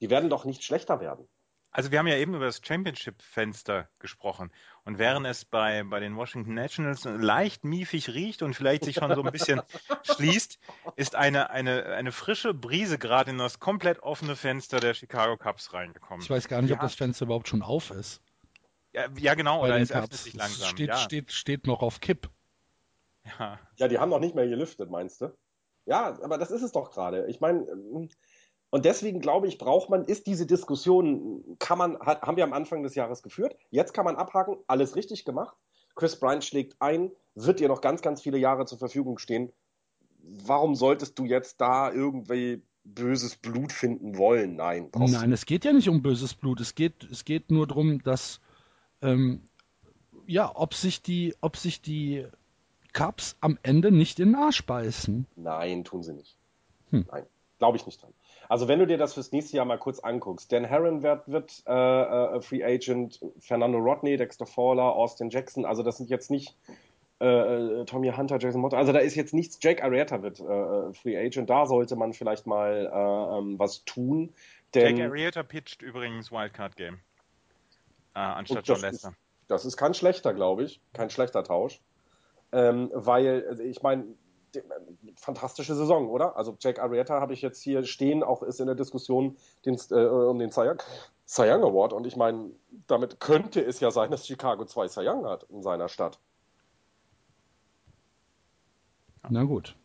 Die 0.06 0.12
werden 0.12 0.30
doch 0.30 0.46
nicht 0.46 0.64
schlechter 0.64 1.00
werden. 1.00 1.28
Also 1.72 1.92
wir 1.92 1.98
haben 1.98 2.06
ja 2.08 2.16
eben 2.16 2.36
über 2.36 2.46
das 2.46 2.62
Championship-Fenster 2.64 3.90
gesprochen. 3.98 4.52
Und 4.84 5.00
während 5.00 5.26
es 5.26 5.46
bei, 5.46 5.84
bei 5.84 6.00
den 6.00 6.16
Washington 6.16 6.54
Nationals 6.54 7.06
leicht 7.06 7.64
miefig 7.66 8.10
riecht 8.10 8.44
und 8.44 8.54
vielleicht 8.54 8.84
sich 8.86 8.98
schon 8.98 9.14
so 9.16 9.24
ein 9.24 9.32
bisschen 9.32 9.62
schließt, 10.04 10.60
ist 10.96 11.16
eine, 11.16 11.50
eine, 11.50 11.86
eine 11.88 12.12
frische 12.12 12.54
Brise 12.54 13.00
gerade 13.00 13.32
in 13.32 13.40
das 13.40 13.60
komplett 13.60 14.00
offene 14.04 14.36
Fenster 14.36 14.80
der 14.80 14.94
Chicago 14.94 15.38
Cubs 15.38 15.74
reingekommen. 15.74 16.22
Ich 16.24 16.30
weiß 16.30 16.48
gar 16.48 16.62
nicht, 16.62 16.72
ob 16.72 16.78
Ja. 16.78 16.84
das 16.84 16.94
Fenster 16.94 17.26
überhaupt 17.26 17.48
schon 17.48 17.64
auf 17.64 17.90
ist. 17.90 18.22
Ja, 18.94 19.08
ja 19.18 19.34
genau, 19.34 19.62
Bei 19.62 19.66
oder 19.70 19.80
es 19.80 19.92
öffnet 19.92 20.14
sich 20.14 20.34
Es 20.36 20.40
langsam. 20.40 20.70
steht, 20.70 20.88
ja. 20.90 20.98
steht, 20.98 21.32
steht 21.32 21.66
noch 21.68 21.82
auf 21.82 22.00
Kipp. 22.00 22.30
Ja. 23.40 23.60
Ja, 23.78 23.88
die 23.88 23.98
haben 23.98 24.10
noch 24.12 24.20
nicht 24.20 24.36
mehr 24.36 24.48
gelüftet, 24.48 24.92
meinst 24.92 25.20
du? 25.20 25.36
Ja, 25.88 26.18
aber 26.24 26.38
das 26.38 26.52
ist 26.52 26.62
es 26.62 26.72
doch 26.72 26.92
gerade. 26.92 27.26
Ich 27.28 27.42
meine, 27.42 27.64
ähm, 27.70 28.10
und 28.76 28.84
deswegen 28.84 29.22
glaube 29.22 29.48
ich, 29.48 29.58
braucht 29.58 29.90
man, 29.90 30.04
ist 30.04 30.28
diese 30.28 30.46
Diskussion, 30.46 31.56
kann 31.60 31.78
man, 31.78 31.98
hat, 32.02 32.24
haben 32.24 32.36
wir 32.36 32.44
am 32.44 32.52
Anfang 32.52 32.84
des 32.84 32.94
Jahres 32.94 33.24
geführt. 33.24 33.56
Jetzt 33.72 33.94
kann 33.94 34.04
man 34.04 34.18
abhaken, 34.18 34.58
alles 34.68 34.98
richtig 34.98 35.24
gemacht. 35.24 35.56
Chris 35.96 36.20
Bryant 36.20 36.44
schlägt 36.44 36.76
ein, 36.82 37.10
wird 37.36 37.62
dir 37.62 37.70
noch 37.70 37.80
ganz, 37.80 38.02
ganz 38.02 38.22
viele 38.22 38.38
Jahre 38.38 38.66
zur 38.66 38.78
Verfügung 38.78 39.18
stehen. 39.18 39.54
Warum 40.20 40.76
solltest 40.76 41.18
du 41.18 41.24
jetzt 41.24 41.62
da 41.62 41.90
irgendwie 41.90 42.64
böses 42.84 43.38
Blut 43.38 43.72
finden 43.72 44.18
wollen? 44.18 44.58
Nein, 44.58 44.90
Nein, 44.94 45.32
es 45.32 45.46
geht 45.46 45.64
ja 45.64 45.72
nicht 45.72 45.88
um 45.88 46.02
böses 46.02 46.34
Blut. 46.34 46.60
Es 46.60 46.76
geht, 46.76 47.02
es 47.10 47.24
geht 47.24 47.52
nur 47.52 47.68
darum, 47.68 48.04
dass 48.04 48.42
ähm, 49.02 49.48
ja, 50.28 50.52
ob 50.54 50.74
sich 50.74 51.02
die, 51.02 51.34
ob 51.40 51.56
sich 51.56 51.82
die 51.82 52.28
Cubs 52.92 53.38
am 53.40 53.58
Ende 53.64 53.94
nicht 53.94 54.20
in 54.20 54.34
den 54.34 54.36
Arsch 54.36 54.66
beißen. 54.66 55.28
Nein, 55.38 55.86
tun 55.86 56.04
sie 56.04 56.12
nicht. 56.12 56.36
Hm. 56.90 57.06
Nein, 57.10 57.26
glaube 57.58 57.78
ich 57.78 57.86
nicht 57.86 58.04
dran. 58.04 58.12
Also 58.50 58.68
wenn 58.68 58.80
du 58.80 58.88
dir 58.88 58.98
das 58.98 59.14
fürs 59.14 59.32
nächste 59.32 59.58
Jahr 59.58 59.66
mal 59.66 59.78
kurz 59.78 60.00
anguckst, 60.00 60.52
Dan 60.52 60.66
Herron 60.66 61.04
wird, 61.04 61.28
wird 61.28 61.64
äh, 61.68 61.72
äh, 61.74 62.42
Free 62.42 62.64
Agent, 62.64 63.20
Fernando 63.40 63.78
Rodney, 63.80 64.18
Dexter 64.18 64.46
Fowler, 64.46 64.96
Austin 64.96 65.30
Jackson, 65.30 65.66
also 65.66 65.84
das 65.84 65.98
sind 65.98 66.10
jetzt 66.10 66.30
nicht 66.30 66.56
äh, 67.20 67.26
äh, 67.26 67.86
Tommy 67.86 68.12
Hunter, 68.12 68.38
Jason 68.40 68.62
Motta, 68.62 68.78
also 68.78 68.92
da 68.92 69.00
ist 69.00 69.16
jetzt 69.16 69.34
nichts, 69.34 69.58
Jake 69.62 69.84
Arrieta 69.84 70.22
wird 70.22 70.40
äh, 70.40 70.94
Free 70.94 71.18
Agent, 71.18 71.50
da 71.50 71.66
sollte 71.66 71.96
man 71.96 72.14
vielleicht 72.14 72.46
mal 72.46 72.92
äh, 72.92 73.38
ähm, 73.38 73.58
was 73.58 73.84
tun, 73.86 74.34
denn 74.74 74.98
Jake 74.98 75.10
Arrieta 75.10 75.44
pitcht 75.44 75.82
übrigens 75.82 76.32
Wildcard 76.32 76.76
Game. 76.76 77.00
Anstatt 78.14 78.68
John 78.68 78.80
Lester. 78.80 79.10
Ist, 79.10 79.18
das 79.48 79.66
ist 79.66 79.78
kein 79.78 79.94
schlechter, 79.94 80.34
glaube 80.34 80.64
ich. 80.64 80.80
Kein 80.94 81.10
schlechter 81.10 81.44
Tausch. 81.44 81.82
Ähm, 82.52 82.90
weil, 82.94 83.46
also 83.50 83.64
ich 83.64 83.82
meine, 83.82 84.06
fantastische 85.16 85.76
Saison, 85.76 86.10
oder? 86.10 86.38
Also 86.38 86.56
Jack 86.60 86.80
Arrieta 86.80 87.20
habe 87.22 87.34
ich 87.34 87.42
jetzt 87.42 87.62
hier 87.62 87.84
stehen, 87.86 88.24
auch 88.24 88.44
ist 88.44 88.60
in 88.60 88.66
der 88.68 88.76
Diskussion 88.76 89.38
den, 89.66 89.78
äh, 89.92 89.96
um 89.96 90.40
den 90.40 90.52
Cy 90.52 90.62
Young, 90.70 91.64
Award. 91.64 91.94
Und 91.94 92.06
ich 92.08 92.16
meine, 92.16 92.52
damit 92.88 93.20
könnte 93.20 93.62
es 93.62 93.80
ja 93.80 93.92
sein, 93.92 94.12
dass 94.12 94.28
Chicago 94.28 94.66
zwei 94.66 94.88
Cy 94.88 95.08
Young 95.08 95.26
hat 95.26 95.44
in 95.50 95.64
seiner 95.64 95.90
Stadt. 95.90 96.20
Na 99.30 99.44
gut. 99.44 99.76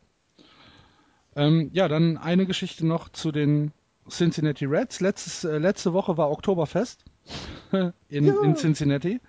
Ähm, 1.37 1.71
ja, 1.73 1.89
dann 1.89 2.19
eine 2.19 2.45
Geschichte 2.47 2.87
noch 2.87 3.09
zu 3.09 3.33
den 3.33 3.73
Cincinnati 4.09 4.65
Reds. 4.67 5.01
Letztes, 5.01 5.45
äh, 5.45 5.59
letzte 5.59 5.93
Woche 5.93 6.17
war 6.17 6.31
Oktoberfest 6.31 7.05
in, 8.09 8.27
Ja. 8.27 8.43
in 8.43 8.57
Cincinnati. 8.57 9.21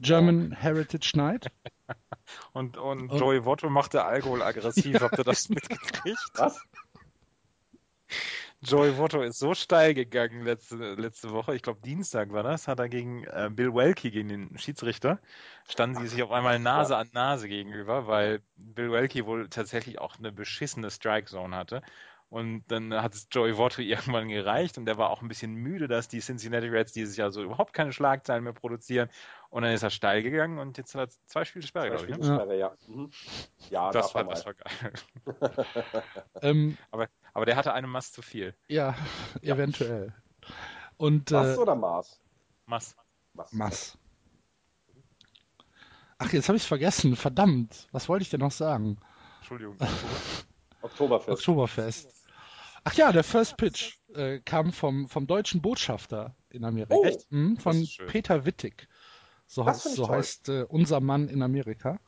German 0.00 0.52
Heritage 0.52 1.12
Night. 1.14 1.46
Und, 2.52 2.76
und 2.76 3.10
Und- 3.10 3.18
Joey 3.20 3.44
Votto 3.44 3.68
machte 3.70 4.04
Alkohol 4.04 4.42
aggressiv. 4.42 4.98
Habt 5.00 5.18
ihr 5.18 5.24
das 5.24 5.48
mitgekriegt? 5.48 6.18
Was? 6.34 6.60
Joey 8.62 8.96
Votto 8.96 9.20
ist 9.20 9.38
so 9.38 9.52
steil 9.54 9.92
gegangen 9.92 10.42
letzte, 10.42 10.94
letzte 10.94 11.30
Woche, 11.32 11.54
ich 11.54 11.60
glaube 11.60 11.80
Dienstag 11.84 12.32
war 12.32 12.42
das, 12.42 12.66
hat 12.66 12.78
er 12.78 12.88
gegen 12.88 13.24
äh, 13.24 13.50
Bill 13.52 13.74
Welke, 13.74 14.10
gegen 14.10 14.28
den 14.28 14.58
Schiedsrichter, 14.58 15.20
standen 15.68 15.96
sie 16.00 16.08
sich 16.08 16.22
auf 16.22 16.30
einmal 16.30 16.58
Nase 16.58 16.96
an 16.96 17.10
Nase 17.12 17.46
gegenüber, 17.48 18.06
weil 18.06 18.40
Bill 18.56 18.90
Welke 18.90 19.26
wohl 19.26 19.48
tatsächlich 19.50 19.98
auch 19.98 20.18
eine 20.18 20.32
beschissene 20.32 20.90
Strike 20.90 21.26
Zone 21.26 21.54
hatte 21.54 21.82
Und 22.30 22.64
dann 22.68 22.94
hat 22.94 23.12
es 23.14 23.28
Joey 23.30 23.58
Votto 23.58 23.82
irgendwann 23.82 24.28
gereicht 24.28 24.78
und 24.78 24.86
der 24.86 24.96
war 24.96 25.10
auch 25.10 25.20
ein 25.20 25.28
bisschen 25.28 25.52
müde, 25.54 25.86
dass 25.86 26.08
die 26.08 26.20
Cincinnati 26.20 26.68
Reds 26.68 26.92
dieses 26.92 27.18
Jahr 27.18 27.30
so 27.32 27.42
überhaupt 27.42 27.74
keine 27.74 27.92
Schlagzeilen 27.92 28.44
mehr 28.44 28.54
produzieren. 28.54 29.10
Und 29.54 29.62
dann 29.62 29.70
ist 29.72 29.84
er 29.84 29.90
steil 29.90 30.24
gegangen 30.24 30.58
und 30.58 30.78
jetzt 30.78 30.96
hat 30.96 31.08
er 31.08 31.14
zwei 31.28 31.44
Spiele 31.44 31.64
Sperre, 31.64 31.90
glaube 31.90 32.10
ich. 32.10 32.18
Ne? 32.18 32.24
Sperre, 32.24 32.58
ja. 32.58 32.72
Mhm. 32.88 33.08
Ja, 33.70 33.92
Das, 33.92 34.12
war, 34.12 34.24
das 34.24 34.44
war 34.44 34.54
geil. 34.54 34.92
Ähm, 36.42 36.76
Aber, 36.90 37.06
aber 37.32 37.46
der 37.46 37.54
hatte 37.54 37.72
eine 37.72 37.86
Mass 37.86 38.10
zu 38.10 38.20
viel. 38.20 38.56
ja, 38.66 38.96
eventuell. 39.42 40.12
Und 40.96 41.30
Mass 41.30 41.56
äh, 41.56 41.60
oder 41.60 41.76
Maß? 41.76 42.20
Mass. 42.66 42.96
Mass. 43.32 43.52
Mass. 43.52 43.98
Ach, 46.18 46.32
jetzt 46.32 46.48
habe 46.48 46.56
ich 46.56 46.64
es 46.64 46.68
vergessen. 46.68 47.14
Verdammt. 47.14 47.86
Was 47.92 48.08
wollte 48.08 48.24
ich 48.24 48.30
denn 48.30 48.40
noch 48.40 48.50
sagen? 48.50 48.98
Entschuldigung. 49.38 49.76
Oktoberfest. 50.82 51.38
Oktoberfest. 51.38 52.26
Ach 52.82 52.94
ja, 52.94 53.12
der 53.12 53.22
First 53.22 53.56
Pitch 53.56 53.98
äh, 54.14 54.40
kam 54.40 54.72
vom, 54.72 55.08
vom 55.08 55.28
deutschen 55.28 55.62
Botschafter 55.62 56.34
in 56.50 56.64
Amerika. 56.64 56.96
Oh, 56.96 57.04
Echt? 57.04 57.30
Mhm, 57.30 57.56
von. 57.56 57.88
Peter 58.08 58.44
Wittig. 58.44 58.88
So, 59.46 59.64
Das 59.64 59.84
heißt, 59.84 59.96
so 59.96 60.08
heißt 60.08 60.48
äh, 60.48 60.64
unser 60.68 61.00
Mann 61.00 61.28
in 61.28 61.42
Amerika. 61.42 61.98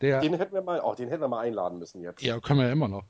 Der, 0.00 0.20
Den 0.20 0.34
hätten 0.34 0.54
wir 0.54 0.62
mal, 0.62 0.80
auch 0.80 0.96
den 0.96 1.08
hätten 1.08 1.22
wir 1.22 1.28
mal 1.28 1.40
einladen 1.40 1.78
müssen 1.78 2.02
jetzt. 2.02 2.22
ja, 2.22 2.40
können 2.40 2.58
wir 2.60 2.66
ja 2.66 2.72
immer 2.72 2.88
noch. 2.88 3.04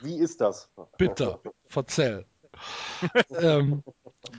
Wie 0.00 0.16
ist 0.18 0.40
das? 0.40 0.70
Bitte, 0.96 1.40
verzähl. 1.68 2.24
ähm, 3.30 3.82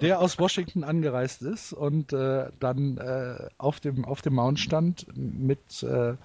der 0.01 0.19
aus 0.19 0.37
Washington 0.37 0.83
angereist 0.83 1.41
ist 1.41 1.73
und 1.73 2.13
äh, 2.13 2.49
dann 2.59 2.97
äh, 2.97 3.47
auf, 3.57 3.79
dem, 3.79 4.05
auf 4.05 4.21
dem 4.21 4.35
Mount 4.35 4.59
stand 4.59 5.05
mit, 5.15 5.83
äh, 5.83 6.15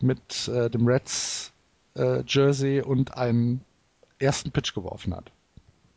mit 0.00 0.48
äh, 0.48 0.68
dem 0.70 0.86
Reds 0.86 1.52
äh, 1.96 2.22
Jersey 2.26 2.82
und 2.82 3.16
einen 3.16 3.64
ersten 4.18 4.50
Pitch 4.50 4.74
geworfen 4.74 5.14
hat. 5.14 5.30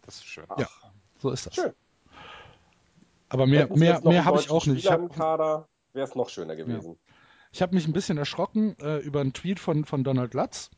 Das 0.05 0.15
ist 0.15 0.25
schön. 0.25 0.45
Ja, 0.57 0.67
so 1.19 1.31
ist 1.31 1.45
das. 1.47 1.55
Schön. 1.55 1.73
Aber 3.33 3.47
mehr, 3.47 3.67
mehr, 3.75 3.99
mehr 4.03 4.25
habe 4.25 4.39
ich 4.39 4.51
auch 4.51 4.65
nicht. 4.67 4.77
Ich 4.77 4.83
Spieler 4.83 4.93
habe 4.93 5.03
im 5.03 5.09
Kader, 5.09 5.67
wäre 5.93 6.07
es 6.07 6.13
noch 6.13 6.29
schöner 6.29 6.55
gewesen. 6.55 6.97
ich 7.51 7.61
hab 7.63 7.73
mich 7.73 7.87
ein 7.87 7.93
bisschen 7.93 8.19
erschrocken 8.19 8.75
äh, 8.79 8.97
über 8.99 9.21
einen 9.21 9.33
Tweet 9.33 9.59
von, 9.59 9.85
von 9.85 10.03
Donald 10.03 10.35
Lutz, 10.35 10.69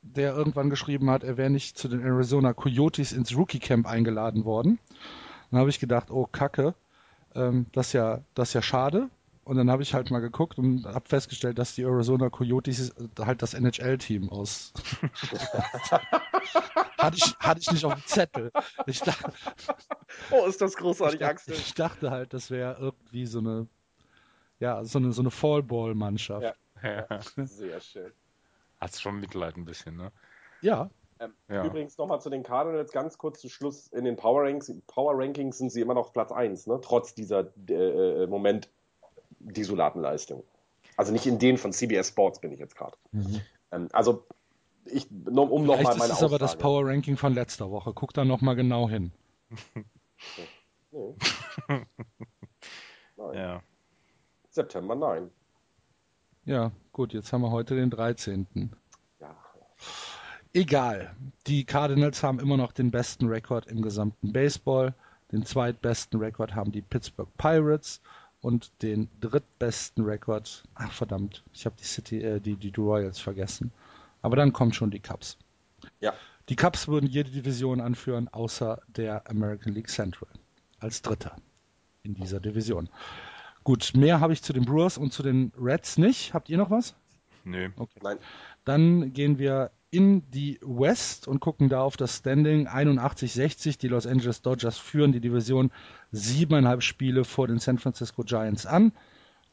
der 0.00 0.34
irgendwann 0.34 0.70
geschrieben 0.70 1.10
hat, 1.10 1.24
er 1.24 1.36
wäre 1.36 1.50
nicht 1.50 1.76
zu 1.76 1.88
den 1.88 2.00
Arizona 2.00 2.54
Coyotes 2.54 3.12
ins 3.12 3.36
Rookie 3.36 3.58
Camp 3.58 3.86
eingeladen 3.86 4.46
worden. 4.46 4.78
Dann 5.50 5.60
habe 5.60 5.68
ich 5.68 5.78
gedacht, 5.78 6.10
oh 6.10 6.26
Kacke, 6.26 6.74
ähm, 7.34 7.66
das 7.72 7.88
ist 7.88 7.92
ja, 7.92 8.20
das 8.34 8.48
ist 8.48 8.54
ja 8.54 8.62
schade. 8.62 9.10
Und 9.50 9.56
dann 9.56 9.68
habe 9.68 9.82
ich 9.82 9.94
halt 9.94 10.12
mal 10.12 10.20
geguckt 10.20 10.58
und 10.60 10.86
habe 10.86 11.08
festgestellt, 11.08 11.58
dass 11.58 11.74
die 11.74 11.82
Arizona 11.82 12.30
Coyotes 12.30 12.94
halt 13.18 13.42
das 13.42 13.54
NHL-Team 13.54 14.28
aus. 14.28 14.72
hatte, 16.96 17.16
ich, 17.16 17.36
hatte 17.40 17.60
ich 17.60 17.72
nicht 17.72 17.84
auf 17.84 17.94
dem 17.94 18.06
Zettel. 18.06 18.52
Ich 18.86 19.00
dachte, 19.00 19.32
Oh, 20.30 20.46
ist 20.46 20.60
das 20.60 20.74
ich, 20.74 20.78
großartig, 20.78 21.18
dachte, 21.18 21.32
Axel. 21.32 21.54
ich 21.54 21.74
dachte 21.74 22.12
halt, 22.12 22.32
das 22.32 22.52
wäre 22.52 22.76
irgendwie 22.78 23.26
so 23.26 23.40
eine, 23.40 23.66
ja, 24.60 24.84
so 24.84 25.00
eine, 25.00 25.10
so 25.10 25.20
eine 25.20 25.32
Fallball-Mannschaft. 25.32 26.54
Ja. 26.80 27.08
Ja. 27.08 27.20
Sehr 27.44 27.80
schön. 27.80 28.12
Hat's 28.80 29.00
schon 29.00 29.18
Mitleid 29.18 29.56
ein 29.56 29.64
bisschen, 29.64 29.96
ne? 29.96 30.12
ja. 30.60 30.90
Ähm, 31.18 31.34
Ja. 31.48 31.64
Übrigens 31.64 31.98
nochmal 31.98 32.20
zu 32.20 32.30
den 32.30 32.44
Cardinals, 32.44 32.92
ganz 32.92 33.18
kurz 33.18 33.40
zu 33.40 33.48
Schluss. 33.48 33.88
In 33.88 34.04
den 34.04 34.14
Power 34.14 34.44
Rankings, 34.44 34.72
Power 34.86 35.18
Rankings 35.18 35.58
sind 35.58 35.70
sie 35.70 35.80
immer 35.80 35.94
noch 35.94 36.02
auf 36.02 36.12
Platz 36.12 36.30
1, 36.30 36.68
ne? 36.68 36.78
trotz 36.80 37.16
dieser 37.16 37.52
äh, 37.68 38.22
äh, 38.22 38.26
Moment 38.28 38.70
desolaten 39.40 40.00
Leistung. 40.00 40.44
Also 40.96 41.12
nicht 41.12 41.26
in 41.26 41.38
denen 41.38 41.58
von 41.58 41.72
CBS 41.72 42.08
Sports 42.08 42.40
bin 42.40 42.52
ich 42.52 42.58
jetzt 42.58 42.76
gerade. 42.76 42.96
Ähm, 43.72 43.88
also, 43.92 44.24
ich, 44.84 45.08
um 45.10 45.24
nochmal 45.64 45.80
ist 45.94 45.98
meine 45.98 46.12
es 46.12 46.22
aber 46.22 46.38
das 46.38 46.52
Aussage- 46.52 46.62
Power 46.62 46.86
Ranking 46.86 47.16
von 47.16 47.34
letzter 47.34 47.70
Woche. 47.70 47.92
Guck 47.94 48.12
da 48.12 48.24
nochmal 48.24 48.56
genau 48.56 48.88
hin. 48.88 49.12
Nee. 50.92 51.14
Nein. 53.16 53.34
Ja. 53.34 53.62
September 54.50 54.94
9. 54.94 55.30
Ja, 56.44 56.72
gut, 56.92 57.12
jetzt 57.12 57.32
haben 57.32 57.42
wir 57.42 57.50
heute 57.50 57.76
den 57.76 57.90
13. 57.90 58.46
Ja. 59.20 59.36
Egal. 60.52 61.14
Die 61.46 61.64
Cardinals 61.64 62.22
haben 62.22 62.40
immer 62.40 62.56
noch 62.56 62.72
den 62.72 62.90
besten 62.90 63.26
Rekord 63.28 63.66
im 63.66 63.82
gesamten 63.82 64.32
Baseball. 64.32 64.94
Den 65.30 65.44
zweitbesten 65.46 66.18
Rekord 66.18 66.54
haben 66.56 66.72
die 66.72 66.82
Pittsburgh 66.82 67.28
Pirates 67.38 68.00
und 68.40 68.82
den 68.82 69.08
drittbesten 69.20 70.04
Rekord. 70.04 70.64
Ach 70.74 70.92
verdammt, 70.92 71.44
ich 71.52 71.66
habe 71.66 71.76
die 71.78 71.84
City, 71.84 72.22
äh, 72.22 72.40
die, 72.40 72.56
die 72.56 72.72
Royals 72.76 73.18
vergessen. 73.18 73.72
Aber 74.22 74.36
dann 74.36 74.52
kommen 74.52 74.72
schon 74.72 74.90
die 74.90 75.00
Cubs. 75.00 75.38
Ja. 76.00 76.14
Die 76.48 76.56
Cubs 76.56 76.88
würden 76.88 77.08
jede 77.08 77.30
Division 77.30 77.80
anführen, 77.80 78.28
außer 78.28 78.82
der 78.88 79.28
American 79.30 79.72
League 79.72 79.88
Central. 79.88 80.28
Als 80.78 81.02
Dritter 81.02 81.36
in 82.02 82.14
dieser 82.14 82.40
Division. 82.40 82.88
Gut, 83.64 83.92
mehr 83.94 84.20
habe 84.20 84.32
ich 84.32 84.42
zu 84.42 84.52
den 84.52 84.64
Brewers 84.64 84.96
und 84.96 85.12
zu 85.12 85.22
den 85.22 85.52
Reds 85.58 85.98
nicht. 85.98 86.32
Habt 86.32 86.48
ihr 86.48 86.56
noch 86.56 86.70
was? 86.70 86.94
Nö. 87.44 87.68
Nein. 88.02 88.18
Dann 88.64 89.12
gehen 89.12 89.38
wir 89.38 89.70
in 89.90 90.30
die 90.30 90.58
West 90.62 91.26
und 91.26 91.40
gucken 91.40 91.68
da 91.68 91.82
auf 91.82 91.96
das 91.96 92.18
Standing 92.18 92.68
81-60. 92.68 93.78
Die 93.78 93.88
Los 93.88 94.06
Angeles 94.06 94.42
Dodgers 94.42 94.78
führen 94.78 95.12
die 95.12 95.20
Division 95.20 95.72
siebeneinhalb 96.12 96.82
Spiele 96.82 97.24
vor 97.24 97.48
den 97.48 97.58
San 97.58 97.78
Francisco 97.78 98.22
Giants 98.22 98.66
an. 98.66 98.92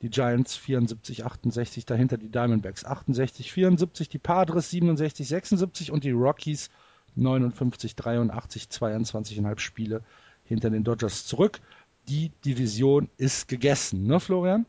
Die 0.04 0.10
Giants 0.10 0.56
74-68, 0.60 1.88
dahinter 1.88 2.18
die 2.18 2.30
Diamondbacks 2.30 2.86
68-74, 2.86 4.10
die 4.10 4.20
Padres 4.20 4.72
67-76 4.72 5.90
und 5.90 6.04
die 6.04 6.12
Rockies 6.12 6.70
59-83, 7.18 8.70
22,5 8.70 9.60
Spiele 9.60 10.04
hinter 10.44 10.70
den 10.70 10.84
Dodgers 10.84 11.26
zurück. 11.26 11.60
Die 12.08 12.30
Division 12.46 13.10
ist 13.18 13.48
gegessen, 13.48 14.04
ne 14.04 14.20
Florian? 14.20 14.68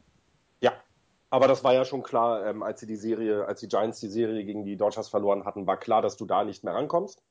Aber 1.31 1.47
das 1.47 1.63
war 1.63 1.75
ja 1.75 1.85
schon 1.85 2.03
klar, 2.03 2.47
ähm, 2.47 2.63
als 2.63 2.81
sie 2.81 2.87
die 2.87 2.97
Serie, 2.97 3.47
als 3.47 3.61
die 3.61 3.69
Giants 3.69 4.01
die 4.01 4.09
Serie 4.09 4.45
gegen 4.45 4.65
die 4.65 4.77
Dodgers 4.77 5.09
verloren 5.09 5.45
hatten, 5.45 5.67
war 5.67 5.77
klar, 5.77 6.03
dass 6.03 6.17
du 6.17 6.25
da 6.25 6.45
nicht 6.45 6.65
mehr 6.65 6.75
rankommst. 6.75 7.23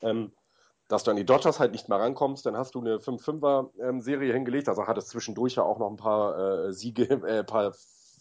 Ähm, 0.00 0.32
dass 0.88 1.04
du 1.04 1.10
an 1.10 1.16
die 1.16 1.24
Dodgers 1.24 1.60
halt 1.60 1.72
nicht 1.72 1.88
mehr 1.88 1.98
rankommst, 1.98 2.44
dann 2.46 2.56
hast 2.56 2.74
du 2.74 2.80
eine 2.80 2.98
5-5er-Serie 2.98 4.32
hingelegt, 4.32 4.68
also 4.68 4.86
hattest 4.86 5.08
zwischendurch 5.08 5.54
ja 5.54 5.62
auch 5.62 5.78
noch 5.78 5.90
ein 5.90 5.96
paar 5.96 6.38
äh, 6.66 6.72
Siege, 6.72 7.04
äh, 7.26 7.40
ein 7.40 7.46
paar 7.46 7.74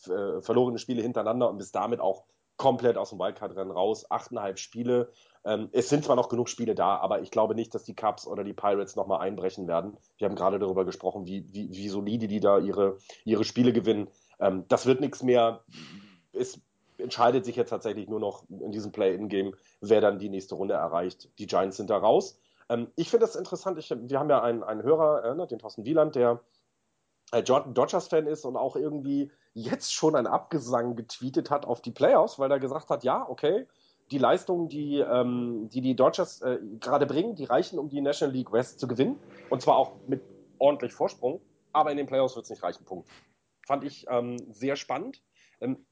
äh, 0.07 0.41
verlorene 0.41 0.79
Spiele 0.79 1.01
hintereinander 1.01 1.49
und 1.49 1.57
bist 1.57 1.75
damit 1.75 1.99
auch 1.99 2.25
komplett 2.57 2.97
aus 2.97 3.09
dem 3.09 3.19
Wildcard-Rennen 3.19 3.71
raus. 3.71 4.09
Achteinhalb 4.09 4.59
Spiele. 4.59 5.11
Ähm, 5.43 5.69
es 5.71 5.89
sind 5.89 6.05
zwar 6.05 6.15
noch 6.15 6.29
genug 6.29 6.47
Spiele 6.47 6.75
da, 6.75 6.97
aber 6.97 7.21
ich 7.21 7.31
glaube 7.31 7.55
nicht, 7.55 7.73
dass 7.75 7.83
die 7.83 7.95
Cubs 7.95 8.27
oder 8.27 8.43
die 8.43 8.53
Pirates 8.53 8.95
nochmal 8.95 9.19
einbrechen 9.19 9.67
werden. 9.67 9.97
Wir 10.17 10.29
haben 10.29 10.35
gerade 10.35 10.59
darüber 10.59 10.85
gesprochen, 10.85 11.25
wie, 11.25 11.45
wie, 11.51 11.69
wie 11.71 11.89
solide 11.89 12.27
die 12.27 12.39
da 12.39 12.59
ihre, 12.59 12.97
ihre 13.25 13.43
Spiele 13.43 13.73
gewinnen. 13.73 14.07
Ähm, 14.43 14.65
das 14.67 14.85
wird 14.85 14.99
nichts 14.99 15.23
mehr. 15.23 15.63
Es 16.33 16.59
entscheidet 16.97 17.45
sich 17.45 17.55
jetzt 17.55 17.69
tatsächlich 17.69 18.07
nur 18.07 18.19
noch 18.19 18.43
in 18.49 18.71
diesem 18.71 18.91
Play-In-Game, 18.91 19.55
wer 19.81 20.01
dann 20.01 20.19
die 20.19 20.29
nächste 20.29 20.55
Runde 20.55 20.75
erreicht. 20.75 21.29
Die 21.39 21.47
Giants 21.47 21.77
sind 21.77 21.89
da 21.89 21.97
raus. 21.97 22.39
Ähm, 22.69 22.91
ich 22.95 23.09
finde 23.09 23.25
das 23.25 23.35
interessant. 23.35 23.79
Ich, 23.79 23.89
wir 23.89 24.19
haben 24.19 24.29
ja 24.29 24.41
einen, 24.41 24.63
einen 24.63 24.83
Hörer, 24.83 25.23
äh, 25.23 25.35
ne, 25.35 25.47
den 25.47 25.59
Thorsten 25.59 25.85
Wieland, 25.85 26.15
der 26.15 26.41
äh, 27.31 27.41
Dodgers-Fan 27.41 28.27
ist 28.27 28.45
und 28.45 28.57
auch 28.57 28.75
irgendwie 28.75 29.31
jetzt 29.53 29.93
schon 29.93 30.15
einen 30.15 30.27
Abgesang 30.27 30.95
getweetet 30.95 31.49
hat 31.49 31.65
auf 31.65 31.81
die 31.81 31.91
Playoffs, 31.91 32.39
weil 32.39 32.51
er 32.51 32.59
gesagt 32.59 32.89
hat, 32.89 33.03
ja, 33.03 33.27
okay, 33.27 33.67
die 34.11 34.17
Leistungen, 34.17 34.67
die 34.67 34.99
ähm, 34.99 35.69
die, 35.69 35.81
die 35.81 35.95
Dodgers 35.95 36.41
äh, 36.41 36.59
gerade 36.79 37.05
bringen, 37.05 37.35
die 37.35 37.45
reichen, 37.45 37.79
um 37.79 37.89
die 37.89 38.01
National 38.01 38.35
League 38.35 38.51
West 38.51 38.79
zu 38.79 38.87
gewinnen. 38.87 39.17
Und 39.49 39.61
zwar 39.61 39.77
auch 39.77 39.93
mit 40.07 40.21
ordentlich 40.59 40.93
Vorsprung. 40.93 41.41
Aber 41.71 41.89
in 41.91 41.97
den 41.97 42.05
Playoffs 42.05 42.35
wird 42.35 42.43
es 42.43 42.51
nicht 42.51 42.61
reichen. 42.61 42.83
Punkt. 42.85 43.07
Fand 43.65 43.83
ich 43.83 44.05
ähm, 44.09 44.37
sehr 44.51 44.75
spannend. 44.75 45.21
Ähm, 45.61 45.85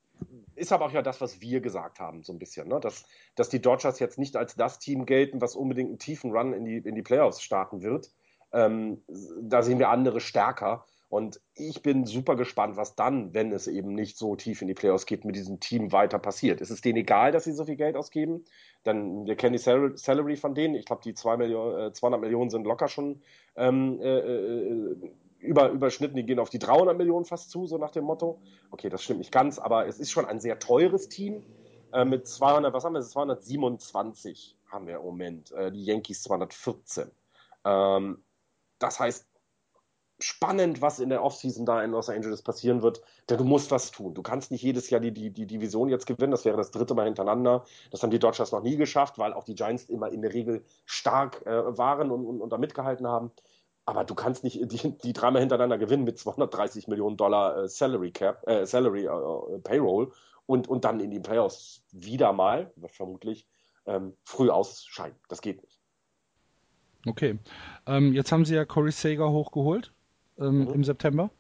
ist 0.56 0.72
aber 0.72 0.86
auch 0.86 0.92
ja 0.92 1.02
das, 1.02 1.22
was 1.22 1.42
wir 1.42 1.62
gesagt 1.62 2.00
haben, 2.00 2.24
so 2.24 2.34
ein 2.34 2.40
bisschen, 2.40 2.68
ne? 2.68 2.80
dass, 2.80 3.06
dass 3.36 3.50
die 3.50 3.62
Dodgers 3.62 4.00
jetzt 4.00 4.20
nicht 4.20 4.36
als 4.36 4.56
das 4.56 4.80
Team 4.80 5.06
gelten, 5.06 5.42
was 5.42 5.56
unbedingt 5.56 5.90
einen 5.90 6.00
tiefen 6.00 6.32
Run 6.32 6.54
in 6.54 6.66
die, 6.66 6.78
in 6.78 6.96
die 6.96 7.02
Playoffs 7.02 7.42
starten 7.42 7.82
wird. 7.82 8.12
Ähm, 8.54 9.04
da 9.42 9.64
sehen 9.64 9.80
wir 9.80 9.90
andere 9.90 10.20
stärker. 10.20 10.86
Und 11.10 11.42
ich 11.56 11.82
bin 11.82 12.06
super 12.06 12.38
gespannt, 12.38 12.78
was 12.78 12.96
dann, 12.96 13.34
wenn 13.34 13.52
es 13.52 13.68
eben 13.68 13.94
nicht 13.94 14.18
so 14.18 14.38
tief 14.38 14.62
in 14.62 14.70
die 14.70 14.74
Playoffs 14.74 15.06
geht, 15.06 15.26
mit 15.26 15.36
diesem 15.36 15.60
Team 15.60 15.92
weiter 15.92 16.20
passiert. 16.20 16.62
Ist 16.62 16.70
es 16.70 16.80
denen 16.80 17.00
egal, 17.00 17.34
dass 17.34 17.44
sie 17.44 17.52
so 17.52 17.66
viel 17.66 17.76
Geld 17.76 17.98
ausgeben? 17.98 18.46
Dann, 18.84 19.26
wir 19.26 19.36
kennen 19.36 19.52
die 19.52 19.60
Sal 19.60 19.98
Salary 19.98 20.38
von 20.38 20.56
denen. 20.56 20.74
Ich 20.74 20.86
glaube, 20.86 21.02
die 21.04 21.14
2 21.14 21.36
Millionen, 21.36 21.90
äh, 21.90 21.92
200 21.92 22.22
Millionen 22.22 22.50
sind 22.50 22.64
locker 22.64 22.88
schon 22.88 23.22
ähm, 23.58 24.00
äh, 24.00 24.20
äh, 24.20 24.96
über, 25.42 25.70
überschnitten. 25.70 26.16
Die 26.16 26.26
gehen 26.26 26.40
auf 26.40 26.50
die 26.50 26.60
300 26.60 26.98
Millionen 26.98 27.26
fast 27.26 27.52
zu, 27.52 27.68
so 27.68 27.78
nach 27.78 27.92
dem 27.92 28.06
Motto. 28.06 28.40
Okay, 28.72 28.90
das 28.90 29.04
stimmt 29.04 29.20
nicht 29.20 29.32
ganz, 29.32 29.60
aber 29.60 29.88
es 29.88 30.00
ist 30.00 30.12
schon 30.12 30.26
ein 30.26 30.40
sehr 30.40 30.60
teures 30.60 31.10
Team. 31.10 31.44
Äh, 31.94 32.06
mit 32.06 32.28
200, 32.28 32.74
was 32.74 32.86
haben 32.86 32.94
wir? 32.94 33.02
227 33.02 34.58
haben 34.72 34.88
wir 34.88 34.98
im 34.98 35.04
Moment. 35.04 35.52
Äh, 35.52 35.72
die 35.72 35.84
Yankees 35.84 36.24
214. 36.24 37.12
Ähm, 37.66 38.24
das 38.80 39.00
heißt, 39.00 39.28
spannend, 40.24 40.82
was 40.82 41.00
in 41.00 41.10
der 41.10 41.24
Offseason 41.24 41.66
da 41.66 41.84
in 41.84 41.92
Los 41.92 42.10
Angeles 42.10 42.42
passieren 42.42 42.82
wird, 42.82 43.02
denn 43.30 43.38
du 43.38 43.44
musst 43.44 43.72
was 43.72 43.92
tun. 43.92 44.14
Du 44.14 44.22
kannst 44.22 44.52
nicht 44.52 44.62
jedes 44.62 44.90
Jahr 44.90 45.02
die, 45.02 45.12
die, 45.12 45.32
die 45.32 45.48
Division 45.48 45.90
jetzt 45.90 46.06
gewinnen, 46.06 46.32
das 46.32 46.46
wäre 46.46 46.58
das 46.58 46.72
dritte 46.72 46.94
Mal 46.94 47.06
hintereinander. 47.06 47.66
Das 47.90 48.04
haben 48.04 48.12
die 48.12 48.20
Dodgers 48.20 48.52
noch 48.52 48.62
nie 48.62 48.78
geschafft, 48.78 49.18
weil 49.18 49.34
auch 49.34 49.44
die 49.44 49.56
Giants 49.56 49.86
immer 49.86 50.10
in 50.10 50.22
der 50.22 50.34
Regel 50.34 50.64
stark 50.86 51.46
äh, 51.46 51.78
waren 51.78 52.12
und, 52.12 52.26
und, 52.26 52.42
und 52.42 52.50
da 52.52 52.58
mitgehalten 52.58 53.08
haben. 53.08 53.32
Aber 53.86 54.04
du 54.04 54.16
kannst 54.16 54.44
nicht 54.44 54.60
die, 54.72 54.98
die 54.98 55.14
dreimal 55.14 55.42
hintereinander 55.42 55.78
gewinnen 55.78 56.04
mit 56.04 56.18
230 56.20 56.88
Millionen 56.88 57.18
Dollar 57.18 57.64
äh, 57.64 57.68
Salary 57.68 58.12
Cap, 58.12 58.48
äh, 58.48 58.66
Salary 58.66 59.06
äh, 59.06 59.60
Payroll 59.60 60.12
und, 60.46 60.68
und 60.68 60.86
dann 60.86 61.00
in 61.00 61.12
die 61.12 61.20
Playoffs 61.20 61.84
wieder 61.92 62.34
mal, 62.34 62.72
vermutlich, 62.88 63.48
ähm, 63.86 64.14
früh 64.24 64.50
ausscheiden. 64.50 65.18
Das 65.28 65.42
geht 65.42 65.62
nicht. 65.62 65.80
Okay. 67.06 67.40
Ähm, 67.88 68.14
jetzt 68.14 68.32
haben 68.32 68.46
sie 68.46 68.56
ja 68.56 68.66
Corey 68.66 68.92
Sager 68.92 69.32
hochgeholt 69.32 69.92
ähm, 70.38 70.66
mhm. 70.66 70.70
im 70.70 70.84
September. 70.84 71.32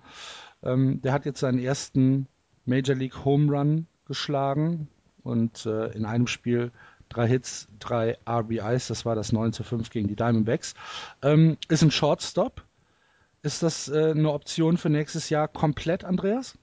Ähm, 0.63 1.01
der 1.01 1.13
hat 1.13 1.25
jetzt 1.25 1.39
seinen 1.39 1.59
ersten 1.59 2.27
Major 2.65 2.95
League 2.95 3.25
Home 3.25 3.51
Run 3.51 3.87
geschlagen 4.05 4.87
und 5.23 5.65
äh, 5.65 5.87
in 5.91 6.05
einem 6.05 6.27
Spiel 6.27 6.71
drei 7.11 7.27
Hits, 7.27 7.67
drei 7.79 8.17
RBIs, 8.27 8.87
das 8.87 9.05
war 9.05 9.15
das 9.15 9.31
9 9.31 9.53
zu 9.53 9.63
5 9.63 9.89
gegen 9.89 10.07
die 10.07 10.15
Diamondbacks. 10.15 10.73
Ähm, 11.21 11.57
ist 11.67 11.83
ein 11.83 11.91
Shortstop. 11.91 12.63
Ist 13.43 13.63
das 13.63 13.89
äh, 13.89 14.11
eine 14.11 14.31
Option 14.31 14.77
für 14.77 14.89
nächstes 14.89 15.29
Jahr 15.29 15.47
komplett, 15.47 16.03
Andreas? 16.03 16.57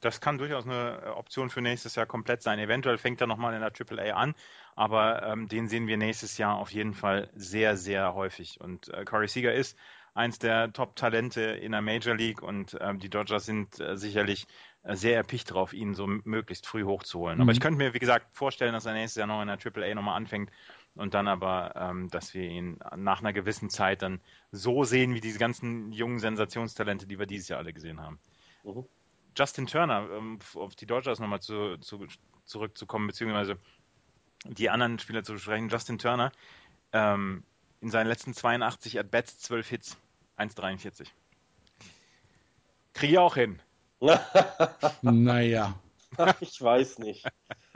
Das 0.00 0.20
kann 0.20 0.38
durchaus 0.38 0.64
eine 0.64 1.02
äh, 1.04 1.08
Option 1.08 1.50
für 1.50 1.60
nächstes 1.60 1.94
Jahr 1.94 2.06
komplett 2.06 2.42
sein. 2.42 2.58
Eventuell 2.58 2.98
fängt 2.98 3.20
er 3.20 3.26
nochmal 3.26 3.54
in 3.54 3.60
der 3.60 3.72
AAA 3.72 4.14
an, 4.14 4.34
aber 4.74 5.22
ähm, 5.22 5.48
den 5.48 5.68
sehen 5.68 5.86
wir 5.86 5.96
nächstes 5.96 6.38
Jahr 6.38 6.56
auf 6.56 6.70
jeden 6.70 6.94
Fall 6.94 7.30
sehr, 7.34 7.76
sehr 7.76 8.14
häufig. 8.14 8.60
Und 8.60 8.88
äh, 8.88 9.04
Corey 9.04 9.28
Seager 9.28 9.54
ist 9.54 9.76
eins 10.14 10.38
der 10.38 10.72
Top-Talente 10.72 11.42
in 11.42 11.72
der 11.72 11.82
Major 11.82 12.14
League 12.14 12.42
und 12.42 12.76
ähm, 12.80 12.98
die 12.98 13.10
Dodgers 13.10 13.44
sind 13.44 13.78
äh, 13.80 13.96
sicherlich 13.96 14.44
äh, 14.44 14.75
sehr 14.94 15.16
erpicht 15.16 15.52
drauf, 15.52 15.72
ihn 15.72 15.94
so 15.94 16.06
möglichst 16.06 16.66
früh 16.66 16.84
hochzuholen. 16.84 17.38
Mhm. 17.38 17.42
Aber 17.42 17.52
ich 17.52 17.60
könnte 17.60 17.78
mir, 17.78 17.94
wie 17.94 17.98
gesagt, 17.98 18.26
vorstellen, 18.32 18.72
dass 18.72 18.86
er 18.86 18.92
nächstes 18.92 19.18
Jahr 19.18 19.26
noch 19.26 19.42
in 19.42 19.48
der 19.48 19.58
AAA 19.58 19.94
nochmal 19.94 20.16
anfängt 20.16 20.50
und 20.94 21.14
dann 21.14 21.28
aber, 21.28 21.74
ähm, 21.76 22.08
dass 22.10 22.34
wir 22.34 22.48
ihn 22.48 22.78
nach 22.96 23.20
einer 23.20 23.32
gewissen 23.32 23.68
Zeit 23.68 24.02
dann 24.02 24.20
so 24.52 24.84
sehen 24.84 25.14
wie 25.14 25.20
diese 25.20 25.38
ganzen 25.38 25.92
jungen 25.92 26.18
Sensationstalente, 26.18 27.06
die 27.06 27.18
wir 27.18 27.26
dieses 27.26 27.48
Jahr 27.48 27.58
alle 27.58 27.72
gesehen 27.72 28.00
haben. 28.00 28.18
Mhm. 28.64 28.84
Justin 29.36 29.66
Turner, 29.66 30.08
um 30.16 30.38
auf 30.54 30.76
die 30.76 30.86
Dodgers 30.86 31.18
nochmal 31.18 31.40
zu, 31.40 31.76
zu, 31.78 32.06
zurückzukommen, 32.44 33.06
beziehungsweise 33.06 33.58
die 34.44 34.70
anderen 34.70 34.98
Spieler 34.98 35.24
zu 35.24 35.34
besprechen. 35.34 35.68
Justin 35.68 35.98
Turner, 35.98 36.32
ähm, 36.92 37.42
in 37.80 37.90
seinen 37.90 38.06
letzten 38.06 38.32
82 38.32 38.98
At-Bats 38.98 39.38
12 39.40 39.68
Hits, 39.68 39.98
1,43. 40.38 41.08
Kriege 42.94 43.12
ich 43.12 43.18
auch 43.18 43.34
hin. 43.34 43.60
naja. 45.02 45.74
ich 46.40 46.60
weiß 46.60 46.98
nicht. 46.98 47.26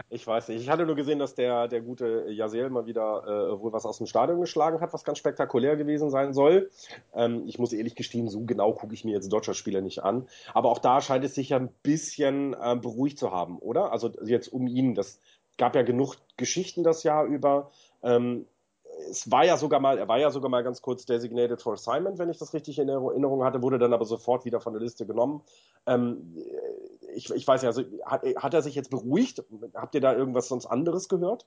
Ich 0.08 0.26
weiß 0.26 0.48
nicht. 0.48 0.62
Ich 0.62 0.70
hatte 0.70 0.86
nur 0.86 0.96
gesehen, 0.96 1.18
dass 1.18 1.34
der, 1.34 1.68
der 1.68 1.80
gute 1.80 2.26
Jasiel 2.30 2.70
mal 2.70 2.86
wieder 2.86 3.24
äh, 3.26 3.60
wohl 3.60 3.72
was 3.72 3.86
aus 3.86 3.98
dem 3.98 4.06
Stadion 4.06 4.40
geschlagen 4.40 4.80
hat, 4.80 4.92
was 4.92 5.04
ganz 5.04 5.18
spektakulär 5.18 5.76
gewesen 5.76 6.10
sein 6.10 6.32
soll. 6.32 6.70
Ähm, 7.14 7.44
ich 7.46 7.58
muss 7.58 7.72
ehrlich 7.72 7.94
gestehen, 7.94 8.28
so 8.28 8.44
genau 8.44 8.72
gucke 8.72 8.94
ich 8.94 9.04
mir 9.04 9.12
jetzt 9.12 9.32
Dodgers-Spieler 9.32 9.80
nicht 9.80 10.02
an. 10.02 10.28
Aber 10.54 10.70
auch 10.70 10.78
da 10.78 11.00
scheint 11.00 11.24
es 11.24 11.34
sich 11.34 11.50
ja 11.50 11.58
ein 11.58 11.72
bisschen 11.82 12.54
äh, 12.54 12.76
beruhigt 12.76 13.18
zu 13.18 13.30
haben, 13.30 13.58
oder? 13.58 13.92
Also 13.92 14.10
jetzt 14.24 14.48
um 14.48 14.66
ihn. 14.66 14.94
Das 14.94 15.20
gab 15.58 15.74
ja 15.74 15.82
genug 15.82 16.16
Geschichten 16.36 16.82
das 16.82 17.02
Jahr 17.02 17.24
über. 17.24 17.70
Ähm, 18.02 18.46
es 19.10 19.30
war 19.30 19.44
ja 19.44 19.56
sogar 19.56 19.80
mal, 19.80 19.98
er 19.98 20.08
war 20.08 20.18
ja 20.18 20.30
sogar 20.30 20.50
mal 20.50 20.62
ganz 20.62 20.82
kurz 20.82 21.04
designated 21.04 21.62
for 21.62 21.74
assignment, 21.74 22.18
wenn 22.18 22.30
ich 22.30 22.38
das 22.38 22.54
richtig 22.54 22.78
in 22.78 22.88
Erinnerung 22.88 23.44
hatte, 23.44 23.62
wurde 23.62 23.78
dann 23.78 23.92
aber 23.92 24.04
sofort 24.04 24.44
wieder 24.44 24.60
von 24.60 24.72
der 24.72 24.82
Liste 24.82 25.06
genommen. 25.06 25.42
Ähm, 25.86 26.36
ich, 27.14 27.30
ich, 27.30 27.46
weiß 27.46 27.62
ja, 27.62 27.68
also, 27.68 27.82
hat, 28.04 28.22
hat, 28.36 28.54
er 28.54 28.62
sich 28.62 28.74
jetzt 28.74 28.90
beruhigt? 28.90 29.42
Habt 29.74 29.94
ihr 29.94 30.00
da 30.00 30.14
irgendwas 30.14 30.48
sonst 30.48 30.66
anderes 30.66 31.08
gehört? 31.08 31.46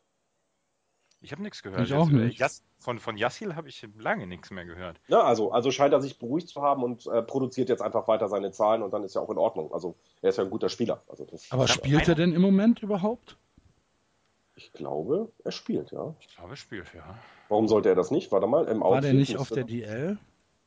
Ich 1.21 1.31
habe 1.31 1.41
nichts 1.41 1.63
gehört. 1.63 1.79
Ich 1.81 1.93
auch 1.93 2.09
nicht. 2.09 2.37
Jas, 2.37 2.63
von, 2.79 2.99
von 2.99 3.15
Yassil 3.15 3.55
habe 3.55 3.69
ich 3.69 3.87
lange 3.97 4.27
nichts 4.27 4.51
mehr 4.51 4.65
gehört. 4.65 4.99
Ja, 5.07 5.23
also, 5.23 5.51
also 5.53 5.71
scheint 5.71 5.93
er 5.93 6.01
sich 6.01 6.19
beruhigt 6.19 6.49
zu 6.49 6.61
haben 6.61 6.83
und 6.83 7.07
äh, 7.07 7.21
produziert 7.21 7.69
jetzt 7.69 7.81
einfach 7.81 8.09
weiter 8.09 8.27
seine 8.27 8.51
Zahlen 8.51 8.83
und 8.83 8.91
dann 8.91 9.05
ist 9.05 9.15
ja 9.15 9.21
auch 9.21 9.29
in 9.29 9.37
Ordnung. 9.37 9.73
Also 9.73 9.95
er 10.21 10.29
ist 10.29 10.37
ja 10.37 10.43
ein 10.43 10.49
guter 10.49 10.67
Spieler. 10.67 11.01
Also 11.07 11.25
aber 11.49 11.69
spielt 11.69 12.09
er 12.09 12.15
denn 12.15 12.33
im 12.33 12.41
Moment 12.41 12.83
überhaupt? 12.83 13.37
Ich 14.55 14.73
glaube, 14.73 15.31
er 15.43 15.51
spielt, 15.51 15.91
ja. 15.91 16.13
Ich 16.19 16.27
glaube, 16.35 16.51
er 16.51 16.55
spielt, 16.57 16.93
ja. 16.93 17.17
Warum 17.53 17.67
sollte 17.67 17.89
er 17.89 17.93
das 17.93 18.09
nicht? 18.09 18.31
Warte 18.31 18.47
mal, 18.47 18.65
im 18.65 18.81
War 18.81 18.99
der 18.99 19.13
nicht 19.13 19.37
auf 19.37 19.49
der 19.49 19.63
DL? 19.63 20.17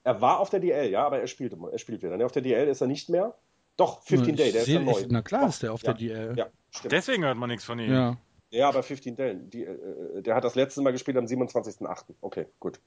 Er 0.05 0.21
war 0.21 0.39
auf 0.39 0.51
der 0.51 0.61
DL, 0.61 0.89
ja, 0.89 1.05
aber 1.05 1.19
er 1.19 1.27
spielt, 1.27 1.53
er 1.53 1.79
spielt 1.79 2.01
wieder. 2.01 2.25
auf 2.25 2.31
der 2.31 2.43
DL 2.43 2.69
ist 2.69 2.81
er 2.81 2.87
nicht 2.87 3.09
mehr. 3.09 3.35
Doch, 3.77 4.05
15 4.05 4.37
Day, 4.37 4.53
der 4.53 4.63
ist 4.63 4.69
ja 4.69 4.79
neu. 4.79 5.05
Na 5.09 5.21
klar 5.21 5.41
Doch, 5.41 5.49
ist 5.49 5.65
der 5.65 5.73
auf 5.73 5.83
ja, 5.83 5.93
der 5.93 6.09
DL. 6.09 6.39
Ja, 6.39 6.47
stimmt. 6.71 6.93
Deswegen 6.93 7.25
hört 7.25 7.39
man 7.39 7.51
nichts 7.51 7.65
von 7.65 7.81
ihm. 7.81 7.93
Ja. 7.93 8.17
Ja, 8.51 8.69
aber 8.69 8.85
15 8.85 9.17
Day, 9.17 9.35
die, 9.37 9.65
äh, 9.65 10.23
der 10.23 10.37
hat 10.37 10.45
das 10.45 10.55
letzte 10.55 10.81
Mal 10.81 10.93
gespielt 10.93 11.17
am 11.17 11.25
27.08. 11.25 12.15
Okay, 12.21 12.47
gut. 12.61 12.79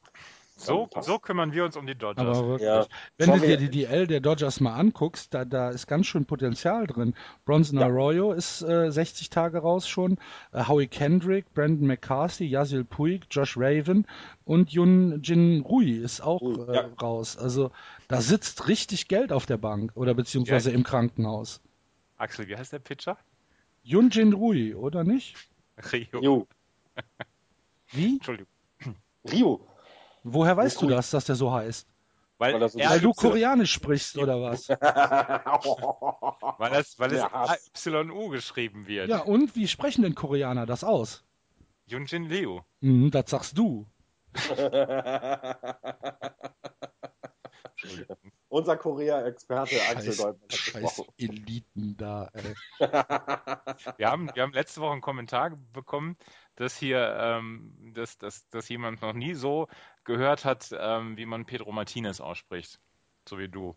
So, 0.59 0.89
so 0.99 1.19
kümmern 1.19 1.53
wir 1.53 1.63
uns 1.63 1.77
um 1.77 1.87
die 1.87 1.95
Dodgers. 1.95 2.37
Aber 2.37 2.47
wirklich. 2.47 2.67
Ja. 2.67 2.85
Wenn 3.17 3.31
du 3.31 3.39
dir 3.39 3.57
die 3.57 3.69
DL 3.69 4.07
der 4.07 4.19
Dodgers 4.19 4.59
mal 4.59 4.75
anguckst, 4.75 5.33
da, 5.33 5.45
da 5.45 5.69
ist 5.69 5.87
ganz 5.87 6.07
schön 6.07 6.25
Potenzial 6.25 6.85
drin. 6.85 7.15
Bronson 7.45 7.79
ja. 7.79 7.85
Arroyo 7.85 8.33
ist 8.33 8.61
äh, 8.61 8.91
60 8.91 9.29
Tage 9.29 9.59
raus 9.59 9.87
schon, 9.87 10.17
äh, 10.51 10.65
Howie 10.65 10.87
Kendrick, 10.87 11.53
Brandon 11.53 11.87
McCarthy, 11.87 12.45
Yasil 12.45 12.83
Puig, 12.83 13.21
Josh 13.31 13.55
Raven 13.57 14.05
und 14.43 14.71
Yun 14.71 15.21
Jin 15.23 15.61
Rui 15.61 15.91
ist 15.91 16.21
auch 16.21 16.41
äh, 16.41 16.75
ja. 16.75 16.89
raus. 17.01 17.37
Also 17.37 17.71
da 18.09 18.19
sitzt 18.19 18.67
richtig 18.67 19.07
Geld 19.07 19.31
auf 19.31 19.45
der 19.45 19.57
Bank 19.57 19.93
oder 19.95 20.13
beziehungsweise 20.13 20.71
im 20.71 20.83
Krankenhaus. 20.83 21.61
Axel, 22.17 22.49
wie 22.49 22.57
heißt 22.57 22.73
der 22.73 22.79
Pitcher? 22.79 23.17
Yun 23.83 24.09
Jin 24.09 24.33
Rui, 24.33 24.75
oder 24.75 25.05
nicht? 25.05 25.37
Rio. 25.93 26.47
Wie? 27.91 28.15
Entschuldigung. 28.15 28.51
Rio. 29.31 29.65
Woher 30.23 30.57
weißt 30.57 30.81
du 30.81 30.87
das, 30.87 31.11
dass 31.11 31.25
der 31.25 31.35
so 31.35 31.51
heißt? 31.51 31.87
Weil, 32.37 32.59
weil, 32.59 32.69
so 32.69 32.79
weil 32.79 33.01
du 33.01 33.11
Koreanisch 33.11 33.73
sprichst, 33.73 34.17
oder 34.17 34.41
was? 34.41 34.69
weil 36.57 36.73
es, 36.73 36.97
weil 36.97 37.13
es 37.13 37.21
AYU 37.21 38.29
geschrieben 38.29 38.87
wird. 38.87 39.09
Ja, 39.09 39.19
und 39.19 39.57
wie 39.57 39.67
sprechen 39.67 40.03
denn 40.03 40.15
Koreaner 40.15 40.65
das 40.65 40.85
aus? 40.85 41.25
Yunjin 41.87 42.23
Liu. 42.25 42.61
Mhm, 42.79 43.11
das 43.11 43.29
sagst 43.29 43.57
du. 43.57 43.85
Unser 48.49 48.77
Korea-Experte 48.77 49.75
Axel 49.89 50.15
Deutmann. 50.15 50.49
Scheiß 50.49 51.03
Eliten 51.17 51.97
da, 51.97 52.29
ey. 52.33 52.55
wir, 53.97 54.09
haben, 54.09 54.31
wir 54.33 54.43
haben 54.43 54.53
letzte 54.53 54.81
Woche 54.81 54.93
einen 54.93 55.01
Kommentar 55.01 55.51
bekommen, 55.71 56.17
dass 56.55 56.75
hier, 56.75 57.15
ähm, 57.19 57.93
dass, 57.93 58.17
dass, 58.17 58.47
dass 58.49 58.67
jemand 58.69 59.01
noch 59.01 59.13
nie 59.13 59.33
so 59.35 59.67
gehört 60.09 60.43
hat, 60.43 60.75
ähm, 60.77 61.15
wie 61.17 61.25
man 61.25 61.45
Pedro 61.45 61.71
Martinez 61.71 62.19
ausspricht. 62.19 62.81
So 63.27 63.37
wie 63.37 63.47
du. 63.47 63.75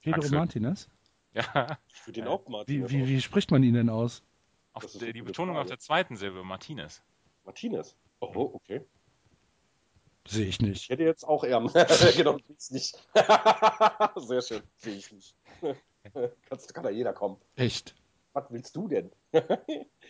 Pedro 0.00 0.20
Axel. 0.20 0.38
Martinez? 0.38 0.88
Ja. 1.34 1.78
Ich 1.92 2.06
würde 2.06 2.20
ihn 2.20 2.26
auch 2.26 2.48
Martinez. 2.48 2.90
Wie, 2.90 3.06
wie, 3.06 3.08
wie, 3.08 3.20
spricht 3.20 3.50
man 3.50 3.62
ihn 3.62 3.74
denn 3.74 3.90
aus? 3.90 4.22
Auf 4.72 4.86
die, 4.86 5.12
die 5.12 5.22
Betonung 5.22 5.54
Frage. 5.54 5.64
auf 5.64 5.68
der 5.68 5.78
zweiten 5.78 6.16
Silbe, 6.16 6.42
Martinez. 6.42 7.02
Martinez? 7.44 7.96
Oh, 8.20 8.50
okay. 8.54 8.80
Sehe 10.26 10.46
ich 10.46 10.60
nicht. 10.60 10.84
Ich 10.84 10.88
hätte 10.88 11.02
jetzt 11.02 11.24
auch 11.24 11.44
eher. 11.44 11.60
genau, 12.16 12.38
ich 12.38 12.70
nicht. 12.70 13.08
Sehr 14.16 14.42
schön. 14.42 14.62
Sehe 14.78 14.96
ich 14.96 15.12
nicht. 15.12 15.36
Kannst, 16.48 16.72
kann 16.72 16.84
da 16.84 16.90
jeder 16.90 17.12
kommen. 17.12 17.36
Echt? 17.56 17.94
Was 18.32 18.50
willst 18.50 18.74
du 18.74 18.88
denn? 18.88 19.10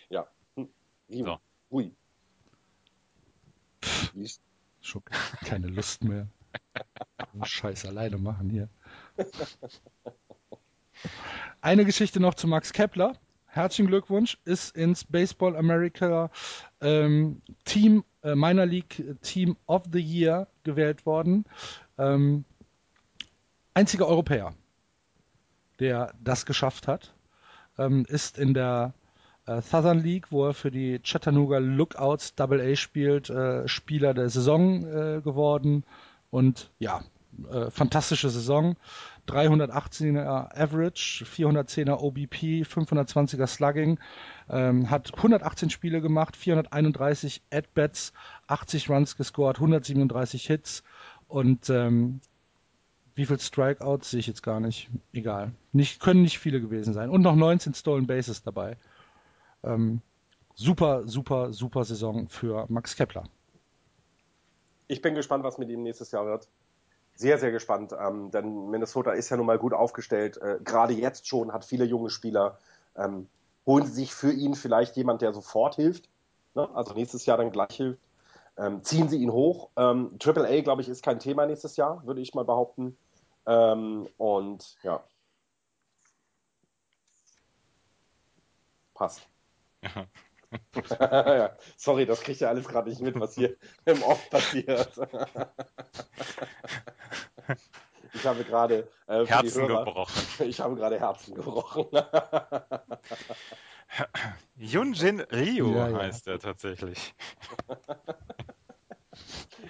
ja. 0.08 0.28
Hm. 0.56 0.68
So. 1.08 1.38
Hui. 1.70 1.92
Schon 4.84 5.02
keine 5.46 5.68
Lust 5.68 6.04
mehr. 6.04 6.28
Scheiß 7.42 7.86
alleine 7.86 8.18
machen 8.18 8.50
hier. 8.50 8.68
Eine 11.62 11.86
Geschichte 11.86 12.20
noch 12.20 12.34
zu 12.34 12.46
Max 12.46 12.74
Kepler. 12.74 13.16
Herzlichen 13.46 13.86
Glückwunsch, 13.86 14.38
ist 14.44 14.76
ins 14.76 15.04
Baseball 15.04 15.56
America 15.56 16.30
ähm, 16.82 17.40
Team, 17.64 18.04
äh, 18.22 18.34
Minor 18.34 18.66
League 18.66 19.02
Team 19.22 19.56
of 19.66 19.84
the 19.90 20.00
Year 20.00 20.48
gewählt 20.64 21.06
worden. 21.06 21.46
Ähm, 21.96 22.44
einziger 23.72 24.06
Europäer, 24.06 24.54
der 25.80 26.12
das 26.20 26.44
geschafft 26.44 26.88
hat, 26.88 27.14
ähm, 27.78 28.04
ist 28.06 28.38
in 28.38 28.52
der 28.52 28.92
Southern 29.46 29.98
League, 29.98 30.30
wo 30.30 30.46
er 30.46 30.54
für 30.54 30.70
die 30.70 31.00
Chattanooga 31.00 31.58
Lookouts 31.58 32.34
Double 32.34 32.60
A 32.60 32.76
spielt, 32.76 33.30
äh, 33.30 33.68
Spieler 33.68 34.14
der 34.14 34.30
Saison 34.30 34.84
äh, 34.84 35.20
geworden. 35.20 35.84
Und 36.30 36.70
ja, 36.78 37.02
äh, 37.50 37.70
fantastische 37.70 38.30
Saison. 38.30 38.76
318er 39.28 40.54
Average, 40.54 41.24
410er 41.24 41.98
OBP, 41.98 42.62
520er 42.64 43.46
Slugging, 43.46 43.98
ähm, 44.50 44.90
hat 44.90 45.14
118 45.16 45.70
Spiele 45.70 46.00
gemacht, 46.02 46.36
431 46.36 47.42
At-Bats, 47.50 48.12
80 48.48 48.90
Runs 48.90 49.16
gescored, 49.16 49.56
137 49.56 50.46
Hits 50.46 50.84
und 51.28 51.70
ähm, 51.70 52.20
Wie 53.14 53.26
viel 53.26 53.38
Strikeouts 53.38 54.10
sehe 54.10 54.20
ich 54.20 54.26
jetzt 54.26 54.42
gar 54.42 54.60
nicht. 54.60 54.90
Egal. 55.12 55.52
Nicht, 55.72 56.00
können 56.00 56.22
nicht 56.22 56.38
viele 56.38 56.60
gewesen 56.60 56.92
sein. 56.92 57.10
Und 57.10 57.22
noch 57.22 57.36
19 57.36 57.74
Stolen 57.74 58.06
Bases 58.06 58.42
dabei. 58.42 58.76
Ähm, 59.64 60.00
super, 60.54 61.06
super, 61.06 61.52
super 61.52 61.84
Saison 61.84 62.28
für 62.28 62.66
Max 62.68 62.96
Kepler. 62.96 63.24
Ich 64.86 65.00
bin 65.00 65.14
gespannt, 65.14 65.44
was 65.44 65.58
mit 65.58 65.70
ihm 65.70 65.82
nächstes 65.82 66.10
Jahr 66.10 66.26
wird. 66.26 66.48
Sehr, 67.16 67.38
sehr 67.38 67.52
gespannt, 67.52 67.94
ähm, 67.98 68.30
denn 68.32 68.70
Minnesota 68.70 69.12
ist 69.12 69.30
ja 69.30 69.36
nun 69.36 69.46
mal 69.46 69.58
gut 69.58 69.72
aufgestellt. 69.72 70.36
Äh, 70.38 70.58
Gerade 70.64 70.94
jetzt 70.94 71.28
schon 71.28 71.52
hat 71.52 71.64
viele 71.64 71.84
junge 71.84 72.10
Spieler. 72.10 72.58
Ähm, 72.96 73.28
holen 73.66 73.86
sie 73.86 73.92
sich 73.92 74.14
für 74.14 74.32
ihn 74.32 74.54
vielleicht 74.54 74.96
jemand, 74.96 75.22
der 75.22 75.32
sofort 75.32 75.76
hilft, 75.76 76.08
ne? 76.54 76.68
also 76.74 76.92
nächstes 76.94 77.24
Jahr 77.24 77.38
dann 77.38 77.52
gleich 77.52 77.76
hilft. 77.76 78.00
Ähm, 78.56 78.82
ziehen 78.84 79.08
sie 79.08 79.18
ihn 79.18 79.32
hoch. 79.32 79.70
Ähm, 79.76 80.16
Triple 80.18 80.46
A, 80.46 80.60
glaube 80.60 80.82
ich, 80.82 80.88
ist 80.88 81.04
kein 81.04 81.18
Thema 81.18 81.46
nächstes 81.46 81.76
Jahr, 81.76 82.04
würde 82.06 82.20
ich 82.20 82.34
mal 82.34 82.44
behaupten. 82.44 82.96
Ähm, 83.46 84.08
und 84.16 84.76
ja. 84.82 85.02
Passt. 88.94 89.26
ja. 91.00 91.50
Sorry, 91.76 92.06
das 92.06 92.20
kriegt 92.22 92.40
ja 92.40 92.48
alles 92.48 92.66
gerade 92.66 92.88
nicht 92.90 93.00
mit, 93.00 93.18
was 93.18 93.34
hier 93.34 93.56
im 93.84 94.02
Off 94.02 94.30
passiert. 94.30 94.90
ich 98.14 98.26
habe 98.26 98.44
gerade 98.44 98.88
äh, 99.06 99.26
Herzen 99.26 99.62
Hörer, 99.62 99.84
gebrochen. 99.84 100.22
Ich 100.46 100.60
habe 100.60 100.76
gerade 100.76 101.00
Herzen 101.00 101.34
gebrochen. 101.34 101.86
Yunjin 104.56 105.20
Ryu 105.20 105.74
ja, 105.74 105.88
ja. 105.88 105.98
heißt 105.98 106.28
er 106.28 106.38
tatsächlich. 106.38 107.14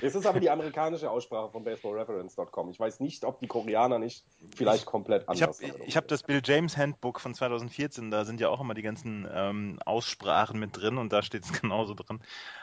Es 0.01 0.15
ist 0.15 0.27
aber 0.27 0.41
die 0.41 0.51
amerikanische 0.51 1.11
Aussprache 1.11 1.51
von 1.51 1.65
baseballreference.com. 1.65 2.71
Ich 2.71 2.81
weiß 2.81 3.01
nicht, 3.01 3.25
ob 3.25 3.39
die 3.41 3.47
Koreaner 3.47 3.99
nicht 3.99 4.25
vielleicht 4.55 4.87
komplett 4.87 5.29
anders 5.29 5.59
sind. 5.59 5.75
Ich 5.87 5.97
habe 5.97 6.05
hab 6.05 6.09
das 6.09 6.23
Bill 6.23 6.41
James 6.45 6.77
Handbook 6.77 7.21
von 7.21 7.35
2014, 7.35 8.11
da 8.11 8.25
sind 8.25 8.41
ja 8.41 8.49
auch 8.49 8.61
immer 8.61 8.75
die 8.75 8.83
ganzen 8.83 9.27
ähm, 9.33 9.79
Aussprachen 9.85 10.59
mit 10.59 10.77
drin 10.77 10.99
und 10.99 11.13
da 11.13 11.23
steht 11.23 11.45
es 11.45 11.53
genauso 11.61 11.95
drin. 11.95 12.21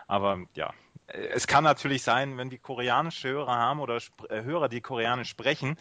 Aber 0.08 0.40
ja, 0.56 0.74
es 1.08 1.48
kann 1.48 1.64
natürlich 1.64 2.04
sein, 2.04 2.38
wenn 2.38 2.52
wir 2.52 2.60
koreanische 2.60 3.30
Hörer 3.30 3.56
haben 3.56 3.80
oder 3.80 3.96
Sp 4.00 4.28
äh, 4.30 4.44
Hörer, 4.44 4.70
die 4.70 4.82
koreanisch 4.82 5.30
sprechen, 5.30 5.78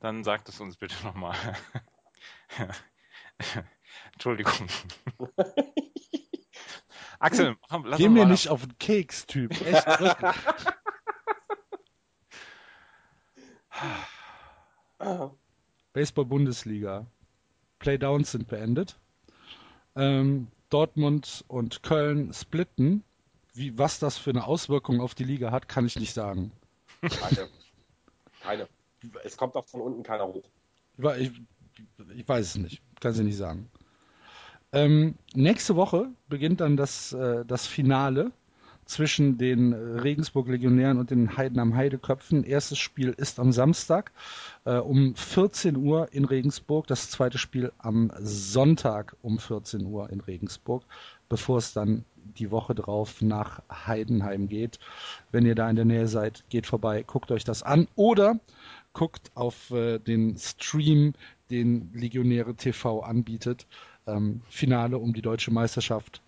dann 0.00 0.24
sagt 0.24 0.48
es 0.48 0.60
uns 0.60 0.76
bitte 0.76 0.94
nochmal. 1.04 1.36
Entschuldigung. 4.12 4.68
Axel, 7.18 7.56
lass 7.84 7.98
Geh 7.98 8.08
mir 8.08 8.26
nicht 8.26 8.48
auf 8.48 8.60
den 8.60 8.76
Keks, 8.78 9.26
Typ. 9.26 9.52
Echt 9.52 9.86
Baseball-Bundesliga. 15.92 17.06
Playdowns 17.78 18.32
sind 18.32 18.48
beendet. 18.48 18.98
Ähm, 19.94 20.48
Dortmund 20.70 21.44
und 21.48 21.82
Köln 21.82 22.32
splitten. 22.32 23.02
Wie, 23.54 23.78
was 23.78 23.98
das 23.98 24.18
für 24.18 24.30
eine 24.30 24.46
Auswirkung 24.46 25.00
auf 25.00 25.14
die 25.14 25.24
Liga 25.24 25.50
hat, 25.50 25.68
kann 25.68 25.86
ich 25.86 25.96
nicht 25.96 26.12
sagen. 26.12 26.52
Keine. 27.00 27.48
Keine. 28.42 28.68
Es 29.24 29.36
kommt 29.36 29.54
auch 29.56 29.66
von 29.66 29.80
unten 29.80 30.02
keiner 30.02 30.26
hoch. 30.26 30.44
Ich, 31.18 31.32
ich 32.14 32.28
weiß 32.28 32.46
es 32.46 32.56
nicht. 32.56 32.82
Kann 33.00 33.12
sie 33.12 33.24
nicht 33.24 33.36
sagen. 33.36 33.70
Ähm, 34.72 35.14
nächste 35.34 35.76
Woche 35.76 36.08
beginnt 36.28 36.60
dann 36.60 36.76
das, 36.76 37.12
äh, 37.12 37.44
das 37.46 37.66
Finale 37.66 38.32
zwischen 38.86 39.36
den 39.36 39.72
Regensburg 39.72 40.48
Legionären 40.48 40.98
und 40.98 41.10
den 41.10 41.36
Heiden 41.36 41.58
am 41.58 41.76
Heideköpfen. 41.76 42.44
Erstes 42.44 42.78
Spiel 42.78 43.10
ist 43.10 43.38
am 43.38 43.52
Samstag 43.52 44.12
äh, 44.64 44.76
um 44.76 45.14
14 45.14 45.76
Uhr 45.76 46.12
in 46.12 46.24
Regensburg. 46.24 46.86
Das 46.86 47.10
zweite 47.10 47.36
Spiel 47.38 47.72
am 47.78 48.10
Sonntag 48.20 49.16
um 49.22 49.38
14 49.38 49.84
Uhr 49.84 50.08
in 50.10 50.20
Regensburg, 50.20 50.84
bevor 51.28 51.58
es 51.58 51.72
dann 51.72 52.04
die 52.38 52.50
Woche 52.50 52.74
drauf 52.74 53.22
nach 53.22 53.60
Heidenheim 53.70 54.48
geht. 54.48 54.78
Wenn 55.32 55.46
ihr 55.46 55.54
da 55.54 55.68
in 55.68 55.76
der 55.76 55.84
Nähe 55.84 56.08
seid, 56.08 56.44
geht 56.48 56.66
vorbei, 56.66 57.02
guckt 57.02 57.30
euch 57.30 57.44
das 57.44 57.62
an 57.62 57.88
oder 57.96 58.38
guckt 58.92 59.30
auf 59.34 59.70
äh, 59.72 59.98
den 59.98 60.38
Stream, 60.38 61.12
den 61.50 61.90
Legionäre 61.92 62.54
TV 62.54 63.00
anbietet. 63.00 63.66
Ähm, 64.06 64.42
Finale 64.48 64.98
um 64.98 65.12
die 65.12 65.22
deutsche 65.22 65.50
Meisterschaft 65.50 66.22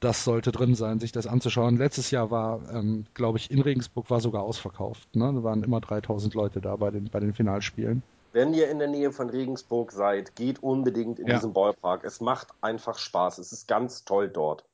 das 0.00 0.24
sollte 0.24 0.50
drin 0.50 0.74
sein, 0.74 0.98
sich 0.98 1.12
das 1.12 1.26
anzuschauen. 1.26 1.76
Letztes 1.76 2.10
Jahr 2.10 2.30
war, 2.30 2.60
ähm, 2.72 3.04
glaube 3.14 3.38
ich, 3.38 3.50
in 3.50 3.60
Regensburg 3.60 4.10
war 4.10 4.20
sogar 4.20 4.42
ausverkauft. 4.42 5.14
Ne? 5.14 5.32
Da 5.34 5.42
waren 5.44 5.62
immer 5.62 5.80
3000 5.80 6.34
Leute 6.34 6.60
da 6.60 6.76
bei 6.76 6.90
den, 6.90 7.10
bei 7.10 7.20
den 7.20 7.34
Finalspielen. 7.34 8.02
Wenn 8.32 8.54
ihr 8.54 8.70
in 8.70 8.78
der 8.78 8.88
Nähe 8.88 9.12
von 9.12 9.28
Regensburg 9.28 9.92
seid, 9.92 10.36
geht 10.36 10.62
unbedingt 10.62 11.18
in 11.18 11.26
ja. 11.26 11.34
diesen 11.34 11.52
Ballpark. 11.52 12.04
Es 12.04 12.20
macht 12.20 12.48
einfach 12.60 12.98
Spaß. 12.98 13.38
Es 13.38 13.52
ist 13.52 13.68
ganz 13.68 14.04
toll 14.04 14.28
dort. 14.28 14.64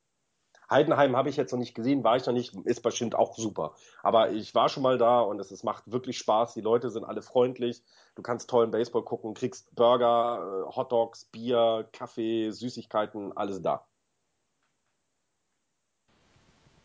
Heidenheim 0.69 1.17
habe 1.17 1.29
ich 1.29 1.37
jetzt 1.37 1.53
noch 1.53 1.59
nicht 1.59 1.75
gesehen, 1.75 2.03
war 2.03 2.17
ich 2.17 2.27
noch 2.27 2.33
nicht, 2.33 2.55
ist 2.65 2.83
bestimmt 2.83 3.15
auch 3.15 3.37
super. 3.37 3.75
Aber 4.03 4.33
ich 4.33 4.55
war 4.55 4.69
schon 4.69 4.83
mal 4.83 4.99
da 4.99 5.21
und 5.21 5.39
es, 5.39 5.51
es 5.51 5.63
macht 5.63 5.91
wirklich 5.91 6.19
Spaß. 6.19 6.55
Die 6.55 6.61
Leute 6.61 6.91
sind 6.91 7.05
alle 7.05 7.23
freundlich. 7.23 7.83
Du 8.17 8.23
kannst 8.23 8.51
tollen 8.51 8.73
Baseball 8.73 9.03
gucken, 9.03 9.35
kriegst 9.35 9.75
Burger, 9.75 10.67
äh, 10.69 10.77
Hotdogs, 10.77 11.27
Bier, 11.27 11.89
Kaffee, 11.93 12.51
Süßigkeiten, 12.51 13.37
alles 13.37 13.63
da. 13.63 13.85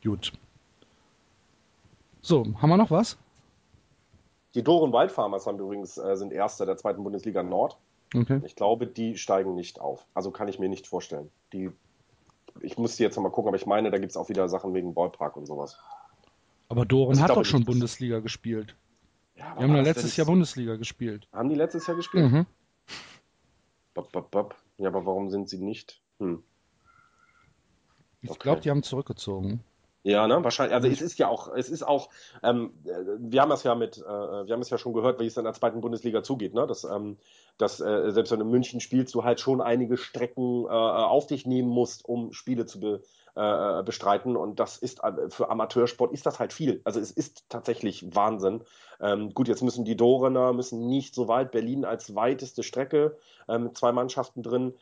Gut. 0.03 0.31
So, 2.21 2.45
haben 2.61 2.69
wir 2.69 2.77
noch 2.77 2.91
was? 2.91 3.17
Die 4.53 4.63
Doren 4.63 4.91
Wildfarmers 4.91 5.47
haben 5.47 5.59
übrigens, 5.59 5.97
äh, 5.97 6.15
sind 6.15 6.33
Erster 6.33 6.65
der 6.65 6.77
zweiten 6.77 7.03
Bundesliga 7.03 7.41
Nord. 7.43 7.77
Okay. 8.13 8.41
Ich 8.43 8.55
glaube, 8.55 8.87
die 8.87 9.17
steigen 9.17 9.55
nicht 9.55 9.79
auf. 9.79 10.05
Also 10.13 10.31
kann 10.31 10.47
ich 10.47 10.59
mir 10.59 10.69
nicht 10.69 10.87
vorstellen. 10.87 11.29
Die, 11.53 11.71
ich 12.59 12.77
muss 12.77 12.97
die 12.97 13.03
jetzt 13.03 13.15
nochmal 13.15 13.31
gucken, 13.31 13.49
aber 13.49 13.57
ich 13.57 13.65
meine, 13.65 13.89
da 13.89 13.97
gibt 13.97 14.11
es 14.11 14.17
auch 14.17 14.27
wieder 14.29 14.49
Sachen 14.49 14.73
wegen 14.73 14.93
Ballpark 14.93 15.37
und 15.37 15.45
sowas. 15.45 15.77
Aber 16.67 16.85
Doren 16.85 17.11
also 17.11 17.23
hat 17.23 17.29
doch 17.29 17.45
schon 17.45 17.63
Bundesliga 17.63 18.19
gespielt. 18.19 18.75
Ja, 19.35 19.55
die 19.55 19.63
haben 19.63 19.75
ja 19.75 19.81
letztes 19.81 20.15
Jahr 20.17 20.27
Bundesliga 20.27 20.75
gespielt. 20.75 21.27
Haben 21.31 21.49
die 21.49 21.55
letztes 21.55 21.87
Jahr 21.87 21.95
gespielt? 21.95 22.31
Mhm. 22.31 22.45
Bop, 23.93 24.11
bop, 24.11 24.31
bop. 24.31 24.55
Ja, 24.77 24.89
aber 24.89 25.05
warum 25.05 25.29
sind 25.29 25.49
sie 25.49 25.57
nicht? 25.57 26.01
Hm. 26.19 26.43
Ich 28.21 28.37
glaube, 28.39 28.61
die 28.61 28.69
haben 28.69 28.83
zurückgezogen. 28.83 29.63
Ja, 30.03 30.27
ne, 30.27 30.43
wahrscheinlich. 30.43 30.73
Also 30.73 30.87
es 30.87 30.99
ist 31.01 31.19
ja 31.19 31.27
auch, 31.27 31.53
es 31.55 31.69
ist 31.69 31.83
auch, 31.83 32.09
ähm, 32.41 32.73
wir 33.19 33.39
haben 33.41 33.49
das 33.49 33.63
ja 33.63 33.75
mit, 33.75 33.97
äh, 33.99 34.01
wir 34.01 34.53
haben 34.53 34.61
es 34.61 34.71
ja 34.71 34.79
schon 34.79 34.93
gehört, 34.93 35.19
wie 35.19 35.27
es 35.27 35.37
in 35.37 35.43
der 35.43 35.53
zweiten 35.53 35.79
Bundesliga 35.81 36.23
zugeht, 36.23 36.55
ne? 36.55 36.65
Dass, 36.65 36.83
ähm, 36.85 37.17
dass 37.59 37.79
äh, 37.81 38.11
selbst 38.11 38.31
wenn 38.31 38.39
du 38.39 38.45
in 38.45 38.51
München 38.51 38.79
spielst, 38.79 39.13
du 39.13 39.23
halt 39.23 39.39
schon 39.39 39.61
einige 39.61 39.97
Strecken 39.97 40.65
äh, 40.65 40.69
auf 40.69 41.27
dich 41.27 41.45
nehmen 41.45 41.69
musst, 41.69 42.03
um 42.03 42.33
Spiele 42.33 42.65
zu 42.65 42.79
be, 42.79 43.03
äh, 43.35 43.83
bestreiten. 43.83 44.35
Und 44.35 44.59
das 44.59 44.77
ist 44.77 45.03
äh, 45.03 45.29
für 45.29 45.49
Amateursport 45.49 46.11
ist 46.11 46.25
das 46.25 46.39
halt 46.39 46.53
viel. 46.53 46.81
Also 46.83 46.99
es 46.99 47.11
ist 47.11 47.45
tatsächlich 47.49 48.15
Wahnsinn. 48.15 48.63
Ähm, 48.99 49.33
gut, 49.33 49.47
jetzt 49.47 49.63
müssen 49.63 49.85
die 49.85 49.95
Dorener 49.95 50.53
müssen 50.53 50.87
nicht 50.87 51.15
so 51.15 51.27
weit. 51.27 51.51
Berlin 51.51 51.85
als 51.85 52.15
weiteste 52.15 52.63
Strecke 52.63 53.17
äh, 53.47 53.57
mit 53.57 53.77
zwei 53.77 53.91
Mannschaften 53.91 54.43
drin. 54.43 54.73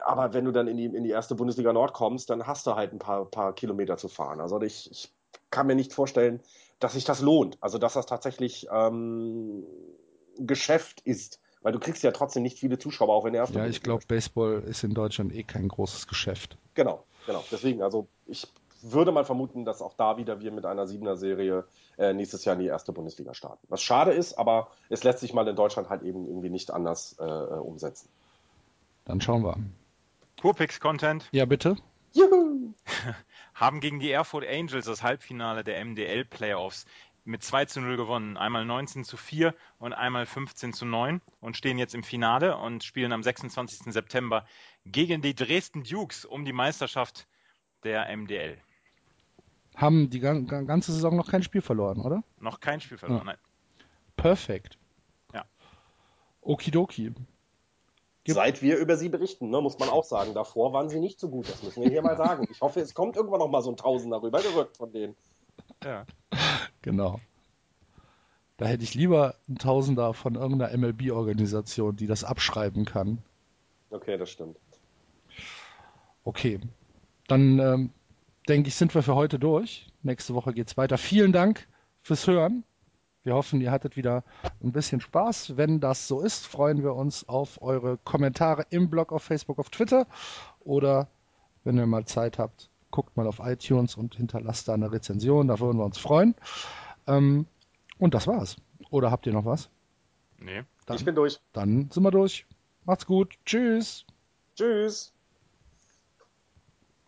Aber 0.00 0.34
wenn 0.34 0.44
du 0.44 0.52
dann 0.52 0.66
in 0.66 0.76
die, 0.76 0.86
in 0.86 1.04
die 1.04 1.10
erste 1.10 1.34
Bundesliga 1.34 1.72
Nord 1.72 1.92
kommst, 1.92 2.30
dann 2.30 2.46
hast 2.46 2.66
du 2.66 2.74
halt 2.74 2.92
ein 2.92 2.98
paar, 2.98 3.24
paar 3.24 3.54
Kilometer 3.54 3.96
zu 3.96 4.08
fahren. 4.08 4.40
Also 4.40 4.60
ich, 4.60 4.90
ich 4.90 5.12
kann 5.50 5.66
mir 5.66 5.74
nicht 5.74 5.92
vorstellen, 5.92 6.40
dass 6.78 6.94
sich 6.94 7.04
das 7.04 7.20
lohnt. 7.20 7.58
Also 7.60 7.78
dass 7.78 7.94
das 7.94 8.06
tatsächlich 8.06 8.66
ähm, 8.72 9.64
Geschäft 10.38 11.00
ist. 11.02 11.40
Weil 11.62 11.72
du 11.72 11.78
kriegst 11.78 12.02
ja 12.02 12.10
trotzdem 12.10 12.42
nicht 12.42 12.58
viele 12.58 12.78
Zuschauer, 12.78 13.14
auch 13.14 13.24
wenn 13.24 13.34
er 13.34 13.42
erste. 13.42 13.58
Ja, 13.58 13.66
ich 13.66 13.82
glaube, 13.82 14.04
Baseball 14.06 14.62
ist 14.66 14.82
in 14.82 14.94
Deutschland 14.94 15.34
eh 15.34 15.42
kein 15.42 15.68
großes 15.68 16.06
Geschäft. 16.06 16.56
Genau, 16.74 17.04
genau. 17.26 17.44
Deswegen, 17.50 17.82
also 17.82 18.06
ich 18.26 18.46
würde 18.82 19.12
mal 19.12 19.24
vermuten, 19.24 19.64
dass 19.64 19.82
auch 19.82 19.94
da 19.94 20.16
wieder 20.16 20.40
wir 20.40 20.52
mit 20.52 20.64
einer 20.64 20.86
Siebener-Serie 20.86 21.64
äh, 21.98 22.14
nächstes 22.14 22.44
Jahr 22.46 22.54
in 22.54 22.62
die 22.62 22.68
erste 22.68 22.92
Bundesliga 22.92 23.34
starten. 23.34 23.66
Was 23.68 23.82
schade 23.82 24.12
ist, 24.12 24.38
aber 24.38 24.70
es 24.88 25.04
lässt 25.04 25.18
sich 25.18 25.34
mal 25.34 25.46
in 25.46 25.56
Deutschland 25.56 25.90
halt 25.90 26.02
eben 26.02 26.26
irgendwie 26.26 26.48
nicht 26.48 26.70
anders 26.70 27.16
äh, 27.20 27.24
äh 27.24 27.58
umsetzen. 27.58 28.08
Dann 29.04 29.20
schauen 29.20 29.44
wir. 29.44 29.56
Kurpix-Content. 30.40 31.28
Ja, 31.32 31.44
bitte. 31.44 31.76
Juhu! 32.12 32.72
Haben 33.54 33.80
gegen 33.80 34.00
die 34.00 34.10
Erfurt 34.10 34.46
Angels 34.48 34.86
das 34.86 35.02
Halbfinale 35.02 35.62
der 35.62 35.84
MDL-Playoffs 35.84 36.86
mit 37.30 37.42
2 37.42 37.64
zu 37.66 37.80
0 37.80 37.96
gewonnen. 37.96 38.36
Einmal 38.36 38.64
19 38.64 39.04
zu 39.04 39.16
4 39.16 39.54
und 39.78 39.92
einmal 39.92 40.26
15 40.26 40.72
zu 40.72 40.84
9 40.84 41.20
und 41.40 41.56
stehen 41.56 41.78
jetzt 41.78 41.94
im 41.94 42.02
Finale 42.02 42.56
und 42.56 42.84
spielen 42.84 43.12
am 43.12 43.22
26. 43.22 43.92
September 43.92 44.44
gegen 44.84 45.22
die 45.22 45.34
Dresden 45.34 45.84
Dukes 45.84 46.24
um 46.24 46.44
die 46.44 46.52
Meisterschaft 46.52 47.26
der 47.84 48.14
MDL. 48.14 48.58
Haben 49.76 50.10
die 50.10 50.20
ganze 50.20 50.92
Saison 50.92 51.16
noch 51.16 51.30
kein 51.30 51.42
Spiel 51.42 51.62
verloren, 51.62 52.00
oder? 52.00 52.22
Noch 52.40 52.60
kein 52.60 52.80
Spiel 52.80 52.98
verloren, 52.98 53.20
ja. 53.20 53.32
nein. 53.32 53.38
Perfekt. 54.16 54.76
Ja. 55.32 55.44
Okidoki. 56.42 57.12
Gibt 58.24 58.34
Seit 58.34 58.60
wir 58.60 58.76
über 58.76 58.96
sie 58.96 59.08
berichten, 59.08 59.48
ne, 59.48 59.60
muss 59.62 59.78
man 59.78 59.88
auch 59.88 60.04
sagen. 60.04 60.34
Davor 60.34 60.74
waren 60.74 60.90
sie 60.90 61.00
nicht 61.00 61.18
so 61.18 61.30
gut, 61.30 61.48
das 61.48 61.62
müssen 61.62 61.82
wir 61.82 61.88
hier 61.88 62.02
mal 62.02 62.16
sagen. 62.18 62.46
Ich 62.50 62.60
hoffe, 62.60 62.80
es 62.80 62.92
kommt 62.92 63.16
irgendwann 63.16 63.38
noch 63.38 63.48
mal 63.48 63.62
so 63.62 63.70
ein 63.70 63.76
Tausender 63.76 64.20
rübergerückt 64.20 64.76
von 64.76 64.92
denen. 64.92 65.16
Ja. 65.82 66.04
Genau. 66.82 67.20
Da 68.56 68.66
hätte 68.66 68.84
ich 68.84 68.94
lieber 68.94 69.36
einen 69.48 69.58
Tausender 69.58 70.12
von 70.12 70.34
irgendeiner 70.34 70.76
MLB-Organisation, 70.76 71.96
die 71.96 72.06
das 72.06 72.24
abschreiben 72.24 72.84
kann. 72.84 73.22
Okay, 73.90 74.18
das 74.18 74.30
stimmt. 74.30 74.58
Okay, 76.24 76.60
dann 77.26 77.58
ähm, 77.58 77.90
denke 78.48 78.68
ich, 78.68 78.74
sind 78.74 78.94
wir 78.94 79.02
für 79.02 79.14
heute 79.14 79.38
durch. 79.38 79.90
Nächste 80.02 80.34
Woche 80.34 80.52
geht's 80.52 80.76
weiter. 80.76 80.98
Vielen 80.98 81.32
Dank 81.32 81.68
fürs 82.02 82.26
Hören. 82.26 82.64
Wir 83.22 83.34
hoffen, 83.34 83.60
ihr 83.60 83.70
hattet 83.70 83.96
wieder 83.96 84.24
ein 84.62 84.72
bisschen 84.72 85.00
Spaß. 85.00 85.56
Wenn 85.56 85.80
das 85.80 86.08
so 86.08 86.20
ist, 86.20 86.46
freuen 86.46 86.82
wir 86.82 86.94
uns 86.94 87.28
auf 87.28 87.60
eure 87.60 87.98
Kommentare 87.98 88.66
im 88.70 88.88
Blog, 88.88 89.12
auf 89.12 89.22
Facebook, 89.22 89.58
auf 89.58 89.68
Twitter 89.68 90.06
oder 90.60 91.08
wenn 91.64 91.76
ihr 91.76 91.86
mal 91.86 92.06
Zeit 92.06 92.38
habt, 92.38 92.69
guckt 92.90 93.16
mal 93.16 93.26
auf 93.26 93.40
iTunes 93.40 93.96
und 93.96 94.14
hinterlasst 94.14 94.68
da 94.68 94.74
eine 94.74 94.92
Rezension. 94.92 95.48
Da 95.48 95.58
würden 95.60 95.78
wir 95.78 95.84
uns 95.84 95.98
freuen. 95.98 96.34
Ähm, 97.06 97.46
und 97.98 98.14
das 98.14 98.26
war's. 98.26 98.56
Oder 98.90 99.10
habt 99.10 99.26
ihr 99.26 99.32
noch 99.32 99.44
was? 99.44 99.70
Nee. 100.38 100.62
Dann, 100.86 100.96
ich 100.96 101.04
bin 101.04 101.14
durch. 101.14 101.40
Dann 101.52 101.90
sind 101.90 102.02
wir 102.02 102.10
durch. 102.10 102.46
Macht's 102.84 103.06
gut. 103.06 103.34
Tschüss. 103.44 104.04
Tschüss. 104.56 105.12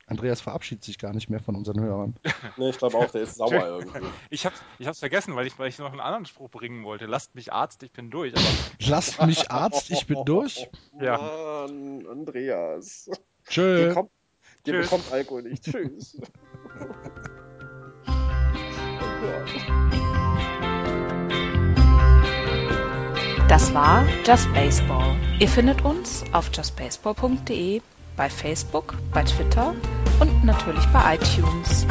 Andreas 0.07 0.43
verabschiedet 0.43 0.85
sich 0.85 0.99
gar 0.99 1.15
nicht 1.15 1.31
mehr 1.31 1.41
von 1.41 1.57
unseren 1.57 1.81
Hörern. 1.81 2.15
Nee, 2.59 2.71
ich 2.71 2.79
glaube 2.79 2.99
auch, 2.99 3.11
der 3.11 3.23
ist 3.23 3.37
sauer 3.37 3.53
irgendwie. 3.53 4.01
Ich 4.29 4.45
hab's, 4.45 4.61
ich 4.79 4.87
hab's 4.87 4.99
vergessen, 4.99 5.35
weil 5.37 5.47
ich, 5.47 5.59
weil 5.59 5.69
ich 5.69 5.79
noch 5.79 5.91
einen 5.91 6.01
anderen 6.01 6.27
Spruch 6.27 6.51
bringen 6.51 6.85
wollte. 6.85 7.07
Lasst 7.07 7.35
mich 7.35 7.53
Arzt, 7.53 7.83
ich 7.83 7.93
bin 7.93 8.11
durch. 8.11 8.35
Aber 8.37 8.45
Lasst 8.81 9.23
mich 9.25 9.51
Arzt, 9.51 9.91
ich 9.91 10.07
bin 10.07 10.23
durch. 10.27 10.69
Ja. 11.01 11.17
Mann, 11.67 12.07
Andreas. 12.07 13.11
Tschö. 13.49 13.95
Ihr, 14.65 14.75
Tschüss. 14.75 14.91
bekommt 14.91 15.13
Alkohol 15.13 15.43
nicht. 15.43 15.65
Tschüss. 15.65 16.17
Das 23.49 23.75
war 23.75 24.07
Just 24.25 24.51
Baseball. 24.55 25.15
Ihr 25.39 25.47
findet 25.47 25.85
uns 25.85 26.25
auf 26.33 26.51
justbaseball.de, 26.55 27.83
bei 28.17 28.31
Facebook, 28.31 28.95
bei 29.13 29.23
Twitter 29.25 29.75
und 30.21 30.43
natürlich 30.43 30.87
bei 30.87 31.17
iTunes. 31.17 31.87